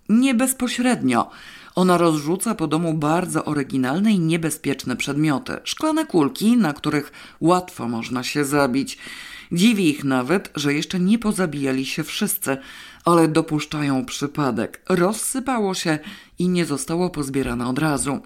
Nie 0.08 0.34
bezpośrednio. 0.34 1.30
Ona 1.74 1.98
rozrzuca 1.98 2.54
po 2.54 2.66
domu 2.66 2.94
bardzo 2.94 3.44
oryginalne 3.44 4.12
i 4.12 4.18
niebezpieczne 4.18 4.96
przedmioty. 4.96 5.56
Szklane 5.64 6.06
kulki, 6.06 6.56
na 6.56 6.72
których 6.72 7.12
łatwo 7.40 7.88
można 7.88 8.22
się 8.22 8.44
zabić. 8.44 8.98
Dziwi 9.52 9.88
ich 9.88 10.04
nawet, 10.04 10.50
że 10.54 10.74
jeszcze 10.74 11.00
nie 11.00 11.18
pozabijali 11.18 11.86
się 11.86 12.04
wszyscy, 12.04 12.56
ale 13.06 13.28
dopuszczają 13.28 14.04
przypadek. 14.04 14.82
Rozsypało 14.88 15.74
się 15.74 15.98
i 16.38 16.48
nie 16.48 16.64
zostało 16.64 17.10
pozbierane 17.10 17.68
od 17.68 17.78
razu. 17.78 18.18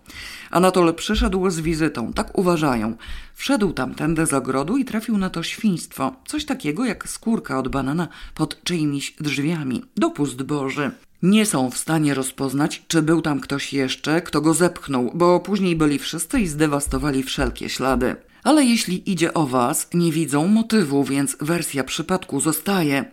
Anatol 0.51 0.95
przyszedł 0.95 1.51
z 1.51 1.61
wizytą, 1.61 2.13
tak 2.13 2.39
uważają. 2.39 2.97
Wszedł 3.35 3.73
tamtędy 3.73 4.27
z 4.27 4.33
ogrodu 4.33 4.77
i 4.77 4.85
trafił 4.85 5.19
na 5.19 5.31
to 5.31 5.43
świństwo. 5.43 6.13
Coś 6.27 6.45
takiego 6.45 6.85
jak 6.85 7.09
skórka 7.09 7.59
od 7.59 7.69
banana 7.69 8.09
pod 8.35 8.65
czyimiś 8.65 9.15
drzwiami. 9.21 9.85
Dopust 9.97 10.43
Boży. 10.43 10.91
Nie 11.23 11.47
są 11.47 11.71
w 11.71 11.79
stanie 11.79 12.15
rozpoznać, 12.15 12.83
czy 12.89 13.03
był 13.03 13.23
tam 13.23 13.41
ktoś 13.41 13.73
jeszcze, 13.73 14.23
kto 14.23 14.41
go 14.41 14.55
zepchnął, 14.55 15.11
bo 15.15 15.41
później 15.41 15.77
byli 15.77 15.99
wszyscy 15.99 16.41
i 16.41 16.47
zdewastowali 16.47 17.23
wszelkie 17.23 17.69
ślady. 17.69 18.17
Ale 18.45 18.65
jeśli 18.65 19.11
idzie 19.11 19.35
o 19.35 19.47
was, 19.47 19.89
nie 19.95 20.13
widzą 20.13 20.47
motywu, 20.47 21.05
więc 21.05 21.37
wersja 21.41 21.85
przypadku 21.85 22.41
zostaje. 22.41 23.05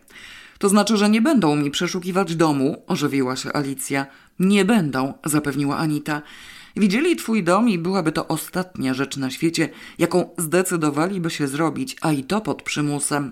To 0.60 0.70
znaczy, 0.70 0.98
że 0.98 1.10
nie 1.10 1.22
będą 1.22 1.56
mi 1.56 1.72
przeszukiwać 1.72 2.36
domu, 2.36 2.84
ożywiła 2.88 3.36
się 3.36 3.54
Alicja. 3.54 4.06
Nie 4.40 4.66
będą, 4.66 5.14
zapewniła 5.26 5.78
Anita. 5.78 6.22
Widzieli 6.76 7.16
twój 7.16 7.44
dom 7.44 7.70
i 7.70 7.78
byłaby 7.78 8.12
to 8.12 8.28
ostatnia 8.28 8.94
rzecz 8.94 9.18
na 9.18 9.30
świecie, 9.30 9.70
jaką 9.98 10.30
zdecydowaliby 10.38 11.30
się 11.30 11.48
zrobić, 11.48 11.96
a 12.02 12.12
i 12.12 12.24
to 12.24 12.42
pod 12.42 12.62
przymusem. 12.62 13.32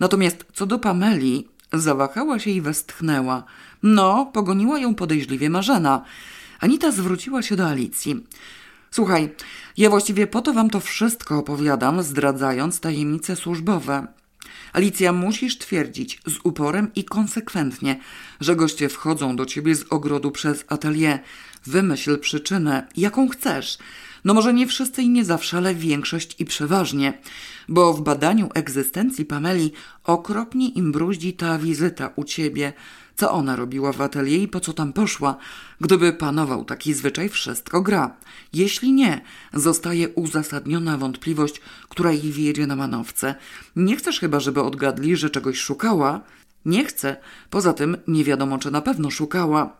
Natomiast 0.00 0.44
co 0.52 0.66
do 0.66 0.78
Pameli, 0.78 1.48
zawahała 1.72 2.38
się 2.38 2.50
i 2.50 2.60
westchnęła. 2.60 3.44
No, 3.82 4.30
pogoniła 4.32 4.78
ją 4.78 4.94
podejrzliwie 4.94 5.50
Marzena. 5.50 6.04
Anita 6.60 6.92
zwróciła 6.92 7.42
się 7.42 7.56
do 7.56 7.66
Alicji. 7.66 8.26
Słuchaj, 8.90 9.34
ja 9.76 9.90
właściwie 9.90 10.26
po 10.26 10.42
to 10.42 10.52
wam 10.52 10.70
to 10.70 10.80
wszystko 10.80 11.38
opowiadam, 11.38 12.02
zdradzając 12.02 12.80
tajemnice 12.80 13.36
służbowe. 13.36 14.06
Alicja, 14.72 15.12
musisz 15.12 15.58
twierdzić 15.58 16.20
z 16.26 16.38
uporem 16.44 16.90
i 16.94 17.04
konsekwentnie, 17.04 18.00
że 18.40 18.56
goście 18.56 18.88
wchodzą 18.88 19.36
do 19.36 19.46
ciebie 19.46 19.74
z 19.74 19.84
ogrodu 19.90 20.30
przez 20.30 20.64
atelier. 20.68 21.18
Wymyśl 21.66 22.18
przyczynę, 22.18 22.86
jaką 22.96 23.28
chcesz. 23.28 23.78
No 24.24 24.34
może 24.34 24.54
nie 24.54 24.66
wszyscy 24.66 25.02
i 25.02 25.08
nie 25.08 25.24
zawsze, 25.24 25.56
ale 25.56 25.74
większość 25.74 26.36
i 26.38 26.44
przeważnie. 26.44 27.18
Bo 27.68 27.94
w 27.94 28.02
badaniu 28.02 28.48
egzystencji 28.54 29.24
Pameli 29.24 29.72
okropnie 30.04 30.68
im 30.68 30.92
bruździ 30.92 31.32
ta 31.32 31.58
wizyta 31.58 32.12
u 32.16 32.24
ciebie. 32.24 32.72
Co 33.16 33.32
ona 33.32 33.56
robiła 33.56 33.92
w 33.92 34.00
atelier 34.00 34.40
i 34.40 34.48
po 34.48 34.60
co 34.60 34.72
tam 34.72 34.92
poszła? 34.92 35.36
Gdyby 35.80 36.12
panował 36.12 36.64
taki 36.64 36.94
zwyczaj, 36.94 37.28
wszystko 37.28 37.82
gra. 37.82 38.16
Jeśli 38.52 38.92
nie, 38.92 39.20
zostaje 39.54 40.08
uzasadniona 40.08 40.98
wątpliwość, 40.98 41.60
która 41.88 42.12
jej 42.12 42.32
wiedzie 42.32 42.66
na 42.66 42.76
manowce. 42.76 43.34
Nie 43.76 43.96
chcesz 43.96 44.20
chyba, 44.20 44.40
żeby 44.40 44.62
odgadli, 44.62 45.16
że 45.16 45.30
czegoś 45.30 45.58
szukała? 45.58 46.20
Nie 46.64 46.84
chcę. 46.84 47.16
Poza 47.50 47.72
tym 47.72 47.96
nie 48.08 48.24
wiadomo, 48.24 48.58
czy 48.58 48.70
na 48.70 48.80
pewno 48.80 49.10
szukała. 49.10 49.76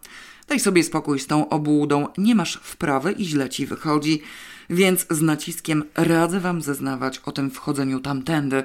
Daj 0.49 0.61
sobie 0.61 0.85
spokój 0.85 1.21
z 1.21 1.27
tą 1.27 1.49
obłudą, 1.49 2.09
nie 2.19 2.35
masz 2.35 2.55
wprawy 2.63 3.13
i 3.13 3.25
źle 3.25 3.49
ci 3.49 3.67
wychodzi, 3.67 4.23
więc 4.71 5.07
z 5.11 5.23
naciskiem 5.23 5.85
radzę 5.95 6.41
wam 6.41 6.63
zeznawać 6.63 7.19
o 7.19 7.33
tym 7.33 7.51
wchodzeniu 7.51 8.01
tamtędy. 8.01 8.65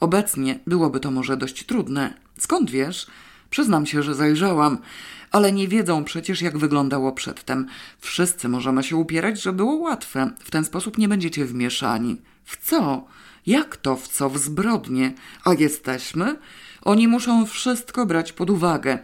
Obecnie 0.00 0.60
byłoby 0.66 1.00
to 1.00 1.10
może 1.10 1.36
dość 1.36 1.66
trudne. 1.66 2.14
Skąd 2.38 2.70
wiesz? 2.70 3.06
Przyznam 3.54 3.86
się, 3.86 4.02
że 4.02 4.14
zajrzałam, 4.14 4.78
ale 5.30 5.52
nie 5.52 5.68
wiedzą 5.68 6.04
przecież, 6.04 6.42
jak 6.42 6.58
wyglądało 6.58 7.12
przedtem. 7.12 7.66
Wszyscy 8.00 8.48
możemy 8.48 8.82
się 8.82 8.96
upierać, 8.96 9.42
że 9.42 9.52
było 9.52 9.74
łatwe. 9.74 10.30
W 10.38 10.50
ten 10.50 10.64
sposób 10.64 10.98
nie 10.98 11.08
będziecie 11.08 11.44
wmieszani. 11.44 12.16
W 12.44 12.68
co? 12.68 13.04
Jak 13.46 13.76
to 13.76 13.96
w 13.96 14.08
co? 14.08 14.30
W 14.30 14.38
zbrodnie. 14.38 15.14
A 15.44 15.52
jesteśmy? 15.52 16.36
Oni 16.82 17.08
muszą 17.08 17.46
wszystko 17.46 18.06
brać 18.06 18.32
pod 18.32 18.50
uwagę. 18.50 18.98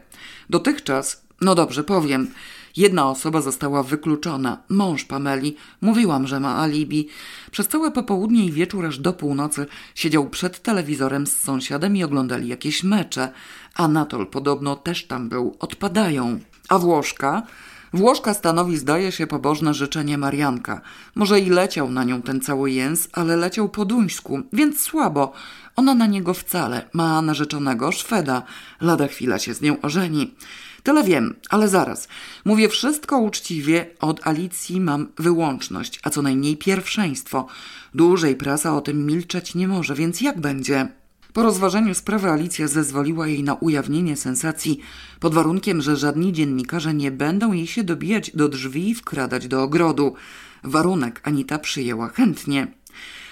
Dotychczas, 0.48 1.24
no 1.40 1.54
dobrze, 1.54 1.84
powiem, 1.84 2.30
Jedna 2.76 3.10
osoba 3.10 3.40
została 3.40 3.82
wykluczona. 3.82 4.62
Mąż 4.68 5.04
Pameli. 5.04 5.56
Mówiłam, 5.80 6.26
że 6.26 6.40
ma 6.40 6.56
alibi. 6.56 7.08
Przez 7.50 7.68
całe 7.68 7.90
popołudnie 7.90 8.44
i 8.44 8.52
wieczór 8.52 8.86
aż 8.86 8.98
do 8.98 9.12
północy 9.12 9.66
siedział 9.94 10.28
przed 10.28 10.62
telewizorem 10.62 11.26
z 11.26 11.36
sąsiadem 11.36 11.96
i 11.96 12.04
oglądali 12.04 12.48
jakieś 12.48 12.84
mecze. 12.84 13.32
Anatol 13.74 14.26
podobno 14.26 14.76
też 14.76 15.06
tam 15.06 15.28
był. 15.28 15.56
Odpadają. 15.58 16.38
A 16.68 16.78
Włoszka? 16.78 17.42
Włoszka 17.92 18.34
stanowi, 18.34 18.76
zdaje 18.76 19.12
się, 19.12 19.26
pobożne 19.26 19.74
życzenie 19.74 20.18
Marianka. 20.18 20.80
Może 21.14 21.40
i 21.40 21.50
leciał 21.50 21.90
na 21.90 22.04
nią 22.04 22.22
ten 22.22 22.40
cały 22.40 22.70
jęs, 22.70 23.08
ale 23.12 23.36
leciał 23.36 23.68
po 23.68 23.84
duńsku, 23.84 24.42
więc 24.52 24.80
słabo. 24.80 25.32
Ona 25.76 25.94
na 25.94 26.06
niego 26.06 26.34
wcale. 26.34 26.88
Ma 26.92 27.22
narzeczonego 27.22 27.92
Szweda. 27.92 28.42
Lada 28.80 29.08
chwila 29.08 29.38
się 29.38 29.54
z 29.54 29.60
nią 29.60 29.80
ożeni. 29.80 30.34
Tyle 30.82 31.04
wiem, 31.04 31.34
ale 31.50 31.68
zaraz. 31.68 32.08
Mówię 32.44 32.68
wszystko 32.68 33.18
uczciwie, 33.18 33.86
od 34.00 34.26
Alicji 34.26 34.80
mam 34.80 35.08
wyłączność, 35.18 36.00
a 36.02 36.10
co 36.10 36.22
najmniej 36.22 36.56
pierwszeństwo. 36.56 37.46
Dłużej 37.94 38.36
prasa 38.36 38.76
o 38.76 38.80
tym 38.80 39.06
milczeć 39.06 39.54
nie 39.54 39.68
może, 39.68 39.94
więc 39.94 40.20
jak 40.20 40.40
będzie? 40.40 40.88
Po 41.32 41.42
rozważeniu 41.42 41.94
sprawy 41.94 42.30
Alicja 42.30 42.68
zezwoliła 42.68 43.26
jej 43.26 43.44
na 43.44 43.54
ujawnienie 43.54 44.16
sensacji 44.16 44.80
pod 45.20 45.34
warunkiem, 45.34 45.82
że 45.82 45.96
żadni 45.96 46.32
dziennikarze 46.32 46.94
nie 46.94 47.10
będą 47.10 47.52
jej 47.52 47.66
się 47.66 47.84
dobijać 47.84 48.30
do 48.34 48.48
drzwi 48.48 48.90
i 48.90 48.94
wkradać 48.94 49.48
do 49.48 49.62
ogrodu. 49.62 50.14
Warunek 50.64 51.20
Anita 51.24 51.58
przyjęła 51.58 52.08
chętnie. 52.08 52.66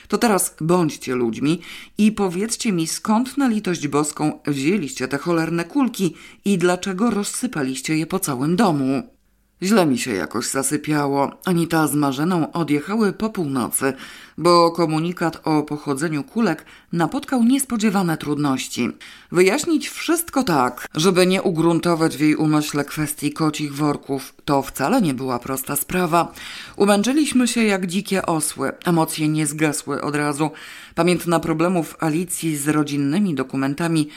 To 0.09 0.19
teraz 0.19 0.57
bądźcie 0.61 1.15
ludźmi 1.15 1.61
i 1.99 2.12
powiedzcie 2.12 2.73
mi, 2.73 2.87
skąd 2.87 3.37
na 3.37 3.49
litość 3.49 3.89
boską 3.89 4.41
wzięliście 4.47 5.09
te 5.09 5.19
cholerne 5.19 5.65
kulki 5.65 6.15
i 6.45 6.59
dlaczego 6.59 7.11
rozsypaliście 7.11 7.97
je 7.97 8.07
po 8.07 8.19
całym 8.19 8.57
domu. 8.57 9.18
Źle 9.62 9.86
mi 9.86 9.98
się 9.98 10.12
jakoś 10.12 10.47
zasypiało. 10.51 11.30
Anita 11.44 11.86
z 11.86 11.94
Marzeną 11.94 12.52
odjechały 12.52 13.12
po 13.12 13.30
północy, 13.30 13.93
bo 14.39 14.70
komunikat 14.70 15.40
o 15.44 15.62
pochodzeniu 15.62 16.24
kulek 16.24 16.64
napotkał 16.93 17.44
niespodziewane 17.44 18.16
trudności. 18.16 18.90
Wyjaśnić 19.32 19.89
wszystko 19.89 20.43
tak, 20.43 20.86
żeby 20.94 21.26
nie 21.26 21.43
ugruntować 21.43 22.16
w 22.16 22.20
jej 22.20 22.36
umyśle 22.36 22.85
kwestii 22.85 23.32
kocich 23.32 23.74
worków, 23.74 24.35
to 24.44 24.62
wcale 24.62 25.02
nie 25.02 25.14
była 25.14 25.39
prosta 25.39 25.76
sprawa. 25.76 26.32
Umęczyliśmy 26.76 27.48
się 27.48 27.64
jak 27.64 27.86
dzikie 27.86 28.26
osły, 28.26 28.72
emocje 28.85 29.28
nie 29.28 29.47
zgasły 29.47 30.02
od 30.02 30.14
razu. 30.14 30.51
Pamiętna 30.94 31.40
problemów 31.40 31.97
Alicji 32.01 32.56
z 32.56 32.68
rodzinnymi 32.68 33.35
dokumentami 33.35 34.09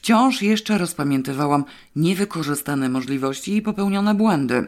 Wciąż 0.00 0.42
jeszcze 0.42 0.78
rozpamiętywałam 0.78 1.64
niewykorzystane 1.96 2.88
możliwości 2.88 3.56
i 3.56 3.62
popełnione 3.62 4.14
błędy. 4.14 4.66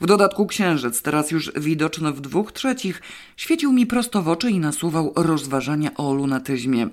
W 0.00 0.06
dodatku 0.06 0.46
księżyc, 0.46 1.02
teraz 1.02 1.30
już 1.30 1.52
widoczny 1.56 2.12
w 2.12 2.20
dwóch 2.20 2.52
trzecich, 2.52 3.02
świecił 3.36 3.72
mi 3.72 3.86
prosto 3.86 4.22
w 4.22 4.28
oczy 4.28 4.50
i 4.50 4.58
nasuwał 4.58 5.12
rozważania 5.16 5.94
o 5.94 6.14
lunatyzmie. 6.14 6.88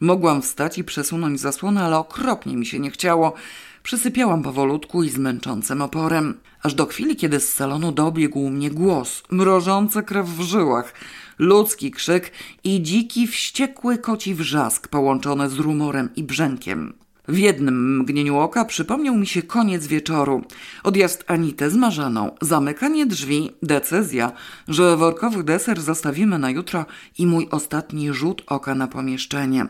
Mogłam 0.00 0.42
wstać 0.42 0.78
i 0.78 0.84
przesunąć 0.84 1.40
zasłonę, 1.40 1.84
ale 1.84 1.98
okropnie 1.98 2.56
mi 2.56 2.66
się 2.66 2.78
nie 2.78 2.90
chciało. 2.90 3.34
Przysypiałam 3.82 4.42
powolutku 4.42 5.02
i 5.02 5.10
z 5.10 5.18
męczącym 5.18 5.82
oporem. 5.82 6.34
Aż 6.62 6.74
do 6.74 6.86
chwili, 6.86 7.16
kiedy 7.16 7.40
z 7.40 7.52
salonu 7.52 7.92
dobiegł 7.92 8.50
mnie 8.50 8.70
głos, 8.70 9.22
mrożący 9.30 10.02
krew 10.02 10.26
w 10.26 10.42
żyłach, 10.42 10.94
ludzki 11.38 11.90
krzyk 11.90 12.32
i 12.64 12.82
dziki, 12.82 13.26
wściekły 13.26 13.98
koci 13.98 14.34
wrzask 14.34 14.88
połączony 14.88 15.50
z 15.50 15.54
rumorem 15.54 16.08
i 16.16 16.22
brzękiem. 16.22 16.92
W 17.28 17.38
jednym 17.38 17.98
mgnieniu 17.98 18.38
oka 18.38 18.64
przypomniał 18.64 19.16
mi 19.16 19.26
się 19.26 19.42
koniec 19.42 19.86
wieczoru. 19.86 20.42
Odjazd 20.82 21.24
Anity 21.26 21.70
z 21.70 21.76
Marzaną, 21.76 22.30
zamykanie 22.40 23.06
drzwi, 23.06 23.50
decyzja, 23.62 24.32
że 24.68 24.96
workowy 24.96 25.44
deser 25.44 25.80
zostawimy 25.80 26.38
na 26.38 26.50
jutro 26.50 26.86
i 27.18 27.26
mój 27.26 27.48
ostatni 27.50 28.12
rzut 28.12 28.42
oka 28.46 28.74
na 28.74 28.88
pomieszczenie. 28.88 29.66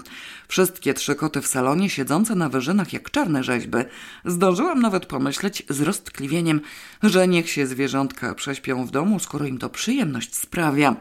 Wszystkie 0.49 0.95
trzy 0.95 1.15
koty 1.15 1.41
w 1.41 1.47
salonie 1.47 1.91
siedzące 1.91 2.35
na 2.35 2.49
wyżynach 2.49 2.93
jak 2.93 3.11
czarne 3.11 3.45
rzeźby. 3.45 3.79
Zdążyłam 4.25 4.81
nawet 4.81 5.07
pomyśleć 5.07 5.63
z 5.69 5.81
roztkliwieniem, 5.81 6.61
że 7.03 7.29
niech 7.29 7.51
się 7.51 7.67
zwierzątka 7.67 8.35
prześpią 8.35 8.87
w 8.87 8.91
domu, 8.91 9.19
skoro 9.19 9.47
im 9.47 9.59
to 9.59 9.69
przyjemność 9.69 10.37
sprawia. 10.37 10.97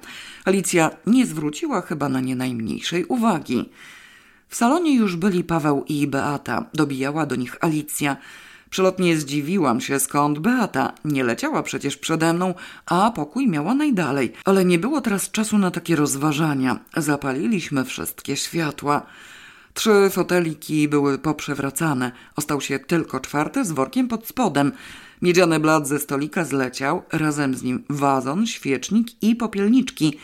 Alicja 0.46 0.92
nie 1.08 1.26
zwróciła 1.26 1.82
chyba 1.82 2.10
na 2.10 2.20
nie 2.20 2.36
najmniejszej 2.36 3.06
uwagi. 3.06 3.70
W 4.52 4.56
salonie 4.56 4.96
już 4.96 5.16
byli 5.16 5.44
Paweł 5.44 5.86
i 5.88 6.08
Beata. 6.08 6.66
Dobijała 6.74 7.26
do 7.26 7.36
nich 7.36 7.58
Alicja. 7.62 8.18
Przelotnie 8.70 9.18
zdziwiłam 9.18 9.82
się, 9.82 10.00
skąd 10.00 10.40
Beata. 10.40 10.94
Nie 11.06 11.24
leciała 11.24 11.64
przecież 11.64 11.98
przede 11.98 12.34
mną, 12.34 12.54
a 12.86 13.12
pokój 13.12 13.48
miała 13.48 13.74
najdalej. 13.76 14.34
Ale 14.46 14.66
nie 14.66 14.80
było 14.80 15.02
teraz 15.02 15.32
czasu 15.32 15.58
na 15.58 15.72
takie 15.72 15.96
rozważania. 15.96 16.80
Zapaliliśmy 16.98 17.86
wszystkie 17.86 18.36
światła. 18.36 19.06
Trzy 19.74 20.10
foteliki 20.12 20.88
były 20.88 21.18
poprzewracane. 21.18 22.12
Ostał 22.36 22.62
się 22.62 22.80
tylko 22.80 23.20
czwarty 23.20 23.66
z 23.66 23.72
workiem 23.72 24.08
pod 24.08 24.28
spodem. 24.28 24.72
Miedziany 25.22 25.60
blat 25.60 25.88
ze 25.88 26.00
stolika 26.00 26.46
zleciał, 26.46 27.04
razem 27.12 27.56
z 27.56 27.64
nim 27.64 27.84
wazon, 27.90 28.48
świecznik 28.48 29.24
i 29.24 29.36
popielniczki– 29.36 30.18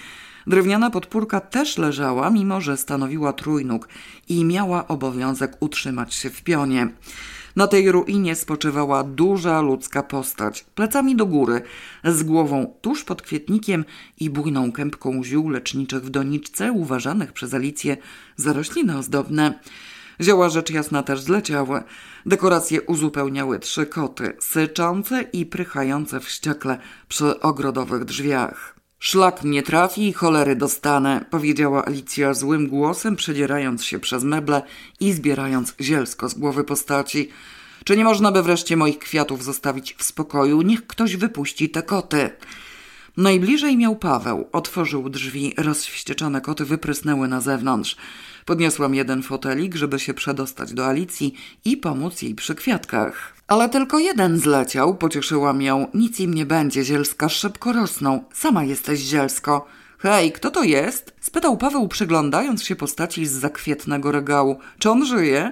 Drewniana 0.48 0.90
podpórka 0.90 1.40
też 1.40 1.78
leżała, 1.78 2.30
mimo 2.30 2.62
że 2.62 2.78
stanowiła 2.78 3.34
trójnóg 3.34 3.88
i 4.30 4.46
miała 4.46 4.88
obowiązek 4.88 5.58
utrzymać 5.60 6.14
się 6.14 6.30
w 6.30 6.44
pionie. 6.44 6.90
Na 7.56 7.68
tej 7.68 7.92
ruinie 7.92 8.36
spoczywała 8.36 9.04
duża 9.04 9.62
ludzka 9.62 10.04
postać, 10.04 10.66
plecami 10.76 11.16
do 11.16 11.26
góry, 11.26 11.62
z 12.04 12.24
głową 12.24 12.74
tuż 12.82 13.04
pod 13.04 13.22
kwietnikiem 13.22 13.86
i 14.20 14.30
bujną 14.30 14.72
kępką 14.72 15.24
ziół 15.24 15.50
leczniczych 15.50 16.04
w 16.04 16.10
doniczce, 16.10 16.72
uważanych 16.72 17.34
przez 17.34 17.54
Alicję 17.54 17.98
za 18.36 18.54
rośliny 18.54 18.98
ozdobne. 18.98 19.60
Zioła 20.22 20.50
rzecz 20.50 20.70
jasna 20.70 21.04
też 21.04 21.22
zleciały. 21.22 21.84
Dekoracje 22.26 22.82
uzupełniały 22.82 23.60
trzy 23.60 23.86
koty, 23.86 24.34
syczące 24.40 25.22
i 25.22 25.46
prychające 25.46 26.20
w 26.20 26.28
przy 27.08 27.40
ogrodowych 27.40 28.06
drzwiach. 28.06 28.77
Szlak 29.00 29.44
mnie 29.44 29.64
trafi 29.64 30.08
i 30.08 30.14
cholery 30.14 30.56
dostanę, 30.56 31.26
powiedziała 31.30 31.86
Alicja 31.86 32.34
złym 32.34 32.68
głosem, 32.68 33.16
przedzierając 33.16 33.84
się 33.84 34.00
przez 34.00 34.24
meble 34.24 34.62
i 35.00 35.14
zbierając 35.14 35.74
zielsko 35.82 36.30
z 36.30 36.34
głowy 36.34 36.64
postaci. 36.64 37.30
Czy 37.84 37.98
nie 37.98 38.04
można 38.04 38.32
by 38.32 38.44
wreszcie 38.44 38.78
moich 38.78 39.00
kwiatów 39.00 39.44
zostawić 39.44 39.96
w 39.98 40.04
spokoju? 40.04 40.62
Niech 40.62 40.88
ktoś 40.88 41.16
wypuści 41.16 41.70
te 41.70 41.84
koty. 41.84 42.30
Najbliżej 43.18 43.78
miał 43.78 43.96
Paweł. 43.96 44.50
Otworzył 44.52 45.10
drzwi, 45.10 45.54
rozwścieczone 45.58 46.42
koty 46.42 46.66
wyprysnęły 46.66 47.28
na 47.28 47.42
zewnątrz. 47.42 47.96
Podniosłam 48.46 48.96
jeden 48.96 49.24
fotelik, 49.24 49.76
żeby 49.76 50.00
się 50.00 50.14
przedostać 50.14 50.74
do 50.74 50.88
Alicji 50.88 51.34
i 51.66 51.78
pomóc 51.78 52.22
jej 52.22 52.36
przy 52.36 52.56
kwiatkach. 52.56 53.37
Ale 53.48 53.70
tylko 53.70 54.00
jeden 54.00 54.40
zleciał, 54.40 54.96
pocieszyłam 54.96 55.62
ją. 55.62 55.88
Nic 55.94 56.20
im 56.20 56.34
nie 56.34 56.46
będzie, 56.46 56.84
zielska 56.84 57.30
szybko 57.30 57.74
rosną. 57.74 58.24
Sama 58.34 58.64
jesteś 58.64 59.00
zielsko. 59.00 59.68
Hej, 60.00 60.32
kto 60.32 60.52
to 60.52 60.64
jest? 60.64 61.14
spytał 61.20 61.58
Paweł, 61.58 61.88
przyglądając 61.88 62.64
się 62.64 62.76
postaci 62.76 63.26
z 63.26 63.32
zakwietnego 63.32 64.12
regału. 64.12 64.60
Czy 64.80 64.90
on 64.90 65.06
żyje? 65.06 65.52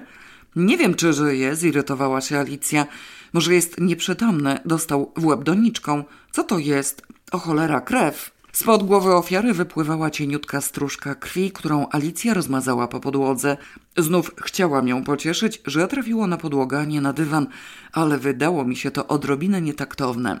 Nie 0.56 0.76
wiem, 0.78 0.94
czy 0.94 1.12
żyje, 1.12 1.56
zirytowała 1.56 2.20
się 2.20 2.38
Alicja. 2.38 2.86
Może 3.32 3.54
jest 3.54 3.80
nieprzytomny, 3.80 4.58
dostał 4.64 5.12
w 5.16 5.26
łeb 5.26 5.44
doniczką. 5.44 6.04
Co 6.32 6.44
to 6.44 6.58
jest? 6.58 7.02
O 7.32 7.38
cholera, 7.38 7.80
krew. 7.80 8.30
Spod 8.56 8.82
głowy 8.82 9.14
ofiary 9.14 9.54
wypływała 9.54 10.10
cieniutka 10.10 10.60
stróżka 10.60 11.14
krwi, 11.14 11.50
którą 11.52 11.86
Alicja 11.90 12.34
rozmazała 12.34 12.88
po 12.88 13.00
podłodze. 13.00 13.56
Znów 13.96 14.30
chciałam 14.44 14.88
ją 14.88 15.04
pocieszyć, 15.04 15.62
że 15.66 15.88
trafiło 15.88 16.26
na 16.26 16.36
podłogę, 16.36 16.78
a 16.78 16.84
nie 16.84 17.00
na 17.00 17.12
dywan, 17.12 17.46
ale 17.92 18.18
wydało 18.18 18.64
mi 18.64 18.76
się 18.76 18.90
to 18.90 19.06
odrobinę 19.06 19.62
nietaktowne. 19.62 20.40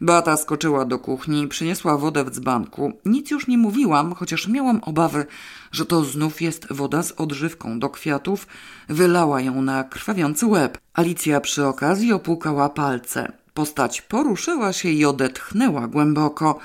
Beata 0.00 0.36
skoczyła 0.36 0.84
do 0.84 0.98
kuchni 0.98 1.48
przyniosła 1.48 1.98
wodę 1.98 2.24
w 2.24 2.30
dzbanku. 2.30 2.92
Nic 3.04 3.30
już 3.30 3.46
nie 3.46 3.58
mówiłam, 3.58 4.14
chociaż 4.14 4.48
miałam 4.48 4.80
obawy, 4.82 5.26
że 5.72 5.86
to 5.86 6.04
znów 6.04 6.42
jest 6.42 6.72
woda 6.72 7.02
z 7.02 7.12
odżywką 7.12 7.78
do 7.78 7.90
kwiatów. 7.90 8.46
Wylała 8.88 9.40
ją 9.40 9.62
na 9.62 9.84
krwawiący 9.84 10.46
łeb. 10.46 10.78
Alicja 10.94 11.40
przy 11.40 11.66
okazji 11.66 12.12
opłukała 12.12 12.68
palce. 12.68 13.32
Postać 13.54 14.02
poruszyła 14.02 14.72
się 14.72 14.88
i 14.88 15.04
odetchnęła 15.04 15.88
głęboko. 15.88 16.60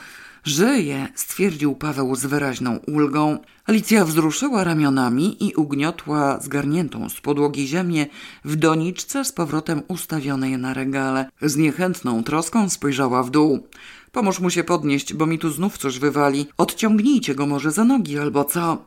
Żyje, 0.49 1.07
stwierdził 1.15 1.75
Paweł 1.75 2.15
z 2.15 2.25
wyraźną 2.25 2.79
ulgą. 2.87 3.37
Alicja 3.65 4.05
wzruszyła 4.05 4.63
ramionami 4.63 5.47
i 5.47 5.55
ugniotła 5.55 6.39
zgarniętą 6.39 7.09
z 7.09 7.21
podłogi 7.21 7.67
ziemię 7.67 8.07
w 8.45 8.55
doniczce 8.55 9.25
z 9.25 9.31
powrotem 9.31 9.81
ustawionej 9.87 10.57
na 10.57 10.73
regale. 10.73 11.29
Z 11.41 11.57
niechętną 11.57 12.23
troską 12.23 12.69
spojrzała 12.69 13.23
w 13.23 13.29
dół. 13.29 13.67
Pomóż 14.11 14.39
mu 14.39 14.49
się 14.49 14.63
podnieść, 14.63 15.13
bo 15.13 15.25
mi 15.25 15.39
tu 15.39 15.51
znów 15.51 15.77
coś 15.77 15.99
wywali. 15.99 16.47
Odciągnijcie 16.57 17.35
go 17.35 17.45
może 17.45 17.71
za 17.71 17.83
nogi 17.83 18.19
albo 18.19 18.43
co. 18.43 18.85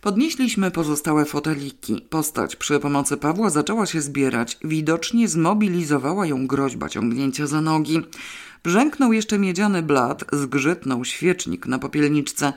Podnieśliśmy 0.00 0.70
pozostałe 0.70 1.24
foteliki. 1.24 2.06
Postać 2.10 2.56
przy 2.56 2.80
pomocy 2.80 3.16
Pawła 3.16 3.50
zaczęła 3.50 3.86
się 3.86 4.00
zbierać. 4.00 4.58
Widocznie 4.64 5.28
zmobilizowała 5.28 6.26
ją 6.26 6.46
groźba 6.46 6.88
ciągnięcia 6.88 7.46
za 7.46 7.60
nogi. 7.60 8.00
Brzęknął 8.64 9.12
jeszcze 9.12 9.38
miedziany 9.38 9.82
blat, 9.82 10.24
zgrzytnął 10.32 11.04
świecznik 11.04 11.66
na 11.66 11.78
popielniczce. 11.78 12.52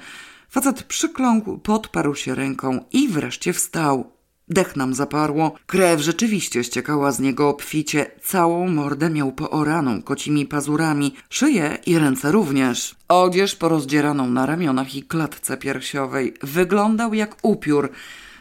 Facet 0.49 0.83
przykląkł, 0.83 1.57
podparł 1.57 2.15
się 2.15 2.35
ręką 2.35 2.85
i 2.91 3.07
wreszcie 3.07 3.53
wstał. 3.53 4.11
Dech 4.47 4.75
nam 4.75 4.93
zaparło, 4.93 5.55
krew 5.65 6.01
rzeczywiście 6.01 6.63
ściekała 6.63 7.11
z 7.11 7.19
niego 7.19 7.49
obficie, 7.49 8.11
całą 8.23 8.67
mordę 8.69 9.09
miał 9.09 9.31
pooraną 9.31 10.01
kocimi 10.01 10.45
pazurami, 10.45 11.15
szyję 11.29 11.77
i 11.85 11.97
ręce 11.97 12.31
również. 12.31 12.95
Odzież 13.07 13.55
porozdzieraną 13.55 14.29
na 14.29 14.45
ramionach 14.45 14.95
i 14.95 15.03
klatce 15.03 15.57
piersiowej 15.57 16.33
wyglądał 16.43 17.13
jak 17.13 17.35
upiór. 17.41 17.89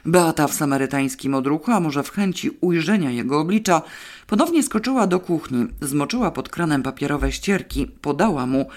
Beata 0.07 0.49
w 0.49 0.55
samarytańskim 0.55 1.35
odruchu, 1.35 1.71
a 1.73 1.81
może 1.81 2.03
w 2.03 2.11
chęci 2.11 2.51
ujrzenia 2.61 3.11
jego 3.11 3.41
oblicza, 3.41 3.83
ponownie 4.27 4.63
skoczyła 4.63 5.07
do 5.07 5.21
kuchni, 5.21 5.67
zmoczyła 5.81 6.31
pod 6.31 6.49
kranem 6.49 6.83
papierowe 6.83 7.33
ścierki, 7.33 7.87
podała 7.87 8.47
mu. 8.47 8.69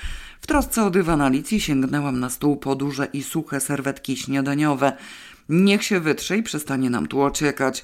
W 0.42 0.48
trosce 0.48 0.84
o 0.84 0.90
dywan 0.90 1.22
Alicji 1.22 1.62
sięgnęłam 1.62 2.20
na 2.20 2.30
stół 2.30 2.58
po 2.58 2.76
duże 2.76 3.08
i 3.14 3.24
suche 3.24 3.60
serwetki 3.60 4.18
śniadaniowe. 4.18 4.94
Niech 5.50 5.84
się 5.84 6.00
wytrze 6.00 6.38
i 6.38 6.44
przestanie 6.44 6.90
nam 6.90 7.08
tu 7.08 7.22
ociekać. 7.22 7.84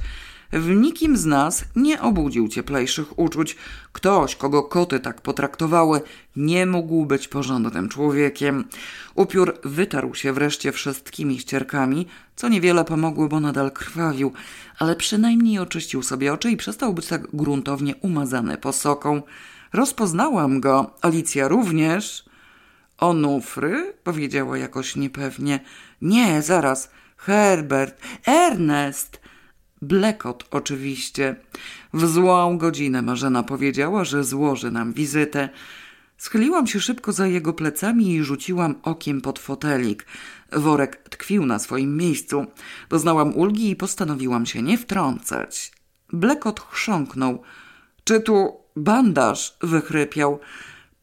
W 0.54 0.70
nikim 0.70 1.18
z 1.18 1.26
nas 1.26 1.66
nie 1.76 2.02
obudził 2.02 2.48
cieplejszych 2.48 3.20
uczuć. 3.20 3.56
Ktoś, 3.92 4.36
kogo 4.36 4.64
koty 4.64 5.00
tak 5.00 5.22
potraktowały, 5.22 6.02
nie 6.36 6.66
mógł 6.66 7.06
być 7.06 7.28
porządnym 7.28 7.90
człowiekiem. 7.90 8.66
Upiór 9.16 9.60
wytarł 9.64 10.16
się 10.16 10.34
wreszcie 10.34 10.72
wszystkimi 10.72 11.40
ścierkami, 11.40 12.08
co 12.36 12.50
niewiele 12.50 12.86
pomogło, 12.86 13.28
bo 13.28 13.40
nadal 13.40 13.72
krwawił, 13.72 14.34
ale 14.80 14.96
przynajmniej 14.96 15.60
oczyścił 15.60 16.04
sobie 16.04 16.34
oczy 16.34 16.52
i 16.52 16.58
przestał 16.58 16.94
być 16.94 17.08
tak 17.08 17.36
gruntownie 17.36 17.96
umazany 17.96 18.58
posoką. 18.58 19.22
Rozpoznałam 19.74 20.60
go, 20.60 20.92
Alicja 21.02 21.48
również. 21.48 22.26
Onufry? 22.98 23.94
powiedziała 24.04 24.58
jakoś 24.58 24.96
niepewnie. 24.96 25.60
Nie, 26.02 26.42
zaraz. 26.42 26.92
Herbert, 27.18 28.02
Ernest. 28.26 29.23
Blekot 29.84 30.46
oczywiście. 30.52 31.36
W 31.94 32.08
złą 32.08 32.58
godzinę 32.58 33.02
Marzena 33.02 33.44
powiedziała, 33.44 34.04
że 34.04 34.24
złoży 34.24 34.72
nam 34.72 34.94
wizytę. 34.94 35.50
Schyliłam 36.18 36.68
się 36.68 36.80
szybko 36.80 37.12
za 37.12 37.28
jego 37.28 37.54
plecami 37.54 38.14
i 38.14 38.24
rzuciłam 38.24 38.76
okiem 38.84 39.22
pod 39.22 39.40
fotelik. 39.40 40.06
Worek 40.52 41.10
tkwił 41.10 41.46
na 41.46 41.60
swoim 41.60 41.98
miejscu. 41.98 42.46
Doznałam 42.90 43.36
ulgi 43.36 43.70
i 43.70 43.76
postanowiłam 43.76 44.46
się 44.46 44.62
nie 44.62 44.78
wtrącać. 44.78 45.72
Blekot 46.14 46.60
chrząknął. 46.60 47.42
Czy 48.04 48.20
tu 48.22 48.58
bandaż? 48.76 49.58
wychrypiał. 49.62 50.40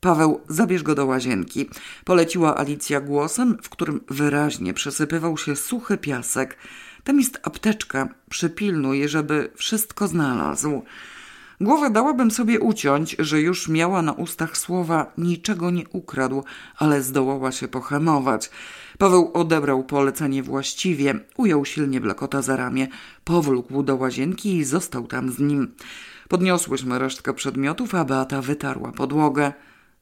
Paweł, 0.00 0.40
zabierz 0.48 0.82
go 0.82 0.94
do 0.94 1.06
łazienki. 1.06 1.68
Poleciła 2.04 2.58
Alicja 2.58 3.00
głosem, 3.00 3.58
w 3.62 3.68
którym 3.68 4.00
wyraźnie 4.08 4.74
przesypywał 4.74 5.38
się 5.38 5.56
suchy 5.56 5.98
piasek. 5.98 6.56
Tam 7.04 7.18
jest 7.18 7.40
apteczka. 7.42 8.08
Przypilnuj, 8.30 9.08
żeby 9.08 9.50
wszystko 9.54 10.08
znalazł. 10.08 10.82
Głowę 11.60 11.90
dałabym 11.90 12.30
sobie 12.30 12.60
uciąć, 12.60 13.16
że 13.18 13.40
już 13.40 13.68
miała 13.68 14.02
na 14.02 14.12
ustach 14.12 14.56
słowa 14.56 15.12
niczego 15.18 15.70
nie 15.70 15.88
ukradł, 15.88 16.44
ale 16.76 17.02
zdołała 17.02 17.52
się 17.52 17.68
pohamować. 17.68 18.50
Paweł 18.98 19.30
odebrał 19.34 19.84
polecenie 19.84 20.42
właściwie, 20.42 21.20
ujął 21.36 21.64
silnie 21.64 22.00
Blekota 22.00 22.42
za 22.42 22.56
ramię, 22.56 22.88
powlókł 23.24 23.82
do 23.82 23.96
łazienki 23.96 24.56
i 24.56 24.64
został 24.64 25.06
tam 25.06 25.32
z 25.32 25.38
nim. 25.38 25.74
Podniosłyśmy 26.28 26.98
resztkę 26.98 27.34
przedmiotów, 27.34 27.94
a 27.94 28.04
Beata 28.04 28.42
wytarła 28.42 28.92
podłogę. 28.92 29.52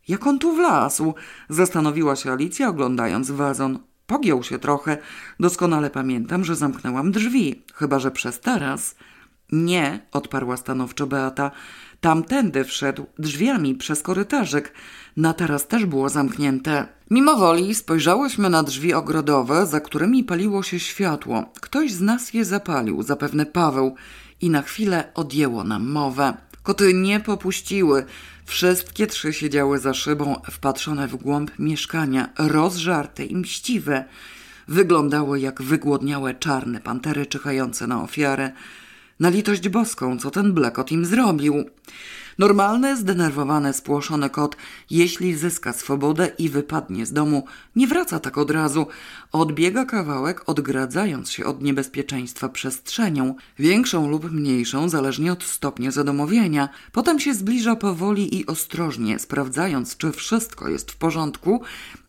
Jak 0.08 0.26
on 0.26 0.38
tu 0.38 0.52
wlazł? 0.52 1.14
Zastanowiła 1.48 2.16
się 2.16 2.32
Alicja, 2.32 2.68
oglądając 2.68 3.30
wazon. 3.30 3.78
Pogiął 4.09 4.43
się 4.43 4.59
trochę. 4.59 4.98
Doskonale 5.40 5.90
pamiętam, 5.90 6.44
że 6.44 6.56
zamknęłam 6.56 7.12
drzwi, 7.12 7.62
chyba 7.74 7.98
że 7.98 8.10
przez 8.10 8.40
taras. 8.40 8.94
Nie, 9.52 10.01
odparła 10.12 10.56
stanowczo 10.56 11.06
Beata. 11.06 11.51
Tamtędy 12.01 12.64
wszedł 12.64 13.06
drzwiami 13.18 13.74
przez 13.74 14.02
korytarzek. 14.02 14.72
Na 15.16 15.32
taras 15.32 15.66
też 15.66 15.86
było 15.86 16.09
zamknięte. 16.09 16.89
Mimo 17.10 17.36
woli 17.36 17.74
spojrzałyśmy 17.74 18.51
na 18.51 18.62
drzwi 18.62 18.94
ogrodowe, 18.94 19.66
za 19.66 19.80
którymi 19.80 20.24
paliło 20.24 20.62
się 20.62 20.80
światło. 20.80 21.44
Ktoś 21.60 21.93
z 21.93 22.01
nas 22.01 22.35
je 22.35 22.44
zapalił, 22.44 23.02
zapewne 23.02 23.47
Paweł, 23.47 23.94
i 24.40 24.51
na 24.51 24.62
chwilę 24.62 25.12
odjęło 25.14 25.64
nam 25.64 25.90
mowę. 25.90 26.35
Koty 26.62 26.94
nie 26.94 27.20
popuściły. 27.20 28.05
Wszystkie 28.48 29.06
trzy 29.06 29.32
siedziały 29.32 29.78
za 29.78 29.94
szybą, 29.94 30.40
wpatrzone 30.50 31.08
w 31.08 31.16
głąb 31.16 31.50
mieszkania, 31.58 32.28
rozżarte 32.38 33.24
i 33.24 33.36
mściwe. 33.36 34.04
Wyglądały 34.68 35.40
jak 35.40 35.62
wygłodniałe 35.62 36.34
czarne 36.34 36.80
pantery 36.80 37.26
czyhające 37.26 37.86
na 37.86 38.02
ofiarę. 38.02 38.52
Na 39.20 39.28
litość 39.28 39.69
boską, 39.69 40.19
co 40.19 40.31
ten 40.31 40.53
blekot 40.53 40.93
im 40.93 41.05
zrobił? 41.05 41.65
Normalny, 42.39 42.97
zdenerwowany, 42.97 43.73
spłoszony 43.73 44.31
kot, 44.31 44.57
jeśli 44.90 45.35
zyska 45.35 45.73
swobodę 45.73 46.31
i 46.39 46.49
wypadnie 46.49 47.07
z 47.07 47.12
domu, 47.12 47.45
nie 47.77 47.86
wraca 47.86 48.20
tak 48.20 48.39
od 48.39 48.51
razu. 48.51 48.86
Odbiega 49.32 49.85
kawałek, 49.85 50.49
odgradzając 50.49 51.31
się 51.31 51.45
od 51.45 51.62
niebezpieczeństwa 51.62 52.49
przestrzenią, 52.49 53.35
większą 53.59 54.09
lub 54.11 54.32
mniejszą, 54.32 54.89
zależnie 54.89 55.32
od 55.32 55.45
stopnia 55.45 55.90
zadomowienia. 55.90 56.69
Potem 56.93 57.20
się 57.20 57.35
zbliża 57.35 57.77
powoli 57.77 58.39
i 58.39 58.47
ostrożnie, 58.47 59.19
sprawdzając, 59.19 59.97
czy 59.97 60.12
wszystko 60.12 60.69
jest 60.69 60.90
w 60.90 60.97
porządku 60.97 61.62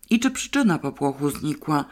i 0.09 0.19
czy 0.19 0.31
przyczyna 0.31 0.79
popłochu 0.79 1.29
znikła. 1.29 1.85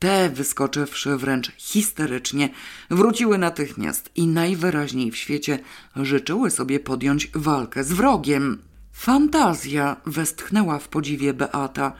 Te, 0.00 0.30
wyskoczywszy 0.30 1.16
wręcz 1.16 1.52
histerycznie, 1.56 2.48
wróciły 2.90 3.38
natychmiast 3.38 4.10
i 4.16 4.26
najwyraźniej 4.26 5.10
w 5.10 5.16
świecie 5.16 5.58
życzyły 5.96 6.50
sobie 6.50 6.80
podjąć 6.80 7.30
walkę 7.34 7.84
z 7.84 7.92
wrogiem. 7.92 8.62
Fantazja, 8.92 9.96
westchnęła 10.06 10.78
w 10.78 10.88
podziwie 10.88 11.34
Beata. 11.34 11.92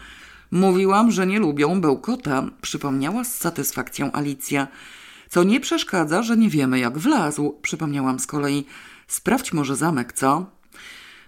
Mówiłam, 0.51 1.11
że 1.11 1.27
nie 1.27 1.39
lubią 1.39 1.81
bełkota, 1.81 2.51
przypomniała 2.63 3.25
z 3.25 3.35
satysfakcją 3.35 4.13
Alicja. 4.13 4.69
Co 5.29 5.45
nie 5.45 5.61
przeszkadza, 5.61 6.23
że 6.23 6.37
nie 6.37 6.49
wiemy 6.49 6.79
jak 6.79 6.99
wlazł, 6.99 7.59
przypomniałam 7.63 8.21
z 8.21 8.27
kolei. 8.27 8.67
Sprawdź 9.07 9.53
może 9.53 9.77
zamek, 9.77 10.13
co? 10.13 10.60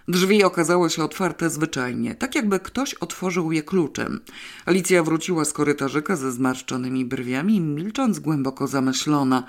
Drzwi 0.07 0.43
okazały 0.43 0.89
się 0.89 1.03
otwarte 1.03 1.49
zwyczajnie, 1.49 2.15
tak 2.15 2.35
jakby 2.35 2.59
ktoś 2.59 2.93
otworzył 2.93 3.51
je 3.51 3.63
kluczem. 3.63 4.19
Alicja 4.65 5.03
wróciła 5.03 5.45
z 5.45 5.53
korytarzyka 5.53 6.15
ze 6.15 6.31
zmarszczonymi 6.31 7.05
brwiami, 7.05 7.59
milcząc 7.59 8.19
głęboko 8.19 8.67
zamyślona. 8.67 9.43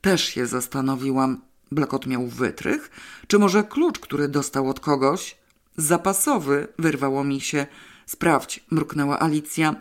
Też 0.00 0.24
się 0.24 0.46
zastanowiłam. 0.46 1.40
Blakot 1.72 2.06
miał 2.06 2.26
wytrych? 2.26 2.90
Czy 3.26 3.38
może 3.38 3.64
klucz, 3.64 3.98
który 3.98 4.28
dostał 4.28 4.70
od 4.70 4.80
kogoś? 4.80 5.36
Zapasowy, 5.76 6.68
wyrwało 6.78 7.24
mi 7.24 7.40
się. 7.40 7.66
Sprawdź, 8.06 8.64
mruknęła 8.70 9.20
Alicja. 9.20 9.74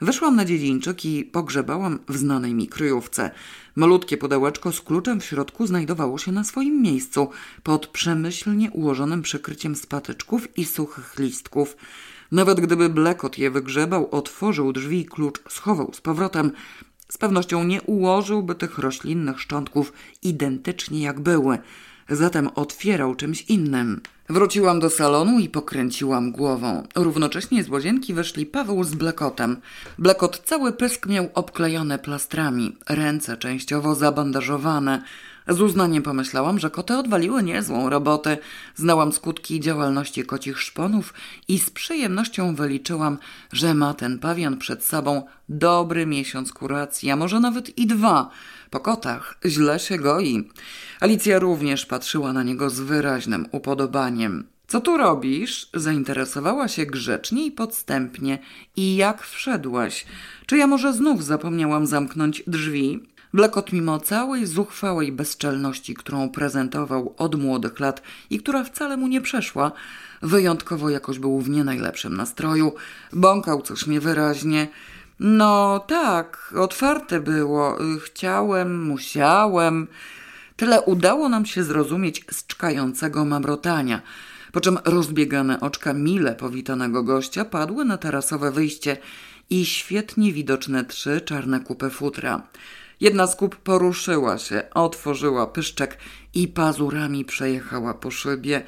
Weszłam 0.00 0.36
na 0.36 0.44
dziedzińczyk 0.44 1.04
i 1.04 1.24
pogrzebałam 1.24 1.98
w 2.08 2.16
znanej 2.16 2.54
mi 2.54 2.68
kryjówce. 2.68 3.30
Malutkie 3.76 4.16
pudełeczko 4.16 4.72
z 4.72 4.80
kluczem 4.80 5.20
w 5.20 5.24
środku 5.24 5.66
znajdowało 5.66 6.18
się 6.18 6.32
na 6.32 6.44
swoim 6.44 6.82
miejscu, 6.82 7.28
pod 7.62 7.86
przemyślnie 7.86 8.70
ułożonym 8.70 9.22
przykryciem 9.22 9.76
z 9.76 9.86
patyczków 9.86 10.58
i 10.58 10.64
suchych 10.64 11.18
listków. 11.18 11.76
Nawet 12.32 12.60
gdyby 12.60 12.88
Blekot 12.88 13.38
je 13.38 13.50
wygrzebał, 13.50 14.08
otworzył 14.10 14.72
drzwi 14.72 15.00
i 15.00 15.04
klucz 15.04 15.40
schował 15.48 15.90
z 15.94 16.00
powrotem, 16.00 16.52
z 17.08 17.18
pewnością 17.18 17.64
nie 17.64 17.82
ułożyłby 17.82 18.54
tych 18.54 18.78
roślinnych 18.78 19.40
szczątków 19.40 19.92
identycznie 20.22 21.02
jak 21.02 21.20
były. 21.20 21.58
Zatem 22.10 22.48
otwierał 22.54 23.14
czymś 23.14 23.42
innym. 23.42 24.00
Wróciłam 24.28 24.80
do 24.80 24.90
salonu 24.90 25.38
i 25.38 25.48
pokręciłam 25.48 26.32
głową. 26.32 26.86
Równocześnie 26.94 27.64
z 27.64 27.68
łazienki 27.68 28.14
weszli 28.14 28.46
Paweł 28.46 28.84
z 28.84 28.94
Blekotem. 28.94 29.56
Blekot 29.98 30.42
cały 30.44 30.72
pysk 30.72 31.06
miał 31.06 31.28
obklejone 31.34 31.98
plastrami, 31.98 32.76
ręce 32.88 33.36
częściowo 33.36 33.94
zabandażowane. 33.94 35.02
Z 35.48 35.60
uznaniem 35.60 36.02
pomyślałam, 36.02 36.58
że 36.58 36.70
koty 36.70 36.96
odwaliły 36.96 37.42
niezłą 37.42 37.90
robotę. 37.90 38.38
Znałam 38.76 39.12
skutki 39.12 39.60
działalności 39.60 40.24
kocich 40.24 40.60
szponów 40.60 41.14
i 41.48 41.58
z 41.58 41.70
przyjemnością 41.70 42.54
wyliczyłam, 42.54 43.18
że 43.52 43.74
ma 43.74 43.94
ten 43.94 44.18
pawian 44.18 44.56
przed 44.56 44.84
sobą 44.84 45.22
dobry 45.48 46.06
miesiąc 46.06 46.52
kuracji, 46.52 47.10
a 47.10 47.16
może 47.16 47.40
nawet 47.40 47.78
i 47.78 47.86
dwa. 47.86 48.30
Po 48.70 48.80
kotach 48.80 49.38
źle 49.46 49.78
się 49.78 49.98
goi. 49.98 50.48
Alicja 51.00 51.38
również 51.38 51.86
patrzyła 51.86 52.32
na 52.32 52.42
niego 52.42 52.70
z 52.70 52.80
wyraźnym 52.80 53.46
upodobaniem. 53.52 54.44
Co 54.68 54.80
tu 54.80 54.96
robisz? 54.96 55.70
Zainteresowała 55.74 56.68
się 56.68 56.86
grzecznie 56.86 57.46
i 57.46 57.50
podstępnie. 57.50 58.38
I 58.76 58.96
jak 58.96 59.22
wszedłeś? 59.22 60.06
Czy 60.46 60.56
ja 60.56 60.66
może 60.66 60.92
znów 60.92 61.24
zapomniałam 61.24 61.86
zamknąć 61.86 62.42
drzwi? 62.46 63.02
Blekot 63.32 63.72
mimo 63.72 64.00
całej 64.00 64.46
zuchwałej 64.46 65.12
bezczelności, 65.12 65.94
którą 65.94 66.28
prezentował 66.28 67.14
od 67.18 67.34
młodych 67.34 67.80
lat 67.80 68.02
i 68.30 68.38
która 68.38 68.64
wcale 68.64 68.96
mu 68.96 69.06
nie 69.08 69.20
przeszła, 69.20 69.72
wyjątkowo 70.22 70.90
jakoś 70.90 71.18
był 71.18 71.40
w 71.40 71.50
nie 71.50 71.64
najlepszym 71.64 72.16
nastroju, 72.16 72.74
bąkał 73.12 73.62
coś 73.62 73.86
niewyraźnie. 73.86 74.68
No 75.22 75.78
tak, 75.78 76.54
otwarte 76.58 77.20
było. 77.20 77.78
Chciałem, 78.04 78.82
musiałem. 78.82 79.86
Tyle 80.56 80.82
udało 80.82 81.28
nam 81.28 81.46
się 81.46 81.64
zrozumieć 81.64 82.24
z 82.30 82.46
czkającego 82.46 83.24
mamrotania, 83.24 84.02
po 84.52 84.60
czym 84.60 84.78
rozbiegane 84.84 85.60
oczka 85.60 85.92
mile 85.92 86.34
powitanego 86.34 87.02
gościa 87.02 87.44
padły 87.44 87.84
na 87.84 87.98
tarasowe 87.98 88.50
wyjście 88.50 88.96
i 89.50 89.66
świetnie 89.66 90.32
widoczne 90.32 90.84
trzy 90.84 91.20
czarne 91.20 91.60
kupy 91.60 91.90
futra. 91.90 92.42
Jedna 93.00 93.26
z 93.26 93.36
kup 93.36 93.56
poruszyła 93.56 94.38
się, 94.38 94.62
otworzyła 94.74 95.46
pyszczek 95.46 95.98
i 96.34 96.48
pazurami 96.48 97.24
przejechała 97.24 97.94
po 97.94 98.10
szybie. 98.10 98.62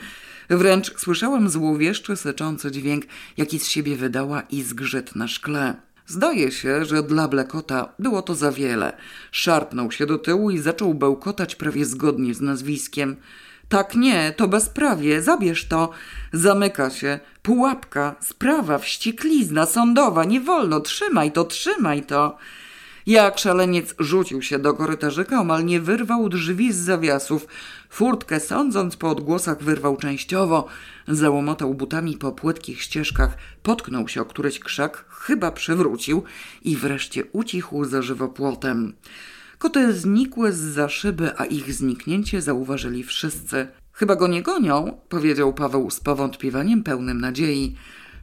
Wręcz 0.50 0.98
słyszałem 0.98 1.48
złowieszczy, 1.48 2.16
syczący 2.16 2.70
dźwięk, 2.70 3.04
jaki 3.36 3.58
z 3.58 3.68
siebie 3.68 3.96
wydała 3.96 4.40
i 4.40 4.62
zgrzyt 4.62 5.16
na 5.16 5.28
szkle. 5.28 5.91
Zdaje 6.06 6.52
się, 6.52 6.84
że 6.84 7.02
dla 7.02 7.28
Blekota 7.28 7.88
było 7.98 8.22
to 8.22 8.34
za 8.34 8.52
wiele. 8.52 8.92
Szarpnął 9.30 9.92
się 9.92 10.06
do 10.06 10.18
tyłu 10.18 10.50
i 10.50 10.58
zaczął 10.58 10.94
bełkotać 10.94 11.54
prawie 11.54 11.84
zgodnie 11.84 12.34
z 12.34 12.40
nazwiskiem. 12.40 13.16
Tak 13.68 13.94
nie, 13.94 14.34
to 14.36 14.48
bezprawie, 14.48 15.22
zabierz 15.22 15.68
to. 15.68 15.90
Zamyka 16.32 16.90
się. 16.90 17.20
Pułapka, 17.42 18.14
sprawa, 18.20 18.78
wścieklizna, 18.78 19.66
sądowa, 19.66 20.24
nie 20.24 20.40
wolno, 20.40 20.80
trzymaj 20.80 21.32
to, 21.32 21.44
trzymaj 21.44 22.02
to. 22.02 22.36
Jak 23.06 23.38
szaleniec 23.38 23.94
rzucił 23.98 24.42
się 24.42 24.58
do 24.58 24.74
korytarzyka, 24.74 25.40
omal 25.40 25.64
nie 25.64 25.80
wyrwał 25.80 26.28
drzwi 26.28 26.72
z 26.72 26.76
zawiasów. 26.76 27.46
Furtkę, 27.90 28.40
sądząc 28.40 28.96
po 28.96 29.10
odgłosach, 29.10 29.62
wyrwał 29.62 29.96
częściowo. 29.96 30.66
Załomotał 31.08 31.74
butami 31.74 32.16
po 32.16 32.32
płytkich 32.32 32.82
ścieżkach, 32.82 33.36
potknął 33.62 34.08
się 34.08 34.22
o 34.22 34.24
któryś 34.24 34.58
krzak, 34.58 35.04
chyba 35.08 35.52
przewrócił 35.52 36.22
i 36.62 36.76
wreszcie 36.76 37.24
ucichł 37.32 37.84
za 37.84 38.02
żywopłotem. 38.02 38.92
Koty 39.58 39.92
znikły 39.92 40.52
z 40.52 40.58
za 40.58 40.88
szyby, 40.88 41.38
a 41.38 41.44
ich 41.44 41.72
zniknięcie 41.74 42.42
zauważyli 42.42 43.04
wszyscy. 43.04 43.66
Chyba 43.92 44.16
go 44.16 44.28
nie 44.28 44.42
gonią, 44.42 44.98
powiedział 45.08 45.54
Paweł 45.54 45.90
z 45.90 46.00
powątpiewaniem 46.00 46.82
pełnym 46.82 47.20
nadziei. 47.20 47.76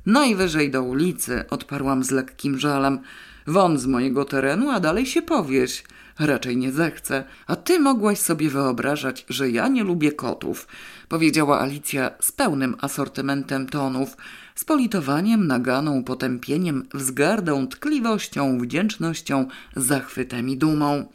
Najwyżej 0.06 0.72
do 0.72 0.84
ulicy, 0.84 1.46
odparłam 1.50 2.04
z 2.04 2.12
lekkim 2.12 2.60
żalem. 2.60 3.00
Won 3.48 3.78
z 3.78 3.86
mojego 3.86 4.26
terenu, 4.26 4.70
a 4.70 4.80
dalej 4.80 5.06
się 5.06 5.22
powieś. 5.22 5.84
Raczej 6.20 6.58
nie 6.58 6.72
zechcę. 6.72 7.24
A 7.48 7.56
ty 7.56 7.80
mogłaś 7.80 8.20
sobie 8.20 8.50
wyobrażać, 8.50 9.26
że 9.30 9.50
ja 9.50 9.68
nie 9.68 9.84
lubię 9.84 10.12
kotów, 10.12 10.68
powiedziała 11.10 11.62
Alicja 11.62 12.12
z 12.20 12.32
pełnym 12.32 12.76
asortymentem 12.82 13.70
tonów, 13.70 14.18
z 14.56 14.66
politowaniem, 14.66 15.48
naganą, 15.48 16.04
potępieniem, 16.04 16.88
wzgardą, 16.94 17.68
tkliwością, 17.68 18.60
wdzięcznością, 18.60 19.48
zachwytem 19.76 20.50
i 20.50 20.58
dumą. 20.58 21.06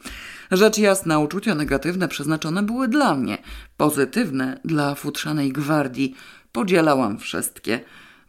Rzecz 0.51 0.77
jasna, 0.77 1.19
uczucia 1.19 1.55
negatywne 1.55 2.07
przeznaczone 2.07 2.63
były 2.63 2.87
dla 2.87 3.15
mnie, 3.15 3.37
pozytywne 3.77 4.59
dla 4.65 4.95
futrzanej 4.95 5.51
gwardii. 5.51 6.15
Podzielałam 6.51 7.17
wszystkie. 7.17 7.79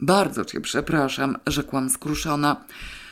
Bardzo 0.01 0.45
cię 0.45 0.61
przepraszam, 0.61 1.37
rzekłam 1.47 1.91
skruszona. 1.91 2.65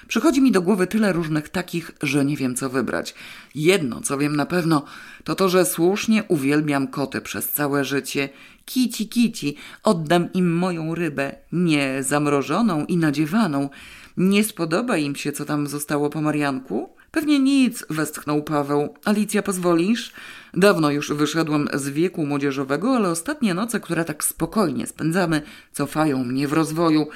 Przychodzi 0.08 0.40
mi 0.40 0.52
do 0.52 0.62
głowy 0.62 0.86
tyle 0.86 1.12
różnych 1.12 1.48
takich, 1.48 1.90
że 2.02 2.24
nie 2.24 2.36
wiem 2.36 2.54
co 2.54 2.70
wybrać. 2.70 3.14
Jedno, 3.54 4.00
co 4.00 4.18
wiem 4.18 4.36
na 4.36 4.46
pewno, 4.46 4.84
to 5.24 5.34
to, 5.34 5.48
że 5.48 5.64
słusznie 5.64 6.24
uwielbiam 6.28 6.88
koty 6.88 7.20
przez 7.20 7.48
całe 7.48 7.84
życie. 7.84 8.28
Kici, 8.64 9.08
kici, 9.08 9.56
oddam 9.82 10.32
im 10.32 10.56
moją 10.56 10.94
rybę, 10.94 11.34
nie 11.52 12.02
zamrożoną 12.02 12.84
i 12.84 12.96
nadziewaną. 12.96 13.68
Nie 14.16 14.44
spodoba 14.44 14.96
im 14.96 15.16
się, 15.16 15.32
co 15.32 15.44
tam 15.44 15.66
zostało 15.66 16.10
po 16.10 16.20
Marianku? 16.20 16.94
Pewnie 17.10 17.38
nic, 17.38 17.84
westchnął 17.90 18.42
Paweł. 18.42 18.94
Alicja, 19.04 19.42
pozwolisz? 19.42 20.12
Dawno 20.54 20.90
już 20.90 21.12
wyszedłem 21.12 21.68
z 21.74 21.88
wieku 21.88 22.26
młodzieżowego, 22.26 22.96
ale 22.96 23.08
ostatnie 23.08 23.54
noce, 23.54 23.80
które 23.80 24.04
tak 24.04 24.24
spokojnie 24.24 24.86
spędzamy, 24.86 25.42
cofają 25.72 26.24
mnie 26.24 26.48
w 26.48 26.52
rozwoju. 26.52 27.06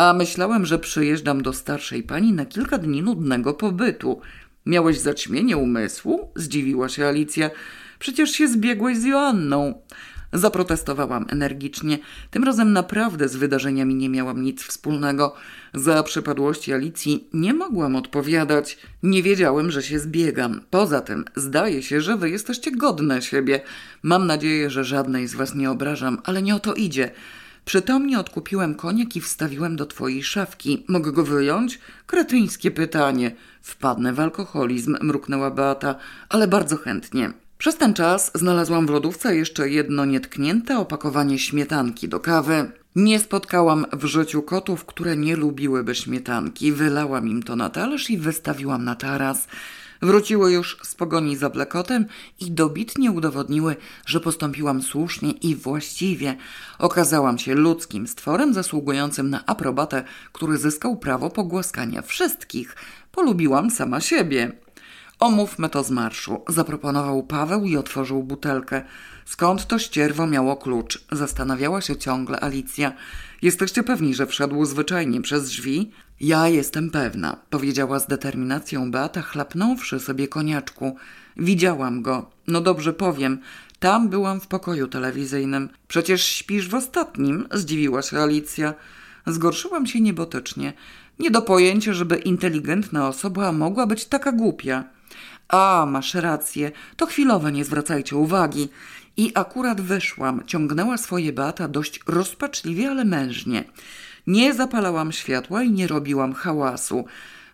A 0.00 0.12
myślałem, 0.12 0.66
że 0.66 0.78
przyjeżdżam 0.78 1.42
do 1.42 1.52
starszej 1.52 2.02
pani 2.02 2.32
na 2.32 2.46
kilka 2.46 2.78
dni 2.78 3.02
nudnego 3.02 3.54
pobytu. 3.54 4.20
Miałeś 4.66 4.98
zaćmienie 4.98 5.56
umysłu? 5.56 6.30
Zdziwiła 6.36 6.88
się 6.88 7.06
Alicja. 7.06 7.50
Przecież 7.98 8.30
się 8.30 8.48
zbiegłeś 8.48 8.98
z 8.98 9.04
Joanną. 9.04 9.82
Zaprotestowałam 10.32 11.26
energicznie. 11.28 11.98
Tym 12.30 12.44
razem 12.44 12.72
naprawdę 12.72 13.28
z 13.28 13.36
wydarzeniami 13.36 13.94
nie 13.94 14.08
miałam 14.08 14.42
nic 14.42 14.62
wspólnego. 14.62 15.34
Za 15.74 16.02
przypadłości 16.02 16.72
Alicji 16.72 17.28
nie 17.32 17.54
mogłam 17.54 17.96
odpowiadać. 17.96 18.78
Nie 19.02 19.22
wiedziałem, 19.22 19.70
że 19.70 19.82
się 19.82 19.98
zbiegam. 19.98 20.60
Poza 20.70 21.00
tym, 21.00 21.24
zdaje 21.36 21.82
się, 21.82 22.00
że 22.00 22.16
wy 22.16 22.30
jesteście 22.30 22.72
godne 22.72 23.22
siebie. 23.22 23.60
Mam 24.02 24.26
nadzieję, 24.26 24.70
że 24.70 24.84
żadnej 24.84 25.28
z 25.28 25.34
was 25.34 25.54
nie 25.54 25.70
obrażam, 25.70 26.18
ale 26.24 26.42
nie 26.42 26.54
o 26.54 26.60
to 26.60 26.74
idzie. 26.74 27.10
Przytomnie 27.64 28.18
odkupiłem 28.18 28.74
koniek 28.74 29.16
i 29.16 29.20
wstawiłem 29.20 29.76
do 29.76 29.86
twojej 29.86 30.22
szafki. 30.22 30.84
Mogę 30.88 31.12
go 31.12 31.24
wyjąć? 31.24 31.78
Kretyńskie 32.06 32.70
pytanie. 32.70 33.36
Wpadnę 33.62 34.12
w 34.12 34.20
alkoholizm, 34.20 34.96
mruknęła 35.00 35.50
Beata, 35.50 35.94
ale 36.28 36.48
bardzo 36.48 36.76
chętnie. 36.76 37.32
Przez 37.58 37.76
ten 37.76 37.94
czas 37.94 38.30
znalazłam 38.34 38.86
w 38.86 38.90
lodówce 38.90 39.36
jeszcze 39.36 39.68
jedno 39.68 40.04
nietknięte 40.04 40.78
opakowanie 40.78 41.38
śmietanki 41.38 42.08
do 42.08 42.20
kawy. 42.20 42.72
Nie 42.96 43.18
spotkałam 43.18 43.86
w 43.92 44.04
życiu 44.04 44.42
kotów, 44.42 44.84
które 44.84 45.16
nie 45.16 45.36
lubiłyby 45.36 45.94
śmietanki. 45.94 46.72
Wylałam 46.72 47.28
im 47.28 47.42
to 47.42 47.56
na 47.56 47.70
talerz 47.70 48.10
i 48.10 48.18
wystawiłam 48.18 48.84
na 48.84 48.94
taras. 48.94 49.48
Wróciły 50.02 50.52
już 50.52 50.78
z 50.82 50.94
pogoni 50.94 51.36
za 51.36 51.50
blekotem 51.50 52.06
i 52.40 52.50
dobitnie 52.50 53.10
udowodniły, 53.10 53.76
że 54.06 54.20
postąpiłam 54.20 54.82
słusznie 54.82 55.30
i 55.30 55.56
właściwie. 55.56 56.36
Okazałam 56.78 57.38
się 57.38 57.54
ludzkim 57.54 58.06
stworem 58.06 58.54
zasługującym 58.54 59.30
na 59.30 59.46
aprobatę, 59.46 60.04
który 60.32 60.58
zyskał 60.58 60.96
prawo 60.96 61.30
pogłaskania 61.30 62.02
wszystkich. 62.02 62.76
Polubiłam 63.12 63.70
sama 63.70 64.00
siebie. 64.00 64.52
Omówmy 65.20 65.68
to 65.68 65.84
z 65.84 65.90
marszu, 65.90 66.42
zaproponował 66.48 67.22
Paweł 67.22 67.64
i 67.64 67.76
otworzył 67.76 68.22
butelkę. 68.22 68.82
Skąd 69.24 69.66
to 69.66 69.78
ścierwo 69.78 70.26
miało 70.26 70.56
klucz? 70.56 71.04
Zastanawiała 71.12 71.80
się 71.80 71.96
ciągle 71.96 72.40
Alicja. 72.40 72.92
Jesteście 73.42 73.82
pewni, 73.82 74.14
że 74.14 74.26
wszedł 74.26 74.64
zwyczajnie 74.64 75.22
przez 75.22 75.44
drzwi? 75.48 75.90
Ja 76.20 76.48
jestem 76.48 76.90
pewna, 76.90 77.36
powiedziała 77.50 77.98
z 77.98 78.06
determinacją 78.06 78.90
Beata, 78.90 79.22
chlapnąwszy 79.22 80.00
sobie 80.00 80.28
koniaczku. 80.28 80.96
Widziałam 81.36 82.02
go. 82.02 82.30
No 82.46 82.60
dobrze 82.60 82.92
powiem. 82.92 83.38
Tam 83.78 84.08
byłam 84.08 84.40
w 84.40 84.46
pokoju 84.46 84.88
telewizyjnym. 84.88 85.68
Przecież 85.88 86.24
śpisz 86.24 86.68
w 86.68 86.74
ostatnim, 86.74 87.48
zdziwiła 87.52 88.02
się 88.02 88.18
Alicja. 88.18 88.74
Zgorszyłam 89.26 89.86
się 89.86 90.00
niebotycznie. 90.00 90.72
Nie 91.18 91.30
do 91.30 91.42
pojęcia, 91.42 91.92
żeby 91.92 92.16
inteligentna 92.16 93.08
osoba 93.08 93.52
mogła 93.52 93.86
być 93.86 94.04
taka 94.04 94.32
głupia. 94.32 94.84
A, 95.48 95.86
masz 95.90 96.14
rację, 96.14 96.72
to 96.96 97.06
chwilowe, 97.06 97.52
nie 97.52 97.64
zwracajcie 97.64 98.16
uwagi. 98.16 98.68
I 99.16 99.32
akurat 99.34 99.80
wyszłam, 99.80 100.42
ciągnęła 100.46 100.98
swoje 100.98 101.32
bata 101.32 101.68
dość 101.68 102.00
rozpaczliwie, 102.06 102.90
ale 102.90 103.04
mężnie. 103.04 103.64
Nie 104.26 104.54
zapalałam 104.54 105.12
światła 105.12 105.62
i 105.62 105.70
nie 105.70 105.86
robiłam 105.86 106.32
hałasu. 106.32 107.04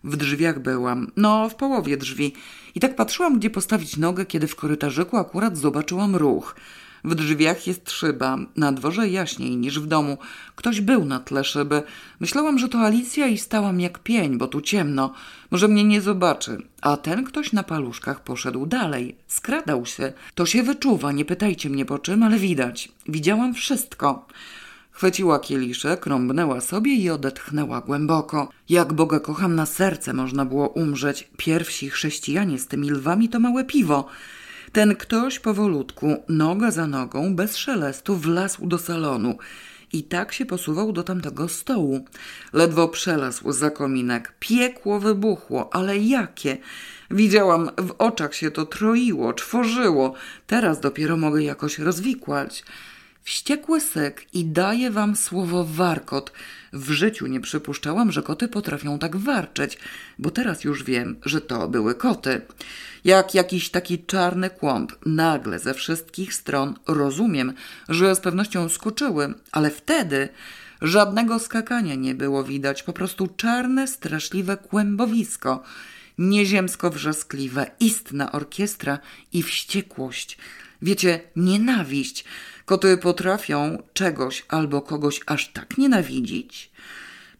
W 0.03 0.17
drzwiach 0.17 0.59
byłam, 0.59 1.11
no 1.15 1.49
w 1.49 1.55
połowie 1.55 1.97
drzwi. 1.97 2.33
I 2.75 2.79
tak 2.79 2.95
patrzyłam, 2.95 3.39
gdzie 3.39 3.49
postawić 3.49 3.97
nogę, 3.97 4.25
kiedy 4.25 4.47
w 4.47 4.55
korytarzyku 4.55 5.17
akurat 5.17 5.57
zobaczyłam 5.57 6.15
ruch. 6.15 6.55
W 7.03 7.15
drzwiach 7.15 7.67
jest 7.67 7.91
szyba, 7.91 8.37
na 8.55 8.71
dworze 8.71 9.09
jaśniej 9.09 9.57
niż 9.57 9.79
w 9.79 9.87
domu. 9.87 10.17
Ktoś 10.55 10.81
był 10.81 11.05
na 11.05 11.19
tle 11.19 11.43
szyby. 11.43 11.83
Myślałam, 12.19 12.59
że 12.59 12.69
to 12.69 12.79
Alicja 12.79 13.27
i 13.27 13.37
stałam 13.37 13.81
jak 13.81 13.99
pień, 13.99 14.37
bo 14.37 14.47
tu 14.47 14.61
ciemno. 14.61 15.13
Może 15.51 15.67
mnie 15.67 15.83
nie 15.83 16.01
zobaczy. 16.01 16.57
A 16.81 16.97
ten 16.97 17.23
ktoś 17.23 17.53
na 17.53 17.63
paluszkach 17.63 18.23
poszedł 18.23 18.65
dalej. 18.65 19.15
Skradał 19.27 19.85
się. 19.85 20.13
To 20.35 20.45
się 20.45 20.63
wyczuwa, 20.63 21.11
nie 21.11 21.25
pytajcie 21.25 21.69
mnie 21.69 21.85
po 21.85 21.99
czym, 21.99 22.23
ale 22.23 22.37
widać. 22.37 22.89
Widziałam 23.07 23.53
wszystko. 23.53 24.27
Chwyciła 24.97 25.39
kieliszek, 25.39 26.05
rąbnęła 26.05 26.61
sobie 26.61 26.93
i 26.93 27.09
odetchnęła 27.09 27.81
głęboko. 27.81 28.49
Jak 28.69 28.93
Boga 28.93 29.19
kocham 29.19 29.55
na 29.55 29.65
serce 29.65 30.13
można 30.13 30.45
było 30.45 30.67
umrzeć. 30.67 31.29
Pierwsi 31.37 31.89
chrześcijanie 31.89 32.59
z 32.59 32.67
tymi 32.67 32.91
lwami 32.91 33.29
to 33.29 33.39
małe 33.39 33.63
piwo. 33.63 34.07
Ten 34.71 34.95
ktoś 34.95 35.39
powolutku, 35.39 36.23
noga 36.29 36.71
za 36.71 36.87
nogą, 36.87 37.35
bez 37.35 37.57
szelestu, 37.57 38.15
wlazł 38.15 38.67
do 38.67 38.77
salonu 38.77 39.37
i 39.93 40.03
tak 40.03 40.33
się 40.33 40.45
posuwał 40.45 40.91
do 40.91 41.03
tamtego 41.03 41.47
stołu. 41.47 42.05
Ledwo 42.53 42.87
przelazł 42.87 43.51
za 43.51 43.69
kominek. 43.69 44.33
Piekło 44.39 44.99
wybuchło, 44.99 45.69
ale 45.73 45.97
jakie? 45.97 46.57
Widziałam, 47.11 47.69
w 47.77 47.91
oczach 47.97 48.35
się 48.35 48.51
to 48.51 48.65
troiło, 48.65 49.33
czworzyło. 49.33 50.13
Teraz 50.47 50.79
dopiero 50.79 51.17
mogę 51.17 51.43
jakoś 51.43 51.79
rozwikłać. 51.79 52.63
Wściekły 53.27 53.81
syk 53.81 54.25
i 54.33 54.45
daję 54.45 54.91
wam 54.91 55.15
słowo 55.15 55.65
warkot. 55.65 56.31
W 56.73 56.91
życiu 56.91 57.27
nie 57.27 57.39
przypuszczałam, 57.39 58.11
że 58.11 58.23
koty 58.23 58.47
potrafią 58.47 58.99
tak 58.99 59.15
warczeć, 59.15 59.77
bo 60.19 60.31
teraz 60.31 60.63
już 60.63 60.83
wiem, 60.83 61.15
że 61.25 61.41
to 61.41 61.67
były 61.67 61.95
koty. 61.95 62.41
Jak 63.03 63.35
jakiś 63.35 63.69
taki 63.69 64.05
czarny 64.05 64.49
kłąb, 64.49 64.91
nagle 65.05 65.59
ze 65.59 65.73
wszystkich 65.73 66.33
stron 66.33 66.75
rozumiem, 66.87 67.53
że 67.89 68.15
z 68.15 68.19
pewnością 68.19 68.69
skoczyły, 68.69 69.33
ale 69.51 69.69
wtedy 69.69 70.29
żadnego 70.81 71.39
skakania 71.39 71.95
nie 71.95 72.15
było 72.15 72.43
widać, 72.43 72.83
po 72.83 72.93
prostu 72.93 73.27
czarne, 73.37 73.87
straszliwe 73.87 74.57
kłębowisko 74.57 75.63
nieziemsko 76.17 76.89
wrzaskliwe, 76.89 77.71
istna 77.79 78.31
orkiestra 78.31 78.99
i 79.33 79.43
wściekłość. 79.43 80.37
Wiecie, 80.81 81.19
nienawiść. 81.35 82.25
Koty 82.67 82.97
potrafią 82.97 83.83
czegoś 83.93 84.45
albo 84.49 84.81
kogoś 84.81 85.21
aż 85.25 85.49
tak 85.53 85.77
nienawidzić. 85.77 86.71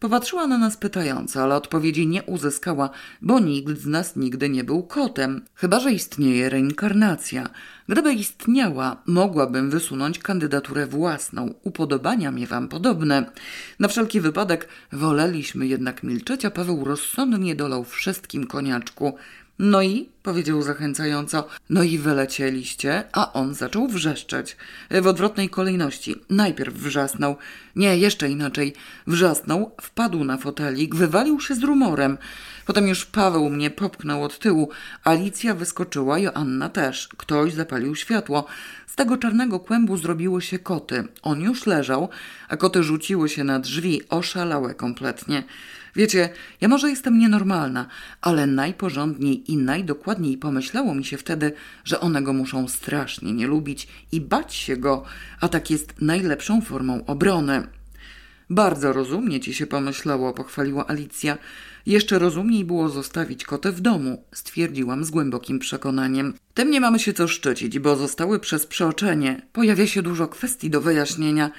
Popatrzyła 0.00 0.46
na 0.46 0.58
nas 0.58 0.76
pytająco, 0.76 1.42
ale 1.42 1.54
odpowiedzi 1.54 2.06
nie 2.06 2.22
uzyskała, 2.22 2.90
bo 3.22 3.40
nikt 3.40 3.78
z 3.78 3.86
nas 3.86 4.16
nigdy 4.16 4.48
nie 4.48 4.64
był 4.64 4.82
kotem. 4.82 5.44
Chyba, 5.54 5.80
że 5.80 5.92
istnieje 5.92 6.48
reinkarnacja. 6.48 7.48
Gdyby 7.88 8.12
istniała, 8.12 9.02
mogłabym 9.06 9.70
wysunąć 9.70 10.18
kandydaturę 10.18 10.86
własną. 10.86 11.54
Upodobania 11.62 12.30
miewam 12.30 12.68
podobne. 12.68 13.30
Na 13.78 13.88
wszelki 13.88 14.20
wypadek 14.20 14.68
woleliśmy 14.92 15.66
jednak 15.66 16.02
milczeć, 16.02 16.44
a 16.44 16.50
Paweł 16.50 16.84
rozsądnie 16.84 17.56
dolał 17.56 17.84
wszystkim 17.84 18.46
koniaczku. 18.46 19.16
No 19.58 19.82
i, 19.82 20.08
powiedział 20.22 20.62
zachęcająco, 20.62 21.48
no 21.70 21.82
i 21.82 21.98
wylecieliście, 21.98 23.04
a 23.12 23.32
on 23.32 23.54
zaczął 23.54 23.88
wrzeszczeć. 23.88 24.56
W 24.90 25.06
odwrotnej 25.06 25.48
kolejności. 25.48 26.16
Najpierw 26.30 26.74
wrzasnął, 26.74 27.36
nie, 27.76 27.98
jeszcze 27.98 28.30
inaczej. 28.30 28.74
Wrzasnął, 29.06 29.70
wpadł 29.82 30.24
na 30.24 30.36
fotelik, 30.36 30.94
wywalił 30.94 31.40
się 31.40 31.54
z 31.54 31.62
rumorem. 31.62 32.18
Potem 32.66 32.88
już 32.88 33.06
Paweł 33.06 33.50
mnie 33.50 33.70
popchnął 33.70 34.24
od 34.24 34.38
tyłu. 34.38 34.70
Alicja 35.04 35.54
wyskoczyła, 35.54 36.18
Joanna 36.18 36.68
też. 36.68 37.08
Ktoś 37.16 37.52
zapalił 37.52 37.96
światło. 37.96 38.46
Z 38.86 38.94
tego 38.94 39.16
czarnego 39.16 39.60
kłębu 39.60 39.96
zrobiły 39.96 40.42
się 40.42 40.58
koty. 40.58 41.04
On 41.22 41.40
już 41.40 41.66
leżał, 41.66 42.08
a 42.48 42.56
koty 42.56 42.82
rzuciły 42.82 43.28
się 43.28 43.44
na 43.44 43.58
drzwi, 43.58 44.02
oszalałe 44.08 44.74
kompletnie. 44.74 45.42
Wiecie, 45.96 46.28
ja 46.60 46.68
może 46.68 46.90
jestem 46.90 47.18
nienormalna, 47.18 47.86
ale 48.20 48.46
najporządniej 48.46 49.52
i 49.52 49.56
najdokładniej 49.56 50.38
pomyślało 50.38 50.94
mi 50.94 51.04
się 51.04 51.16
wtedy, 51.16 51.52
że 51.84 52.00
one 52.00 52.22
go 52.22 52.32
muszą 52.32 52.68
strasznie 52.68 53.32
nie 53.32 53.46
lubić 53.46 53.88
i 54.12 54.20
bać 54.20 54.54
się 54.54 54.76
go, 54.76 55.04
a 55.40 55.48
tak 55.48 55.70
jest 55.70 55.94
najlepszą 56.00 56.60
formą 56.60 57.04
obrony. 57.06 57.66
Bardzo 58.50 58.92
rozumnie 58.92 59.40
ci 59.40 59.54
się 59.54 59.66
pomyślało, 59.66 60.34
pochwaliła 60.34 60.86
Alicja. 60.86 61.38
Jeszcze 61.86 62.18
rozumniej 62.18 62.64
było 62.64 62.88
zostawić 62.88 63.44
kotę 63.44 63.72
w 63.72 63.80
domu, 63.80 64.24
stwierdziłam 64.32 65.04
z 65.04 65.10
głębokim 65.10 65.58
przekonaniem. 65.58 66.34
Tym 66.54 66.70
nie 66.70 66.80
mamy 66.80 66.98
się 66.98 67.12
co 67.12 67.28
szczycić, 67.28 67.78
bo 67.78 67.96
zostały 67.96 68.40
przez 68.40 68.66
przeoczenie. 68.66 69.42
Pojawia 69.52 69.86
się 69.86 70.02
dużo 70.02 70.28
kwestii 70.28 70.70
do 70.70 70.80
wyjaśnienia. 70.80 71.50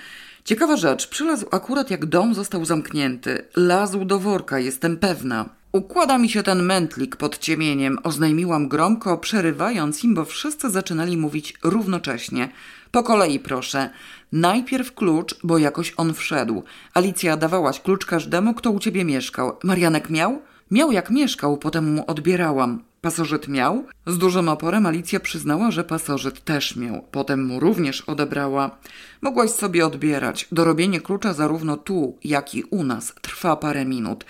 Ciekawa 0.50 0.78
rzecz, 0.78 1.08
przylazł 1.08 1.46
akurat 1.52 1.92
jak 1.92 2.06
dom 2.06 2.34
został 2.34 2.66
zamknięty. 2.66 3.46
Lazł 3.56 4.06
do 4.06 4.20
worka, 4.20 4.60
jestem 4.60 4.98
pewna. 4.98 5.50
Układa 5.72 6.18
mi 6.18 6.30
się 6.30 6.44
ten 6.44 6.64
mętlik 6.64 7.16
pod 7.16 7.38
ciemieniem, 7.38 7.98
oznajmiłam 8.04 8.68
gromko, 8.68 9.18
przerywając 9.18 10.04
im, 10.04 10.16
bo 10.16 10.26
wszyscy 10.26 10.70
zaczynali 10.70 11.18
mówić 11.18 11.54
równocześnie. 11.64 12.50
Po 12.92 13.04
kolei 13.04 13.40
proszę. 13.40 13.90
Najpierw 14.32 14.94
klucz, 14.94 15.36
bo 15.44 15.58
jakoś 15.58 15.94
on 15.98 16.14
wszedł. 16.14 16.64
Alicja, 16.94 17.38
dawałaś 17.38 17.80
klucz 17.80 18.06
każdemu, 18.06 18.54
kto 18.54 18.72
u 18.72 18.80
ciebie 18.80 19.06
mieszkał. 19.06 19.58
Marianek 19.64 20.10
miał? 20.10 20.42
Miał 20.72 20.92
jak 20.92 21.10
mieszkał, 21.10 21.58
potem 21.58 21.94
mu 21.94 22.04
odbierałam. 22.08 22.84
Pasożyt 23.02 23.48
miał? 23.48 23.86
Z 24.08 24.18
dużym 24.18 24.50
oporem 24.50 24.86
Alicja 24.86 25.20
przyznała, 25.20 25.72
że 25.72 25.84
pasożyt 25.84 26.44
też 26.44 26.76
miał. 26.76 27.06
Potem 27.12 27.46
mu 27.46 27.60
również 27.60 28.02
odebrała. 28.02 28.78
Mogłaś 29.22 29.50
sobie 29.50 29.86
odbierać. 29.86 30.48
Dorobienie 30.52 31.02
klucza 31.02 31.34
zarówno 31.34 31.78
tu, 31.78 32.18
jak 32.24 32.56
i 32.56 32.64
u 32.64 32.84
nas 32.84 33.14
trwa 33.22 33.56
parę 33.56 33.86
minut. 33.86 34.26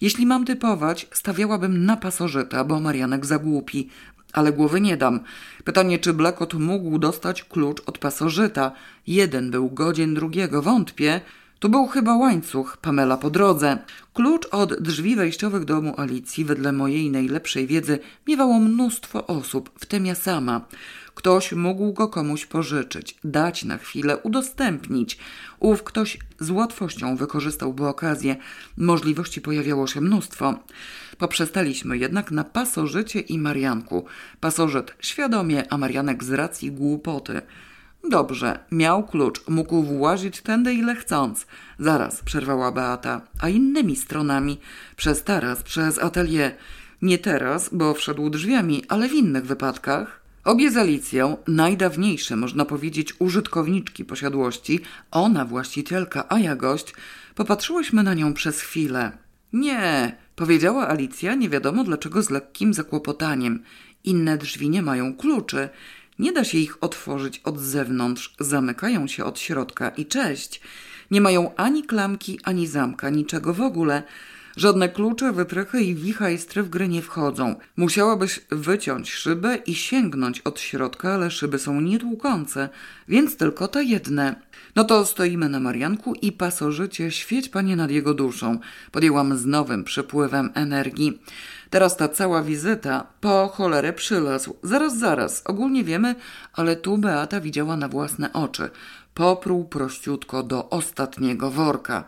Jeśli 0.00 0.26
mam 0.26 0.44
typować, 0.44 1.06
stawiałabym 1.12 1.84
na 1.84 1.96
pasożyta, 1.96 2.64
bo 2.64 2.80
Marianek 2.80 3.26
zagłupi. 3.26 3.88
ale 4.32 4.52
głowy 4.52 4.80
nie 4.80 4.96
dam. 4.96 5.20
Pytanie, 5.64 5.98
czy 5.98 6.12
Blekot 6.12 6.54
mógł 6.54 6.98
dostać 6.98 7.44
klucz 7.44 7.82
od 7.86 7.98
pasożyta. 7.98 8.72
Jeden 9.06 9.50
był 9.50 9.70
godzien 9.70 10.14
drugiego, 10.14 10.62
wątpię. 10.62 11.20
To 11.58 11.68
był 11.68 11.86
chyba 11.86 12.16
łańcuch, 12.16 12.76
Pamela 12.76 13.16
po 13.16 13.30
drodze. 13.30 13.78
Klucz 14.14 14.46
od 14.50 14.82
drzwi 14.82 15.16
wejściowych 15.16 15.64
domu 15.64 15.94
Alicji, 15.96 16.44
wedle 16.44 16.72
mojej 16.72 17.10
najlepszej 17.10 17.66
wiedzy, 17.66 17.98
miewało 18.26 18.58
mnóstwo 18.58 19.26
osób, 19.26 19.70
w 19.78 19.86
tym 19.86 20.06
ja 20.06 20.14
sama. 20.14 20.60
Ktoś 21.14 21.52
mógł 21.52 21.92
go 21.92 22.08
komuś 22.08 22.46
pożyczyć, 22.46 23.18
dać 23.24 23.64
na 23.64 23.78
chwilę, 23.78 24.16
udostępnić. 24.16 25.18
Ów 25.60 25.82
ktoś 25.82 26.18
z 26.40 26.50
łatwością 26.50 27.16
wykorzystałby 27.16 27.86
okazję. 27.86 28.36
Możliwości 28.76 29.40
pojawiało 29.40 29.86
się 29.86 30.00
mnóstwo. 30.00 30.58
Poprzestaliśmy 31.18 31.98
jednak 31.98 32.30
na 32.30 32.44
pasożycie 32.44 33.20
i 33.20 33.38
Marianku. 33.38 34.04
Pasożyt 34.40 34.94
świadomie, 35.00 35.72
a 35.72 35.78
Marianek 35.78 36.24
z 36.24 36.32
racji 36.32 36.72
głupoty. 36.72 37.42
Dobrze, 38.08 38.58
miał 38.70 39.06
klucz, 39.06 39.48
mógł 39.48 39.82
włazić 39.82 40.40
tędy 40.40 40.74
ile 40.74 40.94
chcąc. 40.94 41.46
Zaraz, 41.78 42.22
przerwała 42.22 42.72
Beata, 42.72 43.20
a 43.40 43.48
innymi 43.48 43.96
stronami. 43.96 44.58
Przez 44.96 45.24
taras, 45.24 45.62
przez 45.62 45.98
atelier. 45.98 46.54
Nie 47.02 47.18
teraz, 47.18 47.70
bo 47.72 47.94
wszedł 47.94 48.30
drzwiami, 48.30 48.82
ale 48.88 49.08
w 49.08 49.12
innych 49.12 49.46
wypadkach. 49.46 50.20
Obie 50.44 50.70
z 50.70 50.76
Alicją, 50.76 51.36
najdawniejsze, 51.48 52.36
można 52.36 52.64
powiedzieć, 52.64 53.14
użytkowniczki 53.18 54.04
posiadłości, 54.04 54.80
ona 55.10 55.44
właścicielka, 55.44 56.24
a 56.28 56.38
ja 56.38 56.56
gość, 56.56 56.94
popatrzyłyśmy 57.34 58.02
na 58.02 58.14
nią 58.14 58.34
przez 58.34 58.60
chwilę. 58.60 59.12
Nie, 59.52 60.16
powiedziała 60.36 60.88
Alicja, 60.88 61.34
nie 61.34 61.48
wiadomo 61.48 61.84
dlaczego 61.84 62.22
z 62.22 62.30
lekkim 62.30 62.74
zakłopotaniem. 62.74 63.62
Inne 64.04 64.38
drzwi 64.38 64.70
nie 64.70 64.82
mają 64.82 65.16
kluczy. 65.16 65.68
Nie 66.18 66.32
da 66.32 66.44
się 66.44 66.58
ich 66.58 66.76
otworzyć 66.80 67.40
od 67.44 67.60
zewnątrz, 67.60 68.34
zamykają 68.40 69.06
się 69.06 69.24
od 69.24 69.38
środka 69.38 69.88
i 69.88 70.06
cześć. 70.06 70.60
Nie 71.10 71.20
mają 71.20 71.54
ani 71.56 71.82
klamki, 71.82 72.40
ani 72.44 72.66
zamka, 72.66 73.10
niczego 73.10 73.54
w 73.54 73.60
ogóle. 73.60 74.02
Żadne 74.56 74.88
klucze, 74.88 75.32
wytrychy 75.32 75.82
i 75.82 75.94
wichajstry 75.94 76.62
w 76.62 76.68
grę 76.68 76.88
nie 76.88 77.02
wchodzą. 77.02 77.54
Musiałabyś 77.76 78.40
wyciąć 78.50 79.12
szybę 79.12 79.56
i 79.56 79.74
sięgnąć 79.74 80.40
od 80.40 80.60
środka, 80.60 81.14
ale 81.14 81.30
szyby 81.30 81.58
są 81.58 81.80
nietłukące, 81.80 82.68
więc 83.08 83.36
tylko 83.36 83.68
te 83.68 83.84
jedne. 83.84 84.36
No 84.76 84.84
to 84.84 85.06
stoimy 85.06 85.48
na 85.48 85.60
Marianku 85.60 86.14
i 86.14 86.32
pasożycie 86.32 87.10
świeć 87.10 87.48
panie 87.48 87.76
nad 87.76 87.90
jego 87.90 88.14
duszą. 88.14 88.58
Podjęłam 88.92 89.38
z 89.38 89.46
nowym 89.46 89.84
przepływem 89.84 90.50
energii. 90.54 91.18
Teraz 91.70 91.96
ta 91.96 92.08
cała 92.08 92.42
wizyta 92.42 93.06
po 93.20 93.48
cholerę 93.48 93.92
przylazł. 93.92 94.56
Zaraz, 94.62 94.98
zaraz. 94.98 95.42
Ogólnie 95.46 95.84
wiemy, 95.84 96.14
ale 96.52 96.76
tu 96.76 96.98
Beata 96.98 97.40
widziała 97.40 97.76
na 97.76 97.88
własne 97.88 98.32
oczy. 98.32 98.70
Popruł 99.14 99.64
prościutko 99.64 100.42
do 100.42 100.70
ostatniego 100.70 101.50
worka. 101.50 102.04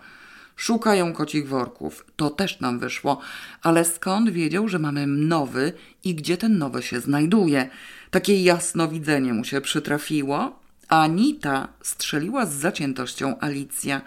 Szukają 0.56 1.12
kocich 1.12 1.48
worków. 1.48 2.06
To 2.16 2.30
też 2.30 2.60
nam 2.60 2.78
wyszło. 2.78 3.20
Ale 3.62 3.84
skąd 3.84 4.30
wiedział, 4.30 4.68
że 4.68 4.78
mamy 4.78 5.06
nowy 5.06 5.72
i 6.05 6.14
gdzie 6.14 6.36
ten 6.36 6.59
nowy 6.59 6.82
się 6.82 7.01
znajduje? 7.01 7.70
Takie 8.10 8.43
jasnowidzenie 8.43 9.32
mu 9.32 9.44
się 9.44 9.60
przytrafiło. 9.60 10.65
Anita 10.89 11.69
strzeliła 11.83 12.47
z 12.47 12.53
zaciętością 12.53 13.41
Alicja. 13.41 14.01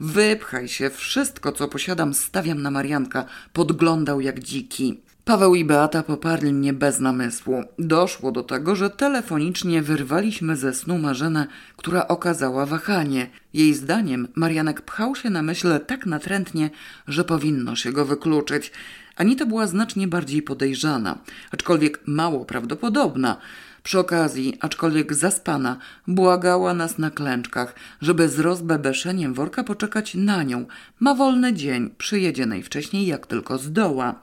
Wypchaj 0.00 0.68
się, 0.68 0.90
wszystko 0.90 1.52
co 1.52 1.68
posiadam 1.68 2.14
stawiam 2.14 2.62
na 2.62 2.70
Marianka. 2.70 3.24
Podglądał 3.52 4.20
jak 4.20 4.40
dziki. 4.40 5.00
Paweł 5.24 5.54
i 5.54 5.64
Beata 5.64 6.02
poparli 6.02 6.52
mnie 6.52 6.72
bez 6.72 7.00
namysłu. 7.00 7.64
Doszło 7.78 8.32
do 8.32 8.42
tego, 8.42 8.76
że 8.76 8.90
telefonicznie 8.90 9.82
wyrwaliśmy 9.82 10.56
ze 10.56 10.74
snu 10.74 10.98
Marzenę, 10.98 11.46
która 11.76 12.08
okazała 12.08 12.66
wahanie. 12.66 13.30
Jej 13.54 13.74
zdaniem 13.74 14.28
Marianek 14.34 14.80
pchał 14.80 15.16
się 15.16 15.30
na 15.30 15.42
myśl 15.42 15.80
tak 15.86 16.06
natrętnie, 16.06 16.70
że 17.08 17.24
powinno 17.24 17.76
się 17.76 17.92
go 17.92 18.04
wykluczyć. 18.04 18.72
Anita 19.16 19.46
była 19.46 19.66
znacznie 19.66 20.08
bardziej 20.08 20.42
podejrzana, 20.42 21.18
aczkolwiek 21.50 22.00
mało 22.06 22.44
prawdopodobna. 22.44 23.36
Przy 23.82 23.98
okazji, 23.98 24.58
aczkolwiek 24.60 25.14
zaspana, 25.14 25.76
błagała 26.06 26.74
nas 26.74 26.98
na 26.98 27.10
klęczkach, 27.10 27.74
żeby 28.00 28.28
z 28.28 28.38
rozbebeszeniem 28.38 29.34
worka 29.34 29.64
poczekać 29.64 30.14
na 30.14 30.42
nią. 30.42 30.66
Ma 31.00 31.14
wolny 31.14 31.52
dzień, 31.52 31.90
przyjedzie 31.98 32.46
najwcześniej 32.46 33.06
jak 33.06 33.26
tylko 33.26 33.58
zdoła 33.58 34.22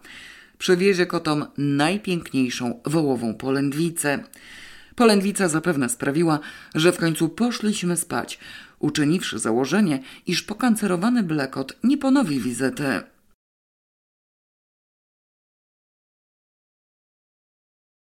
przywiezie 0.58 1.06
kotom 1.06 1.46
najpiękniejszą 1.58 2.82
wołową 2.86 3.34
polędwicę. 3.34 4.24
Polędwica 4.96 5.50
zapewne 5.50 5.90
sprawiła, 5.90 6.40
że 6.76 6.92
w 6.92 6.98
końcu 6.98 7.30
poszliśmy 7.30 7.98
spać, 7.98 8.40
uczyniwszy 8.80 9.40
założenie, 9.40 10.00
iż 10.28 10.44
pokancerowany 10.44 11.24
blekot 11.24 11.78
nie 11.84 11.98
ponowi 11.98 12.40
wizyty. 12.40 13.02